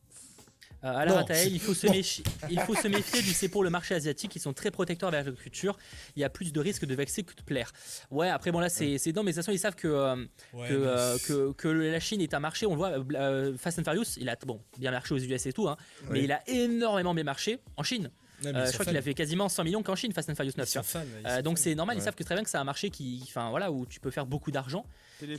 Euh, 0.82 0.88
Alain. 0.96 1.14
Ratael, 1.14 1.52
il 1.52 1.60
faut 1.60 1.74
se 1.74 1.86
méfier. 1.86 2.24
Il 2.50 2.60
faut 2.60 2.74
se 2.74 2.88
méfier 2.88 3.22
du 3.22 3.32
c'est 3.32 3.48
pour 3.48 3.62
le 3.64 3.70
marché 3.70 3.94
asiatique. 3.94 4.34
Ils 4.36 4.40
sont 4.40 4.52
très 4.52 4.70
protecteurs 4.70 5.10
vers 5.10 5.24
l'agriculture. 5.24 5.76
Il 6.16 6.20
y 6.20 6.24
a 6.24 6.30
plus 6.30 6.52
de 6.52 6.60
risques 6.60 6.84
de 6.84 6.94
vexer 6.94 7.22
que 7.22 7.34
de 7.34 7.42
plaire. 7.42 7.72
Ouais, 8.10 8.28
après 8.28 8.50
bon 8.52 8.60
là 8.60 8.68
c'est 8.68 8.96
non, 9.14 9.22
mais 9.22 9.30
de 9.32 9.36
toute 9.36 9.36
façon 9.36 9.52
ils 9.52 9.58
savent 9.58 9.74
que 9.76 9.88
euh, 9.88 10.16
Ouais, 10.52 10.68
que, 10.68 10.74
mais- 10.74 10.86
euh, 10.86 11.18
que, 11.26 11.52
que 11.52 11.68
la 11.68 12.00
Chine 12.00 12.20
est 12.20 12.34
un 12.34 12.40
marché, 12.40 12.66
on 12.66 12.70
le 12.70 12.76
voit, 12.76 12.90
euh, 13.14 13.56
Fast 13.56 13.78
and 13.78 13.84
Furious, 13.84 14.16
il 14.18 14.28
a 14.28 14.36
bon, 14.46 14.60
bien 14.78 14.90
marché 14.90 15.14
aux 15.14 15.18
US 15.18 15.46
et 15.46 15.52
tout, 15.52 15.68
hein, 15.68 15.76
mais 16.10 16.22
il 16.24 16.32
a 16.32 16.42
énormément 16.48 17.14
bien 17.14 17.24
marché 17.24 17.58
en 17.76 17.82
Chine. 17.82 18.10
Ouais, 18.42 18.50
Euh, 18.54 18.66
je 18.66 18.72
crois 18.72 18.84
qu'il 18.84 18.96
a 18.96 19.00
fait 19.00 19.14
quasiment 19.14 19.48
100 19.48 19.64
millions 19.64 19.82
qu'en 19.82 19.94
Chine, 19.94 20.12
Fast 20.12 20.28
and 20.28 20.34
Furious 20.34 20.52
9. 20.58 20.68
Ils 20.68 20.72
tu 20.72 20.78
vois. 20.78 20.82
sont 20.82 20.98
fans, 20.98 21.04
ils 21.20 21.26
Euh, 21.26 21.36
sont 21.36 21.42
donc 21.42 21.58
c'est 21.58 21.74
normal, 21.74 21.96
ils 21.96 22.02
savent 22.02 22.16
que 22.16 22.24
très 22.24 22.34
bien 22.34 22.42
que 22.44 22.50
c'est 22.50 22.58
un 22.58 22.64
marché 22.64 22.90
qui, 22.90 23.20
enfin 23.28 23.48
voilà, 23.48 23.70
où 23.72 23.86
tu 23.86 24.00
peux 24.00 24.10
faire 24.10 24.26
beaucoup 24.26 24.50
d'argent. 24.50 24.84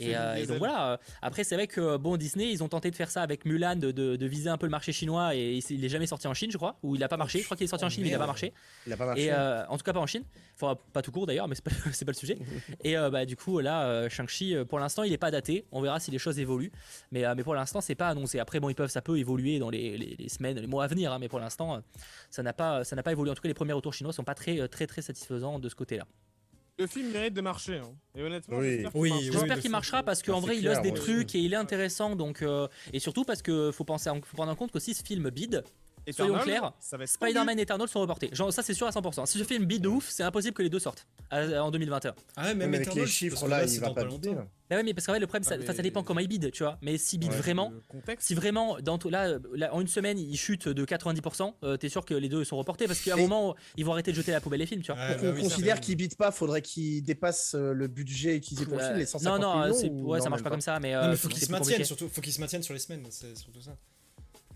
Et, 0.01 0.15
euh, 0.15 0.35
et 0.35 0.41
donc 0.47 0.57
voilà. 0.59 0.91
euh, 0.93 0.97
Après 1.21 1.43
c'est 1.43 1.55
vrai 1.55 1.67
que 1.67 1.97
bon 1.97 2.17
Disney, 2.17 2.51
ils 2.51 2.63
ont 2.63 2.67
tenté 2.69 2.89
de 2.91 2.95
faire 2.95 3.09
ça 3.11 3.21
avec 3.21 3.45
Mulan, 3.45 3.75
de, 3.75 3.91
de- 3.91 4.15
de 4.15 4.25
viser 4.25 4.49
un 4.49 4.57
peu 4.57 4.65
le 4.65 4.71
marché 4.71 4.91
chinois 4.91 5.35
et 5.35 5.59
il 5.69 5.83
est 5.85 5.89
jamais 5.89 6.07
sorti 6.07 6.27
en 6.27 6.33
Chine, 6.33 6.51
je 6.51 6.57
crois, 6.57 6.77
ou 6.83 6.95
il 6.95 7.03
a 7.03 7.07
pas 7.07 7.17
marché. 7.17 7.39
Je 7.39 7.45
crois 7.45 7.57
qu'il 7.57 7.65
est 7.65 7.67
sorti 7.67 7.83
en 7.85 7.87
Oh, 7.87 7.91
Chine, 7.91 8.03
mais 8.03 8.09
il 8.09 8.15
a 8.15 8.19
pas 8.19 8.25
marché. 8.27 8.53
Il 8.87 8.93
a 8.93 8.97
pas 8.97 9.05
marché. 9.05 9.23
Et 9.25 9.31
euh, 9.31 9.65
en 9.67 9.77
tout 9.77 9.83
cas 9.83 9.93
pas 9.93 9.99
en 9.99 10.05
Chine. 10.07 10.23
Enfin 10.55 10.77
pas 10.93 11.01
tout 11.01 11.11
court 11.11 11.25
d'ailleurs, 11.25 11.47
mais 11.47 11.55
c'est 11.55 11.63
pas, 11.63 11.71
pas 12.05 12.11
le 12.11 12.13
sujet. 12.13 12.37
Et 12.83 12.97
euh, 12.97 13.09
bah 13.09 13.25
du 13.25 13.35
coup 13.35 13.59
là, 13.59 13.85
euh, 13.87 14.09
Shang-Chi, 14.09 14.55
euh, 14.55 14.65
pour 14.65 14.79
l'instant 14.79 15.03
il 15.03 15.11
est 15.13 15.17
pas 15.17 15.31
daté. 15.31 15.65
On 15.71 15.81
verra 15.81 15.99
si 15.99 16.11
les 16.11 16.17
choses 16.19 16.39
évoluent. 16.39 16.71
Mais, 17.11 17.25
euh, 17.25 17.33
mais 17.35 17.43
pour 17.43 17.55
l'instant 17.55 17.81
c'est 17.81 17.95
pas 17.95 18.09
annoncé. 18.09 18.39
Après 18.39 18.59
bon 18.59 18.69
ils 18.69 18.75
peuvent, 18.75 18.89
ça 18.89 19.01
peut 19.01 19.17
évoluer 19.17 19.59
dans 19.59 19.69
les, 19.69 19.97
les- 19.97 20.15
les 20.17 20.29
semaines, 20.29 20.57
les 20.59 20.67
mois 20.67 20.83
à 20.83 20.87
venir. 20.87 21.11
hein, 21.11 21.19
mais 21.19 21.27
pour 21.29 21.39
l'instant 21.39 21.75
euh, 21.75 21.79
ça 22.29 22.43
n'a 22.43 22.53
pas, 22.53 22.83
ça 22.83 22.95
n'a 22.95 23.03
pas 23.03 23.11
évolué. 23.11 23.31
En 23.31 23.35
tout 23.35 23.41
cas 23.41 23.47
les 23.49 23.53
premiers 23.53 23.73
retours 23.73 23.93
chinois 23.93 24.13
sont 24.13 24.23
pas 24.23 24.35
très, 24.35 24.59
euh, 24.59 24.67
très 24.67 24.87
très 24.87 25.01
satisfaisants 25.01 25.59
de 25.59 25.69
ce 25.69 25.75
côté-là. 25.75 26.05
Le 26.77 26.87
film 26.87 27.11
mérite 27.11 27.33
de 27.33 27.41
marcher. 27.41 27.77
hein. 27.77 27.93
Et 28.17 28.21
honnêtement, 28.21 28.57
Oui. 28.57 28.81
j'espère 28.81 28.91
qu'il 29.59 29.69
Oui, 29.69 29.69
marchera. 29.69 29.99
oui, 29.99 30.03
parce 30.05 30.21
qu'en 30.21 30.37
Ah, 30.37 30.41
vrai 30.41 30.57
il 30.57 30.65
lance 30.65 30.81
des 30.81 30.93
trucs 30.93 31.33
et 31.35 31.39
il 31.39 31.53
est 31.53 31.57
intéressant 31.57 32.15
donc 32.17 32.41
euh, 32.41 32.67
et 32.91 32.99
surtout 32.99 33.23
parce 33.23 33.41
que 33.41 33.71
faut 33.71 33.85
penser 33.85 34.09
faut 34.25 34.35
prendre 34.35 34.51
en 34.51 34.55
compte 34.55 34.71
qu'aussi 34.71 34.93
ce 34.93 35.03
film 35.03 35.29
bide 35.29 35.63
Soyons 36.11 36.35
Eternal, 36.35 36.43
clairs, 36.43 36.73
va 36.91 37.03
être 37.03 37.09
Spider-Man 37.09 37.59
et 37.59 37.61
Eternal 37.63 37.87
sont 37.87 37.99
reportés 38.01 38.29
genre 38.33 38.51
ça 38.53 38.61
c'est 38.63 38.73
sûr 38.73 38.87
à 38.87 38.91
100% 38.91 39.25
si 39.25 39.39
ce 39.39 39.43
film 39.43 39.65
bide 39.65 39.81
de 39.83 39.87
ouf 39.89 40.07
c'est 40.09 40.23
impossible 40.23 40.53
que 40.53 40.61
les 40.63 40.69
deux 40.69 40.79
sortent 40.79 41.07
en 41.31 41.71
2021 41.71 42.13
Ah 42.35 42.41
ouais, 42.43 42.47
même 42.49 42.57
Même 42.57 42.73
avec 42.75 42.81
Eternal, 42.87 43.05
les 43.05 43.09
chiffres 43.11 43.47
là, 43.47 43.67
c'est 43.67 43.75
il 43.75 43.79
va 43.81 43.91
pas 43.91 44.05
bider. 44.05 44.33
bah 44.69 44.77
ouais 44.77 44.83
mais 44.83 44.93
parce 44.93 45.05
qu'en 45.05 45.11
vrai 45.13 45.19
le 45.19 45.27
problème 45.27 45.43
ça, 45.43 45.55
Ah, 45.59 45.65
ça 45.65 45.73
mais- 45.73 45.83
dépend 45.83 46.03
comment 46.03 46.19
il 46.19 46.27
bide 46.27 46.51
tu 46.51 46.63
vois 46.63 46.77
mais 46.81 46.97
s'il 46.97 47.19
bide 47.19 47.31
Ouais. 47.31 47.37
vraiment 47.37 47.73
si 48.19 48.35
vraiment 48.35 48.77
dans 48.81 48.99
là, 49.09 49.37
là, 49.53 49.73
en 49.73 49.81
une 49.81 49.87
semaine 49.87 50.17
il 50.19 50.37
chute 50.37 50.67
de 50.67 50.85
90% 50.85 51.53
euh, 51.63 51.77
t'es 51.77 51.89
sûr 51.89 52.05
que 52.05 52.13
les 52.13 52.29
deux 52.29 52.43
sont 52.43 52.57
reportés 52.57 52.85
parce 52.87 52.99
qu'à 53.01 53.13
un 53.15 53.17
moment 53.17 53.55
ils 53.75 53.83
vont 53.85 53.93
arrêter 53.93 54.11
de 54.11 54.15
jeter 54.17 54.31
à 54.31 54.35
la 54.35 54.41
poubelle 54.41 54.59
les 54.59 54.65
films 54.65 54.81
tu 54.81 54.91
vois 54.91 55.01
Ouais, 55.01 55.15
Pour 55.15 55.23
bah 55.23 55.29
qu'on 55.31 55.35
oui, 55.35 55.43
ça 55.43 55.49
considère 55.49 55.75
fait- 55.77 55.81
qu'il 55.81 55.95
bite 55.97 56.17
pas, 56.17 56.31
faudrait 56.31 56.61
qu'il 56.61 57.03
dépasse 57.03 57.55
euh, 57.55 57.73
le 57.73 57.87
budget 57.87 58.35
utilisé 58.35 58.65
pour 58.65 58.77
le 58.77 58.83
film, 58.83 58.97
les 58.97 59.05
150 59.05 59.41
non 59.41 59.47
non 59.55 59.61
millions. 59.65 59.73
c'est- 59.79 59.89
ou 59.89 60.09
ouais 60.11 60.21
ça 60.21 60.29
marche 60.29 60.43
pas 60.43 60.49
comme 60.49 60.61
ça 60.61 60.79
mais 60.79 60.93
Non, 60.93 60.99
euh, 60.99 61.09
mais 61.11 61.15
faut 61.17 61.27
qu'il 61.29 61.37
c'est 61.39 61.45
se 61.45 61.49
plus 61.49 61.51
maintienne, 61.53 61.69
compliqué. 61.73 61.83
surtout. 61.85 62.09
Faut 62.09 62.21
qu'il 62.21 62.33
se 62.33 62.39
maintienne 62.39 62.63
sur 62.63 62.73
les 62.73 62.79
semaines, 62.79 63.05
c'est 63.09 63.35
surtout 63.37 63.61
ça. 63.61 63.75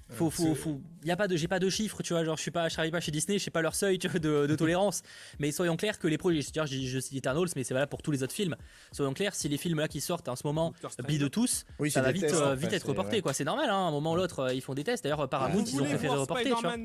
Faut, 0.10 0.30
faut, 0.30 0.56
faut- 0.56 0.82
y 1.06 1.12
a 1.12 1.16
pas 1.16 1.28
de, 1.28 1.36
j'ai 1.38 1.48
pas 1.48 1.60
de 1.60 1.70
chiffres, 1.70 2.02
tu 2.02 2.14
vois, 2.14 2.24
genre 2.24 2.36
je 2.36 2.42
suis 2.42 2.52
pas, 2.52 2.68
je 2.68 2.74
travaille 2.74 2.92
pas 2.92 3.00
chez 3.00 3.12
Disney, 3.12 3.38
je 3.38 3.44
sais 3.44 3.52
pas 3.52 3.62
leur 3.62 3.76
seuil 3.76 4.00
tu 4.00 4.08
vois, 4.08 4.20
de, 4.20 4.48
de 4.48 4.56
tolérance. 4.58 5.02
mais 5.40 5.52
soyons 5.52 5.78
clairs 5.78 6.00
que 6.00 6.08
les 6.08 6.18
projets, 6.18 6.42
c'est-à-dire, 6.42 6.66
je, 6.66 6.88
je 6.88 7.00
cite 7.00 7.16
Eternals, 7.16 7.48
mais 7.56 7.64
c'est 7.64 7.74
valable 7.74 7.90
pour 7.90 8.02
tous 8.02 8.12
les 8.12 8.24
autres 8.24 8.34
films. 8.34 8.56
Soyons 8.92 9.14
clairs, 9.14 9.36
si 9.36 9.48
les 9.50 9.58
films 9.58 9.80
là 9.80 9.88
qui 9.88 10.02
sortent 10.02 10.28
en 10.28 10.36
ce 10.36 10.46
moment 10.46 10.74
bident 11.08 11.30
tous, 11.30 11.66
Oui, 11.80 11.92
ça 11.92 12.02
va 12.02 12.12
vite, 12.12 12.24
tests, 12.24 12.36
euh, 12.36 12.56
vite 12.56 12.74
être 12.74 12.88
reporté, 12.88 13.22
quoi. 13.22 13.34
C'est 13.34 13.44
normal, 13.44 13.70
hein, 13.70 13.74
à 13.74 13.88
un 13.88 13.92
moment 13.92 14.14
ou 14.14 14.16
l'autre, 14.16 14.40
euh, 14.40 14.54
ils 14.54 14.62
font 14.62 14.74
des 14.74 14.84
tests. 14.84 15.04
D'ailleurs, 15.04 15.30
Paramount, 15.30 15.64
Vous 15.64 15.70
ils 15.70 15.82
ont 15.82 15.86
préféré 15.86 16.16
reporter, 16.16 16.44
tu 16.56 16.62
vois. 16.62 16.78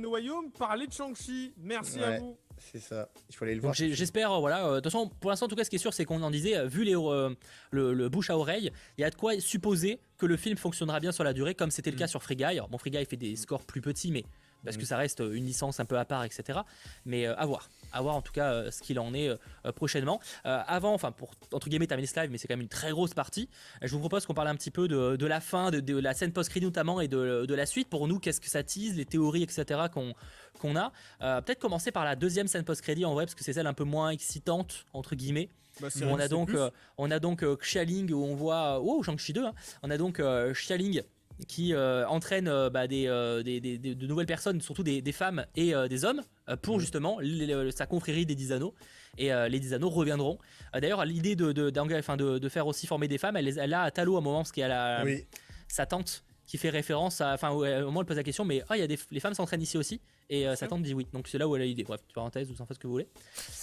De 0.87 0.93
Shang-Chi. 0.93 1.55
Merci 1.57 2.03
à 2.03 2.18
vous. 2.18 2.37
C'est 2.59 2.81
ça, 2.81 3.09
il 3.29 3.35
faut 3.37 3.45
aller 3.45 3.55
le 3.55 3.61
voir. 3.61 3.75
j'espère, 3.75 4.33
euh, 4.33 4.39
voilà. 4.41 4.67
euh, 4.67 4.71
De 4.77 4.81
toute 4.81 4.93
façon, 4.93 5.09
pour 5.21 5.31
l'instant, 5.31 5.47
en 5.47 5.49
tout 5.49 5.57
cas, 5.57 5.65
ce 5.65 5.71
qui 5.71 5.77
est 5.77 5.79
sûr, 5.81 5.93
c'est 5.93 6.05
qu'on 6.05 6.23
en 6.23 6.31
disait, 6.31 6.57
euh, 6.57 6.67
vu 6.67 6.85
les, 6.85 6.97
euh, 6.97 7.35
le, 7.71 7.93
le 7.93 8.09
bouche 8.09 8.31
à 8.31 8.39
oreille, 8.39 8.71
il 8.99 9.01
y 9.01 9.05
a 9.05 9.11
de 9.11 9.15
quoi 9.15 9.39
supposer 9.41 9.99
que 10.19 10.27
le 10.27 10.37
film 10.37 10.57
fonctionnera 10.57 11.01
bien 11.01 11.13
sur 11.13 11.25
la 11.25 11.33
durée, 11.33 11.55
comme 11.55 11.71
c'était 11.71 11.91
le 11.91 11.97
cas 11.97 12.07
sur 12.07 12.23
Free 12.23 12.37
Guy. 12.37 12.45
Alors, 12.45 12.69
bon, 12.69 12.79
Free 12.79 12.91
Guy 12.91 13.05
fait 13.05 13.17
des 13.17 13.37
scores 13.37 13.65
plus 13.65 13.81
petits, 13.81 14.11
mais 14.13 14.25
parce 14.65 14.77
que 14.77 14.85
ça 14.85 14.97
reste 14.97 15.21
euh, 15.21 15.35
une 15.35 15.45
licence 15.45 15.81
un 15.81 15.85
peu 15.85 15.99
à 15.99 16.05
part, 16.05 16.25
etc. 16.25 16.61
Mais 17.05 17.27
euh, 17.27 17.37
à 17.37 17.47
voir, 17.47 17.69
à 17.93 18.01
voir 18.03 18.17
en 18.17 18.23
tout 18.23 18.33
cas 18.33 18.53
euh, 18.53 18.71
ce 18.71 18.83
qu'il 18.83 18.99
en 18.99 19.15
est 19.15 19.29
euh, 19.29 19.73
prochainement. 19.73 20.21
Avant, 20.45 20.95
enfin 20.95 21.12
pour 21.12 21.33
entre 21.53 21.69
guillemets 21.69 21.87
terminer 21.87 22.07
ce 22.07 22.19
live, 22.19 22.31
mais 22.31 22.39
c'est 22.39 22.49
quand 22.49 22.55
même 22.55 22.62
une 22.62 22.69
très 22.69 22.91
grosse 22.91 23.15
partie. 23.15 23.49
je 23.83 23.91
vous 23.93 23.99
propose 23.99 24.27
qu'on 24.27 24.35
parle 24.35 24.49
un 24.49 24.57
petit 24.57 24.71
peu 24.71 24.89
de, 24.89 25.17
de 25.17 25.27
la 25.27 25.41
fin, 25.41 25.71
de, 25.71 25.81
de 25.81 25.99
la 25.99 26.15
scène 26.15 26.33
post-crédit 26.33 26.67
notamment 26.67 27.01
et 27.01 27.09
de, 27.09 27.47
de 27.47 27.55
la 27.55 27.67
suite. 27.67 27.89
Pour 27.89 28.09
nous, 28.09 28.19
qu'est-ce 28.19 28.41
que 28.41 28.49
ça 28.49 28.62
tease, 28.62 28.97
les 28.97 29.05
théories, 29.05 29.43
etc. 29.43 29.83
qu'on 29.93 30.15
qu'on 30.61 30.77
a. 30.77 30.93
Peut-être 31.41 31.59
commencer 31.59 31.91
par 31.91 32.05
la 32.05 32.17
deuxième 32.17 32.47
scène 32.47 32.65
post-crédit 32.65 33.05
en 33.05 33.15
vrai, 33.15 33.25
parce 33.25 33.35
que 33.35 33.45
c'est 33.45 33.53
celle 33.53 33.67
un 33.67 33.75
peu 33.75 33.85
moins 33.85 34.11
excitante 34.11 34.87
entre 34.93 35.15
guillemets. 35.15 35.49
Bah, 35.81 35.89
On 36.03 36.21
a 36.21 36.29
donc, 36.29 36.51
on 36.99 37.11
a 37.11 37.19
donc 37.19 37.45
Xialing 37.45 38.12
où 38.12 38.25
on 38.25 38.35
voit, 38.37 38.81
oh 38.81 39.03
Shang-Chi 39.03 39.33
2, 39.33 39.45
hein. 39.45 39.55
on 39.83 39.91
a 39.91 39.97
donc 39.97 40.23
Xialing 40.53 41.03
qui 41.49 41.74
euh, 41.74 42.07
entraîne 42.07 42.49
euh, 42.49 42.70
bah, 42.70 42.87
des, 42.87 43.07
euh, 43.09 43.43
des- 43.43 43.61
des- 43.61 43.76
des- 43.78 43.95
de 43.95 44.07
nouvelles 44.07 44.26
personnes, 44.26 44.61
surtout 44.61 44.82
des, 44.85 45.03
des 45.03 45.12
femmes 45.12 45.45
et 45.57 45.74
euh, 45.74 45.89
des 45.89 46.05
hommes, 46.05 46.22
euh, 46.49 46.57
pour 46.57 46.78
justement 46.80 47.18
les- 47.20 47.70
sa 47.72 47.87
confrérie 47.87 48.24
des 48.26 48.35
10 48.35 48.53
anneaux. 48.53 48.74
Et 49.18 49.32
euh, 49.32 49.49
les 49.49 49.61
10 49.61 49.74
anneaux 49.74 49.91
reviendront. 49.91 50.39
Euh, 50.74 50.80
D'ailleurs, 50.80 51.05
l'idée 51.05 51.37
de, 51.37 51.53
de, 51.53 51.70
de, 51.70 52.39
de 52.39 52.49
faire 52.49 52.66
aussi 52.66 52.87
former 52.87 53.09
des 53.09 53.18
femmes, 53.18 53.37
elle, 53.37 53.57
elle 53.59 53.74
a 53.74 53.82
à 53.82 53.91
Talo 53.91 54.16
à 54.16 54.18
un 54.18 54.22
moment, 54.22 54.39
parce 54.39 54.53
qu'il 54.53 54.62
y 54.62 54.64
a 54.64 55.05
Oui, 55.05 55.24
sa 55.68 55.87
tante 55.87 56.24
qui 56.47 56.59
fait 56.59 56.70
référence 56.70 57.20
à. 57.20 57.32
Enfin, 57.35 57.51
où, 57.53 57.64
au 57.64 57.85
moment, 57.87 58.01
elle 58.01 58.07
pose 58.07 58.16
la 58.16 58.22
question, 58.22 58.45
mais 58.45 58.62
ah, 58.68 58.76
il 58.76 58.80
y 58.80 58.82
a 58.82 58.87
des, 58.87 58.99
les 59.11 59.20
femmes 59.20 59.35
s'entraînent 59.35 59.62
ici 59.62 59.78
aussi? 59.78 60.01
Et 60.30 60.47
euh, 60.49 60.57
sa 60.57 60.66
tante 60.68 60.82
dit 60.82 60.95
oui. 60.95 61.07
Donc 61.12 61.28
c'est 61.28 61.39
là 61.39 61.47
où 61.49 61.55
elle 61.57 61.62
a 61.62 61.64
l'idée. 61.64 61.85
Bref, 61.85 62.01
parenthèse, 62.14 62.51
vous 62.51 62.61
en 62.62 62.66
faites 62.66 62.76
ce 62.76 62.80
que 62.80 62.87
vous 62.87 62.93
voulez. 62.95 63.09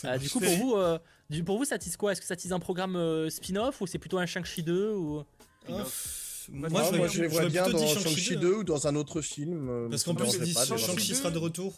Euh, 0.05 0.17
du 0.17 0.29
coup, 0.29 0.39
pour 0.39 0.53
vous, 0.55 0.75
euh, 0.75 0.97
du- 1.29 1.43
pour 1.43 1.57
vous, 1.57 1.65
ça 1.65 1.77
tease 1.77 1.95
quoi? 1.97 2.11
Est-ce 2.11 2.21
que 2.21 2.27
ça 2.27 2.35
tease 2.35 2.53
un 2.53 2.59
programme 2.59 2.95
euh, 2.95 3.29
spin-off 3.29 3.81
ou 3.81 3.87
c'est 3.87 3.97
plutôt 3.99 4.17
un 4.19 4.25
Shang-Chi 4.25 4.63
2 4.63 4.93
ou... 4.93 5.23
Moi, 6.49 6.69
je 7.07 7.21
les 7.21 7.27
vois 7.27 7.45
bien 7.47 7.69
dans 7.69 7.77
dit 7.77 7.87
Shang-Chi 7.87 8.37
2 8.37 8.53
ou 8.55 8.63
dans 8.63 8.87
un 8.87 8.95
autre 8.95 9.21
film. 9.21 9.69
euh, 9.69 9.89
Parce 9.89 10.03
qu'en 10.03 10.15
plus, 10.15 10.33
ils 10.35 10.41
disent. 10.41 10.65
Shang-Chi 10.65 10.85
Shang-Chi 10.85 11.09
2. 11.09 11.15
sera 11.15 11.31
de 11.31 11.37
retour. 11.37 11.73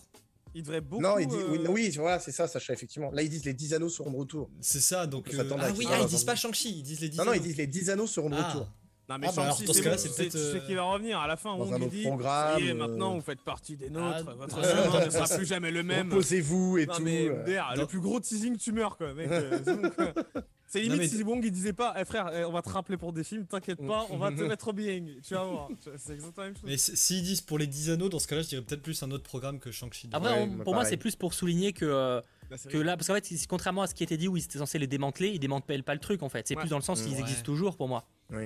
Il 0.55 0.61
devrait 0.61 0.81
beaucoup. 0.81 1.01
Non, 1.01 1.17
ils 1.17 1.25
disent, 1.27 1.39
oui, 1.49 1.57
euh, 1.63 1.67
oui, 1.69 1.89
voilà, 1.97 2.19
c'est 2.19 2.31
ça, 2.31 2.47
Sacha, 2.47 2.73
effectivement. 2.73 3.09
Là, 3.11 3.23
ils 3.23 3.29
disent 3.29 3.43
les 3.45 3.53
10 3.55 3.73
anneaux 3.73 3.89
seront 3.89 4.11
de 4.11 4.17
retour. 4.17 4.49
C'est 4.61 4.81
ça, 4.81 5.07
donc. 5.07 5.33
Euh, 5.33 5.43
Ah 5.59 5.67
oui, 5.75 5.87
ah, 5.89 5.97
ils 6.01 6.07
disent 6.07 6.23
pas 6.23 6.35
Shang-Chi, 6.35 6.77
ils 6.77 6.83
disent 6.83 6.99
les 7.01 7.09
10 7.09 7.17
Non, 7.17 7.25
non, 7.25 7.33
ils 7.33 7.41
disent 7.41 7.57
les 7.57 7.65
10 7.67 7.89
anneaux 7.89 8.05
seront 8.07 8.29
de 8.29 8.35
Ah. 8.37 8.47
retour. 8.49 8.67
Non 9.09 9.17
mais 9.19 9.27
Ah, 9.27 9.33
bah 9.35 9.41
alors, 9.43 9.57
Shang-Chi, 9.57 9.73
c'est 9.97 10.15
peut-être, 10.15 10.35
euh, 10.37 10.59
qu'il 10.65 10.75
va 10.75 10.83
revenir 10.83 11.19
à 11.19 11.27
la 11.27 11.35
fin. 11.35 11.57
dans 11.57 11.65
on 11.65 11.73
autre 11.73 11.89
dit, 11.89 12.03
programme, 12.03 12.61
Et 12.61 12.69
euh, 12.69 12.73
maintenant, 12.73 13.15
vous 13.15 13.21
faites 13.21 13.41
partie 13.41 13.75
des 13.75 13.89
nôtres. 13.89 14.25
Ah, 14.29 14.33
votre 14.35 14.57
ouais. 14.61 14.63
chemin 14.93 15.05
ne 15.05 15.09
sera 15.09 15.27
plus 15.37 15.45
jamais 15.45 15.71
le 15.71 15.83
même. 15.83 16.09
Reposez-vous 16.09 16.77
et 16.77 16.85
Non, 16.85 16.93
tout. 16.95 17.01
mais 17.03 17.27
euh. 17.27 17.61
Le 17.75 17.85
plus 17.85 17.99
gros 17.99 18.19
teasing, 18.21 18.55
tu 18.55 18.71
meurs 18.71 18.95
quoi, 18.95 19.13
mec. 19.13 19.29
c'est 20.73 20.81
limite 20.81 20.97
mais- 20.99 21.07
si 21.07 21.23
Wong 21.23 21.43
il 21.43 21.51
disait 21.51 21.73
pas, 21.73 21.93
eh, 21.99 22.05
frère, 22.05 22.29
eh, 22.33 22.43
on 22.45 22.51
va 22.51 22.61
te 22.61 22.69
rappeler 22.69 22.97
pour 22.97 23.13
des 23.13 23.23
films, 23.23 23.45
t'inquiète 23.45 23.85
pas, 23.85 24.05
on 24.09 24.17
va 24.17 24.31
te 24.31 24.41
mettre 24.41 24.73
bien. 24.73 25.03
Tu 25.23 25.33
vas 25.33 25.43
voir. 25.43 25.69
C'est 25.97 26.13
exactement 26.13 26.31
la 26.37 26.43
même 26.45 26.55
chose. 26.55 26.63
Mais 26.65 26.77
s'ils 26.77 27.23
disent 27.23 27.41
pour 27.41 27.57
les 27.59 27.67
10 27.67 27.89
anneaux, 27.91 28.09
dans 28.09 28.19
ce 28.19 28.27
cas-là, 28.27 28.41
je 28.41 28.47
dirais 28.49 28.61
peut-être 28.63 28.81
plus 28.81 29.01
un 29.03 29.11
autre 29.11 29.23
programme 29.23 29.59
que 29.59 29.71
Shang-Chi. 29.71 30.09
Après, 30.11 30.31
Ouais, 30.33 30.39
on- 30.43 30.47
moi, 30.47 30.63
pour 30.63 30.73
moi, 30.73 30.85
c'est 30.85 30.97
plus 30.97 31.15
pour 31.15 31.33
souligner 31.33 31.73
que, 31.73 31.85
euh, 31.85 32.21
série. 32.57 32.73
que 32.73 32.77
là, 32.79 32.97
parce 32.97 33.07
qu'en 33.07 33.15
fait, 33.15 33.47
contrairement 33.47 33.83
à 33.83 33.87
ce 33.87 33.93
qui 33.95 34.03
était 34.03 34.17
dit 34.17 34.27
où 34.27 34.35
ils 34.37 34.43
étaient 34.43 34.59
censés 34.59 34.79
les 34.79 34.87
démanteler, 34.87 35.29
ils 35.29 35.39
démantèlent 35.39 35.83
pas 35.83 35.93
le 35.93 35.99
truc 36.01 36.23
en 36.23 36.29
fait. 36.29 36.47
C'est 36.47 36.55
Ouais. 36.55 36.61
plus 36.61 36.69
dans 36.69 36.77
le 36.77 36.83
sens 36.83 37.01
qu'ils 37.01 37.13
Ouais. 37.13 37.19
existent 37.21 37.43
toujours 37.43 37.75
pour 37.77 37.87
moi. 37.87 38.05
Oui. 38.31 38.45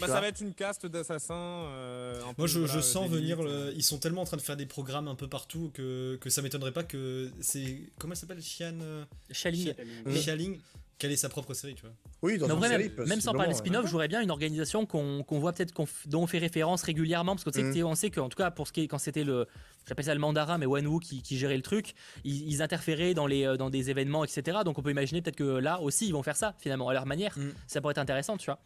Bah, 0.00 0.06
ça 0.06 0.22
va 0.22 0.28
être 0.28 0.40
une 0.40 0.54
caste 0.54 0.86
d'assassins. 0.86 1.34
euh, 1.34 2.18
Moi, 2.38 2.46
je, 2.46 2.80
sens 2.80 3.10
venir. 3.10 3.40
euh. 3.40 3.66
le- 3.70 3.74
Ils 3.76 3.82
sont 3.82 3.98
tellement 3.98 4.22
en 4.22 4.24
train 4.24 4.38
de 4.38 4.42
faire 4.42 4.56
des 4.56 4.64
programmes 4.64 5.06
un 5.06 5.14
peu 5.14 5.28
partout 5.28 5.70
que, 5.74 6.16
que 6.18 6.30
ça 6.30 6.40
m'étonnerait 6.40 6.72
pas 6.72 6.82
que 6.82 7.30
c'est. 7.42 7.90
Comment 7.98 8.14
elle 8.14 8.18
s'appelle 8.18 8.38
Xian 8.38 8.78
euh, 8.80 9.04
Xialing. 9.30 10.58
Mm. 10.92 10.98
Quelle 10.98 11.12
est 11.12 11.16
sa 11.16 11.28
propre 11.28 11.52
série, 11.54 11.74
tu 11.74 11.82
vois 11.82 11.90
Oui, 12.22 12.38
dans 12.38 12.46
vrai, 12.56 12.68
série. 12.68 12.90
même, 12.96 13.08
même 13.08 13.20
sans 13.20 13.32
parler 13.32 13.48
de 13.48 13.52
possiblement, 13.54 13.78
spin-off, 13.80 13.86
je 13.86 13.90
voudrais 13.92 14.08
bien 14.08 14.20
une 14.20 14.30
organisation 14.30 14.86
qu'on 14.86 15.24
voit 15.30 15.52
peut-être, 15.52 15.74
dont 16.06 16.22
on 16.22 16.26
fait 16.28 16.38
référence 16.38 16.82
régulièrement, 16.84 17.34
parce 17.34 17.44
que 17.44 17.50
t'es- 17.50 17.82
on 17.82 17.94
sait 17.96 18.10
qu'en 18.10 18.28
tout 18.28 18.36
cas, 18.36 18.50
pour 18.52 18.68
ce 18.68 18.72
qui 18.72 18.82
est, 18.82 18.88
quand 18.88 18.98
c'était 18.98 19.24
le, 19.24 19.46
j'appelle 19.88 20.04
ça 20.04 20.14
le 20.14 20.20
mandarin, 20.20 20.58
mais 20.58 20.66
Wanwu 20.66 21.00
qui, 21.00 21.22
qui 21.22 21.36
gérait 21.38 21.56
le 21.56 21.62
truc, 21.62 21.94
ils, 22.24 22.48
ils 22.48 22.62
interféraient 22.62 23.14
dans, 23.14 23.26
les, 23.26 23.44
euh, 23.46 23.56
dans 23.56 23.68
des 23.70 23.90
événements, 23.90 24.24
etc. 24.24 24.58
Donc 24.64 24.78
on 24.78 24.82
peut 24.82 24.90
imaginer 24.92 25.22
peut-être 25.22 25.36
que 25.36 25.42
là 25.58 25.80
aussi, 25.80 26.06
ils 26.06 26.12
vont 26.12 26.22
faire 26.22 26.36
ça, 26.36 26.54
finalement, 26.60 26.88
à 26.88 26.92
leur 26.92 27.06
manière. 27.06 27.36
Mhm. 27.36 27.52
Ça 27.66 27.80
pourrait 27.80 27.92
être 27.92 27.98
intéressant, 27.98 28.36
tu 28.36 28.46
vois. 28.46 28.60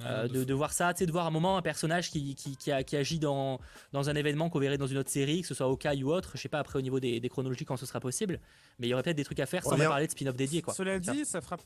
Ah, 0.00 0.22
Euh, 0.24 0.28
de, 0.28 0.42
de 0.44 0.54
voir 0.54 0.72
ça, 0.72 0.92
tu 0.92 0.98
sais, 0.98 1.06
de 1.06 1.12
voir 1.12 1.24
un 1.26 1.30
moment 1.30 1.56
un 1.56 1.62
personnage 1.62 2.10
qui, 2.10 2.34
qui, 2.34 2.56
qui, 2.56 2.72
a- 2.72 2.82
qui 2.82 2.96
agit 2.96 3.18
dans, 3.20 3.60
dans 3.92 4.10
un 4.10 4.14
événement 4.16 4.50
qu'on 4.50 4.58
verrait 4.58 4.76
dans 4.78 4.88
une 4.88 4.98
autre 4.98 5.10
série, 5.10 5.42
que 5.42 5.46
ce 5.46 5.54
soit 5.54 5.66
Hawkeye 5.66 6.02
ou 6.02 6.12
autre, 6.12 6.32
je 6.34 6.40
sais 6.42 6.48
pas 6.48 6.58
après 6.58 6.78
au 6.78 6.82
niveau 6.82 6.98
des, 6.98 7.20
des 7.20 7.28
chronologies 7.28 7.64
quand 7.64 7.76
ce 7.76 7.86
sera 7.86 8.00
possible, 8.00 8.40
mais 8.78 8.88
il 8.88 8.90
y 8.90 8.94
aurait 8.94 9.04
peut-être 9.04 9.16
des 9.16 9.24
trucs 9.24 9.38
à 9.40 9.46
faire 9.46 9.62
sans 9.62 9.70
Revient. 9.70 9.82
même 9.82 9.88
parler 9.90 10.06
de 10.06 10.10
spin-off 10.12 10.34
dédié 10.36 10.62
quoi. 10.62 10.74
Cela 10.74 10.98
dit, 10.98 11.24
ça 11.24 11.40
fera, 11.40 11.56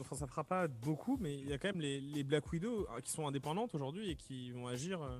enfin, 0.00 0.16
ça 0.16 0.26
fera 0.26 0.44
pas 0.44 0.68
beaucoup, 0.68 1.16
mais 1.18 1.34
il 1.38 1.48
y 1.48 1.52
a 1.54 1.58
quand 1.58 1.68
même 1.68 1.80
les, 1.80 1.98
les 2.00 2.24
Black 2.24 2.52
Widow 2.52 2.86
euh, 2.94 3.00
qui 3.00 3.10
sont 3.10 3.26
indépendantes 3.26 3.74
aujourd'hui 3.74 4.10
et 4.10 4.16
qui 4.16 4.50
vont 4.52 4.66
agir. 4.66 5.00
euh, 5.02 5.18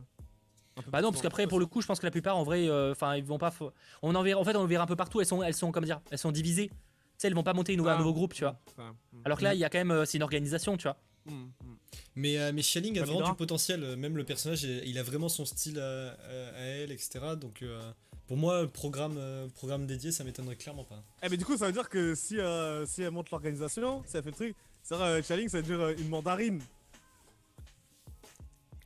Bah 0.92 1.00
non, 1.00 1.10
parce 1.10 1.22
qu'après 1.22 1.46
pour 1.46 1.58
le 1.60 1.66
coup, 1.66 1.80
je 1.80 1.86
pense 1.86 1.98
que 2.00 2.06
la 2.06 2.10
plupart 2.12 2.36
en 2.36 2.44
vrai, 2.44 2.68
euh, 2.68 2.92
enfin 2.92 3.16
ils 3.16 3.24
vont 3.24 3.38
pas, 3.38 3.52
on 4.02 4.14
en 4.14 4.22
verra, 4.22 4.40
en 4.40 4.44
fait 4.44 4.54
on 4.56 4.62
le 4.62 4.68
verra 4.68 4.84
un 4.84 4.86
peu 4.86 4.94
partout, 4.96 5.20
elles 5.20 5.26
sont, 5.26 5.42
elles 5.42 5.54
sont 5.54 5.72
comment 5.72 5.86
dire, 5.86 6.00
elles 6.10 6.18
sont 6.18 6.32
divisées. 6.32 6.68
Tu 6.68 7.22
sais, 7.22 7.28
elles 7.28 7.34
vont 7.34 7.42
pas 7.42 7.54
monter 7.54 7.72
une 7.72 7.78
nouvelle- 7.78 7.94
un 7.94 7.96
Ah. 7.96 7.98
nouveau 8.00 8.12
groupe, 8.12 8.32
tu 8.34 8.44
vois. 8.44 8.60
Alors 9.24 9.38
que 9.38 9.42
là, 9.44 9.52
il 9.54 9.58
y 9.58 9.64
a 9.64 9.68
quand 9.70 9.78
même, 9.78 9.90
euh, 9.90 10.04
c'est 10.04 10.18
une 10.18 10.22
organisation, 10.22 10.76
tu 10.76 10.84
vois. 10.84 10.96
Mais, 12.16 12.38
euh, 12.38 12.52
mais 12.52 12.62
Xialing 12.62 12.98
a 12.98 13.04
vraiment 13.04 13.30
du 13.30 13.36
potentiel. 13.36 13.82
euh, 13.84 13.96
Même 13.96 14.16
le 14.16 14.24
personnage, 14.24 14.62
il 14.64 14.98
a 14.98 15.02
vraiment 15.02 15.28
son 15.28 15.44
style 15.44 15.78
à, 15.78 16.10
à- 16.10 16.56
à 16.56 16.60
elle, 16.62 16.90
etc. 16.92 17.20
Donc 17.40 17.62
euh, 17.62 17.80
pour 18.26 18.36
moi, 18.36 18.66
programme, 18.66 19.16
euh, 19.18 19.46
programme 19.54 19.86
dédié, 19.86 20.10
ça 20.12 20.24
m'étonnerait 20.24 20.56
clairement 20.56 20.84
pas. 20.84 21.02
Eh, 21.22 21.28
mais 21.28 21.36
du 21.36 21.44
coup, 21.44 21.56
ça 21.56 21.66
veut 21.66 21.72
dire 21.72 21.88
que 21.88 22.14
si, 22.14 22.38
euh, 22.38 22.84
si 22.86 23.02
elle 23.02 23.10
monte 23.12 23.30
l'organisation, 23.30 24.02
si 24.06 24.16
elle 24.16 24.22
fait 24.22 24.30
le 24.30 24.34
truc, 24.36 24.56
c'est 24.82 24.94
vrai, 24.96 25.08
euh, 25.08 25.22
Chaling, 25.22 25.48
ça 25.48 25.60
veut 25.60 25.62
dire 25.76 25.88
une 26.00 26.08
mandarine. 26.08 26.60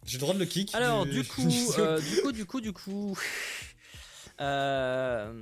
J'ai 0.05 0.18
le 0.18 0.20
droit 0.20 0.34
de 0.34 0.40
le 0.40 0.47
kick. 0.47 0.74
Alors 0.74 1.07
du 1.07 1.24
coup, 1.28 1.49
euh, 1.78 2.01
du 2.01 2.22
coup, 2.22 2.32
du 2.32 2.45
coup, 2.45 2.61
du 2.61 2.72
coup, 2.72 3.18
euh, 4.43 5.32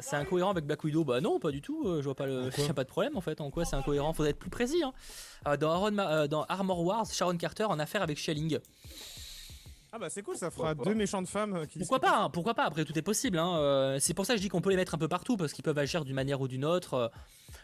c'est 0.00 0.16
incohérent 0.16 0.50
avec 0.50 0.64
Black 0.64 0.82
Widow. 0.84 1.04
Bah 1.04 1.20
non, 1.20 1.38
pas 1.38 1.50
du 1.50 1.60
tout. 1.60 1.86
euh, 1.86 1.98
Je 2.00 2.04
vois 2.04 2.14
pas 2.14 2.26
le, 2.26 2.50
y 2.58 2.70
a 2.70 2.74
pas 2.74 2.84
de 2.84 2.88
problème 2.88 3.16
en 3.16 3.20
fait. 3.20 3.40
En 3.40 3.50
quoi 3.50 3.64
c'est 3.64 3.76
incohérent? 3.76 4.12
Faudrait 4.12 4.30
être 4.30 4.38
plus 4.38 4.50
précis. 4.50 4.82
hein. 4.82 4.92
Euh, 5.46 5.56
dans, 5.56 5.90
Ma- 5.90 6.10
euh, 6.10 6.26
dans 6.28 6.44
Armor 6.44 6.82
Wars, 6.84 7.06
Sharon 7.10 7.36
Carter 7.36 7.64
en 7.64 7.78
affaire 7.78 8.02
avec 8.02 8.16
Xialing. 8.18 8.58
Ah 9.92 9.98
bah 9.98 10.08
c'est 10.08 10.22
cool, 10.22 10.36
ça 10.36 10.50
fera 10.52 10.72
Pourquoi 10.74 10.92
deux 10.92 10.96
méchantes 10.96 11.26
femmes 11.26 11.66
qui 11.66 11.80
Pourquoi 11.80 11.98
pas 11.98 12.16
hein, 12.22 12.30
Pourquoi 12.30 12.54
pas? 12.54 12.64
Après, 12.64 12.84
tout 12.84 12.96
est 12.96 13.02
possible. 13.02 13.38
hein, 13.38 13.56
euh, 13.58 13.96
C'est 13.98 14.14
pour 14.14 14.24
ça 14.24 14.34
que 14.34 14.36
je 14.38 14.42
dis 14.42 14.48
qu'on 14.48 14.60
peut 14.60 14.70
les 14.70 14.76
mettre 14.76 14.94
un 14.94 14.98
peu 14.98 15.08
partout 15.08 15.36
parce 15.36 15.52
qu'ils 15.52 15.64
peuvent 15.64 15.78
agir 15.78 16.04
d'une 16.04 16.14
manière 16.14 16.40
ou 16.40 16.46
d'une 16.46 16.64
autre. 16.64 16.94
euh, 16.94 17.08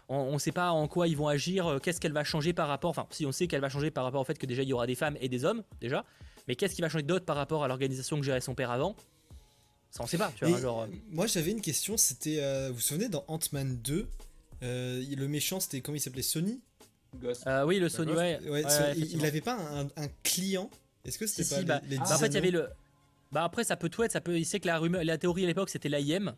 On 0.09 0.33
ne 0.33 0.39
sait 0.39 0.51
pas 0.51 0.70
en 0.72 0.89
quoi 0.89 1.07
ils 1.07 1.16
vont 1.16 1.29
agir. 1.29 1.66
euh, 1.68 1.79
Qu'est-ce 1.79 2.01
qu'elle 2.01 2.12
va 2.12 2.24
changer 2.24 2.53
par 2.53 2.66
rapport. 2.66 2.91
Enfin, 2.91 3.07
si 3.11 3.24
on 3.27 3.31
sait 3.33 3.47
qu'elle 3.47 3.61
va 3.61 3.68
changer 3.68 3.93
par 3.93 4.03
rapport 4.03 4.20
au 4.20 4.24
fait 4.24 4.37
que 4.39 4.47
déjà 4.47 4.62
il 4.64 4.68
y 4.68 4.72
aura 4.72 4.89
des 4.89 4.97
femmes 4.97 5.16
et 5.20 5.29
des 5.29 5.45
hommes 5.45 5.62
déjà. 5.81 6.05
Mais 6.49 6.57
qu'est-ce 6.57 6.74
qui 6.74 6.83
va 6.83 6.89
changer 6.89 7.05
d'autre 7.05 7.24
par 7.24 7.37
rapport 7.37 7.62
à 7.62 7.68
l'organisation 7.68 8.16
que 8.16 8.24
gérait 8.24 8.41
son 8.41 8.57
père 8.57 8.72
avant? 8.72 8.97
Ça, 9.97 10.05
on 10.05 10.07
sait 10.07 10.18
pas. 10.18 10.32
Tu 10.36 10.44
vois, 10.44 10.61
genre, 10.61 10.82
euh, 10.82 10.86
Moi 11.11 11.26
j'avais 11.26 11.51
une 11.51 11.61
question, 11.61 11.97
c'était, 11.97 12.38
euh, 12.40 12.68
vous 12.68 12.74
vous 12.76 12.80
souvenez 12.80 13.09
dans 13.09 13.24
Ant-Man 13.28 13.78
2, 13.82 14.07
euh, 14.62 15.03
le 15.16 15.28
méchant 15.28 15.61
c'était 15.61 15.80
comment 15.80 15.97
il 15.97 16.01
s'appelait 16.01 16.22
Sony? 16.22 16.61
Ghost. 17.20 17.47
euh, 17.47 17.64
oui, 17.64 17.78
le 17.78 17.88
Sony, 17.88 18.09
Ghost. 18.12 18.18
ouais. 18.20 18.40
Ouais, 18.44 18.51
ouais, 18.51 18.62
so- 18.70 18.82
ouais, 18.82 18.94
il- 18.97 19.24
avait 19.24 19.40
pas 19.40 19.55
un, 19.57 19.86
un 19.97 20.09
client? 20.22 20.68
Est-ce 21.05 21.18
que 21.18 21.26
c'était 21.26 21.44
si, 21.44 21.55
pas 21.55 21.62
bah, 21.62 21.80
les, 21.84 21.90
les 21.90 21.97
bah, 21.99 22.05
en 22.12 22.18
fait, 22.18 22.26
il 22.26 22.34
y 22.34 22.38
avait 22.38 22.51
le. 22.51 22.68
Bah 23.32 23.44
après, 23.44 23.64
ça 23.64 23.76
peut 23.76 23.88
tout 23.88 24.03
être. 24.03 24.12
Ça 24.12 24.20
peut. 24.20 24.36
Il 24.38 24.44
sait 24.44 24.61
que 24.61 24.66
la 24.66 24.78
rumeur, 24.78 25.03
la 25.05 25.16
théorie 25.18 25.44
à 25.44 25.47
l'époque, 25.47 25.70
c'était 25.70 25.88
l'AIM. 25.88 26.34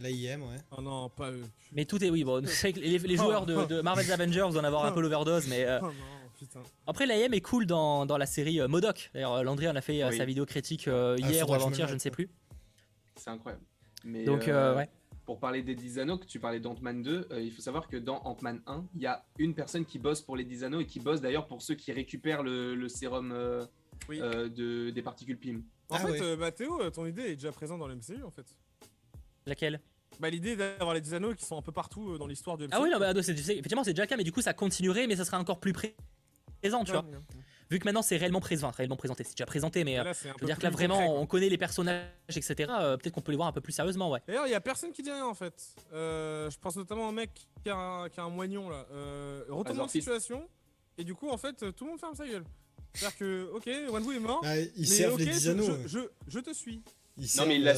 L'AIM, 0.00 0.42
ouais. 0.42 0.56
Oh 0.76 0.82
non, 0.82 1.08
pas 1.08 1.30
eux. 1.30 1.44
Mais 1.72 1.84
tout 1.84 2.02
est 2.04 2.10
oui. 2.10 2.24
Bon, 2.24 2.42
c'est 2.46 2.72
que 2.72 2.80
les, 2.80 2.98
les 2.98 3.16
joueurs 3.16 3.46
de, 3.46 3.64
de 3.66 3.80
Marvel's 3.80 4.10
Avengers 4.10 4.40
vont 4.50 4.58
en 4.60 4.64
avoir 4.64 4.84
un 4.84 4.92
peu 4.92 5.00
l'overdose, 5.00 5.46
mais 5.48 5.64
euh, 5.64 5.78
Oh 5.82 5.86
non, 5.86 5.92
putain. 6.38 6.60
après 6.86 7.06
l'AIM 7.06 7.32
est 7.32 7.40
cool 7.40 7.66
dans, 7.66 8.04
dans 8.04 8.18
la 8.18 8.26
série 8.26 8.60
euh, 8.60 8.66
Modoc. 8.68 9.10
D'ailleurs, 9.14 9.42
Landry 9.44 9.68
en 9.68 9.76
a 9.76 9.80
fait 9.80 10.04
Oui. 10.04 10.16
sa 10.16 10.24
vidéo 10.24 10.44
critique 10.46 10.88
euh, 10.88 11.16
Ah, 11.22 11.30
hier 11.30 11.48
ou 11.48 11.52
je 11.52 11.56
avant-hier, 11.56 11.86
je 11.88 11.94
ne 11.94 11.98
sais 12.00 12.10
plus. 12.10 12.28
C'est 13.16 13.30
incroyable. 13.30 13.64
Mais, 14.04 14.24
Donc 14.24 14.48
euh, 14.48 14.72
euh, 14.72 14.76
ouais. 14.76 14.88
Pour 15.24 15.40
parler 15.40 15.62
des 15.62 15.74
10 15.74 15.98
anneaux, 16.00 16.18
que 16.18 16.26
tu 16.26 16.38
parlais 16.38 16.60
d'Ant-Man 16.60 17.02
2, 17.02 17.28
euh, 17.30 17.40
il 17.40 17.50
faut 17.50 17.62
savoir 17.62 17.88
que 17.88 17.96
dans 17.96 18.18
Ant-Man 18.24 18.60
1, 18.66 18.84
il 18.94 19.00
y 19.02 19.06
a 19.06 19.24
une 19.38 19.54
personne 19.54 19.86
qui 19.86 19.98
bosse 19.98 20.20
pour 20.20 20.36
les 20.36 20.44
10 20.44 20.64
anneaux 20.64 20.80
et 20.80 20.86
qui 20.86 21.00
bosse 21.00 21.22
d'ailleurs 21.22 21.46
pour 21.46 21.62
ceux 21.62 21.74
qui 21.74 21.92
récupèrent 21.92 22.42
le, 22.42 22.74
le 22.74 22.88
sérum 22.90 23.32
euh, 23.32 23.64
Oui. 24.08 24.20
euh, 24.20 24.48
de, 24.50 24.90
des 24.90 25.02
particules 25.02 25.38
PIM. 25.38 25.62
En 25.88 25.94
Ah 25.96 25.98
fait, 26.00 26.36
ouais. 26.36 26.52
Théo, 26.52 26.80
euh, 26.82 26.90
ton 26.90 27.06
idée 27.06 27.22
est 27.22 27.36
déjà 27.36 27.52
présente 27.52 27.78
dans 27.78 27.88
le 27.88 27.94
MCU 27.94 28.22
en 28.22 28.30
fait. 28.30 28.54
Laquelle? 29.46 29.80
Bah 30.20 30.28
l'idée 30.30 30.56
d'avoir 30.56 30.94
les 30.94 31.00
10 31.00 31.14
anneaux 31.14 31.34
qui 31.34 31.44
sont 31.44 31.56
un 31.58 31.62
peu 31.62 31.72
partout 31.72 32.18
dans 32.18 32.26
l'histoire 32.26 32.56
du 32.58 32.64
MCU. 32.64 32.70
Ah 32.72 32.82
oui, 32.82 32.90
non, 32.90 32.98
bah, 32.98 33.12
c'est- 33.22 33.36
c'est- 33.36 33.54
effectivement, 33.56 33.82
c'est 33.82 33.92
déjà 33.94 34.02
le 34.04 34.08
cas, 34.08 34.16
mais 34.16 34.24
du 34.24 34.32
coup, 34.32 34.42
ça 34.42 34.52
continuerait, 34.52 35.06
mais 35.06 35.16
ça 35.16 35.24
serait 35.24 35.38
encore 35.38 35.58
plus 35.60 35.72
pré- 35.72 35.96
présent, 36.60 36.84
tu 36.84 36.92
vois. 36.92 37.04
Vu 37.74 37.80
que 37.80 37.86
maintenant, 37.86 38.02
c'est 38.02 38.16
réellement 38.16 38.38
présent, 38.40 38.68
enfin, 38.68 38.76
réellement 38.76 38.94
présenté. 38.94 39.24
C'est 39.24 39.32
déjà 39.32 39.46
présenté, 39.46 39.82
mais 39.82 39.98
euh, 39.98 40.04
Là, 40.04 40.12
je 40.12 40.28
veux 40.28 40.46
dire 40.46 40.58
que 40.58 40.62
là, 40.62 40.70
vraiment, 40.70 40.98
concret, 40.98 41.18
on 41.18 41.26
connaît 41.26 41.48
les 41.48 41.58
personnages, 41.58 42.04
etc. 42.28 42.54
euh, 42.70 42.96
Peut-être 42.96 43.12
qu'on 43.12 43.20
peut 43.20 43.32
les 43.32 43.36
voir 43.36 43.48
un 43.48 43.52
peu 43.52 43.60
plus 43.60 43.72
sérieusement, 43.72 44.12
ouais. 44.12 44.20
D'ailleurs, 44.28 44.46
il 44.46 44.52
y 44.52 44.54
a 44.54 44.60
personne 44.60 44.92
qui 44.92 45.02
dit 45.02 45.10
rien 45.10 45.26
en 45.26 45.34
fait. 45.34 45.52
Euh, 45.92 46.48
je 46.50 46.56
pense 46.60 46.76
notamment 46.76 47.06
à 47.06 47.08
un 47.08 47.12
mec 47.12 47.30
qui 47.64 47.70
a 47.70 47.76
un, 47.76 48.08
qui 48.08 48.20
a 48.20 48.22
un 48.22 48.28
moignon 48.30 48.68
là. 48.70 48.86
Euh, 48.92 49.42
retournement 49.48 49.86
de 49.86 49.90
situation. 49.90 50.48
Et 50.96 51.02
du 51.02 51.16
coup, 51.16 51.28
en 51.30 51.36
fait, 51.36 51.56
tout 51.74 51.84
le 51.84 51.90
monde 51.90 51.98
ferme 51.98 52.14
sa 52.14 52.28
gueule. 52.28 52.44
C'est-à-dire 52.92 53.18
que, 53.18 53.50
ok, 53.52 53.68
Wanwu 53.90 54.14
est 54.14 54.20
mort. 54.20 54.40
Ah, 54.44 54.56
ils 54.56 54.70
mais 54.78 54.84
servent 54.86 55.14
ok, 55.14 55.18
les 55.18 55.24
10 55.26 55.40
je, 55.42 55.50
anneaux. 55.50 55.64
je, 55.64 55.70
ouais. 55.72 55.82
je, 55.86 55.98
je 56.28 56.38
te 56.38 56.52
suis. 56.54 56.80
Ils 57.16 57.28
Non, 57.38 57.46
mais 57.46 57.56
il 57.56 57.64
l'a 57.64 57.74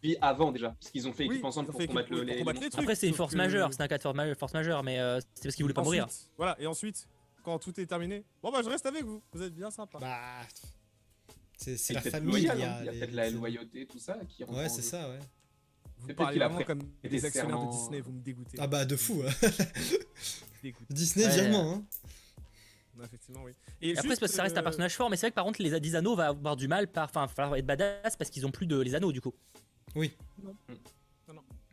Puis 0.00 0.16
avant 0.22 0.52
déjà, 0.52 0.70
parce 0.80 0.90
qu'ils 0.90 1.06
ont 1.06 1.12
fait 1.12 1.24
Oui, 1.26 1.34
équipe 1.34 1.44
ensemble 1.44 1.68
pour 1.70 1.78
fait 1.78 1.86
combattre 1.86 2.08
le, 2.10 2.16
pour 2.16 2.24
les, 2.26 2.38
combattre 2.38 2.54
les 2.54 2.60
les 2.60 2.66
monstres. 2.66 2.70
trucs. 2.78 2.82
Après, 2.84 2.94
c'est 2.94 3.08
une 3.08 3.14
force 3.14 3.32
que- 3.32 3.36
majeure, 3.36 3.68
c'est 3.74 3.82
un 3.82 3.88
cas 3.88 3.98
de 3.98 4.34
force 4.34 4.54
majeure, 4.54 4.82
mais 4.82 4.98
euh, 4.98 5.20
c'est 5.34 5.42
parce 5.42 5.54
qu'ils 5.54 5.64
voulaient 5.64 5.74
pas 5.74 5.82
mourir. 5.82 6.06
Voilà, 6.38 6.56
et 6.58 6.66
ensuite, 6.66 7.06
quand 7.42 7.58
tout 7.58 7.78
est 7.80 7.86
terminé, 7.86 8.24
bon 8.42 8.50
bah 8.50 8.60
je 8.64 8.68
reste 8.68 8.86
avec 8.86 9.04
vous. 9.04 9.22
Vous 9.32 9.42
êtes 9.42 9.54
bien 9.54 9.70
sympa. 9.70 9.98
Bah. 9.98 10.18
C'est 11.56 11.92
la 11.92 12.00
famille. 12.00 12.30
loyal, 12.30 12.58
il 12.58 12.60
y 12.60 12.64
hein. 12.64 12.70
a 12.72 12.76
a 12.76 12.82
les- 12.84 12.98
peut-être 12.98 13.12
la 13.12 13.30
loyauté, 13.30 13.86
tout 13.86 13.98
ça 13.98 14.18
qui 14.28 14.42
Ouais, 14.44 14.68
c'est 14.68 14.82
ça, 14.82 15.08
ouais. 15.08 15.18
vous 16.00 16.14
parlez 16.14 16.36
a 16.40 16.48
vraiment 16.48 16.56
pris 16.56 16.64
comme 16.64 16.82
des 17.02 17.08
des 17.08 17.24
actionnaires 17.24 17.64
de 17.66 17.70
Disney, 17.70 18.00
vous 18.00 18.10
me 18.12 18.20
dégoûtez. 18.20 18.58
Ah 18.60 18.66
bah 18.66 18.84
de 18.84 18.96
fou. 18.96 19.22
hein. 19.26 19.32
Disney 20.90 21.26
Ouais. 21.26 21.32
virement. 21.34 21.74
Hein. 21.74 21.84
Non, 22.96 23.04
Effectivement, 23.04 23.42
oui. 23.44 23.52
Et 23.80 23.90
Après, 23.92 24.02
c'est 24.02 24.08
juste, 24.08 24.20
parce 24.20 24.32
que 24.32 24.36
ça 24.36 24.42
reste 24.42 24.56
un 24.56 24.60
euh, 24.60 24.64
personnage 24.64 24.94
fort, 24.96 25.08
mais 25.08 25.16
c'est 25.16 25.22
vrai 25.26 25.30
que 25.30 25.34
par 25.36 25.44
contre, 25.44 25.62
les 25.62 25.80
10 25.80 25.96
anneaux 25.96 26.14
va 26.14 26.28
avoir 26.28 26.56
du 26.56 26.68
mal, 26.68 26.88
par... 26.88 27.04
enfin, 27.04 27.26
falloir 27.26 27.56
être 27.56 27.64
badass 27.66 28.16
parce 28.16 28.28
qu'ils 28.30 28.44
ont 28.46 28.50
plus 28.50 28.66
de 28.66 28.78
les 28.78 28.94
anneaux 28.94 29.12
du 29.12 29.20
coup. 29.20 29.32
Oui. 29.94 30.12
Non. 30.42 30.54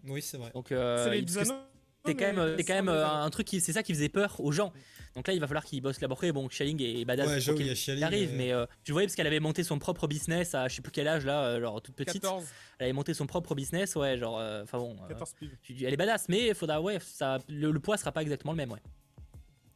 Oui, 0.07 0.21
c'est 0.21 0.37
vrai. 0.37 0.49
Donc, 0.53 0.71
euh, 0.71 1.03
C'est 1.03 1.11
les 1.11 1.21
parce 1.23 1.33
que 1.35 1.39
10 1.43 1.49
anneaux. 1.51 1.59
C'est 2.05 2.15
quand 2.15 2.33
même, 2.33 2.55
c'est 2.57 2.63
quand 2.63 2.73
sans 2.77 2.83
même 2.83 2.89
euh, 2.89 3.07
un 3.07 3.29
truc 3.29 3.47
qui, 3.47 3.59
c'est 3.61 3.73
ça 3.73 3.83
qui 3.83 3.93
faisait 3.93 4.09
peur 4.09 4.39
aux 4.39 4.51
gens. 4.51 4.71
Donc 5.15 5.27
là, 5.27 5.33
il 5.33 5.39
va 5.39 5.47
falloir 5.47 5.65
qu'ils 5.65 5.81
bossent 5.81 5.99
là 6.01 6.07
Après, 6.09 6.31
bon, 6.31 6.47
Xialing 6.47 6.81
est 6.81 7.03
badass. 7.05 7.27
Ouais, 7.27 7.39
qu'il 7.41 7.61
il 7.61 7.67
y 7.67 7.69
a 7.71 7.73
Xialing, 7.73 8.03
arrive, 8.03 8.29
euh, 8.31 8.37
mais 8.37 8.51
euh, 8.53 8.65
tu 8.83 8.91
le 8.91 8.93
voyais 8.93 9.07
parce 9.07 9.15
qu'elle 9.15 9.27
avait 9.27 9.39
monté 9.39 9.63
son 9.63 9.79
propre 9.79 10.07
business 10.07 10.55
à 10.55 10.67
je 10.67 10.75
sais 10.75 10.81
plus 10.81 10.91
quel 10.91 11.07
âge 11.07 11.25
là, 11.25 11.43
euh, 11.43 11.61
genre 11.61 11.81
toute 11.81 11.95
petite. 11.95 12.21
14, 12.21 12.45
Elle 12.77 12.85
avait 12.85 12.93
monté 12.93 13.13
son 13.13 13.25
propre 13.27 13.55
business, 13.55 13.95
ouais, 13.95 14.17
genre, 14.17 14.37
euh, 14.39 14.63
enfin 14.63 14.77
bon. 14.77 14.95
euh, 15.03 15.07
14 15.09 15.33
piles. 15.33 15.57
tu- 15.61 15.83
elle 15.83 15.93
est 15.93 15.97
badass, 15.97 16.29
mais 16.29 16.53
faudra, 16.53 16.81
ouais, 16.81 16.99
ça, 17.01 17.39
le, 17.49 17.71
le 17.71 17.79
poids 17.79 17.97
sera 17.97 18.11
pas 18.11 18.21
exactement 18.21 18.53
le 18.53 18.57
même, 18.57 18.71
ouais. 18.71 18.81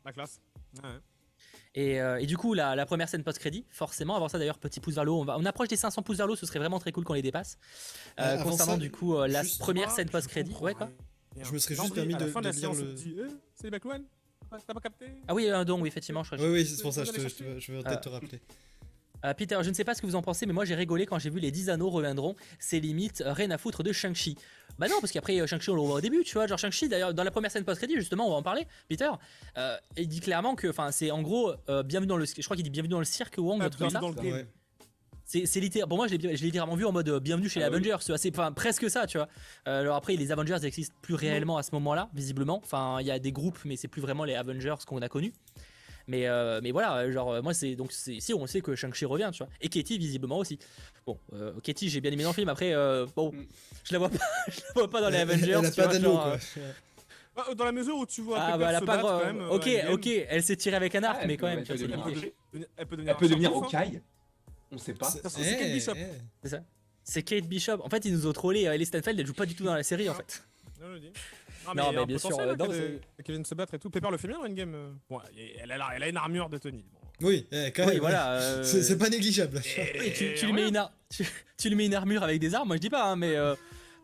La 0.05 0.11
classe. 0.13 0.39
Ouais. 0.83 0.89
Et, 1.75 1.99
euh, 1.99 2.19
et 2.19 2.27
du 2.27 2.37
coup, 2.37 2.53
la, 2.53 2.75
la 2.75 2.85
première 2.85 3.09
scène 3.09 3.23
post-crédit, 3.23 3.65
forcément, 3.71 4.15
avant 4.15 4.27
ça 4.29 4.37
d'ailleurs, 4.37 4.59
petit 4.59 4.79
pouce 4.79 4.93
vers 4.93 5.03
le 5.05 5.11
haut, 5.11 5.21
on, 5.21 5.25
va, 5.25 5.37
on 5.39 5.45
approche 5.45 5.69
des 5.69 5.75
500 5.75 6.03
pouces 6.03 6.17
vers 6.17 6.27
le 6.27 6.33
haut, 6.33 6.35
ce 6.35 6.45
serait 6.45 6.59
vraiment 6.59 6.77
très 6.79 6.91
cool 6.91 7.03
qu'on 7.03 7.13
les 7.15 7.23
dépasse. 7.23 7.57
Euh, 8.19 8.23
Euh, 8.23 8.33
avant 8.35 8.51
concernant 8.51 8.73
ça, 8.73 8.77
du 8.79 8.91
coup 8.91 9.15
euh, 9.15 9.27
la 9.27 9.41
première 9.59 9.87
Moi, 9.87 9.95
scène 9.95 10.09
post-crédit, 10.09 10.53
ouais 10.61 10.75
quoi 10.75 10.85
rien. 10.87 10.95
Je 11.41 11.51
me 11.51 11.57
serais 11.57 11.75
juste 11.75 11.93
permis 11.93 12.15
de- 12.15 12.25
fin 12.27 12.41
de 12.41 12.51
séance, 12.51 12.77
le- 12.79 12.95
Eh, 13.05 13.21
c'est 13.55 13.85
One 13.85 14.03
Ouais, 14.51 14.59
T'as 14.67 14.73
pas 14.73 14.79
capté 14.81 15.05
Ah 15.27 15.33
oui, 15.33 15.49
un 15.49 15.65
don, 15.65 15.81
oui, 15.81 15.87
effectivement, 15.87 16.21
je 16.23 16.27
crois 16.29 16.37
que 16.37 16.43
Oui, 16.43 16.59
oui, 16.59 16.65
c'est 16.65 16.81
pour 16.81 16.93
ça, 16.93 17.03
je, 17.03 17.11
te- 17.11 17.19
je, 17.19 17.59
je 17.59 17.71
vais 17.71 17.81
peut-être 17.81 18.01
te 18.01 18.09
rappeler. 18.09 18.39
Euh, 19.25 19.33
Peter, 19.33 19.57
je 19.61 19.69
ne 19.69 19.73
sais 19.73 19.85
pas 19.85 19.95
ce 19.95 20.01
que 20.01 20.05
vous 20.05 20.15
en 20.15 20.21
pensez, 20.21 20.45
mais 20.45 20.51
moi 20.51 20.65
j'ai 20.65 20.75
rigolé 20.75 21.05
quand 21.05 21.17
j'ai 21.17 21.29
vu 21.29 21.39
les 21.39 21.49
10 21.49 21.69
anneaux 21.69 21.89
reviendront. 21.89 22.35
C'est 22.59 22.79
limite 22.81 23.21
euh, 23.21 23.31
rien 23.31 23.49
à 23.51 23.57
foutre 23.57 23.81
de 23.81 23.93
Shang-Chi. 23.93 24.37
Bah 24.77 24.89
non, 24.89 24.95
parce 24.99 25.13
qu'après 25.13 25.39
euh, 25.39 25.47
Shang-Chi 25.47 25.69
on 25.69 25.75
le 25.75 25.81
voit 25.81 25.95
au 25.95 26.01
début, 26.01 26.23
tu 26.25 26.33
vois. 26.33 26.45
Genre 26.45 26.59
Shang-Chi, 26.59 26.89
d'ailleurs, 26.89 27.13
dans 27.13 27.23
la 27.23 27.31
première 27.31 27.49
scène 27.49 27.63
post-crédit, 27.63 27.95
justement, 27.95 28.27
on 28.27 28.31
va 28.31 28.35
en 28.35 28.43
parler. 28.43 28.67
Peter, 28.89 29.09
euh, 29.57 29.77
il 29.95 30.09
dit 30.09 30.19
clairement 30.19 30.55
que, 30.55 30.67
enfin, 30.67 30.91
c'est 30.91 31.09
en 31.09 31.21
gros, 31.21 31.53
euh, 31.69 31.83
bienvenue 31.83 32.07
dans 32.09 32.17
le. 32.17 32.25
Je 32.25 32.41
crois 32.43 32.57
qu'il 32.57 32.65
dit 32.65 32.69
bienvenue 32.69 32.91
dans 32.91 32.99
le 32.99 33.05
cirque 33.05 33.35
Wong, 33.37 33.59
Ah, 33.61 33.65
un 33.67 33.69
truc 33.69 33.79
comme 33.79 33.89
ça. 33.91 33.99
dans 34.01 34.09
le 34.09 34.15
game. 34.15 34.45
C'est 35.33 35.47
c'est 35.47 35.59
littéralement. 35.59 35.89
Pour 35.89 35.97
moi, 35.97 36.07
je 36.07 36.13
l'ai 36.15 36.21
je 36.35 36.41
l'ai 36.41 36.45
littéralement 36.47 36.75
vu 36.75 36.85
en 36.85 36.91
mode 36.91 37.09
euh, 37.09 37.19
bienvenue 37.19 37.49
chez 37.49 37.59
les 37.59 37.65
Ah 37.65 37.69
oui. 37.69 37.77
Avengers. 37.77 37.97
C'est 38.01 38.13
assez, 38.13 38.29
enfin, 38.31 38.51
presque 38.51 38.87
ça, 38.87 39.07
tu 39.07 39.17
vois. 39.17 39.27
Euh, 39.67 39.81
alors 39.81 39.95
après, 39.95 40.15
les 40.15 40.31
Avengers 40.31 40.57
n'existent 40.61 40.93
plus 41.01 41.15
réellement 41.15 41.57
à 41.57 41.63
ce 41.63 41.71
moment-là, 41.73 42.09
visiblement. 42.13 42.61
Enfin, 42.63 42.97
il 43.01 43.07
y 43.07 43.11
a 43.11 43.17
des 43.17 43.31
groupes, 43.31 43.57
mais 43.65 43.75
c'est 43.75 43.87
plus 43.87 43.99
vraiment 44.01 44.25
les 44.25 44.35
Avengers 44.35 44.75
qu'on 44.85 45.01
a 45.01 45.09
connus. 45.09 45.33
Mais, 46.05 46.27
euh, 46.27 46.59
mais 46.61 46.69
voilà, 46.71 47.09
genre, 47.09 47.41
moi, 47.41 47.55
c'est 47.55 47.75
donc, 47.75 47.91
c'est- 47.93 48.19
si 48.19 48.31
on 48.33 48.45
sait 48.45 48.61
que 48.61 48.75
Shang-Chi 48.75 49.05
revient, 49.05 49.29
tu 49.33 49.39
vois. 49.39 49.47
Et 49.59 49.69
Katie, 49.69 49.97
visiblement 49.97 50.37
aussi. 50.37 50.59
Bon, 51.07 51.17
euh, 51.33 51.53
Katie, 51.63 51.89
j'ai 51.89 51.99
bien 52.01 52.11
aimé 52.11 52.21
dans 52.23 52.29
le 52.29 52.35
film. 52.35 52.49
Après, 52.49 52.71
euh, 52.75 53.07
bon, 53.15 53.31
Mm. 53.31 53.45
je 53.85 53.93
la 53.93 53.99
vois 53.99 54.09
pas, 54.09 54.17
je 54.49 54.59
la 54.67 54.73
vois 54.75 54.89
pas 54.89 55.01
dans 55.01 55.09
les 55.09 55.17
Avengers. 55.17 55.49
Elle 55.57 55.65
a 55.65 55.69
tu 55.71 55.75
pas 55.77 55.83
vois, 55.85 55.93
d'anneau, 55.93 56.13
genre, 56.13 56.37
quoi. 57.35 57.55
Dans 57.55 57.65
la 57.65 57.71
mesure 57.71 57.97
où 57.97 58.05
tu 58.05 58.21
vois 58.21 58.37
Ah, 58.39 58.57
bah, 58.59 58.67
elle 58.69 58.75
a 58.75 58.79
pas 58.81 58.85
battre 58.85 58.99
droit- 58.99 59.19
quand 59.21 59.25
même. 59.33 59.41
Ok, 59.49 59.67
ok, 59.93 60.07
elle 60.29 60.43
s'est 60.43 60.55
tirée 60.57 60.75
avec 60.75 60.93
un 60.93 61.03
arc, 61.03 61.17
Ah, 61.23 61.25
mais 61.25 61.37
quand 61.37 61.47
elle 61.47 61.55
même, 61.55 61.65
peut 61.65 61.75
c'est 61.75 61.87
devenir 61.87 62.05
Elle 62.77 62.85
peut 62.85 62.95
devenir 62.97 63.11
Elle 63.13 63.17
peut 63.17 63.27
devenir. 63.27 63.51
On 64.73 64.77
sait 64.77 64.93
pas. 64.93 65.09
C'est 65.09 65.21
Kate 65.21 65.59
Eh, 65.61 65.73
Bishop. 65.73 65.93
eh. 65.95 66.05
C'est 66.43 66.49
ça. 66.49 66.59
C'est 67.03 67.23
Kate 67.23 67.45
Bishop. 67.45 67.79
En 67.83 67.89
fait, 67.89 68.05
ils 68.05 68.13
nous 68.13 68.27
ont 68.27 68.33
trollé. 68.33 68.61
Ellie 68.63 68.85
Stanfield, 68.85 69.19
elle 69.19 69.27
joue 69.27 69.33
pas 69.33 69.45
du 69.45 69.55
tout 69.55 69.63
dans 69.63 69.73
la 69.75 69.83
série, 69.83 70.09
en 70.09 70.13
fait. 70.15 70.43
Non, 70.81 70.87
je 70.89 70.93
le 70.93 70.99
dis. 70.99 71.11
Non, 71.65 71.73
y 71.75 71.79
a 71.79 71.91
mais 72.01 72.05
bien 72.05 72.17
sûr, 72.17 72.37
euh, 72.37 72.51
hein, 72.51 72.55
non, 72.59 72.67
qu'elle- 72.67 72.99
qu'elle 73.23 73.35
vienne 73.35 73.45
se 73.45 73.55
battre 73.55 73.73
et 73.75 73.79
tout. 73.79 73.89
Pepper 73.89 74.09
le 74.11 74.17
fait 74.17 74.27
bien 74.27 74.37
dans 74.37 74.45
Endgame. 74.45 74.75
euh. 74.75 74.91
Bon, 75.09 75.19
elle 75.61 75.71
a, 75.71 75.89
elle 75.95 76.03
a 76.03 76.09
une 76.09 76.17
armure 76.17 76.49
de 76.49 76.57
Tony. 76.57 76.83
Bon. 76.91 76.99
Oui, 77.27 77.47
eh, 77.51 77.71
quand 77.71 77.85
Oui, 77.85 77.91
même. 77.93 77.99
voilà. 78.01 78.33
euh, 78.41 78.63
C'est 78.63 78.97
pas 78.97 79.09
négligeable. 79.09 79.61
Oui, 79.99 80.11
tu, 80.13 80.33
tu 80.35 80.45
lui 80.45 80.51
Et 80.51 80.53
mets 80.55 80.67
une 80.67 80.75
ar- 80.77 80.91
tu, 81.09 81.25
tu 81.57 81.69
lui 81.69 81.75
mets 81.75 81.85
une 81.85 81.93
armure 81.95 82.23
avec 82.23 82.39
des 82.41 82.53
armes, 82.53 82.67
moi 82.67 82.75
je 82.75 82.81
dis 82.81 82.89
pas, 82.89 83.05
hein, 83.05 83.15
mais 83.15 83.35
euh, 83.37 83.55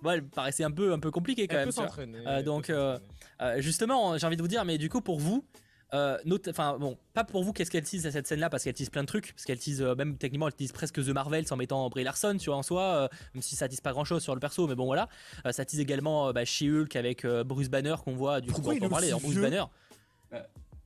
bon, 0.01 0.11
elle 0.11 0.23
paraissait 0.23 0.63
un 0.63 0.71
peu, 0.71 0.93
un 0.93 0.99
peu 0.99 1.11
compliqué 1.11 1.47
quand 1.49 1.57
Elle 1.57 1.65
même. 1.65 1.73
peut. 1.73 1.81
Euh, 2.29 2.37
elle 2.37 2.43
donc, 2.45 2.67
peut 2.67 2.73
euh, 2.73 2.93
s'entraîner. 2.93 3.57
Euh, 3.57 3.61
justement, 3.61 4.17
j'ai 4.17 4.25
envie 4.27 4.37
de 4.37 4.41
vous 4.41 4.47
dire, 4.47 4.63
mais 4.63 4.77
du 4.77 4.87
coup 4.89 5.01
pour 5.01 5.19
vous, 5.19 5.43
euh, 5.55 5.59
enfin 5.93 6.77
bon, 6.79 6.97
pas 7.13 7.23
pour 7.23 7.43
vous 7.43 7.53
qu'est-ce 7.53 7.71
qu'elle 7.71 7.83
tease 7.83 8.05
à 8.05 8.11
cette 8.11 8.27
scène-là, 8.27 8.49
parce 8.49 8.63
qu'elle 8.63 8.73
tease 8.73 8.89
plein 8.89 9.01
de 9.01 9.07
trucs, 9.07 9.33
parce 9.33 9.45
qu'elle 9.45 9.59
tease 9.59 9.81
euh, 9.81 9.95
même 9.95 10.17
techniquement, 10.17 10.47
elle 10.47 10.53
tease 10.53 10.71
presque 10.71 10.95
The 11.03 11.09
Marvel 11.09 11.45
en 11.49 11.55
mettant 11.57 11.89
Brie 11.89 12.03
Larson, 12.03 12.37
tu 12.39 12.45
vois 12.49 12.57
en 12.57 12.63
soi, 12.63 12.83
euh, 12.83 13.07
même 13.33 13.41
si 13.41 13.55
ça 13.55 13.67
tease 13.67 13.81
pas 13.81 13.91
grand-chose 13.91 14.21
sur 14.21 14.33
le 14.35 14.39
perso, 14.39 14.67
mais 14.67 14.75
bon 14.75 14.85
voilà, 14.85 15.09
Euh, 15.45 15.51
ça 15.51 15.65
tease 15.65 15.79
également 15.79 16.27
euh, 16.27 16.33
bah, 16.33 16.45
She-Hulk 16.45 16.95
avec 16.95 17.25
euh, 17.25 17.43
Bruce 17.43 17.69
Banner 17.69 17.95
qu'on 18.03 18.13
voit 18.15 18.41
du 18.41 18.49
coup 18.49 18.55
Pourquoi 18.61 18.73
on 18.73 18.77
peut 18.77 18.83
en 18.85 18.87
est 18.87 18.89
parler, 18.91 19.11
Bruce 19.21 19.35
Banner. 19.37 19.63
Euh, 20.33 20.41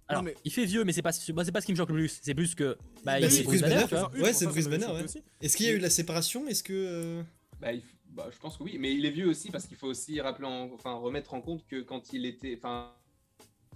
Alors, 0.08 0.24
mais- 0.24 0.36
il 0.44 0.52
fait 0.52 0.66
vieux, 0.66 0.84
mais 0.84 0.92
c'est 0.94 1.02
pas, 1.02 1.12
moi, 1.34 1.44
c'est 1.46 1.52
pas 1.52 1.62
ce 1.62 1.66
qui 1.66 1.72
me 1.72 1.78
choque 1.78 1.90
le 1.90 1.96
plus. 1.96 2.20
C'est 2.22 2.34
plus 2.36 2.56
que. 2.56 2.78
Bah, 3.04 3.14
Bah, 3.14 3.20
il 3.22 3.32
c'est 3.32 3.40
est 3.42 3.44
Bruce 3.44 3.62
Banner, 3.62 3.76
Banner, 3.76 3.88
tu 3.90 3.96
vois. 3.96 4.12
Une, 4.16 4.22
Ouais, 4.24 4.34
c'est 4.34 4.46
Bruce 4.48 4.68
Banner, 4.68 4.86
ouais. 4.86 5.06
Est-ce 5.42 5.58
qu'il 5.58 5.66
y 5.66 5.70
a 5.70 5.74
eu 5.74 5.80
la 5.80 5.90
séparation? 5.90 6.48
Est-ce 6.48 6.62
que. 6.64 6.74
euh, 6.74 7.24
Bah, 7.60 7.72
il 7.74 7.80
f- 7.80 7.84
bah, 8.10 8.28
je 8.32 8.38
pense 8.38 8.58
que 8.58 8.64
oui, 8.64 8.78
mais 8.80 8.94
il 8.94 9.06
est 9.06 9.12
vieux 9.12 9.28
aussi 9.28 9.50
parce 9.50 9.66
qu'il 9.66 9.78
faut 9.78 9.88
aussi 9.88 10.20
rappeler, 10.22 10.46
en- 10.48 10.70
enfin 10.74 10.94
remettre 10.94 11.34
en 11.34 11.42
compte 11.42 11.66
que 11.68 11.82
quand 11.82 12.14
il 12.14 12.26
était, 12.26 12.56
enfin 12.58 12.92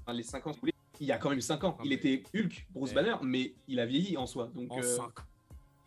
enfin, 0.05 0.13
les 0.15 0.23
5 0.23 0.45
ans, 0.47 0.53
il 0.99 1.07
y 1.07 1.11
a 1.11 1.17
quand 1.17 1.29
même 1.29 1.41
5 1.41 1.63
ans, 1.63 1.77
il 1.83 1.93
était 1.93 2.23
Hulk, 2.35 2.67
Bruce. 2.71 2.93
Banner, 2.93 3.15
mais 3.23 3.53
il 3.67 3.79
a 3.79 3.85
vieilli 3.85 4.17
en 4.17 4.25
soi. 4.25 4.49
Donc, 4.55 4.71
En 4.71 4.79
euh, 4.79 4.81
5 4.81 5.03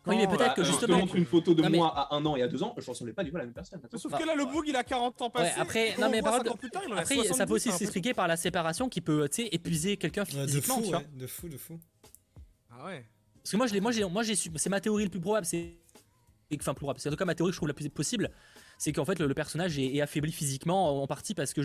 Oui, 0.07 0.15
mais 0.17 0.27
peut-être 0.27 0.55
que 0.55 0.63
je 0.63 0.67
te 0.71 0.77
justement. 0.77 0.97
montre 0.97 1.15
une 1.15 1.25
photo 1.25 1.53
de 1.53 1.61
Non, 1.61 1.69
mais- 1.69 1.77
moi 1.77 1.93
à 1.95 2.15
un 2.15 2.25
an 2.25 2.35
et 2.35 2.41
à 2.41 2.47
deux 2.47 2.63
ans, 2.63 2.73
je 2.77 2.89
ressemblais 2.89 3.13
pas 3.13 3.23
du 3.23 3.29
tout 3.29 3.35
à 3.35 3.39
la 3.39 3.45
même 3.45 3.53
personne. 3.53 3.79
Sauf 3.95 4.11
Bah, 4.11 4.17
que 4.17 4.25
là, 4.25 4.33
le 4.35 4.45
boug, 4.45 4.63
il 4.67 4.75
a 4.75 4.83
40 4.83 5.21
ans 5.21 5.29
passés. 5.29 5.59
après- 5.59 5.89
et 5.89 5.93
quand 5.93 6.01
non, 6.01 6.07
on 6.07 6.11
mais 6.11 6.21
voit 6.21 6.29
par 6.31 6.33
5 6.39 6.43
contre- 6.43 6.53
ans 6.55 6.57
plus 6.57 6.69
tard, 6.71 6.81
il 6.87 6.93
en 6.93 6.97
a 6.97 7.01
Après, 7.01 7.15
70, 7.15 7.37
ça 7.37 7.45
peut 7.45 7.53
aussi 7.53 7.71
s'expliquer 7.71 8.13
par 8.13 8.27
la 8.27 8.35
séparation 8.37 8.89
qui 8.89 8.99
peut, 9.01 9.29
tu 9.29 9.43
sais, 9.43 9.49
épuiser 9.51 9.97
quelqu'un 9.97 10.25
physiquement, 10.25 10.75
fou, 10.77 10.81
tu 10.83 10.89
vois. 10.89 10.99
ouais, 10.99 11.07
de 11.13 11.27
fou, 11.27 11.49
de 11.49 11.57
fou. 11.57 11.79
Ah 12.71 12.85
ouais. 12.85 13.05
Parce 13.43 13.51
que 13.51 13.57
moi, 13.57 13.67
je 13.67 13.73
l'ai, 13.73 13.79
moi, 13.81 13.91
j'ai, 13.91 14.03
moi, 14.05 14.23
j'ai 14.23 14.35
su, 14.35 14.49
c'est 14.55 14.69
ma 14.69 14.79
théorie 14.81 15.03
le 15.03 15.09
plus 15.09 15.19
probable, 15.19 15.45
c'est, 15.45 15.77
enfin, 16.59 16.73
plus 16.73 16.79
probable, 16.81 16.99
c'est 16.99 17.09
en 17.09 17.11
tout 17.11 17.17
cas 17.17 17.25
ma 17.25 17.35
théorie 17.35 17.51
que 17.51 17.55
je 17.55 17.59
trouve 17.59 17.67
la 17.67 17.73
plus 17.73 17.87
possible, 17.89 18.29
c'est 18.79 18.91
qu'en 18.93 19.05
fait, 19.05 19.19
le, 19.19 19.27
le 19.27 19.33
personnage 19.35 19.77
est, 19.77 19.95
est 19.95 20.01
affaibli 20.01 20.31
physiquement 20.31 20.97
en, 20.99 21.03
en 21.03 21.07
partie 21.07 21.33
parce 21.35 21.53
que 21.53 21.61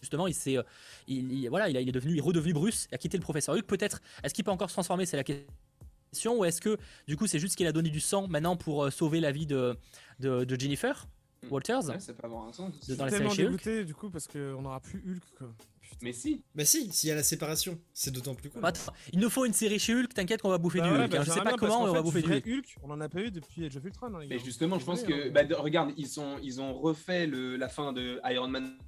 justement, 0.00 0.26
il 0.26 0.34
s'est, 0.34 0.56
euh, 0.58 0.62
il, 1.06 1.32
il- 1.32 1.48
voilà, 1.48 1.68
il, 1.68 1.76
a- 1.76 1.80
il 1.80 1.88
est 1.88 1.92
devenu, 1.92 2.12
il 2.12 2.18
est 2.18 2.22
redevenu 2.22 2.52
Bruce, 2.52 2.86
il 2.90 2.94
a 2.94 2.98
quitté 2.98 3.16
le 3.16 3.22
professeur 3.22 3.54
Hulk. 3.54 3.66
Peut-être, 3.66 4.00
est-ce 4.22 4.34
qu'il 4.34 4.44
peut 4.44 4.50
encore 4.50 4.68
se 4.70 4.74
transformer 4.74 5.06
C'est 5.06 5.16
la 5.16 5.24
question. 5.24 6.38
ou 6.38 6.44
est-ce 6.44 6.60
que 6.60 6.76
du 7.06 7.16
coup 7.16 7.26
c'est 7.26 7.38
juste 7.38 7.54
qu'il 7.56 7.66
a 7.66 7.72
donné 7.72 7.90
du 7.90 8.00
sang 8.00 8.28
maintenant 8.28 8.56
pour 8.56 8.84
euh, 8.84 8.90
sauver 8.90 9.20
la 9.20 9.30
vie 9.32 9.46
de, 9.46 9.76
de, 10.20 10.44
de 10.44 10.60
Jennifer 10.60 11.06
Mm. 11.40 11.52
Walters? 11.52 11.84
Ouais, 11.88 12.00
ça 12.00 12.12
peut 12.14 12.26
avoir 12.26 12.48
un 12.48 12.52
sens. 12.52 12.80
De- 12.88 12.96
dans 12.96 13.04
la 13.04 13.12
tellement 13.12 13.30
série 13.30 13.36
chez 13.36 13.46
Hulk 13.46 13.62
dégoûté 13.64 13.84
du 13.84 13.94
coup 13.94 14.10
parce 14.10 14.26
qu'on 14.26 14.60
n'aura 14.60 14.80
plus 14.80 14.98
Hulk 15.06 15.22
quoi. 15.38 15.54
Mais 16.02 16.12
si, 16.12 16.42
Bah 16.54 16.64
si, 16.64 16.90
s'il 16.92 17.08
y 17.08 17.12
a 17.12 17.14
la 17.14 17.22
séparation, 17.22 17.78
c'est 17.94 18.10
d'autant 18.10 18.34
plus 18.34 18.50
cool. 18.50 18.60
Attends, 18.66 18.92
il 19.12 19.20
nous 19.20 19.30
faut 19.30 19.44
une 19.44 19.52
série 19.52 19.78
chez 19.78 19.94
Hulk, 19.94 20.12
t'inquiète 20.12 20.42
qu'on 20.42 20.48
va 20.50 20.58
bouffer 20.58 20.80
Bah 20.80 20.88
du 20.88 20.94
ouais, 20.94 21.00
Hulk. 21.04 21.10
bah 21.12 21.18
hein. 21.20 21.24
Je 21.24 21.30
sais 21.30 21.40
pas 21.40 21.52
comment, 21.54 21.84
mais 21.84 21.90
on 21.90 21.94
va 21.94 22.02
bouffer 22.02 22.22
du 22.22 22.32
Hulk. 22.32 22.44
Hulk. 22.44 22.76
On 22.82 22.90
en 22.90 23.00
a 23.00 23.08
pas 23.08 23.20
eu 23.20 23.30
depuis 23.30 23.64
Age 23.66 23.76
of 23.76 23.84
Ultron. 23.84 24.12
hein, 24.16 24.18
les 24.20 24.26
mais 24.26 24.38
justement, 24.40 24.80
je 24.80 24.84
pense 24.84 25.04
que, 25.04 25.28
hein. 25.28 25.30
bah, 25.32 25.44
de- 25.44 25.54
regarde, 25.54 25.92
ils, 25.96 26.08
sont, 26.08 26.38
ils 26.42 26.60
ont 26.60 26.74
refait 26.74 27.28
le, 27.28 27.56
la 27.56 27.68
fin 27.68 27.92
de 27.92 28.20
Iron 28.32 28.48
Man 28.48 28.64
3 28.66 28.84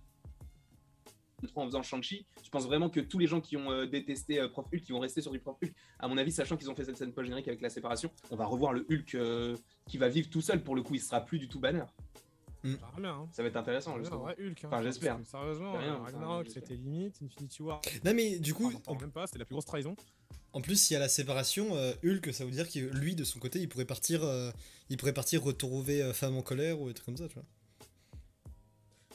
en 1.54 1.66
faisant 1.66 1.82
Shang-Chi. 1.82 2.26
Je 2.42 2.48
pense 2.50 2.64
vraiment 2.66 2.90
que 2.90 3.00
tous 3.00 3.18
les 3.18 3.26
gens 3.26 3.40
qui 3.40 3.56
ont 3.56 3.70
euh, 3.70 3.86
détesté 3.86 4.40
euh, 4.40 4.48
Prof 4.48 4.66
Hulk, 4.72 4.82
qui 4.82 4.92
vont 4.92 5.00
rester 5.00 5.20
sur 5.22 5.32
du 5.32 5.38
Prof 5.38 5.56
Hulk, 5.62 5.72
à 5.98 6.08
mon 6.08 6.16
avis, 6.18 6.32
sachant 6.32 6.56
qu'ils 6.56 6.70
ont 6.70 6.74
fait 6.74 6.84
cette 6.84 6.96
scène 6.96 7.12
post-générique 7.12 7.48
avec 7.48 7.60
la 7.60 7.70
séparation, 7.70 8.10
on 8.30 8.36
va 8.36 8.46
revoir 8.46 8.72
le 8.72 8.86
Hulk 8.90 9.14
euh, 9.14 9.56
qui 9.88 9.98
va 9.98 10.08
vivre 10.08 10.28
tout 10.30 10.40
seul. 10.40 10.62
Pour 10.62 10.74
le 10.74 10.82
coup, 10.82 10.94
il 10.94 11.00
sera 11.00 11.20
plus 11.20 11.38
du 11.38 11.48
tout 11.48 11.60
banner. 11.60 11.84
Bien, 12.62 12.76
hein. 13.04 13.28
Ça 13.32 13.42
va 13.42 13.48
être 13.48 13.56
intéressant, 13.56 13.96
justement. 13.98 14.20
vrai 14.20 14.36
Hulk. 14.38 14.64
hein. 14.64 14.68
Enfin, 14.70 14.82
j'espère. 14.82 15.18
Sérieusement, 15.24 15.72
Ragnarok 16.02 16.46
c'était 16.50 16.74
limite, 16.74 17.18
Infinity 17.24 17.62
War. 17.62 17.80
Non 18.04 18.12
mais 18.12 18.38
du 18.38 18.52
coup, 18.52 18.66
Enfin, 18.66 18.72
j'en 18.74 18.80
parle 18.80 19.00
même 19.00 19.12
pas, 19.12 19.26
c'était 19.26 19.38
la 19.38 19.46
plus 19.46 19.54
grosse 19.54 19.64
trahison. 19.64 19.96
En 20.52 20.60
plus, 20.60 20.76
s'il 20.76 20.92
y 20.94 20.96
a 20.96 21.00
la 21.00 21.08
séparation, 21.08 21.74
euh, 21.76 21.92
Hulk, 22.04 22.34
ça 22.34 22.44
veut 22.44 22.50
dire 22.50 22.68
que 22.70 22.78
lui, 22.80 23.14
de 23.14 23.24
son 23.24 23.38
côté, 23.38 23.60
il 23.60 23.68
pourrait 23.68 23.84
partir, 23.86 24.24
euh, 24.24 24.50
il 24.90 24.96
pourrait 24.98 25.14
partir 25.14 25.42
retrouver 25.42 26.02
euh, 26.02 26.12
Femme 26.12 26.36
en 26.36 26.42
colère 26.42 26.80
ou 26.80 26.88
des 26.88 26.94
trucs 26.94 27.06
comme 27.06 27.16
ça, 27.16 27.28
tu 27.28 27.34
vois. 27.34 27.44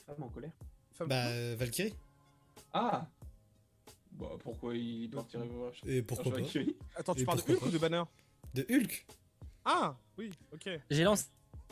Femme 0.07 0.23
en 0.23 0.29
colère. 0.29 0.51
Femme 0.93 1.07
Bah, 1.09 1.27
euh, 1.27 1.55
Valkyrie. 1.59 1.93
Ah 2.77 3.07
Bah, 4.11 4.27
pourquoi 4.43 4.75
il 4.75 5.09
partirait 5.09 5.47
voir 5.47 5.71
Et 5.87 6.01
pourquoi 6.01 6.31
pas 6.33 6.39
Attends, 6.95 7.15
tu 7.15 7.21
Et 7.21 7.25
parles 7.25 7.37
de 7.45 7.51
Hulk 7.53 7.59
pas 7.59 7.65
ou 7.67 7.69
de 7.69 7.77
Banner 7.77 8.03
De 8.53 8.65
Hulk 8.69 9.05
Ah 9.63 9.95
Oui, 10.17 10.31
ok. 10.53 10.69
J'ai 10.89 11.03
lancé 11.03 11.25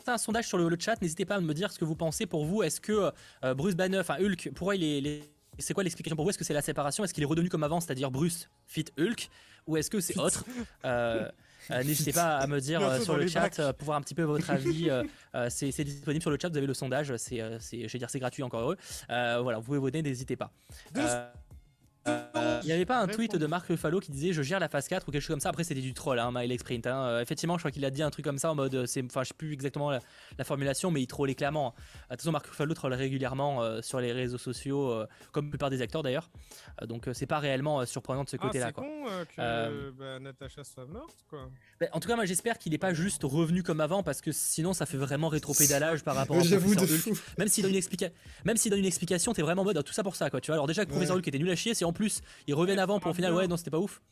un 0.06 0.18
sondage 0.18 0.46
sur 0.48 0.58
le, 0.58 0.68
le 0.68 0.76
chat, 0.78 1.00
n'hésitez 1.00 1.24
pas 1.24 1.36
à 1.36 1.40
me 1.40 1.54
dire 1.54 1.70
ce 1.72 1.78
que 1.78 1.84
vous 1.84 1.96
pensez 1.96 2.26
pour 2.26 2.44
vous. 2.44 2.62
Est-ce 2.62 2.80
que 2.80 3.10
euh, 3.44 3.54
Bruce 3.54 3.74
Banner, 3.74 3.98
enfin 3.98 4.16
Hulk, 4.18 4.50
pourquoi 4.54 4.76
il 4.76 4.84
est. 4.84 5.00
les- 5.00 5.24
C'est 5.58 5.72
quoi 5.74 5.82
l'explication 5.82 6.16
pour 6.16 6.24
vous? 6.24 6.30
Est-ce 6.30 6.38
que 6.38 6.44
c'est 6.44 6.52
la 6.54 6.62
séparation? 6.62 7.04
Est-ce 7.04 7.14
qu'il 7.14 7.22
est 7.22 7.26
redevenu 7.26 7.48
comme 7.48 7.62
avant, 7.64 7.80
c'est-à-dire 7.80 8.10
Bruce 8.10 8.48
fit 8.66 8.84
Hulk? 8.98 9.28
Ou 9.66 9.76
est-ce 9.78 9.90
que 9.90 10.00
c'est 10.00 10.18
autre? 10.18 10.44
Euh, 10.84 11.30
N'hésitez 11.70 12.12
pas 12.12 12.36
à 12.36 12.46
me 12.46 12.60
dire 12.60 12.80
euh, 12.82 13.00
sur 13.00 13.16
le 13.16 13.26
chat 13.26 13.40
bacs. 13.40 13.58
euh, 13.58 13.72
pour 13.72 13.86
voir 13.86 13.98
un 13.98 14.02
petit 14.02 14.14
peu 14.14 14.22
votre 14.22 14.50
avis. 14.50 14.88
euh, 14.90 15.02
euh, 15.34 15.48
c'est 15.50 15.84
disponible 15.84 16.22
sur 16.22 16.30
le 16.30 16.38
chat, 16.40 16.48
vous 16.48 16.56
avez 16.56 16.66
le 16.66 16.74
sondage, 16.74 17.16
c'est, 17.16 17.40
euh, 17.40 17.58
je 17.58 17.86
vais 17.86 17.98
dire 17.98 18.10
c'est 18.10 18.18
gratuit 18.18 18.42
encore 18.42 18.60
heureux. 18.60 18.76
Euh, 19.10 19.40
voilà, 19.42 19.58
vous 19.58 19.64
pouvez 19.64 19.78
voter, 19.78 20.02
n'hésitez 20.02 20.36
pas. 20.36 20.52
Il 22.06 22.66
n'y 22.66 22.72
avait 22.72 22.86
pas 22.86 22.98
un 23.00 23.06
tweet 23.06 23.36
de 23.36 23.46
Marc 23.46 23.66
Ruffalo 23.66 24.00
qui 24.00 24.10
disait 24.10 24.32
je 24.32 24.42
gère 24.42 24.58
la 24.60 24.68
phase 24.68 24.88
4 24.88 25.08
ou 25.08 25.10
quelque 25.12 25.20
chose 25.22 25.34
comme 25.34 25.40
ça. 25.40 25.50
Après, 25.50 25.64
c'était 25.64 25.80
du 25.80 25.92
troll, 25.94 26.18
hein, 26.18 26.30
Miley 26.34 26.56
Sprint. 26.58 26.86
hein. 26.86 26.96
Euh, 27.04 27.20
effectivement, 27.20 27.54
je 27.58 27.62
crois 27.62 27.70
qu'il 27.70 27.84
a 27.84 27.90
dit 27.90 28.02
un 28.02 28.10
truc 28.10 28.24
comme 28.24 28.38
ça 28.38 28.50
en 28.50 28.54
mode. 28.54 28.74
euh, 28.74 28.86
c'est- 28.86 29.04
Enfin, 29.04 29.22
je 29.22 29.28
sais 29.28 29.34
plus 29.34 29.52
exactement 29.52 29.90
la, 29.90 30.00
la 30.38 30.44
formulation, 30.44 30.90
mais 30.90 31.02
il 31.02 31.06
trollait 31.06 31.34
clairement. 31.34 31.74
Attention, 32.10 32.32
Marc 32.32 32.46
Ruffalo 32.46 32.72
troll 32.74 32.94
régulièrement 32.94 33.62
euh, 33.62 33.82
sur 33.82 34.00
les 34.00 34.12
réseaux 34.12 34.38
sociaux, 34.38 34.90
euh, 34.90 35.06
comme 35.32 35.46
la 35.46 35.50
plupart 35.50 35.70
des 35.70 35.82
acteurs 35.82 36.02
d'ailleurs. 36.02 36.30
Euh, 36.82 36.86
donc, 36.86 37.06
euh, 37.08 37.12
c'est 37.14 37.26
pas 37.26 37.38
réellement 37.38 37.80
euh, 37.80 37.84
surprenant 37.86 38.24
de 38.24 38.28
ce 38.30 38.36
Ah, 38.36 38.42
côté-là. 38.42 38.66
c'est 38.68 38.72
quoi. 38.72 38.84
con 38.84 39.06
euh, 39.10 39.24
que 39.24 39.30
Euh, 39.38 39.90
bah, 39.98 40.18
Natasha 40.20 40.64
soit 40.64 40.86
morte, 40.86 41.16
quoi. 41.28 41.48
Ben, 41.80 41.88
en 41.92 42.00
tout 42.00 42.08
cas, 42.08 42.16
moi 42.16 42.24
j'espère 42.24 42.58
qu'il 42.58 42.72
n'est 42.72 42.78
pas 42.78 42.94
juste 42.94 43.22
revenu 43.24 43.62
comme 43.62 43.80
avant 43.80 44.02
parce 44.02 44.20
que 44.20 44.30
sinon 44.32 44.72
ça 44.72 44.86
fait 44.86 44.96
vraiment 44.96 45.28
rétropédalage 45.28 46.02
par 46.04 46.14
rapport 46.14 46.36
à 46.38 46.40
J'avoue 46.40 46.70
de 46.74 46.76
Professeur 46.80 47.08
Hulk. 47.12 47.16
fou. 47.16 47.22
Même 47.38 47.48
s'il 47.48 47.62
donne 47.62 47.72
une, 47.72 47.76
explica... 47.76 48.08
Même 48.44 48.56
s'il 48.56 48.70
donne 48.70 48.80
une 48.80 48.86
explication, 48.86 49.32
t'es 49.32 49.42
vraiment 49.42 49.62
en 49.62 49.64
mode 49.64 49.76
ah, 49.78 49.82
tout 49.82 49.92
ça 49.92 50.02
pour 50.02 50.14
ça 50.16 50.30
quoi. 50.30 50.40
Tu 50.40 50.46
vois, 50.48 50.54
alors 50.54 50.66
déjà 50.66 50.84
que 50.84 50.90
Ouais. 50.90 50.96
Professeur 50.96 51.16
Hulk 51.16 51.26
était 51.28 51.38
nul 51.38 51.50
à 51.50 51.56
chier, 51.56 51.74
c'est 51.74 51.84
en 51.84 51.92
plus 51.94 52.20
ils 52.46 52.54
reviennent 52.54 52.78
avant 52.78 53.00
pour 53.00 53.10
au 53.10 53.14
final 53.14 53.32
ouais 53.32 53.46
non 53.48 53.56
c'était 53.56 53.70
pas 53.70 53.78
ouf. 53.78 54.02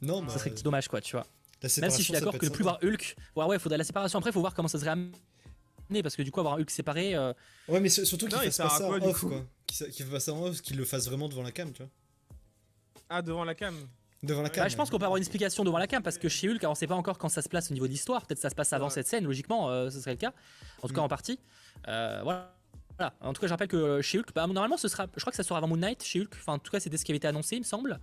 Non, 0.00 0.22
bah, 0.22 0.32
Ça 0.32 0.38
serait 0.38 0.50
dommage 0.50 0.88
quoi, 0.88 1.00
tu 1.00 1.12
vois. 1.16 1.26
Même 1.80 1.90
si 1.90 1.98
je 1.98 2.02
suis 2.04 2.12
d'accord 2.12 2.36
que 2.36 2.44
le 2.44 2.50
plus 2.50 2.64
voir 2.64 2.78
Hulk, 2.82 3.14
ouais 3.36 3.44
ouais, 3.44 3.58
faudrait 3.60 3.78
la 3.78 3.84
séparation. 3.84 4.18
Après, 4.18 4.32
faut 4.32 4.40
voir 4.40 4.52
comment 4.54 4.66
ça 4.68 4.78
serait 4.80 4.90
amené 4.90 5.12
parce 6.02 6.16
que 6.16 6.22
du 6.22 6.32
coup 6.32 6.40
avoir 6.40 6.54
un 6.56 6.60
Hulk 6.60 6.70
séparé, 6.70 7.14
euh, 7.14 7.32
Ouais, 7.68 7.78
mais 7.78 7.88
sur- 7.88 8.04
surtout 8.04 8.26
qu'il 8.26 8.36
fasse 8.38 8.56
pas 8.56 8.68
ça 8.68 8.84
quoi, 8.86 8.96
en 8.96 8.98
du 8.98 9.06
off, 9.06 9.20
quoi. 9.20 9.44
Qu'il 9.66 10.06
fasse 10.06 10.24
ça 10.24 10.32
en 10.32 10.42
off, 10.42 10.60
qu'il 10.60 10.76
le 10.76 10.84
fasse 10.84 11.06
vraiment 11.06 11.28
devant 11.28 11.42
la 11.42 11.52
cam, 11.52 11.72
tu 11.72 11.82
vois. 11.82 11.90
Ah, 13.08 13.22
devant 13.22 13.44
la 13.44 13.54
cam. 13.54 13.76
Devant 14.24 14.42
la 14.42 14.50
cam. 14.50 14.64
bah, 14.64 14.68
je 14.68 14.76
pense 14.76 14.90
qu'on 14.90 14.98
peut 14.98 15.04
avoir 15.04 15.18
une 15.18 15.22
explication 15.22 15.62
devant 15.64 15.78
la 15.78 15.86
cam 15.86 16.02
parce 16.02 16.18
que 16.18 16.28
chez 16.28 16.48
Hulk, 16.48 16.62
alors 16.64 16.72
on 16.72 16.74
sait 16.74 16.86
pas 16.88 16.94
encore 16.96 17.18
quand 17.18 17.28
ça 17.28 17.42
se 17.42 17.48
place 17.48 17.70
au 17.70 17.74
niveau 17.74 17.86
d'histoire. 17.86 18.26
Peut-être 18.26 18.40
ça 18.40 18.50
se 18.50 18.54
passe 18.56 18.72
avant 18.72 18.86
Ouais. 18.86 18.90
cette 18.92 19.06
scène, 19.06 19.24
logiquement, 19.24 19.70
euh, 19.70 19.88
ce 19.90 20.00
serait 20.00 20.12
le 20.12 20.16
cas. 20.16 20.32
En 20.82 20.88
tout 20.88 20.94
cas 20.94 21.00
Mm. 21.00 21.04
en 21.04 21.08
partie. 21.08 21.38
Euh, 21.86 22.20
voilà. 22.24 22.56
Voilà. 22.98 23.14
En 23.20 23.32
tout 23.32 23.40
cas, 23.40 23.46
je 23.46 23.52
rappelle 23.52 23.68
que 23.68 23.76
euh, 23.76 24.02
chez 24.02 24.18
Hulk, 24.18 24.32
bah, 24.34 24.46
normalement, 24.46 24.76
ce 24.76 24.88
sera, 24.88 25.06
je 25.14 25.20
crois 25.20 25.30
que 25.30 25.36
ça 25.36 25.42
sera 25.42 25.58
avant 25.58 25.68
Moon 25.68 25.76
Knight 25.76 26.02
chez 26.02 26.20
Hulk. 26.20 26.34
Enfin, 26.34 26.54
en 26.54 26.58
tout 26.58 26.70
cas, 26.70 26.80
c'était 26.80 26.96
ce 26.96 27.04
qui 27.04 27.12
avait 27.12 27.16
été 27.18 27.26
annoncé, 27.26 27.56
il 27.56 27.60
me 27.60 27.64
semble. 27.64 27.98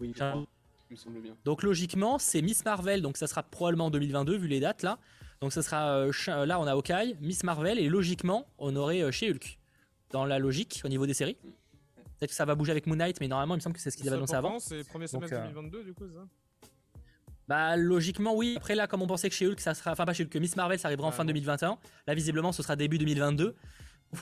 Oui, 0.00 0.14
un- 0.20 0.46
il 0.90 0.94
me 0.94 0.96
semble 0.96 1.20
bien. 1.20 1.36
Donc 1.44 1.62
logiquement, 1.62 2.18
c'est 2.18 2.40
Miss 2.40 2.64
Marvel, 2.64 3.02
donc 3.02 3.16
ça 3.16 3.26
sera 3.26 3.42
probablement 3.42 3.86
en 3.86 3.90
2022 3.90 4.36
vu 4.38 4.48
les 4.48 4.60
dates 4.60 4.82
là. 4.82 4.98
Donc 5.40 5.52
ça 5.52 5.62
sera 5.62 5.90
euh, 5.98 6.46
là 6.46 6.58
on 6.58 6.66
a 6.66 6.72
Hawkeye, 6.72 7.16
Miss 7.20 7.44
Marvel 7.44 7.78
et 7.78 7.88
logiquement 7.88 8.46
on 8.58 8.74
aurait 8.74 9.02
euh, 9.02 9.10
chez 9.10 9.30
Hulk. 9.30 9.58
Dans 10.10 10.24
la 10.24 10.38
logique 10.38 10.80
au 10.84 10.88
niveau 10.88 11.06
des 11.06 11.12
séries. 11.14 11.36
Peut-être 12.18 12.30
que 12.30 12.34
ça 12.36 12.44
va 12.46 12.54
bouger 12.54 12.70
avec 12.72 12.86
Moon 12.86 12.96
Knight, 12.96 13.20
mais 13.20 13.28
normalement 13.28 13.54
il 13.54 13.58
me 13.58 13.60
semble 13.62 13.76
que 13.76 13.82
c'est 13.82 13.90
ce 13.90 13.96
qu'ils 13.98 14.08
avaient 14.08 14.16
annoncé 14.16 14.34
avant. 14.34 14.58
C'est 14.58 14.82
premier 14.88 15.04
Donc, 15.06 15.28
semestre 15.28 15.36
euh, 15.36 15.42
2022, 15.48 15.84
du 15.84 15.92
coup, 15.94 16.04
ça? 16.08 16.24
Bah 17.46 17.76
logiquement 17.76 18.34
oui. 18.34 18.54
Après 18.56 18.74
là 18.74 18.86
comme 18.86 19.02
on 19.02 19.06
pensait 19.06 19.28
que 19.28 19.34
chez 19.34 19.46
Hulk 19.46 19.60
ça 19.60 19.74
sera, 19.74 19.92
enfin 19.92 20.04
pas 20.06 20.12
chez 20.14 20.22
Hulk, 20.24 20.30
que 20.30 20.38
Miss 20.38 20.56
Marvel 20.56 20.78
ça 20.78 20.88
arrivera 20.88 21.06
en 21.06 21.10
Ouais, 21.10 21.16
fin 21.16 21.24
non. 21.24 21.28
2021. 21.28 21.78
Là 22.06 22.14
visiblement 22.14 22.52
ce 22.52 22.62
sera 22.62 22.76
début 22.76 22.98
2022. 22.98 23.54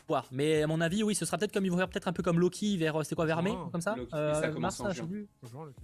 Voir. 0.08 0.26
Mais 0.32 0.62
à 0.62 0.66
mon 0.66 0.80
avis 0.80 1.02
oui 1.02 1.14
ce 1.14 1.24
sera 1.24 1.38
peut-être 1.38 1.52
comme 1.52 1.64
ils 1.64 1.70
vont 1.70 1.76
faire 1.76 1.88
peut-être 1.88 2.08
un 2.08 2.12
peu 2.12 2.22
comme 2.22 2.40
Loki 2.40 2.76
vers 2.76 2.96
euh, 2.96 3.02
c'était 3.04 3.14
quoi 3.14 3.26
vers 3.26 3.42
mai 3.42 3.54
comme 3.72 3.80
ça. 3.80 3.94
Loki, 3.94 4.10
oui, 4.12 4.34
ça 4.34 4.48
commence 4.48 4.80
mars, 4.80 4.80
en 4.80 4.92
juin. 4.92 5.08
le- 5.10 5.74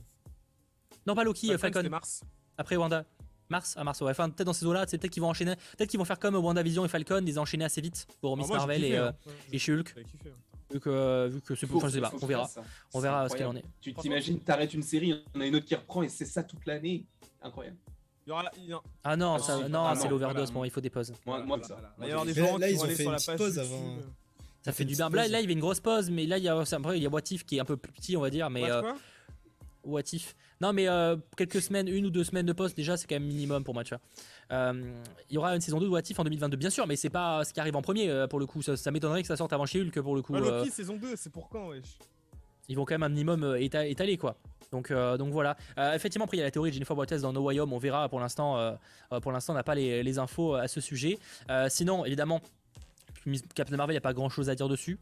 Non 1.07 1.14
pas 1.14 1.24
Loki, 1.24 1.48
euh, 1.53 1.59
Falcon, 1.59 1.61
Falcon. 1.61 1.78
c'était 1.80 1.88
mars. 1.90 2.20
Après 2.59 2.76
Wanda. 2.76 3.05
Mars 3.48 3.76
à 3.76 3.84
mars, 3.84 4.00
ouais. 4.00 4.11
Enfin, 4.11 4.30
peut-être 4.30 4.46
dans 4.46 4.53
ces 4.53 4.64
eaux-là, 4.66 4.86
c'est 4.88 4.96
peut-être 4.98 5.12
qu'ils 5.12 5.22
vont 5.22 5.28
enchaîner. 5.28 5.57
Peut-être 5.76 5.90
qu'ils 5.90 5.98
vont 5.98 6.05
faire 6.07 6.18
comme 6.18 6.34
WandaVision 6.36 6.84
et 6.84 6.88
Falcon, 6.88 7.20
les 7.22 7.38
enchaîner 7.38 7.64
assez 7.64 7.80
vite 7.82 8.07
pour 8.20 8.36
Miss 8.36 8.46
Ah, 8.50 8.57
Marvel 8.57 8.76
kiffé, 8.80 8.88
et, 8.92 8.98
euh, 8.98 9.09
hein. 9.11 9.14
Ouais, 9.26 9.32
et 9.53 9.59
chez 9.59 9.72
Hulk. 9.74 9.88
J'avais 9.90 10.05
kiffé, 10.05 10.30
hein. 10.30 10.38
Vu 10.72 10.80
que, 10.80 11.28
vu 11.28 11.40
que 11.42 11.55
c'est 11.55 11.66
pour. 11.66 11.82
Je 11.86 11.88
sais 11.92 12.00
pas, 12.00 12.12
on 12.22 12.26
verra. 12.26 12.48
On 12.94 12.98
C'est 12.98 13.03
verra 13.03 13.28
ce 13.28 13.36
qu'il 13.36 13.44
en 13.44 13.55
est. 13.57 13.64
Tu 13.80 13.92
t'imagines, 13.92 14.40
t'arrêtes 14.40 14.72
une 14.72 14.82
série, 14.82 15.22
en 15.34 15.40
a 15.40 15.46
une 15.46 15.55
autre 15.57 15.66
qui 15.66 15.74
reprend 15.74 16.03
et 16.03 16.09
c'est 16.09 16.24
ça 16.24 16.42
toute 16.42 16.64
l'année. 16.64 17.05
Incroyable. 17.42 17.76
Il 18.27 18.31
y 18.31 18.33
aura. 18.33 18.45
il 18.57 18.64
y 18.68 18.73
a- 18.73 18.81
Ah 19.05 19.16
non, 19.16 19.35
Ah, 19.35 19.39
ça, 19.41 19.68
non, 19.68 19.85
ah, 19.85 19.95
c'est 19.97 20.09
l'overdose, 20.09 20.37
voilà. 20.45 20.53
bon, 20.53 20.64
il 20.64 20.70
faut 20.70 20.81
des 20.81 20.91
pauses. 20.91 21.11
Moi, 21.11 21.18
voilà, 21.27 21.45
moi, 21.45 21.59
voilà. 21.66 21.95
Il 21.97 22.01
va 22.03 22.07
y 22.07 22.11
avoir 22.11 22.25
des 22.27 22.35
Mais 22.35 22.47
gens 22.47 22.59
là, 22.59 22.66
qui 22.68 22.73
ils 22.73 22.77
vont 22.77 22.83
ont 22.83 22.85
aller 22.87 22.95
fait 22.95 23.03
sur 23.03 23.11
la 23.12 23.18
page 23.18 23.37
pause 23.37 23.57
YouTube. 23.57 23.73
avant. 23.73 23.97
Ça 24.64 24.73
fait 24.73 24.85
du 24.85 24.95
bien. 24.95 25.11
Là, 25.11 25.27
là, 25.29 25.39
il 25.41 25.43
y 25.43 25.45
avait 25.45 25.53
une 25.55 25.61
grosse 25.61 25.81
pause, 25.81 26.09
mais 26.11 26.27
là, 26.27 26.39
il 26.39 26.45
y 26.45 26.49
a, 26.49 26.64
c'est 26.64 26.77
vrai, 26.79 26.97
il 26.99 27.03
y 27.03 27.07
a 27.07 27.09
What 27.09 27.20
If 27.31 27.45
qui 27.45 27.57
est 27.57 27.61
un 27.61 27.64
peu 27.64 27.77
plus 27.77 27.93
petit, 27.93 28.16
on 28.16 28.20
va 28.20 28.31
dire, 28.31 28.49
mais 28.49 28.62
What, 29.85 30.03
euh. 30.14 30.18
Non, 30.61 30.73
mais 30.73 30.87
euh, 30.89 31.16
quelques 31.37 31.61
semaines, 31.61 31.89
une 31.89 32.07
ou 32.07 32.11
deux 32.11 32.23
semaines 32.23 32.47
de 32.47 32.53
pause, 32.53 32.73
déjà, 32.73 32.97
c'est 32.97 33.09
quand 33.09 33.16
même 33.16 33.25
minimum 33.27 33.64
pour 33.64 33.75
moi, 33.75 33.83
tu 33.83 33.93
vois. 33.95 34.01
Euh, 34.53 34.95
Il 35.29 35.35
y 35.35 35.39
aura 35.39 35.57
une 35.57 35.61
saison 35.61 35.81
2 35.81 35.87
de 35.87 35.91
What 35.91 36.03
If 36.09 36.20
en 36.20 36.23
2022, 36.25 36.57
bien 36.57 36.70
sûr, 36.70 36.87
mais 36.87 36.95
c'est 36.95 37.11
pas 37.11 37.43
ce 37.45 37.53
qui 37.53 37.59
arrive 37.59 37.75
en 37.75 37.83
premier 37.83 38.09
euh, 38.09 38.29
pour 38.29 38.39
le 38.39 38.47
coup. 38.47 38.62
Ça, 38.62 38.77
ça 38.77 38.93
m'étonnerait 38.93 39.23
que 39.23 39.27
ça 39.29 39.37
sorte 39.37 39.53
avant 39.53 39.66
chez 39.66 39.81
Hulk 39.81 40.01
pour 40.01 40.14
le 40.14 40.23
coup. 40.23 40.35
Ah, 40.37 40.39
euh, 40.39 40.59
Loki, 40.61 40.70
saison 40.70 40.97
2, 40.97 41.16
c'est 41.16 41.31
pour 41.33 41.49
quand, 41.49 41.70
wesh? 41.70 41.99
Ils 42.73 42.77
vont 42.77 42.85
quand 42.85 42.95
même 42.95 43.03
un 43.03 43.09
minimum 43.09 43.45
euh, 43.45 43.59
éta- 43.59 43.89
étaler 43.89 44.16
quoi. 44.18 44.37
Donc, 44.73 44.91
euh, 44.91 45.16
donc 45.18 45.31
voilà. 45.33 45.57
Euh, 45.79 45.93
effectivement, 45.95 46.25
après 46.25 46.39
il 46.39 46.41
y 46.41 46.43
a 46.43 46.47
la 46.47 46.51
théorie 46.51 46.70
de 46.70 46.75
Jennifer 46.75 46.97
Walters 46.97 47.20
dans 47.20 47.33
No 47.33 47.43
Way 47.43 47.61
Home. 47.61 47.73
On 47.75 47.79
verra. 47.79 48.09
Pour 48.09 48.20
l'instant, 48.20 48.57
euh, 48.59 48.73
pour 49.20 49.31
l'instant, 49.31 49.53
on 49.53 49.57
n'a 49.57 49.62
pas 49.62 49.75
les, 49.75 50.03
les 50.03 50.18
infos 50.18 50.55
à 50.55 50.66
ce 50.66 50.81
sujet. 50.81 51.18
Euh, 51.51 51.68
sinon, 51.68 52.05
évidemment, 52.07 52.41
Captain 53.55 53.77
Marvel, 53.77 53.93
il 53.95 53.97
n'y 53.97 53.99
a 53.99 54.01
pas 54.01 54.14
grand 54.14 54.29
chose 54.31 54.49
à 54.51 54.55
dire 54.55 54.68
dessus. 54.68 54.99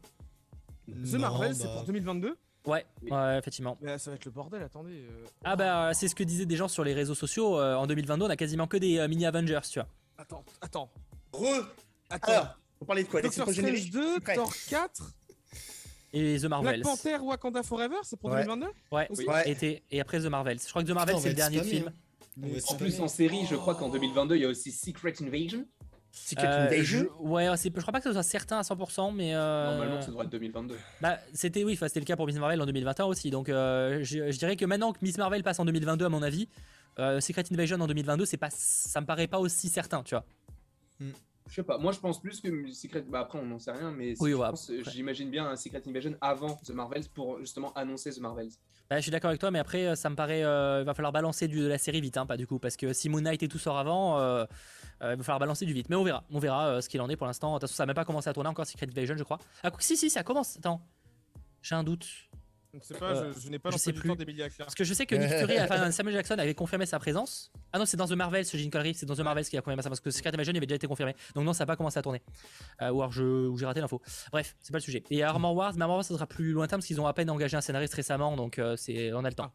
The 0.87 1.13
Non, 1.13 1.19
Marvel, 1.19 1.55
c'est 1.55 1.63
bah, 1.65 1.73
pour 1.75 1.83
2022 1.85 2.37
Ouais, 2.67 2.85
ouais, 3.09 3.37
effectivement. 3.39 3.77
Mais 3.81 3.97
ça 3.97 4.11
va 4.11 4.15
être 4.17 4.25
le 4.25 4.31
bordel, 4.31 4.61
attendez. 4.61 5.05
euh. 5.09 5.25
Ah 5.43 5.55
bah, 5.55 5.93
c'est 5.95 6.07
ce 6.07 6.13
que 6.13 6.23
disaient 6.23 6.45
des 6.45 6.57
gens 6.57 6.67
sur 6.67 6.83
les 6.83 6.93
réseaux 6.93 7.15
sociaux. 7.15 7.57
euh, 7.59 7.73
en 7.75 7.87
2022, 7.87 8.25
on 8.25 8.29
a 8.29 8.35
quasiment 8.35 8.67
que 8.67 8.77
des 8.77 8.99
euh, 8.99 9.07
mini 9.07 9.25
Avengers, 9.25 9.61
tu 9.71 9.79
vois. 9.79 9.87
Attends, 10.17 10.43
attends. 10.61 10.89
Re 11.33 11.65
Attends. 12.09 12.31
Alors, 12.31 12.57
on 12.81 12.85
parlait 12.85 13.03
de 13.03 13.07
quoi 13.09 13.21
Doctor 13.21 13.43
Strange 13.49 13.55
générique 13.55 13.91
2, 13.91 14.19
Prêt. 14.19 14.35
Thor 14.35 14.53
4, 14.69 15.01
Et 16.13 16.37
The 16.39 16.45
Marvels. 16.45 16.81
Black 16.81 16.97
Panther, 16.97 17.17
Wakanda 17.21 17.63
Forever, 17.63 17.95
c'est 18.03 18.19
pour 18.19 18.29
Ouais. 18.31 18.43
2022 18.45 18.67
Ouais. 18.91 19.81
et 19.91 20.01
après 20.01 20.19
The 20.19 20.25
Marvels. 20.25 20.59
Je 20.59 20.69
crois 20.69 20.83
que 20.83 20.87
The 20.87 20.93
Marvels, 20.93 21.17
c'est 21.19 21.29
le 21.29 21.35
dernier 21.35 21.63
film. 21.63 21.87
hein. 21.87 21.93
En 22.43 22.59
spammé. 22.59 22.79
plus, 22.79 22.99
en 23.01 23.07
série, 23.07 23.45
je 23.49 23.55
crois 23.55 23.75
qu'en 23.75 23.89
2022, 23.89 24.35
il 24.35 24.41
y 24.41 24.45
a 24.45 24.47
aussi 24.47 24.71
Secret 24.71 25.13
Invasion. 25.21 25.65
Secret 26.13 26.47
Euh, 26.47 26.67
Invasion 26.67 26.99
je, 27.23 27.23
ouais, 27.27 27.45
je 27.45 27.69
crois 27.81 27.91
pas 27.93 27.99
que 27.99 28.05
ce 28.09 28.11
soit 28.13 28.23
certain 28.23 28.57
à 28.57 28.63
100%, 28.63 29.13
mais. 29.13 29.33
euh, 29.35 29.69
Normalement, 29.71 30.01
ça 30.01 30.07
devrait 30.07 30.25
être 30.25 30.31
2022. 30.31 30.77
Bah, 31.01 31.17
c'était 31.33 31.63
oui, 31.63 31.73
enfin, 31.73 31.87
c'était 31.87 32.01
le 32.01 32.05
cas 32.05 32.15
pour 32.17 32.27
Miss 32.27 32.35
Marvel 32.37 32.61
en 32.61 32.65
2021 32.65 33.05
aussi. 33.05 33.29
Donc, 33.31 33.47
euh, 33.49 33.99
je, 34.03 34.31
je 34.31 34.37
dirais 34.37 34.55
que 34.57 34.65
maintenant 34.65 34.91
que 34.93 34.99
Miss 35.01 35.17
Marvel 35.17 35.43
passe 35.43 35.59
en 35.59 35.65
2022, 35.65 36.05
à 36.05 36.09
mon 36.09 36.21
avis, 36.21 36.47
euh, 36.99 37.19
Secret 37.21 37.43
Invasion 37.51 37.79
en 37.79 37.87
2022, 37.87 38.25
c'est 38.25 38.35
pas, 38.37 38.49
ça 38.51 38.99
me 39.01 39.05
paraît 39.05 39.27
pas 39.27 39.39
aussi 39.39 39.69
certain, 39.69 40.03
tu 40.03 40.15
vois. 40.15 40.25
Je 41.51 41.57
sais 41.57 41.63
pas, 41.63 41.77
moi 41.77 41.91
je 41.91 41.99
pense 41.99 42.21
plus 42.21 42.39
que 42.39 42.71
Secret. 42.71 43.01
Bah 43.01 43.19
après, 43.19 43.37
on 43.37 43.45
n'en 43.45 43.59
sait 43.59 43.73
rien, 43.73 43.91
mais 43.91 44.13
Oui, 44.21 44.33
ouais, 44.33 44.45
après. 44.45 44.57
j'imagine 44.89 45.29
bien 45.29 45.45
un 45.49 45.57
Secret 45.57 45.83
Invasion 45.85 46.15
avant 46.21 46.55
The 46.65 46.69
Marvels 46.69 47.09
pour 47.13 47.39
justement 47.39 47.73
annoncer 47.73 48.09
The 48.09 48.19
Marvels. 48.19 48.51
Bah, 48.89 48.95
je 48.95 49.01
suis 49.01 49.11
d'accord 49.11 49.27
avec 49.27 49.41
toi, 49.41 49.51
mais 49.51 49.59
après, 49.59 49.85
euh, 49.85 49.95
ça 49.95 50.09
me 50.09 50.15
paraît, 50.15 50.45
euh, 50.45 50.79
il 50.81 50.85
va 50.85 50.93
falloir 50.93 51.11
balancer 51.11 51.49
du, 51.49 51.57
de 51.59 51.67
la 51.67 51.77
série 51.77 51.99
vite, 51.99 52.15
hein, 52.15 52.25
pas 52.25 52.37
du 52.37 52.47
coup, 52.47 52.57
parce 52.57 52.77
que 52.77 52.93
si 52.93 53.09
Moon 53.09 53.19
Knight 53.19 53.43
et 53.43 53.49
tout 53.49 53.57
sort 53.59 53.77
avant, 53.77 54.17
euh, 54.19 54.45
euh, 55.01 55.11
il 55.11 55.17
va 55.17 55.23
falloir 55.23 55.39
balancer 55.39 55.65
du 55.65 55.73
vite. 55.73 55.89
Mais 55.89 55.97
on 55.97 56.05
verra, 56.05 56.23
on 56.31 56.39
verra 56.39 56.67
euh, 56.67 56.81
ce 56.81 56.87
qu'il 56.87 57.01
en 57.01 57.09
est 57.09 57.17
pour 57.17 57.27
l'instant. 57.27 57.49
De 57.49 57.55
toute 57.55 57.61
façon, 57.63 57.75
ça 57.75 57.83
n'a 57.83 57.87
même 57.87 57.95
pas 57.95 58.05
commencé 58.05 58.29
à 58.29 58.33
tourner 58.33 58.49
encore 58.49 58.65
Secret 58.65 58.87
Invasion, 58.87 59.17
je 59.17 59.23
crois. 59.23 59.39
Ah, 59.63 59.71
si, 59.79 59.97
si, 59.97 60.09
ça 60.09 60.23
commence. 60.23 60.55
Attends, 60.55 60.79
j'ai 61.61 61.75
un 61.75 61.83
doute. 61.83 62.07
Je 62.73 62.77
ne 62.77 62.83
sais 62.83 62.93
pas, 62.93 63.11
Euh, 63.15 63.33
je, 63.35 63.39
je 63.41 63.49
n'ai 63.49 63.59
pas 63.59 63.69
je 63.71 63.77
sais 63.77 63.91
l'emploi 63.91 63.93
du 63.93 63.99
plus. 64.01 64.09
temps 64.09 64.15
d'Emilia 64.15 64.45
Clarke. 64.49 64.59
Parce 64.67 64.75
que 64.75 64.83
je 64.83 64.93
sais 64.93 65.05
que 65.05 65.15
Nick 65.15 65.29
Fury, 65.29 65.59
enfin 65.61 65.91
Samuel 65.91 66.15
Jackson 66.15 66.35
avait 66.37 66.53
confirmé 66.55 66.85
sa 66.85 66.99
présence. 66.99 67.51
Ah 67.73 67.79
non, 67.79 67.85
c'est 67.85 67.97
dans 67.97 68.07
The 68.07 68.11
Marvels, 68.13 68.45
j'ai 68.45 68.63
une 68.63 68.69
connerie, 68.71 68.93
c'est 68.93 69.05
dans 69.05 69.15
The 69.15 69.19
Marvels 69.21 69.45
qu'il 69.45 69.59
a 69.59 69.61
confirmé 69.61 69.81
ça 69.83 69.89
parce 69.89 69.99
que 69.99 70.09
Secret 70.11 70.33
Invasion 70.33 70.53
avait 70.55 70.65
déjà 70.65 70.75
été 70.77 70.87
confirmé. 70.87 71.15
Donc 71.35 71.43
non, 71.45 71.53
ça 71.53 71.63
n'a 71.63 71.67
pas 71.67 71.75
commencé 71.75 71.99
à 71.99 72.01
tourner. 72.01 72.21
Euh, 72.81 72.89
ou 72.91 73.01
alors 73.01 73.11
je, 73.11 73.23
ou 73.47 73.57
j'ai 73.57 73.65
raté 73.65 73.81
l'info. 73.81 74.01
Bref, 74.31 74.55
c'est 74.61 74.71
pas 74.71 74.77
le 74.77 74.83
sujet. 74.83 75.03
Et 75.09 75.23
Armor 75.23 75.53
Wars, 75.55 75.73
mais 75.75 75.81
Armor 75.81 75.97
Wars 75.97 76.05
ça 76.05 76.13
sera 76.13 76.27
plus 76.27 76.51
lointain 76.53 76.77
parce 76.77 76.85
qu'ils 76.87 77.01
ont 77.01 77.07
à 77.07 77.13
peine 77.13 77.29
engagé 77.29 77.57
un 77.57 77.61
scénariste 77.61 77.93
récemment, 77.93 78.35
donc 78.35 78.57
euh, 78.59 78.75
c'est 78.77 79.11
on 79.13 79.23
a 79.25 79.29
le 79.29 79.35
temps. 79.35 79.51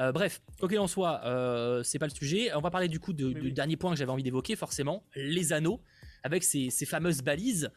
Euh, 0.00 0.12
bref, 0.12 0.40
quoi 0.58 0.68
qu'il 0.68 0.78
en 0.78 0.86
soit, 0.86 1.22
euh, 1.24 1.82
c'est 1.82 1.98
pas 1.98 2.06
le 2.06 2.12
sujet. 2.14 2.52
On 2.54 2.60
va 2.60 2.70
parler 2.70 2.88
du 2.88 3.00
coup 3.00 3.12
de- 3.12 3.32
du 3.32 3.40
oui. 3.40 3.52
dernier 3.52 3.76
point 3.76 3.90
que 3.90 3.96
j'avais 3.96 4.10
envie 4.12 4.22
d'évoquer, 4.22 4.56
forcément, 4.56 5.04
les 5.16 5.52
anneaux 5.52 5.80
avec 6.22 6.44
ces, 6.44 6.68
ces 6.70 6.84
fameuses 6.86 7.22
balises. 7.22 7.70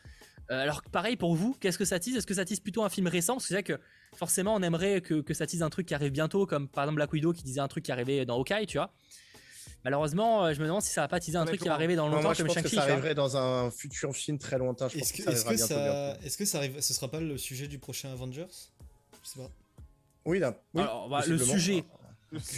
Euh, 0.51 0.61
alors 0.61 0.81
pareil 0.91 1.15
pour 1.15 1.35
vous, 1.35 1.55
qu'est-ce 1.59 1.77
que 1.77 1.85
ça 1.85 1.99
tease? 1.99 2.17
Est-ce 2.17 2.27
que 2.27 2.33
ça 2.33 2.45
tease 2.45 2.59
plutôt 2.59 2.83
un 2.83 2.89
film 2.89 3.07
récent? 3.07 3.33
Parce 3.33 3.45
que 3.45 3.47
c'est 3.49 3.53
vrai 3.53 3.63
que 3.63 3.79
forcément 4.15 4.55
on 4.55 4.61
aimerait 4.61 5.01
que, 5.01 5.21
que 5.21 5.33
ça 5.33 5.47
tease 5.47 5.63
un 5.63 5.69
truc 5.69 5.87
qui 5.87 5.93
arrive 5.93 6.11
bientôt, 6.11 6.45
comme 6.45 6.67
par 6.67 6.83
exemple 6.83 6.97
Black 6.97 7.13
Widow 7.13 7.33
qui 7.33 7.43
disait 7.43 7.61
un 7.61 7.67
truc 7.67 7.85
qui 7.85 7.91
arrivait 7.91 8.25
dans 8.25 8.37
Hawkeye, 8.37 8.65
tu 8.67 8.77
vois. 8.77 8.91
Malheureusement, 9.85 10.45
euh, 10.45 10.53
je 10.53 10.59
me 10.59 10.65
demande 10.65 10.81
si 10.81 10.91
ça 10.91 11.01
va 11.01 11.07
pas 11.07 11.19
teaser 11.19 11.37
un 11.37 11.45
truc 11.45 11.61
qui 11.61 11.67
va 11.67 11.73
arriver 11.73 11.95
dans 11.95 12.07
longtemps 12.07 12.21
moi, 12.21 12.33
je 12.33 12.43
comme 12.43 12.53
pense 12.53 12.61
que 12.61 12.69
ça 12.69 12.83
arriverait 12.83 13.15
dans 13.15 13.35
un 13.35 13.69
futur 13.69 14.15
film 14.15 14.37
très 14.37 14.57
lointain. 14.57 14.87
Je 14.87 14.97
pense 14.97 15.11
Est-ce 15.11 15.13
que, 15.13 15.17
que, 15.17 15.23
ça 15.23 15.31
est-ce 15.31 15.45
arrivera 15.45 15.67
que 15.67 15.73
ça, 15.73 16.25
est-ce 16.25 16.37
que 16.37 16.45
ça 16.45 16.57
arrive, 16.59 16.79
ce 16.79 16.93
sera 16.93 17.09
pas 17.09 17.19
le 17.19 17.37
sujet 17.37 17.67
du 17.67 17.79
prochain 17.79 18.11
Avengers? 18.11 18.47
Je 19.23 19.29
sais 19.29 19.39
pas. 19.39 19.49
Oui, 20.25 20.39
là. 20.39 20.57
Oui, 20.73 20.81
Alors, 20.81 21.09
bah, 21.09 21.21
le 21.27 21.37
sujet, 21.37 21.83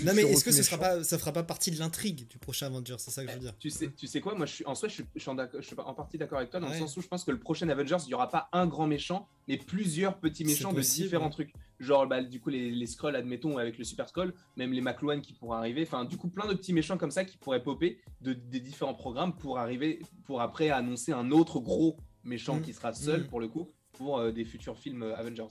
Non 0.04 0.14
mais 0.16 0.22
est-ce 0.24 0.44
que 0.46 0.52
ce 0.52 0.64
sera 0.64 0.78
pas, 0.78 1.04
ça 1.04 1.18
fera 1.18 1.32
pas 1.34 1.44
partie 1.44 1.70
de 1.72 1.78
l'intrigue 1.80 2.28
du 2.28 2.38
prochain 2.38 2.68
Avengers 2.68 2.96
C'est 2.98 3.12
ça 3.12 3.24
que 3.24 3.30
je 3.30 3.36
veux 3.36 3.42
dire. 3.42 3.54
Tu 3.60 3.70
sais, 3.70 3.92
tu 3.92 4.08
sais 4.08 4.22
quoi, 4.22 4.34
moi 4.36 4.46
je 4.46 4.54
suis 4.54 4.66
en 4.66 4.74
soi, 4.76 4.88
je 4.90 4.94
suis, 4.96 5.06
je 5.16 5.20
suis 5.22 5.30
en, 5.30 5.36
d'accord- 5.36 5.62
je 5.62 5.68
suis 5.68 5.76
en 5.78 5.94
partie 5.94 6.18
d'accord 6.18 6.38
avec 6.40 6.50
toi 6.50 6.60
dans 6.60 6.68
Ouais. 6.68 6.74
le 6.74 6.80
sens 6.80 6.96
où 6.98 7.02
je 7.02 7.08
pense 7.08 7.24
que 7.24 7.32
le 7.32 7.40
prochain 7.40 7.68
Avengers, 7.70 7.98
il 8.06 8.08
n'y 8.08 8.14
aura 8.14 8.30
pas 8.30 8.50
un 8.54 8.68
grand 8.68 8.88
méchant, 8.88 9.28
mais 9.48 9.58
plusieurs 9.58 10.18
petits 10.20 10.46
méchants 10.46 10.74
de 10.74 10.82
différents 10.82 11.26
ouais. 11.26 11.32
trucs. 11.32 11.54
Genre, 11.80 12.08
bah, 12.08 12.24
du 12.24 12.40
coup, 12.40 12.50
les, 12.50 12.72
les 12.72 12.86
Skrulls, 12.88 13.16
admettons, 13.18 13.58
avec 13.58 13.78
le 13.78 13.84
Super 13.84 14.08
Skrull, 14.08 14.34
même 14.56 14.72
les 14.72 14.80
McLuhan 14.82 15.20
qui 15.20 15.34
pourraient 15.34 15.58
arriver. 15.58 15.82
Enfin, 15.84 16.06
du 16.06 16.16
coup, 16.18 16.30
plein 16.30 16.48
de 16.48 16.54
petits 16.54 16.72
méchants 16.74 16.98
comme 16.98 17.12
ça 17.12 17.26
qui 17.26 17.38
pourraient 17.38 17.62
popper 17.64 18.00
de, 18.22 18.32
des 18.34 18.62
différents 18.62 18.94
programmes 18.94 19.36
pour 19.36 19.58
arriver, 19.60 20.00
pour 20.26 20.42
après 20.42 20.70
annoncer 20.70 21.12
un 21.12 21.32
autre 21.32 21.60
gros 21.60 21.98
méchant 22.24 22.56
Mm. 22.58 22.62
qui 22.62 22.74
sera 22.74 22.94
seul 22.94 23.22
Mm. 23.24 23.28
pour 23.28 23.40
le 23.42 23.50
coup 23.50 23.70
pour 23.92 24.20
euh, 24.20 24.32
des 24.32 24.46
futurs 24.46 24.78
films 24.78 25.04
euh, 25.04 25.16
Avengers. 25.18 25.48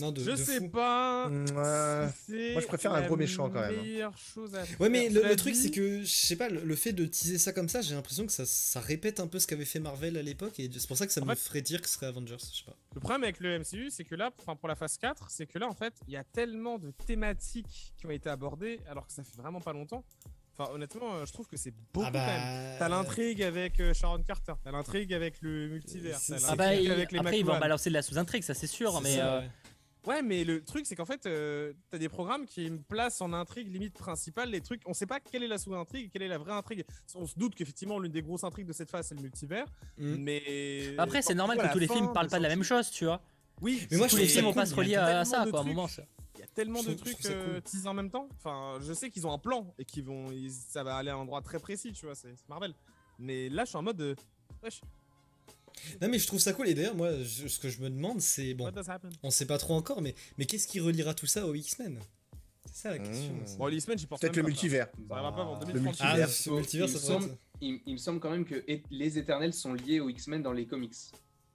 Non, 0.00 0.10
de, 0.10 0.20
Je 0.24 0.32
de 0.32 0.36
sais 0.36 0.58
fou. 0.58 0.68
pas. 0.70 1.28
Ouais. 1.28 2.08
si 2.26 2.32
c'est 2.32 2.52
Moi, 2.52 2.60
je 2.62 2.66
préfère 2.66 2.92
un 2.94 3.02
gros 3.06 3.16
méchant, 3.16 3.48
quand 3.48 3.60
même, 3.60 3.78
hein. 3.78 3.82
meilleure 3.82 4.18
chose 4.18 4.52
à 4.56 4.62
Ouais, 4.80 4.88
mais 4.88 5.08
le, 5.08 5.36
truc, 5.36 5.54
c'est 5.54 5.70
que, 5.70 6.00
je 6.02 6.06
sais 6.06 6.34
pas, 6.34 6.48
le, 6.48 6.64
le 6.64 6.74
fait 6.76 6.92
de 6.92 7.04
teaser 7.06 7.38
ça 7.38 7.52
comme 7.52 7.68
ça, 7.68 7.80
j'ai 7.80 7.94
l'impression 7.94 8.26
que 8.26 8.32
ça, 8.32 8.44
ça 8.44 8.80
répète 8.80 9.20
un 9.20 9.28
peu 9.28 9.38
ce 9.38 9.46
qu'avait 9.46 9.64
fait 9.64 9.78
Marvel 9.78 10.16
à 10.16 10.22
l'époque, 10.22 10.58
et 10.58 10.68
c'est 10.72 10.88
pour 10.88 10.96
ça 10.96 11.06
que 11.06 11.12
ça 11.12 11.22
En 11.22 11.26
me 11.26 11.34
fait- 11.36 11.40
ferait 11.48 11.62
dire 11.62 11.80
que 11.80 11.88
ce 11.88 11.94
serait 11.94 12.06
Avengers, 12.06 12.36
je 12.40 12.58
sais 12.58 12.64
pas. 12.66 12.76
Le 12.94 13.00
problème 13.00 13.22
avec 13.22 13.38
le 13.38 13.56
MCU, 13.60 13.90
c'est 13.90 14.04
que 14.04 14.16
là, 14.16 14.32
enfin 14.40 14.56
pour 14.56 14.68
la 14.68 14.74
phase 14.74 14.98
4, 14.98 15.30
c'est 15.30 15.46
que 15.46 15.58
là, 15.60 15.68
en 15.68 15.74
fait, 15.74 15.94
il 16.08 16.12
y 16.12 16.16
a 16.16 16.24
tellement 16.24 16.78
de 16.78 16.90
thématiques 17.06 17.94
qui 17.96 18.06
ont 18.06 18.10
été 18.10 18.28
abordées, 18.28 18.80
alors 18.90 19.06
que 19.06 19.12
ça 19.12 19.22
fait 19.22 19.36
vraiment 19.36 19.60
pas 19.60 19.72
longtemps. 19.72 20.04
Enfin, 20.56 20.70
honnêtement, 20.72 21.14
euh, 21.16 21.26
je 21.26 21.32
trouve 21.32 21.48
que 21.48 21.56
c'est 21.56 21.74
beaucoup 21.92 22.06
ah 22.06 22.12
quand 22.12 22.26
même. 22.26 22.72
bah. 22.72 22.76
T'as 22.78 22.88
l'intrigue 22.88 23.42
avec 23.42 23.80
euh, 23.80 23.92
Sharon 23.92 24.22
Carter, 24.22 24.52
t'as 24.62 24.70
l'intrigue 24.70 25.12
avec 25.12 25.40
le 25.42 25.68
multivers, 25.68 26.20
t'as 26.28 26.36
Ah 26.48 26.54
bah, 26.54 26.66
avec 26.68 27.10
les 27.10 27.18
après 27.18 27.40
ils 27.40 27.44
vont 27.44 27.58
balancer 27.58 27.90
de 27.90 27.94
la 27.94 28.02
sous-intrigue, 28.02 28.44
ça 28.44 28.54
c'est 28.54 28.68
sûr, 28.68 29.00
mais 29.00 29.16
ça, 29.16 29.34
euh, 29.34 29.40
ouais. 29.40 29.50
Ouais, 30.06 30.22
mais 30.22 30.44
le 30.44 30.62
truc, 30.62 30.86
c'est 30.86 30.94
qu'en 30.96 31.06
fait, 31.06 31.24
euh, 31.26 31.72
t'as 31.90 31.98
des 31.98 32.08
programmes 32.08 32.44
qui 32.46 32.70
me 32.70 32.78
placent 32.78 33.20
en 33.20 33.32
intrigue 33.32 33.72
limite 33.72 33.94
principale. 33.94 34.50
Les 34.50 34.60
trucs, 34.60 34.82
on 34.86 34.92
sait 34.92 35.06
pas 35.06 35.18
quelle 35.20 35.42
est 35.42 35.48
la 35.48 35.58
sous-intrigue, 35.58 36.10
quelle 36.12 36.22
est 36.22 36.28
la 36.28 36.38
vraie 36.38 36.52
intrigue. 36.52 36.84
On 37.14 37.26
se 37.26 37.38
doute 37.38 37.54
qu'effectivement, 37.54 37.98
l'une 37.98 38.12
des 38.12 38.22
grosses 38.22 38.44
intrigues 38.44 38.66
de 38.66 38.72
cette 38.72 38.90
phase, 38.90 39.06
c'est 39.08 39.14
le 39.14 39.22
multivers. 39.22 39.66
Mm. 39.98 40.14
Mais. 40.18 40.94
après 40.98 41.22
c'est 41.22 41.34
normal 41.34 41.58
que 41.58 41.72
tous 41.72 41.78
les 41.78 41.88
films 41.88 42.12
parlent 42.12 42.28
pas 42.28 42.38
de 42.38 42.42
la 42.42 42.48
même 42.50 42.62
chose, 42.64 42.90
tu 42.90 43.04
vois. 43.06 43.20
Oui, 43.62 43.86
Mais 43.90 43.96
moi, 43.98 44.08
tous 44.08 44.16
je 44.16 44.22
les 44.22 44.28
films 44.28 44.44
vont 44.46 44.52
pas 44.52 44.62
cool, 44.62 44.70
se 44.70 44.74
relier 44.74 44.96
à, 44.96 45.24
ça 45.24 45.46
quoi, 45.48 45.60
à 45.60 45.62
un 45.62 45.66
moment. 45.66 45.86
ça. 45.86 46.02
Il 46.34 46.40
y 46.40 46.42
a 46.42 46.46
tellement 46.48 46.82
de 46.82 46.92
trucs 46.94 47.22
ça 47.22 47.30
euh, 47.30 47.54
cool. 47.54 47.62
teasés 47.62 47.88
en 47.88 47.94
même 47.94 48.10
temps. 48.10 48.28
Enfin, 48.36 48.78
je 48.80 48.92
sais 48.92 49.08
qu'ils 49.10 49.26
ont 49.26 49.32
un 49.32 49.38
plan 49.38 49.72
et 49.78 49.84
qu'ils 49.84 50.02
vont, 50.04 50.32
ils- 50.32 50.50
ça 50.50 50.82
va 50.82 50.96
aller 50.96 51.10
à 51.10 51.14
un 51.14 51.18
endroit 51.18 51.40
très 51.40 51.60
précis, 51.60 51.92
tu 51.92 52.04
vois. 52.06 52.14
C'est 52.16 52.34
c'est 52.36 52.48
Marvel. 52.48 52.74
Mais 53.18 53.48
là, 53.48 53.64
je 53.64 53.68
suis 53.70 53.78
en 53.78 53.82
mode 53.82 53.96
de. 53.96 54.16
Wesh, 54.62 54.80
Non, 56.00 56.08
mais 56.08 56.18
je 56.18 56.26
trouve 56.26 56.40
ça 56.40 56.52
cool, 56.52 56.68
et 56.68 56.74
d'ailleurs, 56.74 56.94
moi, 56.96 57.10
je- 57.22 57.48
ce 57.48 57.58
que 57.58 57.68
je 57.68 57.80
me 57.80 57.90
demande, 57.90 58.20
c'est. 58.20 58.54
Bon, 58.54 58.70
on 59.22 59.30
sait 59.30 59.46
pas 59.46 59.58
trop 59.58 59.74
encore, 59.74 60.00
mais, 60.02 60.14
mais 60.38 60.46
qu'est-ce 60.46 60.66
qui 60.66 60.80
reliera 60.80 61.14
tout 61.14 61.26
ça 61.26 61.46
aux 61.46 61.54
X-Men? 61.54 61.98
C'est 62.66 62.82
ça 62.82 62.90
la 62.90 62.98
question. 62.98 63.32
Mm. 63.34 63.40
c'est- 63.44 63.58
Bon, 63.58 63.66
les 63.66 63.76
X-Men, 63.76 63.98
j'y 63.98 64.06
pense 64.06 64.20
Peut-être 64.20 64.36
le 64.36 64.42
pas, 64.42 64.46
ça. 64.48 64.52
multivers. 64.52 64.86
Ça 64.86 65.14
pas 65.32 65.58
Le 65.60 65.66
2030. 65.72 65.96
Ah, 66.00 66.04
multivers. 66.06 66.28
ce 66.30 66.50
multivers, 66.50 66.86
il, 66.86 66.90
ça 66.90 66.98
me 67.14 67.20
semble, 67.20 67.36
il, 67.60 67.80
il 67.86 67.92
me 67.92 67.98
semble 67.98 68.20
quand 68.20 68.30
même 68.30 68.44
que 68.44 68.64
les 68.90 69.18
Éternels 69.18 69.52
sont 69.52 69.74
liés 69.74 70.00
aux 70.00 70.08
X-Men 70.08 70.42
dans 70.42 70.52
les 70.52 70.66
comics. 70.66 70.94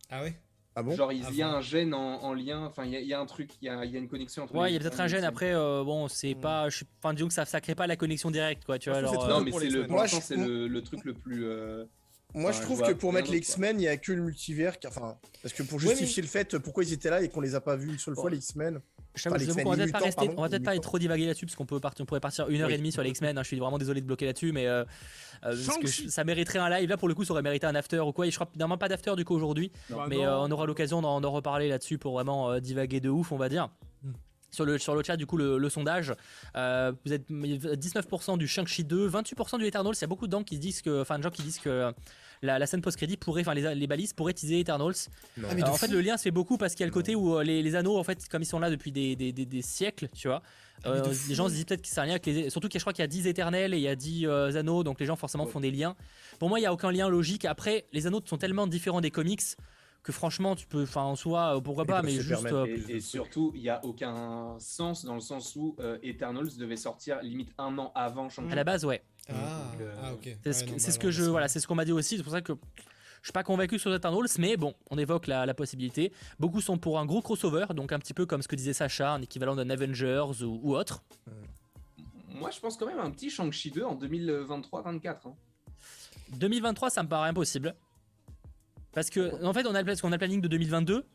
Ah 0.09 0.21
ouais? 0.23 0.35
Ah 0.75 0.83
bon? 0.83 0.95
Genre, 0.95 1.11
il 1.11 1.35
y 1.35 1.41
a 1.41 1.49
un 1.49 1.61
gène 1.61 1.93
en, 1.93 2.21
en 2.23 2.33
lien, 2.33 2.63
enfin, 2.65 2.85
il 2.85 2.91
y, 2.91 2.95
a- 2.95 3.01
il 3.01 3.07
y 3.07 3.13
a 3.13 3.19
un 3.19 3.25
truc, 3.25 3.49
il 3.61 3.65
y 3.65 3.69
a, 3.69 3.83
il 3.83 3.91
y 3.91 3.95
a 3.95 3.99
une 3.99 4.07
connexion 4.07 4.43
entre 4.43 4.55
Ouais, 4.55 4.69
il 4.69 4.73
y 4.73 4.77
a 4.77 4.79
peut-être 4.79 4.99
un 5.01 5.07
gène 5.07 5.23
après, 5.23 5.53
euh, 5.53 5.83
bon, 5.83 6.07
c'est 6.07 6.35
Mm. 6.35 6.41
pas. 6.41 6.69
je 6.69 6.77
suis- 6.77 6.85
Enfin, 7.01 7.13
disons 7.13 7.27
que 7.27 7.33
ça, 7.33 7.45
ça 7.45 7.59
crée 7.59 7.75
pas 7.75 7.87
la 7.87 7.95
connexion 7.95 8.29
directe, 8.31 8.63
quoi, 8.65 8.77
tu 8.79 8.89
vois. 8.89 8.99
Alors, 8.99 9.25
euh, 9.25 9.29
Non, 9.29 9.41
mais 9.41 9.49
pour 9.51 9.59
c'est 9.59 9.69
le, 9.69 9.87
pour 9.87 9.97
l'instant, 9.97 10.21
c'est 10.21 10.37
truc 10.81 11.03
le 11.05 11.13
plus. 11.13 11.47
Moi, 12.35 12.51
Enfin, 12.51 12.59
je 12.59 12.63
trouve 12.63 12.81
que 12.83 12.91
pour 12.93 13.11
mettre 13.11 13.31
les 13.31 13.39
X-Men, 13.39 13.77
il 13.77 13.83
n'y 13.83 13.87
a 13.87 13.97
que 13.97 14.11
le 14.11 14.21
multivers. 14.21 14.77
qui- 14.79 14.87
Enfin, 14.87 15.17
parce 15.41 15.53
que 15.53 15.63
pour 15.63 15.79
Ouais, 15.79 15.85
mais- 15.85 15.89
justifier 15.95 16.21
le 16.21 16.29
fait 16.29 16.57
pourquoi 16.59 16.83
ils 16.83 16.93
étaient 16.93 17.09
là 17.09 17.21
et 17.23 17.29
qu'on 17.29 17.41
les 17.41 17.55
a 17.55 17.61
pas 17.61 17.75
vus 17.75 17.89
une 17.89 17.97
seule 17.97 18.13
Bon. 18.13 18.21
fois, 18.21 18.29
les 18.29 18.37
X-Men? 18.37 18.79
les 19.15 19.43
X-Men 19.43 19.63
qu'on 19.65 19.71
va 19.71 19.75
peut-être 19.75 19.91
pas 19.91 19.97
mutants, 19.97 20.05
rester, 20.05 20.25
pardon, 20.27 20.33
on 20.37 20.41
va 20.43 20.49
peut-être 20.49 20.63
pas 20.63 20.75
être 20.75 20.83
trop 20.83 20.99
divaguer 20.99 21.25
là-dessus 21.25 21.45
parce 21.47 21.55
qu'on 21.55 21.65
peut 21.65 21.79
partir, 21.79 22.03
on 22.03 22.05
pourrait 22.05 22.19
partir 22.19 22.47
une 22.49 22.61
heure 22.61 22.67
Oui. 22.67 22.75
et 22.75 22.77
demie 22.77 22.91
sur 22.91 23.01
les 23.01 23.09
X-Men. 23.09 23.37
hein, 23.37 23.41
je 23.43 23.47
suis 23.47 23.59
vraiment 23.59 23.79
désolé 23.79 23.99
de 24.01 24.05
bloquer 24.05 24.25
là-dessus, 24.27 24.51
mais 24.51 24.67
euh, 24.67 24.81
euh, 24.81 24.85
parce 25.41 25.57
que 25.57 25.63
Shang-Chi. 25.87 26.03
je- 26.05 26.09
ça 26.09 26.23
mériterait 26.23 26.59
un 26.59 26.69
live. 26.69 26.87
Là, 26.87 26.95
pour 26.97 27.07
le 27.09 27.15
coup, 27.15 27.25
ça 27.25 27.33
aurait 27.33 27.41
mérité 27.41 27.65
un 27.65 27.73
after 27.75 27.99
ou 27.99 28.13
quoi. 28.13 28.27
Et 28.27 28.31
je 28.31 28.35
crois 28.35 28.49
normalement 28.55 28.77
pas 28.77 28.87
d'after 28.87 29.15
du 29.17 29.25
coup 29.25 29.33
aujourd'hui, 29.35 29.71
mais 30.07 30.23
euh, 30.25 30.37
on 30.39 30.51
aura 30.51 30.65
l'occasion 30.67 31.01
d'en 31.01 31.19
d'en 31.19 31.31
reparler 31.31 31.67
là-dessus 31.67 31.97
pour 31.97 32.13
vraiment 32.13 32.51
euh, 32.51 32.59
divaguer 32.59 32.99
de 32.99 33.09
ouf, 33.09 33.31
on 33.31 33.37
va 33.37 33.49
dire. 33.49 33.69
Sur 34.51 34.65
le, 34.65 34.77
sur 34.77 34.95
le 34.95 35.03
chat, 35.03 35.15
du 35.17 35.25
coup, 35.25 35.37
le, 35.37 35.57
le 35.57 35.69
sondage, 35.69 36.13
euh, 36.55 36.91
vous 37.05 37.13
êtes 37.13 37.29
19% 37.29 38.37
du 38.37 38.47
Shang-Chi 38.47 38.83
2, 38.83 39.09
28% 39.09 39.59
du 39.59 39.65
Eternals. 39.65 39.93
Il 39.95 40.01
y 40.01 40.03
a 40.03 40.07
beaucoup 40.07 40.27
de 40.27 40.31
gens 40.31 40.43
qui 40.43 40.57
disent 40.57 40.81
que, 40.81 41.01
enfin, 41.01 41.17
de 41.17 41.23
gens 41.23 41.29
qui 41.29 41.43
disent 41.43 41.59
que 41.59 41.93
la, 42.41 42.57
la 42.57 42.65
scène 42.65 42.81
post-crédit 42.81 43.17
pourrait, 43.17 43.41
enfin, 43.41 43.53
les, 43.53 43.75
les 43.75 43.87
balises 43.87 44.13
pourraient 44.13 44.33
teaser 44.33 44.59
Eternals. 44.59 44.93
Ah, 45.37 45.47
Euh, 45.53 45.61
en 45.63 45.73
fait, 45.75 45.87
le 45.87 46.01
lien 46.01 46.17
se 46.17 46.23
fait 46.23 46.31
beaucoup 46.31 46.57
parce 46.57 46.73
qu'il 46.73 46.81
y 46.81 46.83
a 46.85 46.87
le 46.87 46.93
côté 46.93 47.15
où 47.15 47.35
euh, 47.37 47.43
les, 47.43 47.61
les 47.61 47.75
anneaux, 47.75 47.97
en 47.97 48.03
fait, 48.03 48.27
comme 48.29 48.41
ils 48.41 48.45
sont 48.45 48.59
là 48.59 48.69
depuis 48.69 48.91
des, 48.91 49.15
des, 49.15 49.31
des- 49.31 49.45
des 49.45 49.61
siècles, 49.61 50.07
tu 50.15 50.27
vois, 50.27 50.41
Ah, 50.83 50.89
euh, 50.89 51.13
les 51.27 51.35
gens 51.35 51.47
se 51.49 51.53
disent 51.53 51.65
peut-être 51.65 51.81
que 51.81 51.87
c'est 51.87 51.99
un 51.99 52.05
lien 52.05 52.11
avec 52.11 52.25
les. 52.25 52.49
Surtout 52.49 52.69
qu'il 52.69 52.75
y 52.75 52.77
a- 52.77 52.79
je 52.79 52.83
crois 52.85 52.93
qu'il 52.93 53.03
y 53.03 53.05
a 53.05 53.07
10 53.07 53.27
éternels 53.27 53.73
et 53.73 53.77
il 53.77 53.83
y 53.83 53.87
a 53.87 53.95
10 53.95 54.25
euh, 54.25 54.55
anneaux, 54.55 54.83
donc 54.83 54.99
les 54.99 55.05
gens 55.05 55.15
forcément 55.17 55.43
Ouais. 55.45 55.51
font 55.51 55.59
des 55.59 55.71
liens. 55.71 55.95
Pour 56.39 56.49
moi, 56.49 56.57
il 56.59 56.61
n'y 56.61 56.67
a 56.67 56.73
aucun 56.73 56.91
lien 56.91 57.09
logique. 57.09 57.45
Après, 57.45 57.85
les 57.93 58.07
anneaux 58.07 58.21
sont 58.25 58.37
tellement 58.37 58.65
différents 58.67 59.01
des 59.01 59.11
comics 59.11 59.41
que 60.03 60.11
franchement, 60.11 60.55
tu 60.55 60.65
peux. 60.65 60.83
Enfin, 60.83 61.01
en 61.03 61.15
soi, 61.15 61.57
euh, 61.57 61.61
pourquoi 61.61 61.85
pas, 61.85 62.01
mais 62.01 62.11
juste. 62.11 62.45
euh, 62.45 62.65
Et, 62.65 62.95
et 62.95 62.99
surtout, 63.01 63.51
il 63.55 63.61
n'y 63.61 63.69
a 63.69 63.83
aucun 63.83 64.55
sens 64.59 65.03
dans 65.05 65.15
le 65.15 65.19
sens 65.21 65.55
où 65.55 65.75
euh, 65.79 65.97
Eternals 66.03 66.55
devait 66.57 66.77
sortir 66.77 67.21
limite 67.21 67.51
un 67.57 67.77
an 67.77 67.91
avant 67.95 68.29
Shang-Chi. 68.29 68.51
à 68.51 68.55
la 68.55 68.63
base, 68.63 68.85
ouais. 68.85 69.03
Ah, 69.29 69.33
Donc, 69.73 69.81
euh, 69.81 69.95
ah, 70.01 70.13
ok. 70.13 70.23
C'est 70.43 70.47
Ouais, 70.47 70.53
ce 70.53 70.63
que, 70.63 70.69
non, 70.71 70.75
c'est 70.79 70.87
bah 70.87 70.91
ce 70.93 70.99
que 70.99 71.11
je. 71.11 71.23
Voilà, 71.25 71.47
c'est 71.47 71.59
ce 71.59 71.67
qu'on 71.67 71.75
m'a 71.75 71.85
dit 71.85 71.91
aussi. 71.91 72.17
C'est 72.17 72.23
pour 72.23 72.31
ça 72.31 72.41
que. 72.41 72.53
Je 73.21 73.27
suis 73.27 73.33
pas 73.33 73.43
convaincu 73.43 73.77
sur 73.77 73.93
Eternals, 73.93 74.29
mais 74.37 74.55
bon, 74.55 74.73
on 74.89 74.97
évoque 74.97 75.27
la, 75.27 75.45
la 75.45 75.53
possibilité. 75.53 76.13
Beaucoup 76.39 76.61
sont 76.61 76.77
pour 76.77 76.97
un 76.99 77.05
gros 77.05 77.21
crossover, 77.21 77.65
donc 77.75 77.91
un 77.91 77.99
petit 77.99 78.13
peu 78.13 78.25
comme 78.25 78.41
ce 78.41 78.47
que 78.47 78.55
disait 78.55 78.71
Sacha, 78.71 79.11
un 79.11 79.21
équivalent 79.21 79.57
d'un 79.57 79.69
Avengers 79.69 80.41
ou, 80.41 80.59
ou 80.63 80.73
autre. 80.77 81.03
Moi, 82.29 82.49
je 82.51 82.59
pense 82.61 82.77
quand 82.77 82.85
même 82.85 82.99
à 82.99 83.03
un 83.03 83.11
petit 83.11 83.29
Shang-Chi 83.29 83.71
2 83.71 83.83
en 83.83 83.95
2023-24. 83.97 85.07
hein. 85.27 85.33
2023, 86.37 86.89
ça 86.89 87.03
me 87.03 87.09
paraît 87.09 87.27
impossible. 87.29 87.75
Parce 88.99 89.09
que, 89.09 89.43
en 89.45 89.53
fait, 89.53 89.65
on 89.65 89.73
a 89.75 89.83
parce 89.83 90.01
qu'on 90.01 90.09
a 90.09 90.15
le 90.15 90.17
planning 90.17 90.41
de 90.41 90.47
2022. 90.49 91.05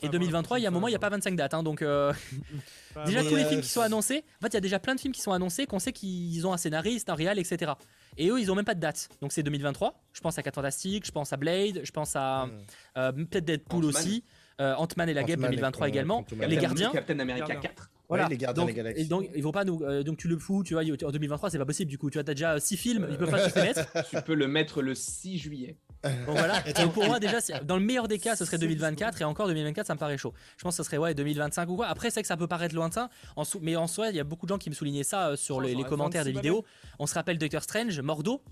Et 0.00 0.06
Ah, 0.06 0.08
2023, 0.08 0.58
il 0.58 0.62
y 0.62 0.66
a 0.66 0.68
un 0.68 0.72
moment, 0.72 0.88
il 0.88 0.92
n'y 0.92 0.96
a 0.96 1.00
pas 1.00 1.10
25 1.10 1.36
dates. 1.36 1.54
hein, 1.54 1.62
donc, 1.62 1.82
euh, 1.82 2.12
déjà, 3.06 3.22
tous 3.22 3.34
les 3.36 3.44
films 3.44 3.60
qui 3.60 3.68
sont 3.68 3.80
annoncés, 3.82 4.24
en 4.38 4.42
fait, 4.42 4.48
il 4.48 4.54
y 4.54 4.56
a 4.56 4.60
déjà 4.60 4.78
plein 4.78 4.94
de 4.94 5.00
films 5.00 5.12
qui 5.12 5.20
sont 5.20 5.32
annoncés 5.32 5.66
qu'on 5.66 5.78
sait 5.78 5.92
qu'ils 5.92 6.46
ont 6.46 6.52
un 6.52 6.56
scénariste, 6.56 7.08
un 7.10 7.14
réal, 7.14 7.38
etc. 7.38 7.72
Et 8.16 8.28
eux, 8.30 8.40
ils 8.40 8.50
ont 8.50 8.54
même 8.54 8.64
pas 8.64 8.74
de 8.74 8.80
date. 8.80 9.08
Donc, 9.20 9.32
c'est 9.32 9.42
2023. 9.42 10.00
Je 10.12 10.20
pense 10.20 10.38
à 10.38 10.42
4 10.42 10.54
Fantastiques, 10.56 11.06
je 11.06 11.12
pense 11.12 11.32
à 11.32 11.36
Blade, 11.36 11.80
je 11.84 11.90
pense 11.92 12.14
à 12.16 12.46
Mm. 12.46 12.50
euh, 12.98 13.12
peut-être 13.12 13.44
Deadpool 13.44 13.84
Ant-Man. 13.84 13.88
aussi. 13.96 14.24
euh, 14.60 14.74
Ant-Man 14.76 15.08
et 15.08 15.14
la 15.14 15.24
Guêpe 15.24 15.38
Ant-Man 15.38 15.50
2023 15.50 15.86
et- 15.86 15.90
également. 15.90 16.24
Les. 16.46 16.56
Gardiens. 16.56 16.90
Captain 16.92 17.18
America 17.18 17.46
Gardiens. 17.46 17.70
4. 17.70 17.90
Voilà. 18.16 18.28
les 18.28 18.36
Gardiens 18.36 18.62
donc, 18.64 18.70
de 18.72 18.76
la 18.76 18.82
Galaxie. 18.84 19.02
Et 19.02 19.04
donc, 19.06 19.28
ils 19.34 19.42
vont 19.42 19.52
pas 19.52 19.64
nous. 19.64 19.82
euh, 19.82 20.02
donc, 20.02 20.16
tu 20.18 20.28
le 20.28 20.38
fous, 20.38 20.62
tu 20.64 20.74
vois, 20.74 20.82
en 20.82 21.10
2023, 21.10 21.50
c'est 21.50 21.58
pas 21.58 21.64
possible 21.66 21.90
du 21.90 21.98
coup. 21.98 22.10
Tu 22.10 22.18
vois, 22.18 22.24
t'as 22.24 22.34
déjà 22.34 22.58
6 22.60 22.76
films, 22.76 23.06
ils 23.10 23.16
peuvent 23.16 23.30
pas 23.30 23.46
les 23.56 23.62
mettre. 23.62 23.86
tu 24.10 24.20
peux 24.22 24.34
le 24.34 24.48
mettre 24.48 24.82
le 24.82 24.94
6 24.94 25.38
juillet. 25.38 25.76
Donc 26.04 26.36
voilà. 26.36 26.66
Et 26.68 26.72
pour 26.88 27.04
moi, 27.06 27.20
déjà, 27.20 27.38
dans 27.64 27.76
le 27.76 27.82
meilleur 27.84 28.08
des 28.08 28.18
cas, 28.18 28.34
ce 28.36 28.44
serait 28.44 28.58
2024. 28.58 29.20
Et 29.20 29.24
encore 29.24 29.46
2024, 29.48 29.86
ça 29.86 29.94
me 29.94 29.98
paraît 29.98 30.18
chaud. 30.18 30.32
Je 30.56 30.62
pense 30.64 30.76
que 30.76 30.82
ce 30.82 30.86
serait 30.86 30.98
ouais 30.98 31.14
2025 31.14 31.68
ou 31.68 31.76
quoi. 31.76 31.86
Après, 31.86 32.10
c'est 32.10 32.22
que 32.22 32.26
ça 32.28 32.36
peut 32.36 32.48
paraître 32.48 32.74
lointain. 32.74 33.08
En 33.36 33.44
sou- 33.44 33.60
mais 33.62 33.76
en 33.76 33.86
soi, 33.86 34.08
il 34.10 34.16
y 34.16 34.20
a 34.20 34.24
beaucoup 34.24 34.46
de 34.46 34.48
gens 34.48 34.58
qui 34.58 34.68
me 34.70 34.74
soulignaient 34.74 35.04
ça 35.04 35.28
euh, 35.30 35.36
sur 35.36 35.60
les, 35.60 35.74
ça 35.74 35.88
commentaires 35.88 36.24
des 36.24 36.32
26 36.32 36.40
vidéos. 36.42 36.64
On 36.98 37.06
se 37.06 37.14
rappelle 37.14 37.38
Doctor 37.38 37.62
Strange, 37.62 38.00
Mordo. 38.00 38.42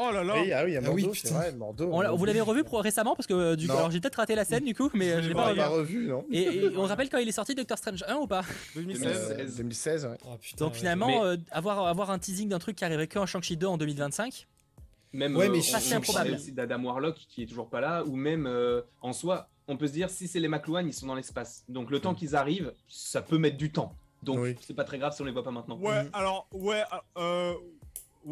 Oh 0.00 0.10
là 0.12 0.22
là 0.22 0.34
Oui, 0.40 0.52
ah 0.52 0.62
oui, 0.64 0.70
il 0.70 0.74
y 0.74 0.76
a 0.76 0.80
Ah 0.86 0.90
oui, 0.92 1.02
Mordo, 1.02 1.14
c'est 1.14 1.32
vrai, 1.32 1.52
Mordo. 1.52 1.90
On 1.92 2.16
vous 2.16 2.24
l'avez 2.24 2.40
revu 2.40 2.62
pour, 2.62 2.80
récemment 2.80 3.16
parce 3.16 3.26
que 3.26 3.34
euh, 3.34 3.56
du 3.56 3.66
coup, 3.66 3.76
alors 3.76 3.90
j'ai 3.90 4.00
peut-être 4.00 4.14
raté 4.16 4.34
la 4.36 4.44
scène 4.44 4.64
du 4.64 4.74
coup, 4.74 4.90
mais 4.94 5.10
euh, 5.10 5.22
je 5.22 5.28
l'ai 5.28 5.34
On 5.34 5.38
pas 5.38 5.54
pas 5.54 5.68
revu, 5.68 6.06
non 6.08 6.24
Et, 6.30 6.42
et 6.42 6.76
on 6.76 6.84
rappelle 6.84 7.08
quand 7.10 7.18
il 7.18 7.28
est 7.28 7.32
sorti 7.32 7.54
Doctor 7.54 7.76
Strange 7.78 8.04
1 8.06 8.16
ou 8.16 8.26
pas 8.28 8.42
2016. 8.76 9.28
2016. 9.28 9.56
2016, 9.56 10.04
ouais. 10.06 10.16
Oh, 10.26 10.36
putain, 10.40 10.64
Donc 10.64 10.74
finalement, 10.74 11.08
Mais- 11.08 11.20
euh, 11.24 11.36
avoir, 11.50 11.86
avoir 11.86 12.10
un 12.10 12.18
teasing 12.18 12.48
d'un 12.48 12.58
truc 12.60 12.76
qui 12.76 12.84
arriverait 12.84 13.08
que 13.08 13.18
en 13.18 13.26
Shang-Chi 13.26 13.56
2 13.56 13.66
en 13.66 13.76
Même 13.76 15.36
Ouais, 15.36 15.48
euh, 15.48 15.52
mais 15.52 15.58
on 15.92 15.96
improbable. 15.96 16.36
d'Adam 16.52 16.84
Warlock 16.84 17.16
qui 17.28 17.42
est 17.42 17.46
toujours 17.46 17.68
pas 17.68 17.80
là, 17.80 18.04
ou 18.04 18.14
même 18.14 18.46
euh, 18.46 18.82
en 19.02 19.12
soi, 19.12 19.48
on 19.66 19.76
peut 19.76 19.88
se 19.88 19.92
dire 19.92 20.10
si 20.10 20.28
c'est 20.28 20.38
les 20.40 20.48
McLuhan, 20.48 20.86
ils 20.86 20.92
sont 20.92 21.06
dans 21.06 21.14
l'espace. 21.14 21.64
Donc 21.68 21.90
le 21.90 21.98
temps 22.00 22.12
Mm. 22.12 22.16
qu'ils 22.16 22.36
arrivent, 22.36 22.72
ça 22.88 23.20
peut 23.22 23.38
mettre 23.38 23.56
du 23.56 23.72
temps. 23.72 23.94
Donc 24.22 24.38
Oui. 24.40 24.54
c'est 24.60 24.74
pas 24.74 24.84
très 24.84 24.98
grave 24.98 25.14
si 25.14 25.22
on 25.22 25.24
les 25.24 25.32
voit 25.32 25.42
pas 25.44 25.50
maintenant. 25.50 25.78
Ouais, 25.78 26.08
alors, 26.12 26.46
ouais, 26.52 26.82
euh, 27.16 27.54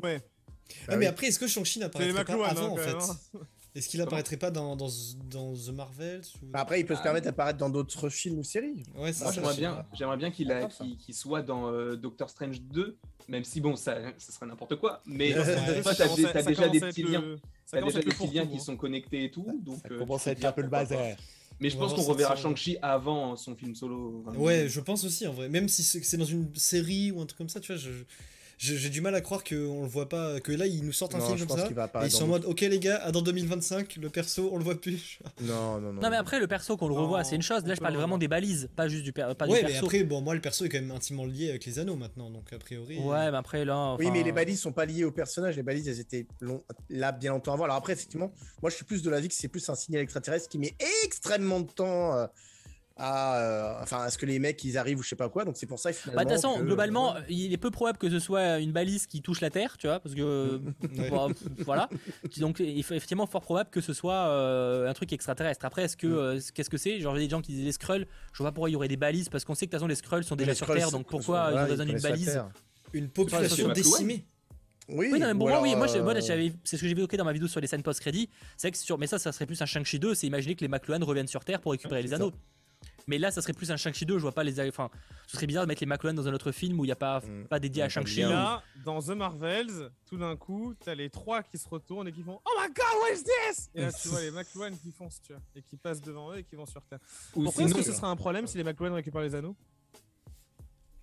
ouais. 0.03 0.21
Ah, 0.89 0.93
mais 0.93 0.97
oui. 0.99 1.07
après, 1.07 1.27
est-ce 1.29 1.39
que 1.39 1.47
Shang-Chi 1.47 1.79
n'apparaîtrait 1.79 2.25
pas 2.25 2.33
McLuhan, 2.33 2.45
avant 2.45 2.67
hein, 2.67 2.71
en 2.71 2.77
fait 2.77 2.93
hein. 2.95 3.41
Est-ce 3.75 3.91
qu'il 3.91 4.01
apparaîtrait 4.01 4.39
pas 4.39 4.51
dans, 4.51 4.75
dans, 4.75 4.89
dans 5.31 5.53
The 5.53 5.69
Marvels 5.69 6.23
ou... 6.43 6.47
Bah, 6.47 6.61
Après, 6.61 6.81
il 6.81 6.87
peut 6.87 6.97
se 6.97 7.03
permettre 7.03 7.27
d'apparaître 7.27 7.59
dans 7.59 7.69
d'autres 7.69 8.09
films 8.09 8.39
ou 8.39 8.43
séries. 8.43 8.83
Ouais, 8.97 9.12
ça, 9.12 9.31
j'aimerais 9.31 9.55
bien, 9.55 9.85
j'aimerais 9.93 10.17
bien 10.17 10.31
qu'il 10.31 10.51
a- 10.51 10.55
D'accord, 10.55 10.73
ça. 10.73 10.85
qu'il 10.85 10.97
qu'il 10.97 11.14
soit 11.14 11.43
dans 11.43 11.71
euh, 11.71 11.95
Doctor 11.95 12.31
Strange 12.31 12.62
2, 12.62 12.97
même 13.29 13.45
si 13.45 13.61
bon, 13.61 13.77
ça, 13.77 13.99
ça 14.17 14.33
serait 14.33 14.47
n'importe 14.47 14.77
quoi. 14.77 15.03
Mais 15.05 15.37
Ouais. 15.39 15.83
toi, 15.83 15.95
t'as 15.95 16.43
déjà 16.43 16.69
des 16.71 16.81
petits 16.81 17.03
liens. 17.03 17.37
T'as 17.71 17.83
déjà 17.83 18.01
des 18.01 18.07
petits 18.07 18.29
liens 18.29 18.47
qui 18.47 18.57
hein. 18.57 18.61
sont 18.61 18.77
connectés 18.79 19.25
et 19.25 19.31
tout. 19.31 19.45
Donc, 19.62 19.77
Ça 19.83 19.89
euh, 19.93 19.99
commence 19.99 20.27
à 20.27 20.35
peux 20.35 20.41
être 20.41 20.45
un 20.47 20.53
peu 20.53 20.62
le 20.62 20.69
bazar. 20.69 20.99
Mais 21.61 21.69
je 21.69 21.77
pense 21.77 21.93
qu'on 21.93 22.03
reverra. 22.03 22.35
Shang-Chi 22.35 22.79
avant 22.81 23.37
son 23.37 23.55
film 23.57 23.75
solo. 23.75 24.25
Ouais, 24.37 24.69
je 24.69 24.81
pense 24.81 25.05
aussi 25.05 25.27
en 25.27 25.33
vrai. 25.35 25.51
Même 25.51 25.69
si 25.69 25.83
c'est 25.83 26.17
dans 26.17 26.25
une 26.25 26.49
série 26.55 27.11
ou 27.11 27.21
un 27.21 27.27
truc 27.27 27.37
comme 27.37 27.49
ça, 27.51 27.61
tu 27.61 27.73
vois, 27.73 27.81
je- 27.81 27.91
j'ai 28.59 28.89
du 28.89 29.01
mal 29.01 29.15
à 29.15 29.21
croire 29.21 29.45
qu'on 29.45 29.83
le 29.83 29.89
voit 29.89 30.09
pas, 30.09 30.41
que 30.41 30.51
là 30.53 30.67
ils 30.67 30.83
nous 30.85 30.93
sortent 30.93 31.15
un 31.15 31.19
Non, 31.19 31.27
film 31.27 31.39
je 31.39 31.45
comme 31.45 31.57
pense 31.59 31.69
ça. 31.69 31.75
va 31.75 32.03
Et 32.05 32.07
ils 32.07 32.11
sont 32.11 32.25
en 32.25 32.29
mode, 32.29 32.45
ok 32.47 32.61
les 32.63 32.79
gars, 32.79 32.97
à 33.05 33.13
dans 33.13 33.21
2025, 33.23 33.97
le 33.97 34.09
perso, 34.09 34.49
on 34.53 34.57
le 34.59 34.65
voit 34.65 34.81
plus. 34.81 35.19
Non, 35.43 35.79
non, 35.81 35.93
non. 35.93 36.01
Non 36.01 36.11
mais 36.11 36.17
après 36.17 36.41
le 36.41 36.47
perso 36.47 36.77
qu'on 36.77 36.89
le 36.89 36.95
revoit 36.95 37.23
c'est 37.25 37.37
une 37.37 37.43
chose, 37.43 37.65
là 37.67 37.75
je 37.75 37.81
parle 37.81 37.93
le 37.93 37.99
vraiment 37.99 38.19
des 38.19 38.29
balises, 38.29 38.69
pas 38.75 38.89
juste 38.89 39.05
du, 39.05 39.13
per- 39.13 39.35
pas 39.37 39.47
ouais, 39.47 39.59
du 39.59 39.65
mais 39.67 39.71
perso. 39.73 39.87
après, 39.87 40.05
bon, 40.05 40.21
moi 40.23 40.35
le 40.35 40.41
perso 40.41 40.65
est 40.65 40.69
quand 40.69 40.81
même 40.81 40.91
intimement 40.91 41.27
lié 41.27 41.51
avec 41.51 41.65
les 41.67 41.79
anneaux 41.79 41.97
maintenant, 41.97 42.31
donc 42.31 42.53
a 42.53 42.59
priori. 42.59 42.99
Ouais 42.99 43.31
mais 43.31 43.37
après 43.37 43.65
là... 43.65 43.97
Oui, 43.99 44.11
mais 44.11 44.23
les 44.23 44.33
balises 44.33 44.61
sont 44.61 44.73
pas 44.73 44.87
liées 44.87 45.05
au 45.05 45.13
personnage. 45.13 45.57
Les 45.57 45.63
balises, 45.63 45.89
elles 45.89 46.01
étaient 46.01 46.27
long- 46.41 46.63
là 46.89 47.13
bien 47.13 47.33
longtemps 47.33 47.53
avant. 47.55 47.65
Alors 47.65 47.77
après, 47.77 47.93
effectivement, 47.93 48.33
moi, 48.63 48.71
je 48.71 48.77
suis 48.77 48.85
plus 48.85 49.03
de 49.03 49.11
l'avis 49.11 49.29
que 49.29 49.35
c'est 49.35 49.49
plus 49.49 49.69
un 49.69 49.75
signal 49.75 50.03
extraterrestre 50.03 50.49
qui 50.49 50.59
met 50.59 50.75
extrêmement 51.05 51.61
de 51.61 51.71
temps 51.71 52.15
euh, 52.17 52.27
à, 52.99 53.37
euh, 53.39 53.83
enfin, 53.83 54.03
à 54.03 54.11
ce 54.11 54.17
que 54.17 54.25
les 54.25 54.39
mecs 54.39 54.63
ils 54.65 54.79
arrivent 54.79 54.99
ou 54.99 55.03
je 55.03 55.09
sais 55.11 55.17
pas 55.17 55.29
quoi. 55.29 55.45
Donc 55.45 55.57
c'est 55.57 55.67
pour 55.67 55.79
ça 55.79 55.93
finalement. 55.93 56.23
Bah 56.23 56.25
de 56.25 56.31
toute 56.35 56.43
façon, 56.43 56.59
que- 56.59 56.65
globalement, 56.65 57.15
il 57.29 57.53
est 57.53 57.57
peu 57.59 57.71
probable 57.71 57.99
que 57.99 58.09
ce 58.09 58.19
soit 58.19 58.59
une 58.59 58.73
balise 58.73 59.07
qui 59.07 59.21
touche 59.23 59.41
la 59.41 59.51
Terre, 59.51 59.77
tu 59.77 59.87
vois, 59.87 60.01
parce 60.01 60.15
que 60.15 60.61
bon, 61.11 61.33
voilà. 61.59 61.89
Donc 62.39 62.61
effectivement 62.61 63.27
fort 63.27 63.43
probable 63.43 63.71
que 63.71 63.81
ce 63.81 63.93
soit 63.93 64.29
euh, 64.29 64.89
un 64.89 64.95
truc 64.95 65.13
extraterrestre. 65.13 65.65
Après, 65.67 65.83
est-ce 65.83 65.97
que 65.97 66.07
euh, 66.07 66.41
qu'est-ce 66.55 66.71
que 66.71 66.79
c'est? 66.79 66.99
Genre 67.01 67.15
il 67.17 67.21
y 67.21 67.25
a 67.25 67.27
des 67.27 67.31
gens 67.31 67.43
qui 67.43 67.53
disent 67.53 67.65
les 67.67 67.73
Skrulls. 67.73 68.07
Je 68.33 68.39
vois 68.39 68.51
pas 68.51 68.55
pourquoi 68.55 68.71
il 68.71 68.73
y 68.73 68.77
aurait 68.77 68.89
des 68.89 68.97
balises, 68.97 69.29
parce 69.29 69.45
qu'on 69.45 69.55
sait 69.55 69.67
que 69.67 69.71
de 69.73 69.77
toute 69.77 69.81
façon 69.81 69.89
les 69.89 69.95
Skrulls 69.95 70.25
sont 70.25 70.37
déjà 70.37 70.55
sur 70.55 70.67
Terre, 70.67 70.91
donc 70.91 71.07
pourquoi 71.07 71.51
ils 71.53 71.59
ont 71.59 71.67
besoin 71.67 71.85
d'une 71.87 72.01
balise? 72.01 72.27
Terre. 72.27 72.49
Une 72.93 73.09
population 73.09 73.69
décimée. 73.73 74.25
Oui, 74.89 75.09
Oui, 75.13 75.19
non, 75.19 75.27
mais 75.27 75.35
moi, 75.35 75.61
oui, 75.61 75.75
moi, 75.75 75.89
c'est 75.89 75.99
ce 75.99 76.81
que 76.81 76.87
j'ai 76.87 76.91
évoqué 76.93 77.17
dans 77.17 77.25
ma 77.25 77.33
vidéo 77.33 77.49
sur 77.49 77.61
les 77.61 77.67
scènes 77.67 77.83
post-crédit. 77.83 78.31
C'est 78.57 78.71
que 78.71 78.79
sur, 78.79 78.97
mais 78.99 79.09
ça, 79.09 79.19
ça 79.19 79.33
serait 79.33 79.45
plus 79.45 79.61
un 79.61 79.67
Shang-Chi 79.67 79.99
2, 79.99 80.15
c'est 80.15 80.29
imaginer 80.29 80.55
que 80.55 80.61
les 80.61 80.69
McLuhan 80.69 81.05
reviennent 81.05 81.27
sur 81.27 81.45
Terre 81.45 81.61
pour 81.61 81.73
récupérer 81.73 82.03
les 82.03 82.15
anneaux. 82.15 82.33
Mais 83.09 83.19
là, 83.19 83.31
ça 83.31 83.41
serait 83.41 83.53
plus 83.53 83.71
un 83.71 83.77
Shang-Chi 83.77 84.05
2, 84.05 84.15
je 84.19 84.23
vois 84.23 84.33
pas 84.33 84.43
les. 84.43 84.61
Enfin, 84.69 84.91
ce 85.29 85.37
serait 85.37 85.47
bizarre 85.47 85.63
de 85.65 85.69
mettre 85.69 85.81
les 85.81 85.87
McLuhan 85.87 86.13
dans 86.13 86.27
un 86.27 86.35
autre 86.35 86.51
film 86.51 86.81
où 86.81 86.85
il 86.85 86.89
n'y 86.89 86.93
a 86.93 86.97
pas, 86.97 87.21
Mm. 87.21 87.45
pas 87.47 87.61
dédié 87.61 87.85
à 87.85 87.87
de 87.87 87.93
Shang-Chi. 87.93 88.25
Ou- 88.25 88.29
là, 88.31 88.63
dans 88.85 89.01
The 89.01 89.11
Marvels, 89.11 89.91
tout 90.09 90.17
d'un 90.17 90.35
coup, 90.37 90.75
t'as 90.85 90.97
les 90.97 91.09
trois 91.09 91.45
qui 91.45 91.57
se 91.57 91.69
retournent 91.69 92.09
et 92.09 92.13
qui 92.13 92.25
font 92.25 92.41
Oh 92.45 92.51
my 92.61 92.67
god, 92.67 92.85
what 93.01 93.15
is 93.17 93.23
this? 93.23 93.71
Et 93.77 93.83
là, 93.83 93.93
tu 93.93 94.09
vois 94.09 94.21
les 94.23 94.33
McLuhan 94.33 94.73
qui 94.83 94.91
foncent, 94.91 95.21
tu 95.23 95.33
vois, 95.33 95.43
et 95.55 95.63
qui 95.63 95.77
passent 95.77 96.01
devant 96.03 96.33
eux 96.33 96.39
et 96.39 96.45
qui 96.45 96.57
vont 96.57 96.67
sur 96.67 96.83
Terre. 96.83 96.99
Ou 97.37 97.45
Pourquoi 97.45 97.63
est-ce 97.65 97.75
que 97.75 97.83
ce 97.83 97.93
serait 97.93 98.09
un 98.09 98.17
problème 98.17 98.49
si 98.49 98.57
les 98.59 98.65
McLuhan 98.65 98.95
récupèrent 98.95 99.23
les 99.23 99.37
anneaux? 99.37 99.55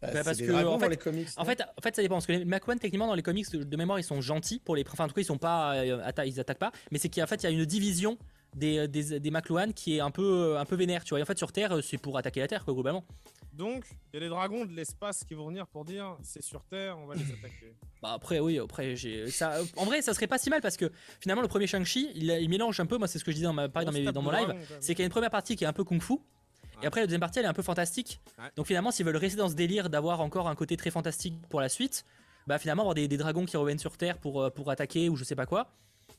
Bah, 0.02 0.10
Bah, 0.12 0.24
parce 0.26 0.38
que, 0.38 0.52
en 0.66 0.78
fait- 0.80 0.90
les 0.90 0.98
comics. 0.98 1.30
En 1.38 1.46
fait, 1.46 1.62
en 1.62 1.82
fait, 1.82 1.96
ça 1.96 2.02
dépend. 2.02 2.16
Parce 2.16 2.26
que 2.26 2.34
les 2.34 2.44
McLuhan, 2.44 2.76
techniquement, 2.78 3.08
dans 3.08 3.16
les 3.16 3.22
comics 3.24 3.50
de 3.52 3.64
de 3.64 3.78
mémoire, 3.78 3.98
ils 4.00 4.04
sont 4.04 4.20
gentils 4.20 4.60
pour 4.60 4.76
les. 4.76 4.84
Enfin, 4.92 5.06
en 5.06 5.08
tout 5.08 5.14
cas, 5.14 5.22
ils 5.22 5.26
sont 5.26 5.38
pas. 5.38 5.76
euh, 5.76 6.02
atta- 6.06 6.28
ils 6.28 6.38
attaquent 6.42 6.60
pas. 6.60 6.74
Mais 6.92 7.00
c'est 7.00 7.08
qu'en 7.08 7.26
fait, 7.28 7.42
il 7.42 7.44
y 7.44 7.48
a 7.48 7.52
une 7.52 7.64
division 7.64 8.18
des, 8.56 8.88
des, 8.88 9.20
des 9.20 9.32
McLuhan 9.32 9.72
qui 9.74 9.98
est 9.98 10.00
un 10.00 10.12
peu, 10.12 10.58
un 10.58 10.66
peu 10.66 10.76
vénère. 10.76 11.04
Tu 11.04 11.10
vois. 11.10 11.20
Et 11.20 11.22
en 11.22 11.26
fait, 11.26 11.38
sur 11.38 11.52
Terre, 11.52 11.74
euh, 11.78 11.82
c'est 11.82 11.98
pour 11.98 12.18
attaquer 12.18 12.40
la 12.42 12.48
Terre, 12.48 12.64
quoi, 12.66 12.74
globalement. 12.74 13.04
Donc, 13.54 13.86
il 14.12 14.16
y 14.16 14.18
a 14.18 14.20
les 14.22 14.30
dragons 14.30 14.66
de 14.66 14.74
l'espace 14.74 15.24
qui 15.24 15.36
vont 15.36 15.48
venir 15.48 15.68
pour 15.68 15.86
dire 15.86 16.18
C'est 16.24 16.42
sur 16.42 16.64
Terre, 16.64 16.98
on 16.98 17.06
va 17.06 17.16
les 17.16 17.22
attaquer. 17.32 17.74
Bah 18.02 18.12
après 18.16 18.42
oui 18.42 18.60
après 18.60 18.98
j'ai 18.98 19.32
ça 19.32 19.62
en 19.78 19.86
vrai 19.86 20.02
ça 20.02 20.14
serait 20.14 20.28
pas 20.28 20.38
si 20.38 20.50
mal 20.50 20.60
parce 20.60 20.76
que 20.76 20.92
finalement 21.22 21.42
le 21.42 21.48
premier 21.48 21.68
Shang-Chi 21.68 22.10
il, 22.16 22.30
il 22.32 22.50
mélange 22.50 22.78
un 22.82 22.86
peu 22.86 22.98
moi 22.98 23.08
c'est 23.08 23.18
ce 23.18 23.24
que 23.24 23.32
je 23.32 23.36
disais 23.36 23.46
dans, 23.48 23.54
ma, 23.54 23.70
pareil, 23.70 23.86
dans, 23.86 23.94
mes- 23.94 24.12
dans 24.12 24.22
mon 24.22 24.30
live 24.32 24.54
c'est 24.82 24.94
qu'il 24.94 25.00
y 25.00 25.04
a 25.04 25.06
une 25.06 25.10
première 25.12 25.30
partie 25.30 25.56
qui 25.56 25.64
est 25.64 25.68
un 25.68 25.72
peu 25.72 25.86
kung-fu 25.86 26.16
et 26.82 26.86
après 26.86 27.00
la 27.00 27.08
deuxième 27.08 27.22
partie 27.22 27.40
elle 27.40 27.46
est 27.46 27.48
un 27.48 27.54
peu 27.54 27.62
fantastique 27.62 28.20
Ouais. 28.38 28.50
donc 28.58 28.68
finalement 28.68 28.92
s'ils 28.92 29.06
veulent 29.06 29.16
rester 29.16 29.38
dans 29.38 29.48
ce 29.48 29.54
délire 29.54 29.90
d'avoir 29.90 30.20
encore 30.20 30.50
un 30.50 30.56
côté 30.56 30.76
très 30.76 30.92
fantastique 30.92 31.36
pour 31.48 31.62
la 31.62 31.70
suite 31.70 32.04
bah 32.46 32.60
finalement 32.60 32.82
avoir 32.84 32.94
des, 32.94 33.08
des 33.08 33.16
dragons 33.16 33.46
qui 33.46 33.56
reviennent 33.56 33.80
sur 33.80 33.96
Terre 33.96 34.18
pour, 34.18 34.42
euh, 34.42 34.50
pour 34.50 34.70
attaquer 34.70 35.08
ou 35.08 35.16
je 35.16 35.24
sais 35.24 35.36
pas 35.38 35.46
quoi 35.46 35.70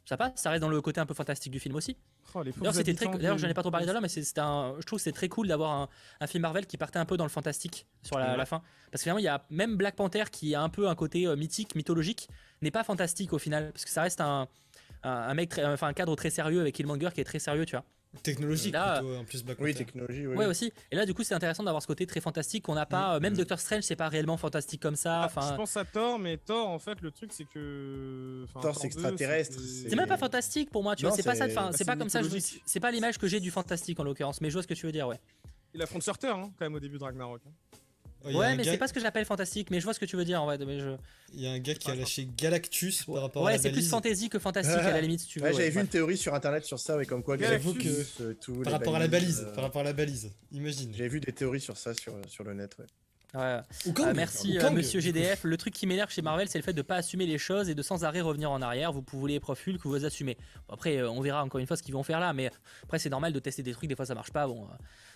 ça 0.04 0.16
passe 0.16 0.32
ça 0.36 0.50
reste 0.50 0.60
dans 0.60 0.68
le 0.68 0.80
côté 0.80 1.00
un 1.00 1.06
peu 1.06 1.14
fantastique 1.14 1.52
du 1.52 1.60
film 1.60 1.74
aussi. 1.76 1.96
Oh, 2.34 2.42
d'ailleurs 2.42 2.74
c'était 2.74 2.94
très 2.94 3.06
d'ailleurs 3.08 3.38
j'en 3.38 3.48
ai 3.48 3.54
pas 3.54 3.62
trop 3.62 3.70
parlé 3.70 3.86
tout 3.86 3.90
à 3.90 3.92
l'heure 3.92 4.02
mais 4.02 4.08
c'est 4.08 4.38
un 4.38 4.74
je 4.78 4.84
trouve 4.86 4.98
que 4.98 5.02
c'est 5.02 5.12
très 5.12 5.28
cool 5.28 5.46
d'avoir 5.48 5.70
un, 5.72 5.88
un 6.20 6.26
film 6.26 6.42
Marvel 6.42 6.66
qui 6.66 6.76
partait 6.76 6.98
un 6.98 7.04
peu 7.04 7.16
dans 7.16 7.24
le 7.24 7.30
fantastique 7.30 7.86
sur 8.02 8.18
la, 8.18 8.32
Ouais. 8.32 8.36
la 8.36 8.44
fin. 8.46 8.60
Parce 8.90 9.00
que 9.00 9.04
finalement 9.04 9.18
il 9.20 9.24
y 9.24 9.28
a 9.28 9.44
même 9.50 9.76
Black 9.76 9.96
Panther 9.96 10.24
qui 10.30 10.54
a 10.54 10.62
un 10.62 10.68
peu 10.68 10.88
un 10.88 10.94
côté 10.94 11.26
euh, 11.26 11.36
mythique 11.36 11.74
mythologique 11.74 12.28
n'est 12.62 12.70
pas 12.70 12.84
fantastique 12.84 13.32
au 13.32 13.38
final 13.38 13.70
parce 13.72 13.84
que 13.84 13.90
ça 13.90 14.02
reste 14.02 14.20
un 14.20 14.48
un, 15.04 15.10
un 15.10 15.34
mec 15.34 15.50
très- 15.50 15.64
enfin 15.64 15.86
un 15.88 15.92
cadre 15.92 16.14
très 16.16 16.30
sérieux 16.30 16.60
avec 16.60 16.74
Killmonger 16.74 17.10
qui 17.14 17.20
est 17.20 17.24
très 17.24 17.38
sérieux 17.38 17.66
tu 17.66 17.76
vois 17.76 17.84
Technologique 18.22 18.72
Là, 18.72 19.00
plutôt, 19.00 19.16
en 19.16 19.24
plus 19.24 19.42
Black 19.44 19.58
Oui, 19.60 19.72
Panther. 19.72 19.84
technologie, 19.84 20.26
oui. 20.26 20.36
ouais 20.36 20.46
aussi 20.46 20.72
et 20.90 20.96
là 20.96 21.04
du 21.04 21.14
coup 21.14 21.22
c'est 21.24 21.34
intéressant 21.34 21.62
d'avoir 21.62 21.82
ce 21.82 21.86
côté 21.86 22.06
très 22.06 22.20
fantastique 22.20 22.64
qu'on 22.64 22.74
n'a 22.74 22.86
pas 22.86 23.16
euh, 23.16 23.20
même 23.20 23.34
Doctor 23.34 23.58
Strange 23.60 23.82
c'est 23.82 23.96
pas 23.96 24.08
réellement 24.08 24.36
fantastique 24.36 24.80
comme 24.80 24.96
ça 24.96 25.30
Ah, 25.34 25.50
Je 25.50 25.56
pense 25.56 25.76
à 25.76 25.84
Thor, 25.84 26.18
mais 26.18 26.36
Thor, 26.38 26.68
en 26.68 26.78
fait, 26.78 27.00
le 27.00 27.10
truc, 27.10 27.32
c'est 27.32 27.44
que. 27.44 28.44
enfin, 28.44 28.60
Thor, 28.60 28.74
c'est 28.76 28.82
2, 28.82 28.86
extraterrestre, 28.86 29.58
c'est 29.60 29.94
même 29.96 30.06
pas 30.08 30.16
fantastique 30.16 30.70
pour 30.70 30.82
moi 30.82 30.96
tu 30.96 31.04
vois 31.06 31.14
c'est 31.14 31.22
pas 31.22 31.34
ça 31.34 31.46
enfin 31.46 31.70
c'est 31.74 31.84
pas 31.84 31.96
comme 31.96 32.08
ça 32.08 32.20
c'est 32.66 32.80
pas 32.80 32.90
l'image 32.90 33.18
que 33.18 33.26
j'ai 33.26 33.40
du 33.40 33.50
fantastique 33.50 33.98
en 34.00 34.04
l'occurrence 34.04 34.40
mais 34.40 34.48
je 34.48 34.54
vois 34.54 34.62
ce 34.62 34.68
que 34.68 34.74
tu 34.74 34.86
veux 34.86 34.92
dire 34.92 35.08
ouais 35.08 35.20
Il 35.74 35.82
affronte 35.82 36.02
sur 36.02 36.16
Terre, 36.18 36.36
hein, 36.36 36.52
quand 36.58 36.64
même, 36.66 36.74
au 36.74 36.80
début 36.80 36.98
de 36.98 37.04
Ragnarok. 37.04 37.40
hein. 37.46 37.73
Ouais, 38.24 38.30
il 38.32 38.36
ouais 38.36 38.56
mais 38.56 38.62
gars- 38.64 38.72
c'est 38.72 38.78
pas 38.78 38.88
ce 38.88 38.92
que 38.92 39.00
j'appelle 39.00 39.24
fantastique 39.24 39.70
mais 39.70 39.80
je 39.80 39.84
vois 39.84 39.92
ce 39.94 40.00
que 40.00 40.04
tu 40.06 40.16
veux 40.16 40.24
dire 40.24 40.40
en 40.42 40.46
vrai 40.46 40.56
mais 40.58 40.80
je 40.80 40.90
Il 41.34 41.40
y 41.42 41.46
a 41.46 41.50
un 41.52 41.58
gars 41.58 41.74
qui 41.74 41.90
a 41.90 41.94
lâché 41.94 42.26
Galactus 42.36 43.04
par 43.04 43.22
rapport 43.22 43.42
à 43.42 43.46
ouais 43.46 43.52
la 43.52 43.58
c'est 43.58 43.68
plus 43.70 43.76
balise. 43.76 43.90
fantasy 43.90 44.28
que 44.30 44.38
fantastique 44.38 44.78
à 44.78 44.90
la 44.92 45.00
limite 45.00 45.20
si 45.20 45.26
tu 45.26 45.38
veux 45.40 45.44
Ouais, 45.44 45.50
ouais. 45.50 45.56
J'avais 45.56 45.70
vu 45.70 45.76
Ouais. 45.76 45.82
une 45.82 45.88
théorie 45.88 46.16
sur 46.16 46.34
internet 46.34 46.64
sur 46.64 46.78
ça, 46.78 46.96
ouais, 46.96 47.04
comme 47.06 47.22
quoi 47.22 47.36
Galactus, 47.36 48.20
euh, 48.20 48.34
tout, 48.40 48.54
Par 48.54 48.64
les 48.64 48.70
rapport 48.70 48.96
à 48.96 48.98
la 48.98 49.08
balise, 49.08 49.44
euh, 49.46 49.54
par 49.54 49.64
rapport 49.64 49.82
à 49.82 49.84
la 49.84 49.92
balise. 49.92 50.30
Imagine. 50.52 50.92
J'ai 50.94 51.08
vu 51.08 51.20
des 51.20 51.32
théories 51.32 51.60
sur 51.60 51.76
ça 51.76 51.92
sur, 51.94 52.14
sur 52.28 52.44
le 52.44 52.54
net. 52.54 52.76
Ouais. 52.78 52.86
Ouais. 53.34 53.58
Ou 53.86 53.92
Kang, 53.92 54.06
Euh, 54.10 54.12
merci 54.14 54.58
euh, 54.58 54.70
monsieur. 54.70 55.00
GDF. 55.00 55.42
Le 55.42 55.56
truc 55.56 55.74
qui 55.74 55.88
m'énerve 55.88 56.08
chez 56.08 56.22
Marvel, 56.22 56.48
c'est 56.48 56.56
le 56.58 56.62
fait 56.62 56.72
de 56.72 56.82
pas 56.82 56.94
assumer 56.94 57.26
les 57.26 57.36
choses 57.36 57.68
et 57.68 57.74
de 57.74 57.82
sans 57.82 58.04
arrêt 58.04 58.20
revenir 58.20 58.48
en 58.52 58.62
arrière. 58.62 58.92
Vous 58.92 59.02
pouvez 59.02 59.32
les 59.32 59.40
profils 59.40 59.76
que 59.76 59.88
vous 59.88 60.04
assumez. 60.04 60.36
Bon, 60.68 60.74
après, 60.74 60.98
euh, 60.98 61.10
on 61.10 61.20
verra 61.20 61.42
encore 61.42 61.58
une 61.60 61.66
fois 61.66 61.76
ce 61.76 61.82
qu'ils 61.82 61.94
vont 61.94 62.04
faire 62.04 62.20
là, 62.20 62.32
mais 62.32 62.48
après 62.84 63.00
c'est 63.00 63.10
normal 63.10 63.32
de 63.32 63.40
tester 63.40 63.64
des 63.64 63.72
trucs. 63.72 63.88
Des 63.88 63.96
fois 63.96 64.06
ça 64.06 64.14
marche 64.14 64.30
pas. 64.30 64.46
Bon, 64.46 64.62
euh, 64.62 64.74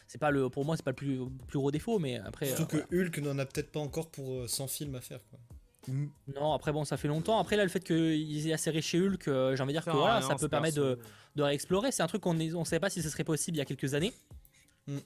c'est 0.08 0.18
pas 0.18 0.30
le, 0.30 0.48
pour 0.48 0.64
moi 0.64 0.76
c'est 0.76 0.82
pas 0.82 0.90
le 0.90 0.96
plus, 0.96 1.20
plus 1.46 1.58
gros 1.58 1.70
défaut, 1.70 1.98
mais 1.98 2.16
après. 2.18 2.46
Surtout 2.46 2.76
euh, 2.76 2.82
que 2.90 2.96
Hulk 2.96 3.18
n'en 3.18 3.38
a 3.38 3.44
peut-être 3.44 3.70
pas 3.70 3.80
encore 3.80 4.08
pour 4.08 4.32
euh, 4.32 4.48
100 4.48 4.66
films 4.66 4.94
à 4.94 5.00
faire. 5.00 5.20
Quoi. 5.30 5.38
Non, 6.34 6.52
après 6.52 6.72
bon, 6.72 6.84
ça 6.84 6.96
fait 6.96 7.08
longtemps. 7.08 7.38
Après 7.38 7.56
là, 7.56 7.62
le 7.62 7.70
fait 7.70 7.80
qu'il 7.80 8.48
ait 8.48 8.52
acéré 8.52 8.82
chez 8.82 9.00
Hulk, 9.00 9.28
euh, 9.28 9.54
j'ai 9.54 9.62
envie 9.62 9.72
de 9.72 9.78
dire 9.78 9.84
que 9.84 9.96
voilà, 9.96 10.22
ça 10.22 10.34
peut 10.34 10.48
permettre 10.48 10.76
de, 10.76 10.98
de 11.36 11.42
réexplorer. 11.42 11.92
C'est 11.92 12.02
un 12.02 12.06
truc 12.06 12.22
qu'on 12.22 12.34
ne 12.34 12.54
on 12.54 12.64
savait 12.64 12.80
pas 12.80 12.90
si 12.90 13.02
ce 13.02 13.08
serait 13.08 13.24
possible 13.24 13.56
il 13.56 13.60
y 13.60 13.62
a 13.62 13.64
quelques 13.64 13.94
années. 13.94 14.12
Mais 14.86 15.02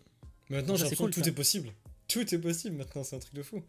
maintenant, 0.48 0.74
j'ai 0.74 0.84
c'est 0.84 0.84
l'impression 0.84 1.04
cool, 1.04 1.10
que 1.10 1.14
tout 1.16 1.24
ça. 1.24 1.30
est 1.30 1.34
possible. 1.34 1.72
Tout 2.08 2.34
est 2.34 2.38
possible 2.38 2.76
maintenant, 2.76 3.02
c'est 3.02 3.16
un 3.16 3.20
truc 3.20 3.34
de 3.34 3.42
fou. 3.42 3.62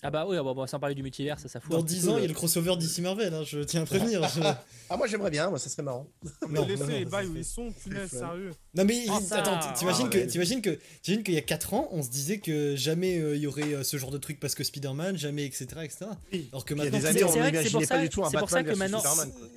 Ah 0.00 0.10
bah 0.12 0.26
oui, 0.28 0.36
ah 0.38 0.44
bah, 0.44 0.54
bon, 0.54 0.64
sans 0.68 0.78
parler 0.78 0.94
du 0.94 1.02
multivers, 1.02 1.40
ça, 1.40 1.48
ça 1.48 1.58
fout. 1.58 1.72
Dans 1.72 1.78
un 1.80 1.82
petit 1.82 1.96
10 1.96 2.04
peu 2.04 2.10
ans, 2.10 2.14
le- 2.14 2.18
il 2.20 2.22
y 2.22 2.24
a 2.26 2.28
le 2.28 2.34
crossover 2.34 2.76
d'ici 2.76 3.02
Marvel, 3.02 3.34
hein, 3.34 3.42
je 3.44 3.58
tiens 3.60 3.82
à 3.82 3.84
prévenir. 3.84 4.22
je- 4.28 4.40
Ah, 4.90 4.96
moi 4.96 5.08
j'aimerais 5.08 5.30
bien, 5.30 5.50
moi 5.50 5.58
ça 5.58 5.68
serait 5.68 5.82
marrant. 5.82 6.06
Mais 6.48 6.60
Non, 6.60 6.66
laissez 6.68 6.86
les 6.86 7.04
bails 7.04 7.26
où 7.26 7.36
ils 7.36 7.44
sont, 7.44 7.72
punaise, 7.72 8.08
sérieux. 8.08 8.52
Non 8.74 8.84
mais 8.84 9.04
Oh, 9.10 9.18
ça. 9.20 9.38
attends, 9.40 9.72
t'imagines 9.74 10.06
Ah, 10.06 10.10
que 10.10 10.18
ouais. 10.18 10.26
t'imagines 10.28 10.62
que 10.62 10.78
t'imagines 11.02 11.24
qu'il 11.24 11.34
y 11.34 11.38
a 11.38 11.42
4 11.42 11.74
ans, 11.74 11.88
on 11.90 12.02
se 12.04 12.10
disait 12.10 12.38
que 12.38 12.76
jamais 12.76 13.18
euh, 13.18 13.34
il 13.34 13.42
y 13.42 13.46
aurait 13.48 13.74
euh, 13.74 13.82
ce 13.82 13.96
genre 13.96 14.12
de 14.12 14.18
truc 14.18 14.38
parce 14.38 14.54
que 14.54 14.62
Spider-Man, 14.62 15.16
jamais 15.18 15.44
etc 15.46 15.66
etc. 15.82 16.06
Oui. 16.32 16.48
Alors 16.52 16.64
que 16.64 16.74
maintenant 16.74 16.98
c'est- 17.00 17.00
vrai 17.00 17.50
que 17.52 17.62
c'est 17.64 17.70
pour 17.70 17.84
ça- 17.84 18.00
c'est 18.00 18.08
pour 18.38 18.48
que 18.48 18.74
maintenant- 18.76 19.02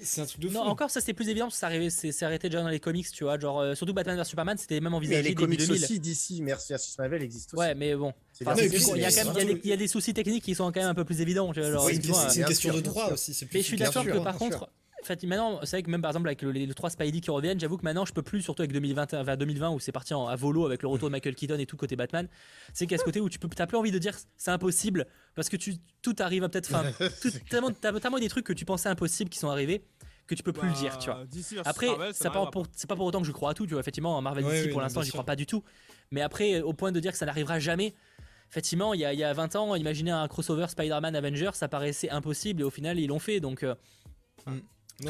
c'est 0.01 0.21
un 0.21 0.25
truc 0.25 0.41
de 0.41 0.47
fou. 0.47 0.53
Non, 0.55 0.61
encore 0.61 0.89
ça 0.89 1.01
c'était 1.01 1.13
plus 1.13 1.29
évident 1.29 1.45
parce 1.45 1.55
que 1.55 1.59
ça 1.59 1.67
arrivait, 1.67 1.89
c'est 1.91 2.23
arrêté 2.25 2.49
déjà 2.49 2.63
dans 2.63 2.69
les 2.69 2.79
comics, 2.79 3.09
tu 3.11 3.25
vois. 3.25 3.37
Genre, 3.39 3.59
euh, 3.59 3.75
surtout 3.75 3.93
Batman 3.93 4.17
vs 4.19 4.25
Superman, 4.27 4.57
c'était 4.57 4.79
même 4.81 4.89
Mais 4.91 4.97
envisagé 4.97 5.21
les 5.21 5.29
début 5.29 5.43
comics 5.43 5.59
2000. 5.59 5.83
aussi 5.83 5.99
d'ici, 5.99 6.41
merci 6.41 6.73
versus 6.73 6.97
Marvel 6.97 7.21
existent 7.21 7.55
aussi. 7.57 7.59
Ouais, 7.67 7.75
mais 7.75 7.95
bon. 7.95 8.11
Enfin, 8.45 8.55
puis 8.55 8.65
il 8.95 9.01
y 9.01 9.05
a 9.05 9.11
c'est- 9.11 9.21
quand 9.23 9.33
même 9.33 9.33
il 9.35 9.37
y 9.37 9.41
a 9.41 9.47
c'est- 9.47 9.53
des- 9.55 9.61
il 9.63 9.69
y 9.69 9.73
a 9.73 9.77
des 9.77 9.87
soucis 9.87 10.13
techniques 10.13 10.43
qui 10.43 10.55
sont 10.55 10.65
quand 10.71 10.79
même 10.79 10.89
un 10.89 10.93
peu 10.95 11.05
plus 11.05 11.21
évidents. 11.21 11.51
genre, 11.53 11.85
Oui, 11.85 11.99
c'est 12.01 12.39
une 12.39 12.45
question 12.45 12.73
de 12.73 12.81
droit 12.81 13.11
aussi. 13.11 13.33
plus 13.33 13.47
Mais 13.53 13.61
je 13.61 13.65
suis 13.67 13.77
d'accord 13.77 14.03
que 14.05 14.17
par 14.19 14.37
contre, 14.37 14.69
en 15.01 15.03
fait, 15.03 15.23
maintenant, 15.23 15.59
c'est 15.63 15.77
vrai 15.77 15.83
que 15.83 15.89
même 15.89 16.01
par 16.01 16.11
exemple 16.11 16.27
avec 16.27 16.41
le- 16.43 16.51
les, 16.51 16.65
les 16.67 16.73
trois 16.75 16.89
Spidey 16.91 17.21
qui 17.21 17.31
reviennent, 17.31 17.59
j'avoue 17.59 17.77
que 17.77 17.83
maintenant 17.83 18.05
je 18.05 18.13
peux 18.13 18.21
plus, 18.21 18.41
surtout 18.43 18.61
avec 18.61 18.71
2020, 18.71 19.23
vers 19.23 19.35
2020 19.37 19.71
où 19.71 19.79
c'est 19.79 19.91
parti 19.91 20.13
en, 20.13 20.27
à 20.27 20.35
volo 20.35 20.65
avec 20.65 20.83
le 20.83 20.87
retour 20.89 21.09
de 21.09 21.11
Michael 21.11 21.33
Keaton 21.35 21.57
et 21.57 21.65
tout 21.65 21.75
côté 21.77 21.95
Batman, 21.95 22.27
c'est 22.73 22.91
a 22.93 22.97
ce 22.97 23.03
côté 23.03 23.19
où 23.19 23.27
tu 23.29 23.39
peux, 23.39 23.47
t'as 23.49 23.65
plus 23.65 23.77
envie 23.77 23.91
de 23.91 23.97
dire 23.97 24.15
c'est 24.37 24.51
impossible 24.51 25.07
parce 25.35 25.49
que 25.49 25.57
tu, 25.57 25.75
tout 26.03 26.15
arrive 26.19 26.43
à 26.43 26.49
peut-être, 26.49 26.73
enfin, 26.73 26.83
tellement, 27.49 27.71
t'as 27.71 27.99
tellement 27.99 28.19
des 28.19 28.29
trucs 28.29 28.45
que 28.45 28.53
tu 28.53 28.63
pensais 28.65 28.89
impossibles 28.89 29.29
qui 29.31 29.39
sont 29.39 29.49
arrivés 29.49 29.83
que 30.27 30.35
tu 30.35 30.43
peux 30.43 30.53
plus 30.53 30.67
le 30.69 30.73
dire, 30.75 30.97
tu 30.97 31.09
vois. 31.09 31.25
Bah, 31.25 31.61
Après, 31.65 31.87
Marvel, 31.87 32.13
ça 32.13 32.23
c'est 32.23 32.29
pas, 32.31 32.45
pour, 32.45 32.65
c'est 32.73 32.87
pas 32.87 32.95
pour 32.95 33.05
autant 33.05 33.19
que 33.19 33.27
je 33.27 33.33
crois 33.33 33.51
à 33.51 33.53
tout, 33.53 33.65
tu 33.65 33.73
vois. 33.73 33.81
Effectivement, 33.81 34.21
Marvel 34.21 34.45
Ouais, 34.45 34.51
DC, 34.53 34.65
oui, 34.67 34.71
pour 34.71 34.79
l'instant, 34.79 35.01
j'y 35.01 35.09
crois 35.11 35.25
pas 35.25 35.35
du 35.35 35.45
tout. 35.45 35.61
Mais 36.11 36.21
après, 36.21 36.61
au 36.61 36.71
point 36.71 36.93
de 36.93 36.99
dire 37.01 37.11
que 37.11 37.17
ça 37.17 37.25
n'arrivera 37.25 37.59
jamais, 37.59 37.95
effectivement, 38.51 38.93
il 38.93 38.99
y 38.99 39.05
a, 39.05 39.13
il 39.13 39.19
y 39.19 39.23
a 39.23 39.33
20 39.33 39.55
ans, 39.55 39.75
imaginer 39.75 40.11
un 40.11 40.27
crossover 40.27 40.67
Spider-Man 40.67 41.15
Avengers, 41.15 41.51
ça 41.53 41.67
paraissait 41.67 42.09
impossible 42.09 42.61
et 42.61 42.63
au 42.63 42.69
final, 42.69 42.99
ils 42.99 43.07
l'ont 43.07 43.19
fait. 43.19 43.39
Donc, 43.39 43.63
euh, 43.63 43.73
Non, 44.47 44.53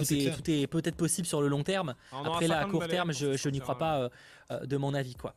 tout, 0.03 0.13
est, 0.13 0.19
clair. 0.19 0.38
tout 0.38 0.51
est 0.51 0.68
peut-être 0.68 0.95
possible 0.95 1.27
sur 1.27 1.41
le 1.41 1.47
long 1.47 1.63
terme. 1.63 1.95
On 2.13 2.19
aura 2.26 2.35
Après 2.35 2.47
là, 2.47 2.57
à 2.59 2.61
50 2.61 2.72
court 2.72 2.88
terme, 2.88 3.11
je, 3.11 3.49
n'y 3.49 3.59
crois 3.59 3.77
pas 3.77 3.99
euh, 4.01 4.09
euh, 4.51 4.65
de 4.65 4.77
mon 4.77 4.93
avis 4.93 5.15
quoi. 5.15 5.35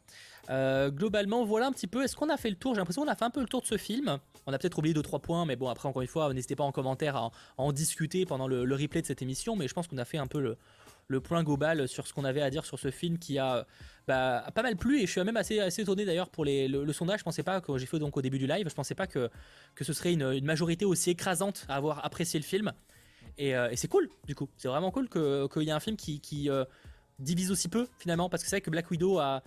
Euh, 0.50 0.90
globalement, 0.90 1.44
voilà 1.46 1.66
un 1.68 1.72
petit 1.72 1.86
peu. 1.86 2.04
Est-ce 2.04 2.14
qu'on 2.14 2.28
a 2.28 2.36
fait 2.36 2.50
le 2.50 2.56
tour? 2.56 2.74
J'ai 2.74 2.78
l'impression 2.80 3.02
qu'on 3.02 3.08
a 3.10 3.14
fait 3.16 3.24
un 3.24 3.30
peu 3.30 3.40
le 3.40 3.46
tour 3.46 3.62
de 3.62 3.66
ce 3.66 3.78
film. 3.78 4.18
On 4.46 4.52
a 4.52 4.58
peut-être 4.58 4.76
oublié 4.78 4.92
deux 4.92 5.02
trois 5.02 5.20
points, 5.20 5.46
mais 5.46 5.56
bon 5.56 5.68
après 5.68 5.88
encore 5.88 6.02
une 6.02 6.08
fois, 6.08 6.32
n'hésitez 6.34 6.54
pas 6.54 6.64
en 6.64 6.72
commentaire 6.72 7.16
à, 7.16 7.22
en- 7.22 7.28
à 7.28 7.62
en 7.62 7.72
discuter 7.72 8.26
pendant 8.26 8.46
le, 8.46 8.66
le 8.66 8.74
replay 8.74 9.00
de 9.00 9.06
cette 9.06 9.22
émission. 9.22 9.56
Mais 9.56 9.66
je 9.68 9.72
pense 9.74 9.88
qu'on 9.88 9.96
a 9.96 10.04
fait 10.04 10.18
un 10.18 10.26
peu 10.26 10.40
le, 10.40 10.58
le 11.08 11.20
point 11.20 11.42
global 11.42 11.88
sur 11.88 12.06
ce 12.06 12.12
qu'on 12.12 12.24
avait 12.24 12.42
à 12.42 12.50
dire 12.50 12.64
sur 12.64 12.78
ce 12.78 12.90
film 12.90 13.18
qui 13.18 13.38
a 13.38 13.66
bah, 14.06 14.44
a 14.46 14.50
pas 14.50 14.62
mal 14.62 14.76
plu 14.76 14.98
et 14.98 15.06
je 15.06 15.10
suis 15.10 15.22
même 15.22 15.36
assez, 15.36 15.60
assez 15.60 15.82
étonné 15.82 16.04
d'ailleurs 16.04 16.28
pour 16.28 16.44
les, 16.44 16.68
le, 16.68 16.92
sondage. 16.92 17.20
Je 17.20 17.24
pensais 17.24 17.42
pas 17.42 17.60
que 17.60 17.78
j'ai 17.78 17.86
fait 17.86 17.98
donc 17.98 18.16
au 18.16 18.22
début 18.22 18.38
du 18.38 18.46
live, 18.46 18.68
je 18.68 18.74
pensais 18.74 18.94
pas 18.94 19.06
que, 19.06 19.30
que 19.74 19.84
ce 19.84 19.92
serait 19.92 20.12
une, 20.12 20.44
majorité 20.44 20.84
aussi 20.84 21.10
écrasante 21.10 21.64
à 21.68 21.76
avoir 21.76 22.04
apprécié 22.04 22.38
le 22.38 22.44
film. 22.44 22.72
Et, 23.38 23.56
euh, 23.56 23.70
c'est 23.74 23.88
cool 23.88 24.08
du 24.26 24.34
coup, 24.34 24.48
c'est 24.56 24.68
vraiment 24.68 24.90
cool 24.90 25.08
qu'il 25.08 25.62
y 25.62 25.68
ait 25.68 25.72
un 25.72 25.80
film 25.80 25.96
qui, 25.96 26.20
qui, 26.20 26.50
euh, 26.50 26.64
divise 27.18 27.50
aussi 27.50 27.68
peu 27.68 27.86
finalement 27.98 28.28
parce 28.28 28.42
que 28.42 28.48
c'est 28.48 28.56
vrai 28.56 28.60
que 28.60 28.70
Black 28.70 28.90
Widow 28.90 29.18
a 29.18 29.42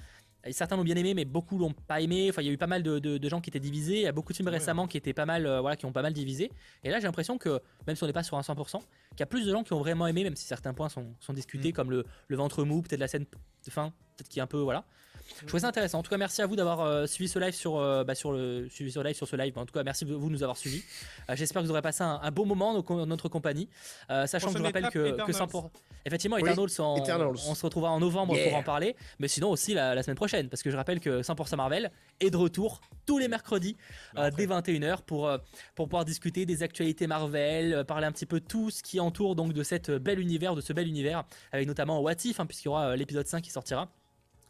certains 0.52 0.76
l'ont 0.78 0.84
bien 0.84 0.96
aimé 0.96 1.14
mais 1.14 1.26
beaucoup 1.26 1.58
l'ont 1.58 1.74
pas 1.74 2.00
aimé 2.02 2.28
enfin 2.30 2.42
il 2.42 2.46
y 2.46 2.50
a 2.50 2.54
eu 2.54 2.58
pas 2.58 2.68
mal 2.68 2.84
de, 2.84 3.00
de- 3.00 3.18
de 3.18 3.30
gens 3.30 3.42
qui 3.42 3.50
étaient 3.50 3.60
divisés 3.60 3.96
il 3.98 4.02
y 4.04 4.08
a 4.08 4.12
beaucoup 4.12 4.32
de 4.32 4.38
films 4.38 4.48
Ouais. 4.50 4.54
récemment 4.58 4.88
qui 4.88 4.96
étaient 4.98 5.14
pas 5.14 5.26
mal 5.26 5.46
euh, 5.46 5.60
voilà 5.62 5.76
qui 5.76 5.86
ont 5.86 5.92
pas 5.92 6.02
mal 6.02 6.14
divisé 6.14 6.52
et 6.84 6.90
là 6.90 7.00
j'ai 7.00 7.06
l'impression 7.08 7.38
que 7.38 7.60
même 7.86 7.96
si 7.96 8.04
on 8.04 8.08
n'est 8.08 8.14
pas 8.14 8.24
sur 8.24 8.38
un 8.38 8.42
100% 8.42 8.80
qu'il 8.80 9.20
y 9.20 9.24
a 9.24 9.26
plus 9.26 9.46
de 9.46 9.52
gens 9.52 9.64
qui 9.64 9.74
ont 9.74 9.80
vraiment 9.80 10.08
aimé 10.08 10.24
même 10.24 10.36
si 10.36 10.46
certains 10.46 10.74
points 10.74 10.90
sont, 10.90 11.14
sont 11.20 11.34
discutés 11.34 11.70
Mm. 11.70 11.74
comme 11.74 11.92
le, 11.92 12.06
le 12.28 12.36
ventre 12.38 12.64
mou 12.64 12.82
peut-être 12.82 13.00
la 13.00 13.08
scène 13.08 13.26
de 13.66 13.72
fin 13.72 13.90
peut-être 14.16 14.30
qui 14.30 14.40
est 14.40 14.42
un 14.42 14.48
peu 14.48 14.60
voilà 14.60 14.86
je 15.42 15.46
trouvais 15.48 15.62
ça 15.62 15.68
intéressant. 15.68 16.00
En 16.00 16.04
tout 16.04 16.10
cas, 16.10 16.18
merci 16.18 16.42
à 16.42 16.46
vous 16.48 16.56
d'avoir 16.56 16.82
euh, 16.82 17.06
suivi 17.08 17.30
ce 17.30 17.40
live 17.40 17.54
sur, 17.54 17.78
euh, 17.78 18.04
bah, 18.04 18.16
sur 18.16 18.32
le 18.32 18.68
suivi 18.70 18.92
ce 18.92 19.00
live 19.00 19.16
sur 19.16 19.28
ce 19.28 19.36
live. 19.36 19.58
En 19.58 19.66
tout 19.66 19.74
cas, 19.74 19.84
merci 19.84 20.06
de 20.06 20.14
vous 20.14 20.30
nous 20.30 20.44
avoir 20.44 20.58
suivis. 20.58 20.84
Euh, 21.30 21.36
J'espère 21.36 21.62
que 21.62 21.68
vous 21.68 21.72
aurez 21.72 21.82
passé 21.82 22.04
un, 22.04 22.20
un 22.22 22.32
bon 22.32 22.46
moment 22.46 22.74
dans 22.74 22.82
co- 22.82 23.06
notre 23.06 23.30
compagnie, 23.30 23.70
Euh, 24.10 24.26
sachant 24.28 24.52
que 24.52 24.58
je 24.60 24.64
rappelle 24.64 24.90
que, 24.90 25.00
que 25.00 25.32
Eternals. 25.32 25.32
100%. 25.50 25.70
Effectivement, 26.06 26.38
Oui, 26.38 26.44
Eternals, 26.44 26.70
on, 26.80 26.98
Eternals. 26.98 27.36
on 27.48 27.56
se 27.56 27.66
retrouvera 27.66 27.92
en 27.92 28.00
novembre 28.00 28.36
Yeah. 28.36 28.50
pour 28.50 28.58
en 28.58 28.64
parler, 28.64 28.96
mais 29.20 29.28
sinon 29.28 29.50
aussi 29.50 29.74
la, 29.74 29.94
la 29.96 30.04
semaine 30.04 30.16
prochaine, 30.16 30.48
parce 30.50 30.64
que 30.64 30.70
je 30.72 30.78
rappelle 30.78 31.00
que 31.00 31.22
100% 31.22 31.56
Marvel 31.58 31.92
est 32.20 32.30
de 32.30 32.38
retour 32.38 32.82
tous 33.06 33.18
les 33.18 33.28
mercredis 33.28 33.76
euh, 34.18 34.32
dès 34.36 34.46
21h 34.48 35.02
pour, 35.06 35.28
euh, 35.28 35.38
pour 35.76 35.88
pouvoir 35.88 36.06
discuter 36.06 36.46
des 36.46 36.64
actualités 36.64 37.08
Marvel, 37.08 37.84
parler 37.88 38.06
un 38.08 38.12
petit 38.12 38.26
peu 38.26 38.40
tout 38.40 38.70
ce 38.70 38.82
qui 38.84 39.00
entoure 39.00 39.36
donc 39.36 39.54
de 39.54 39.64
cette 39.64 39.92
belle 39.92 40.20
univers, 40.20 40.56
de 40.56 40.62
ce 40.62 40.72
bel 40.74 40.88
univers, 40.88 41.24
avec 41.52 41.68
notamment 41.68 42.00
What 42.02 42.14
If, 42.24 42.40
hein, 42.40 42.46
puisqu'il 42.46 42.68
y 42.68 42.70
aura 42.70 42.96
l'épisode 42.96 43.28
5 43.28 43.42
qui 43.42 43.50
sortira. 43.52 43.90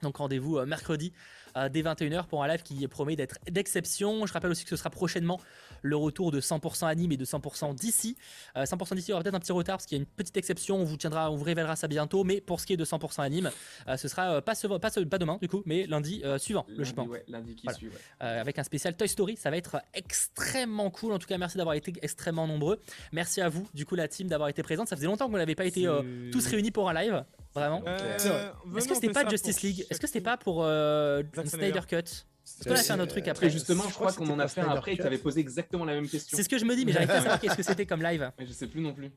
Donc 0.02 0.18
rendez-vous 0.18 0.57
euh, 0.57 0.65
mercredi 0.65 1.14
euh, 1.56 1.69
dès 1.69 1.82
21h 1.82 2.26
pour 2.28 2.44
un 2.44 2.48
live 2.48 2.61
qui 2.64 2.88
promet 2.88 3.15
d'être 3.15 3.38
d'exception. 3.49 4.26
Je 4.26 4.34
rappelle 4.34 4.52
aussi 4.52 4.64
que 4.64 4.69
ce 4.69 4.76
sera 4.76 4.90
prochainement 4.90 5.40
le 5.82 5.95
retour 5.95 6.32
de 6.32 6.40
100% 6.41 6.86
anime 6.88 7.12
et 7.12 7.18
de 7.18 7.26
100% 7.26 7.74
d'ici. 7.76 8.18
100% 8.56 8.95
d'ici 8.95 9.14
aura 9.14 9.22
peut-être 9.24 9.36
un 9.36 9.40
petit 9.40 9.52
retard 9.52 9.78
parce 9.78 9.86
qu'il 9.86 9.98
y 9.98 9.99
a 9.99 10.04
une 10.04 10.08
petite 10.08 10.38
exception. 10.38 10.78
On 10.78 10.84
vous 10.84 10.98
tiendra, 10.98 11.32
on 11.32 11.36
vous 11.36 11.44
révélera 11.44 11.76
ça 11.76 11.88
bientôt. 11.88 12.24
Mais 12.24 12.41
pour 12.41 12.60
ce 12.60 12.66
qui 12.66 12.74
est 12.74 12.78
de 12.78 12.86
100% 12.86 13.22
anime, 13.22 13.52
euh, 13.88 13.98
ce 13.98 14.08
sera 14.08 14.34
euh, 14.36 14.41
pas, 14.41 14.56
ce- 14.56 14.68
pas, 14.68 14.90
ce- 14.90 14.99
pas 15.02 15.18
demain 15.18 15.38
du 15.41 15.48
coup, 15.48 15.64
mais 15.66 15.86
lundi 15.88 16.22
euh, 16.24 16.38
suivant, 16.38 16.66
Lundi, 16.68 16.80
logiquement. 16.80 17.06
ouais, 17.06 17.24
lundi 17.28 17.56
qui 17.56 17.64
Voilà. 17.66 17.78
suit. 17.78 17.88
ouais. 17.88 17.94
Euh, 18.24 18.41
avec 18.41 18.58
un 18.60 18.64
spécial 18.64 18.95
Toy 18.95 19.08
Story. 19.08 19.38
Ça 19.38 19.49
va 19.49 19.58
être 19.58 19.78
extrêmement 19.94 20.90
cool. 20.90 21.14
En 21.14 21.20
tout 21.20 21.28
cas, 21.28 21.38
merci 21.38 21.58
d'avoir 21.58 21.76
été 21.76 21.94
extrêmement 22.02 22.48
nombreux. 22.48 22.80
Merci 23.12 23.41
à 23.41 23.49
vous, 23.49 23.68
du 23.74 23.86
coup, 23.86 23.95
la 23.95 24.08
team, 24.08 24.28
d'avoir 24.28 24.49
été 24.49 24.64
présente. 24.64 24.88
Ça 24.88 24.95
faisait 24.95 25.08
longtemps 25.08 25.26
que 25.28 25.32
vous 25.32 25.38
n'avez 25.38 25.56
pas 25.56 25.66
été 25.66 25.88
euh, 25.88 26.32
tous 26.32 26.45
réunis 26.48 26.72
pour 26.72 26.90
un 26.90 26.94
live. 26.94 27.24
Vraiment. 27.54 27.82
Euh, 27.88 27.98
Est-ce 28.78 28.88
que 28.88 28.94
c'était 28.95 29.10
pas 29.10 29.28
Justice 29.28 29.62
League? 29.64 29.86
Est-ce 29.90 29.99
que 29.99 30.08
c'était 30.08 30.22
pas 30.22 30.38
pour 30.38 30.64
euh, 30.64 31.24
Snyder. 31.34 31.49
Snyder 31.49 31.82
Cut 32.48 32.53
Est-ce 32.53 32.64
C'est- 32.64 32.69
qu'on 32.69 32.76
a 32.76 32.84
fait 32.84 32.94
un 32.94 32.99
autre 33.02 33.11
truc 33.11 33.28
après 33.28 33.48
Et 33.48 33.49
justement, 33.49 33.84
je 33.84 33.90
je 33.90 33.94
crois 33.95 34.14
qu'on 34.14 34.30
en 34.30 34.40
a 34.40 34.48
fait 34.48 34.61
un 34.61 34.69
après 34.69 34.91
et 34.94 34.95
que 34.95 35.02
Cut. 35.02 35.03
tu 35.03 35.07
avais 35.07 35.18
posé 35.18 35.40
exactement 35.41 35.84
la 35.86 35.94
même 35.94 36.07
question. 36.07 36.36
C'est 36.38 36.44
ce 36.44 36.49
que 36.49 36.57
je 36.57 36.65
me 36.65 36.76
dis, 36.76 36.86
mais 36.86 36.94
j'arrive 36.94 37.07
pas 37.10 37.15
à 37.15 37.22
savoir 37.22 37.40
qu'est-ce 37.40 37.56
que 37.57 37.64
c'était 37.64 37.86
comme 37.86 38.02
live. 38.02 38.32
Mais 38.40 38.45
je 38.45 38.53
sais 38.53 38.68
plus 38.68 38.82
non 38.82 38.94
plus. 38.94 39.11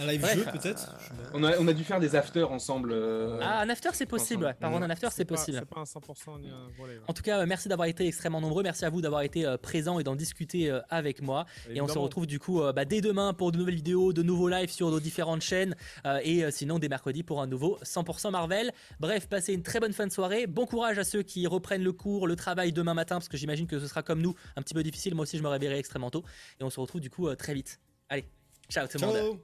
Un 0.00 0.06
live 0.06 0.20
Bref, 0.20 0.36
jeu 0.36 0.44
peut-être 0.52 0.94
On 1.34 1.42
a, 1.42 1.58
on 1.58 1.66
a 1.66 1.72
dû 1.72 1.82
faire 1.82 1.98
des 1.98 2.14
afters 2.14 2.50
ensemble. 2.52 2.92
euh, 2.92 3.40
Ah, 3.42 3.62
un 3.62 3.68
after, 3.68 3.88
c'est 3.94 4.06
possible. 4.06 4.44
Ouais. 4.44 4.54
Par 4.54 4.70
contre, 4.70 4.84
un 4.84 4.90
after, 4.90 5.08
c'est 5.10 5.24
possible. 5.24 5.58
C'est 5.58 5.68
pas 5.68 5.80
un 5.80 5.84
100% 5.84 6.40
ni 6.40 6.48
un 6.50 6.68
volet. 6.78 7.00
En 7.08 7.12
tout 7.12 7.22
cas, 7.22 7.40
euh, 7.40 7.46
merci 7.46 7.68
d'avoir 7.68 7.88
été 7.88 8.06
extrêmement 8.06 8.40
nombreux. 8.40 8.62
Merci 8.62 8.84
à 8.84 8.90
vous 8.90 9.00
d'avoir 9.00 9.22
été 9.22 9.44
euh, 9.44 9.56
présents 9.56 9.98
et 9.98 10.04
d'en 10.04 10.14
discuter 10.14 10.70
euh, 10.70 10.80
avec 10.88 11.20
moi. 11.20 11.46
Et 11.70 11.80
on 11.80 11.88
se 11.88 11.98
retrouve 11.98 12.28
du 12.28 12.38
coup 12.38 12.62
euh, 12.62 12.72
bah, 12.72 12.84
dès 12.84 13.00
demain 13.00 13.34
pour 13.34 13.50
de 13.50 13.58
nouvelles 13.58 13.74
vidéos, 13.74 14.12
de 14.12 14.22
nouveaux 14.22 14.48
lives 14.48 14.70
sur 14.70 14.88
nos 14.90 15.00
différentes 15.00 15.42
chaînes. 15.42 15.74
euh, 16.06 16.20
et 16.22 16.44
euh, 16.44 16.50
sinon, 16.52 16.78
dès 16.78 16.88
mercredi 16.88 17.24
pour 17.24 17.42
un 17.42 17.48
nouveau 17.48 17.76
100% 17.82 18.30
Marvel. 18.30 18.70
Bref, 19.00 19.28
passez 19.28 19.52
une 19.52 19.64
très 19.64 19.80
bonne 19.80 19.92
fin 19.92 20.06
de 20.06 20.12
soirée. 20.12 20.46
Bon 20.46 20.64
courage 20.66 20.98
à 20.98 21.04
ceux 21.04 21.22
qui 21.24 21.44
reprennent 21.48 21.82
le 21.82 21.92
cours, 21.92 22.28
le 22.28 22.36
travail 22.36 22.72
demain 22.72 22.94
matin, 22.94 23.16
parce 23.16 23.28
que 23.28 23.36
j'imagine 23.36 23.66
que 23.66 23.80
ce 23.80 23.88
sera 23.88 24.04
comme 24.04 24.22
nous, 24.22 24.34
un 24.54 24.62
petit 24.62 24.74
peu 24.74 24.84
difficile. 24.84 25.16
Moi 25.16 25.24
aussi, 25.24 25.38
je 25.38 25.42
me 25.42 25.48
réveillerai 25.48 25.78
extrêmement 25.78 26.10
tôt. 26.12 26.22
Et 26.60 26.64
on 26.64 26.70
se 26.70 26.78
retrouve 26.78 27.00
du 27.00 27.10
coup 27.10 27.26
euh, 27.26 27.34
très 27.34 27.52
vite. 27.52 27.80
Allez, 28.08 28.26
ciao 28.70 28.86
tout 28.86 28.98
le 29.00 29.06
monde. 29.06 29.38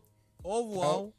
Ciao 0.45 0.53
Au 0.53 0.63
revoir. 0.63 0.81
Ciao. 0.81 1.15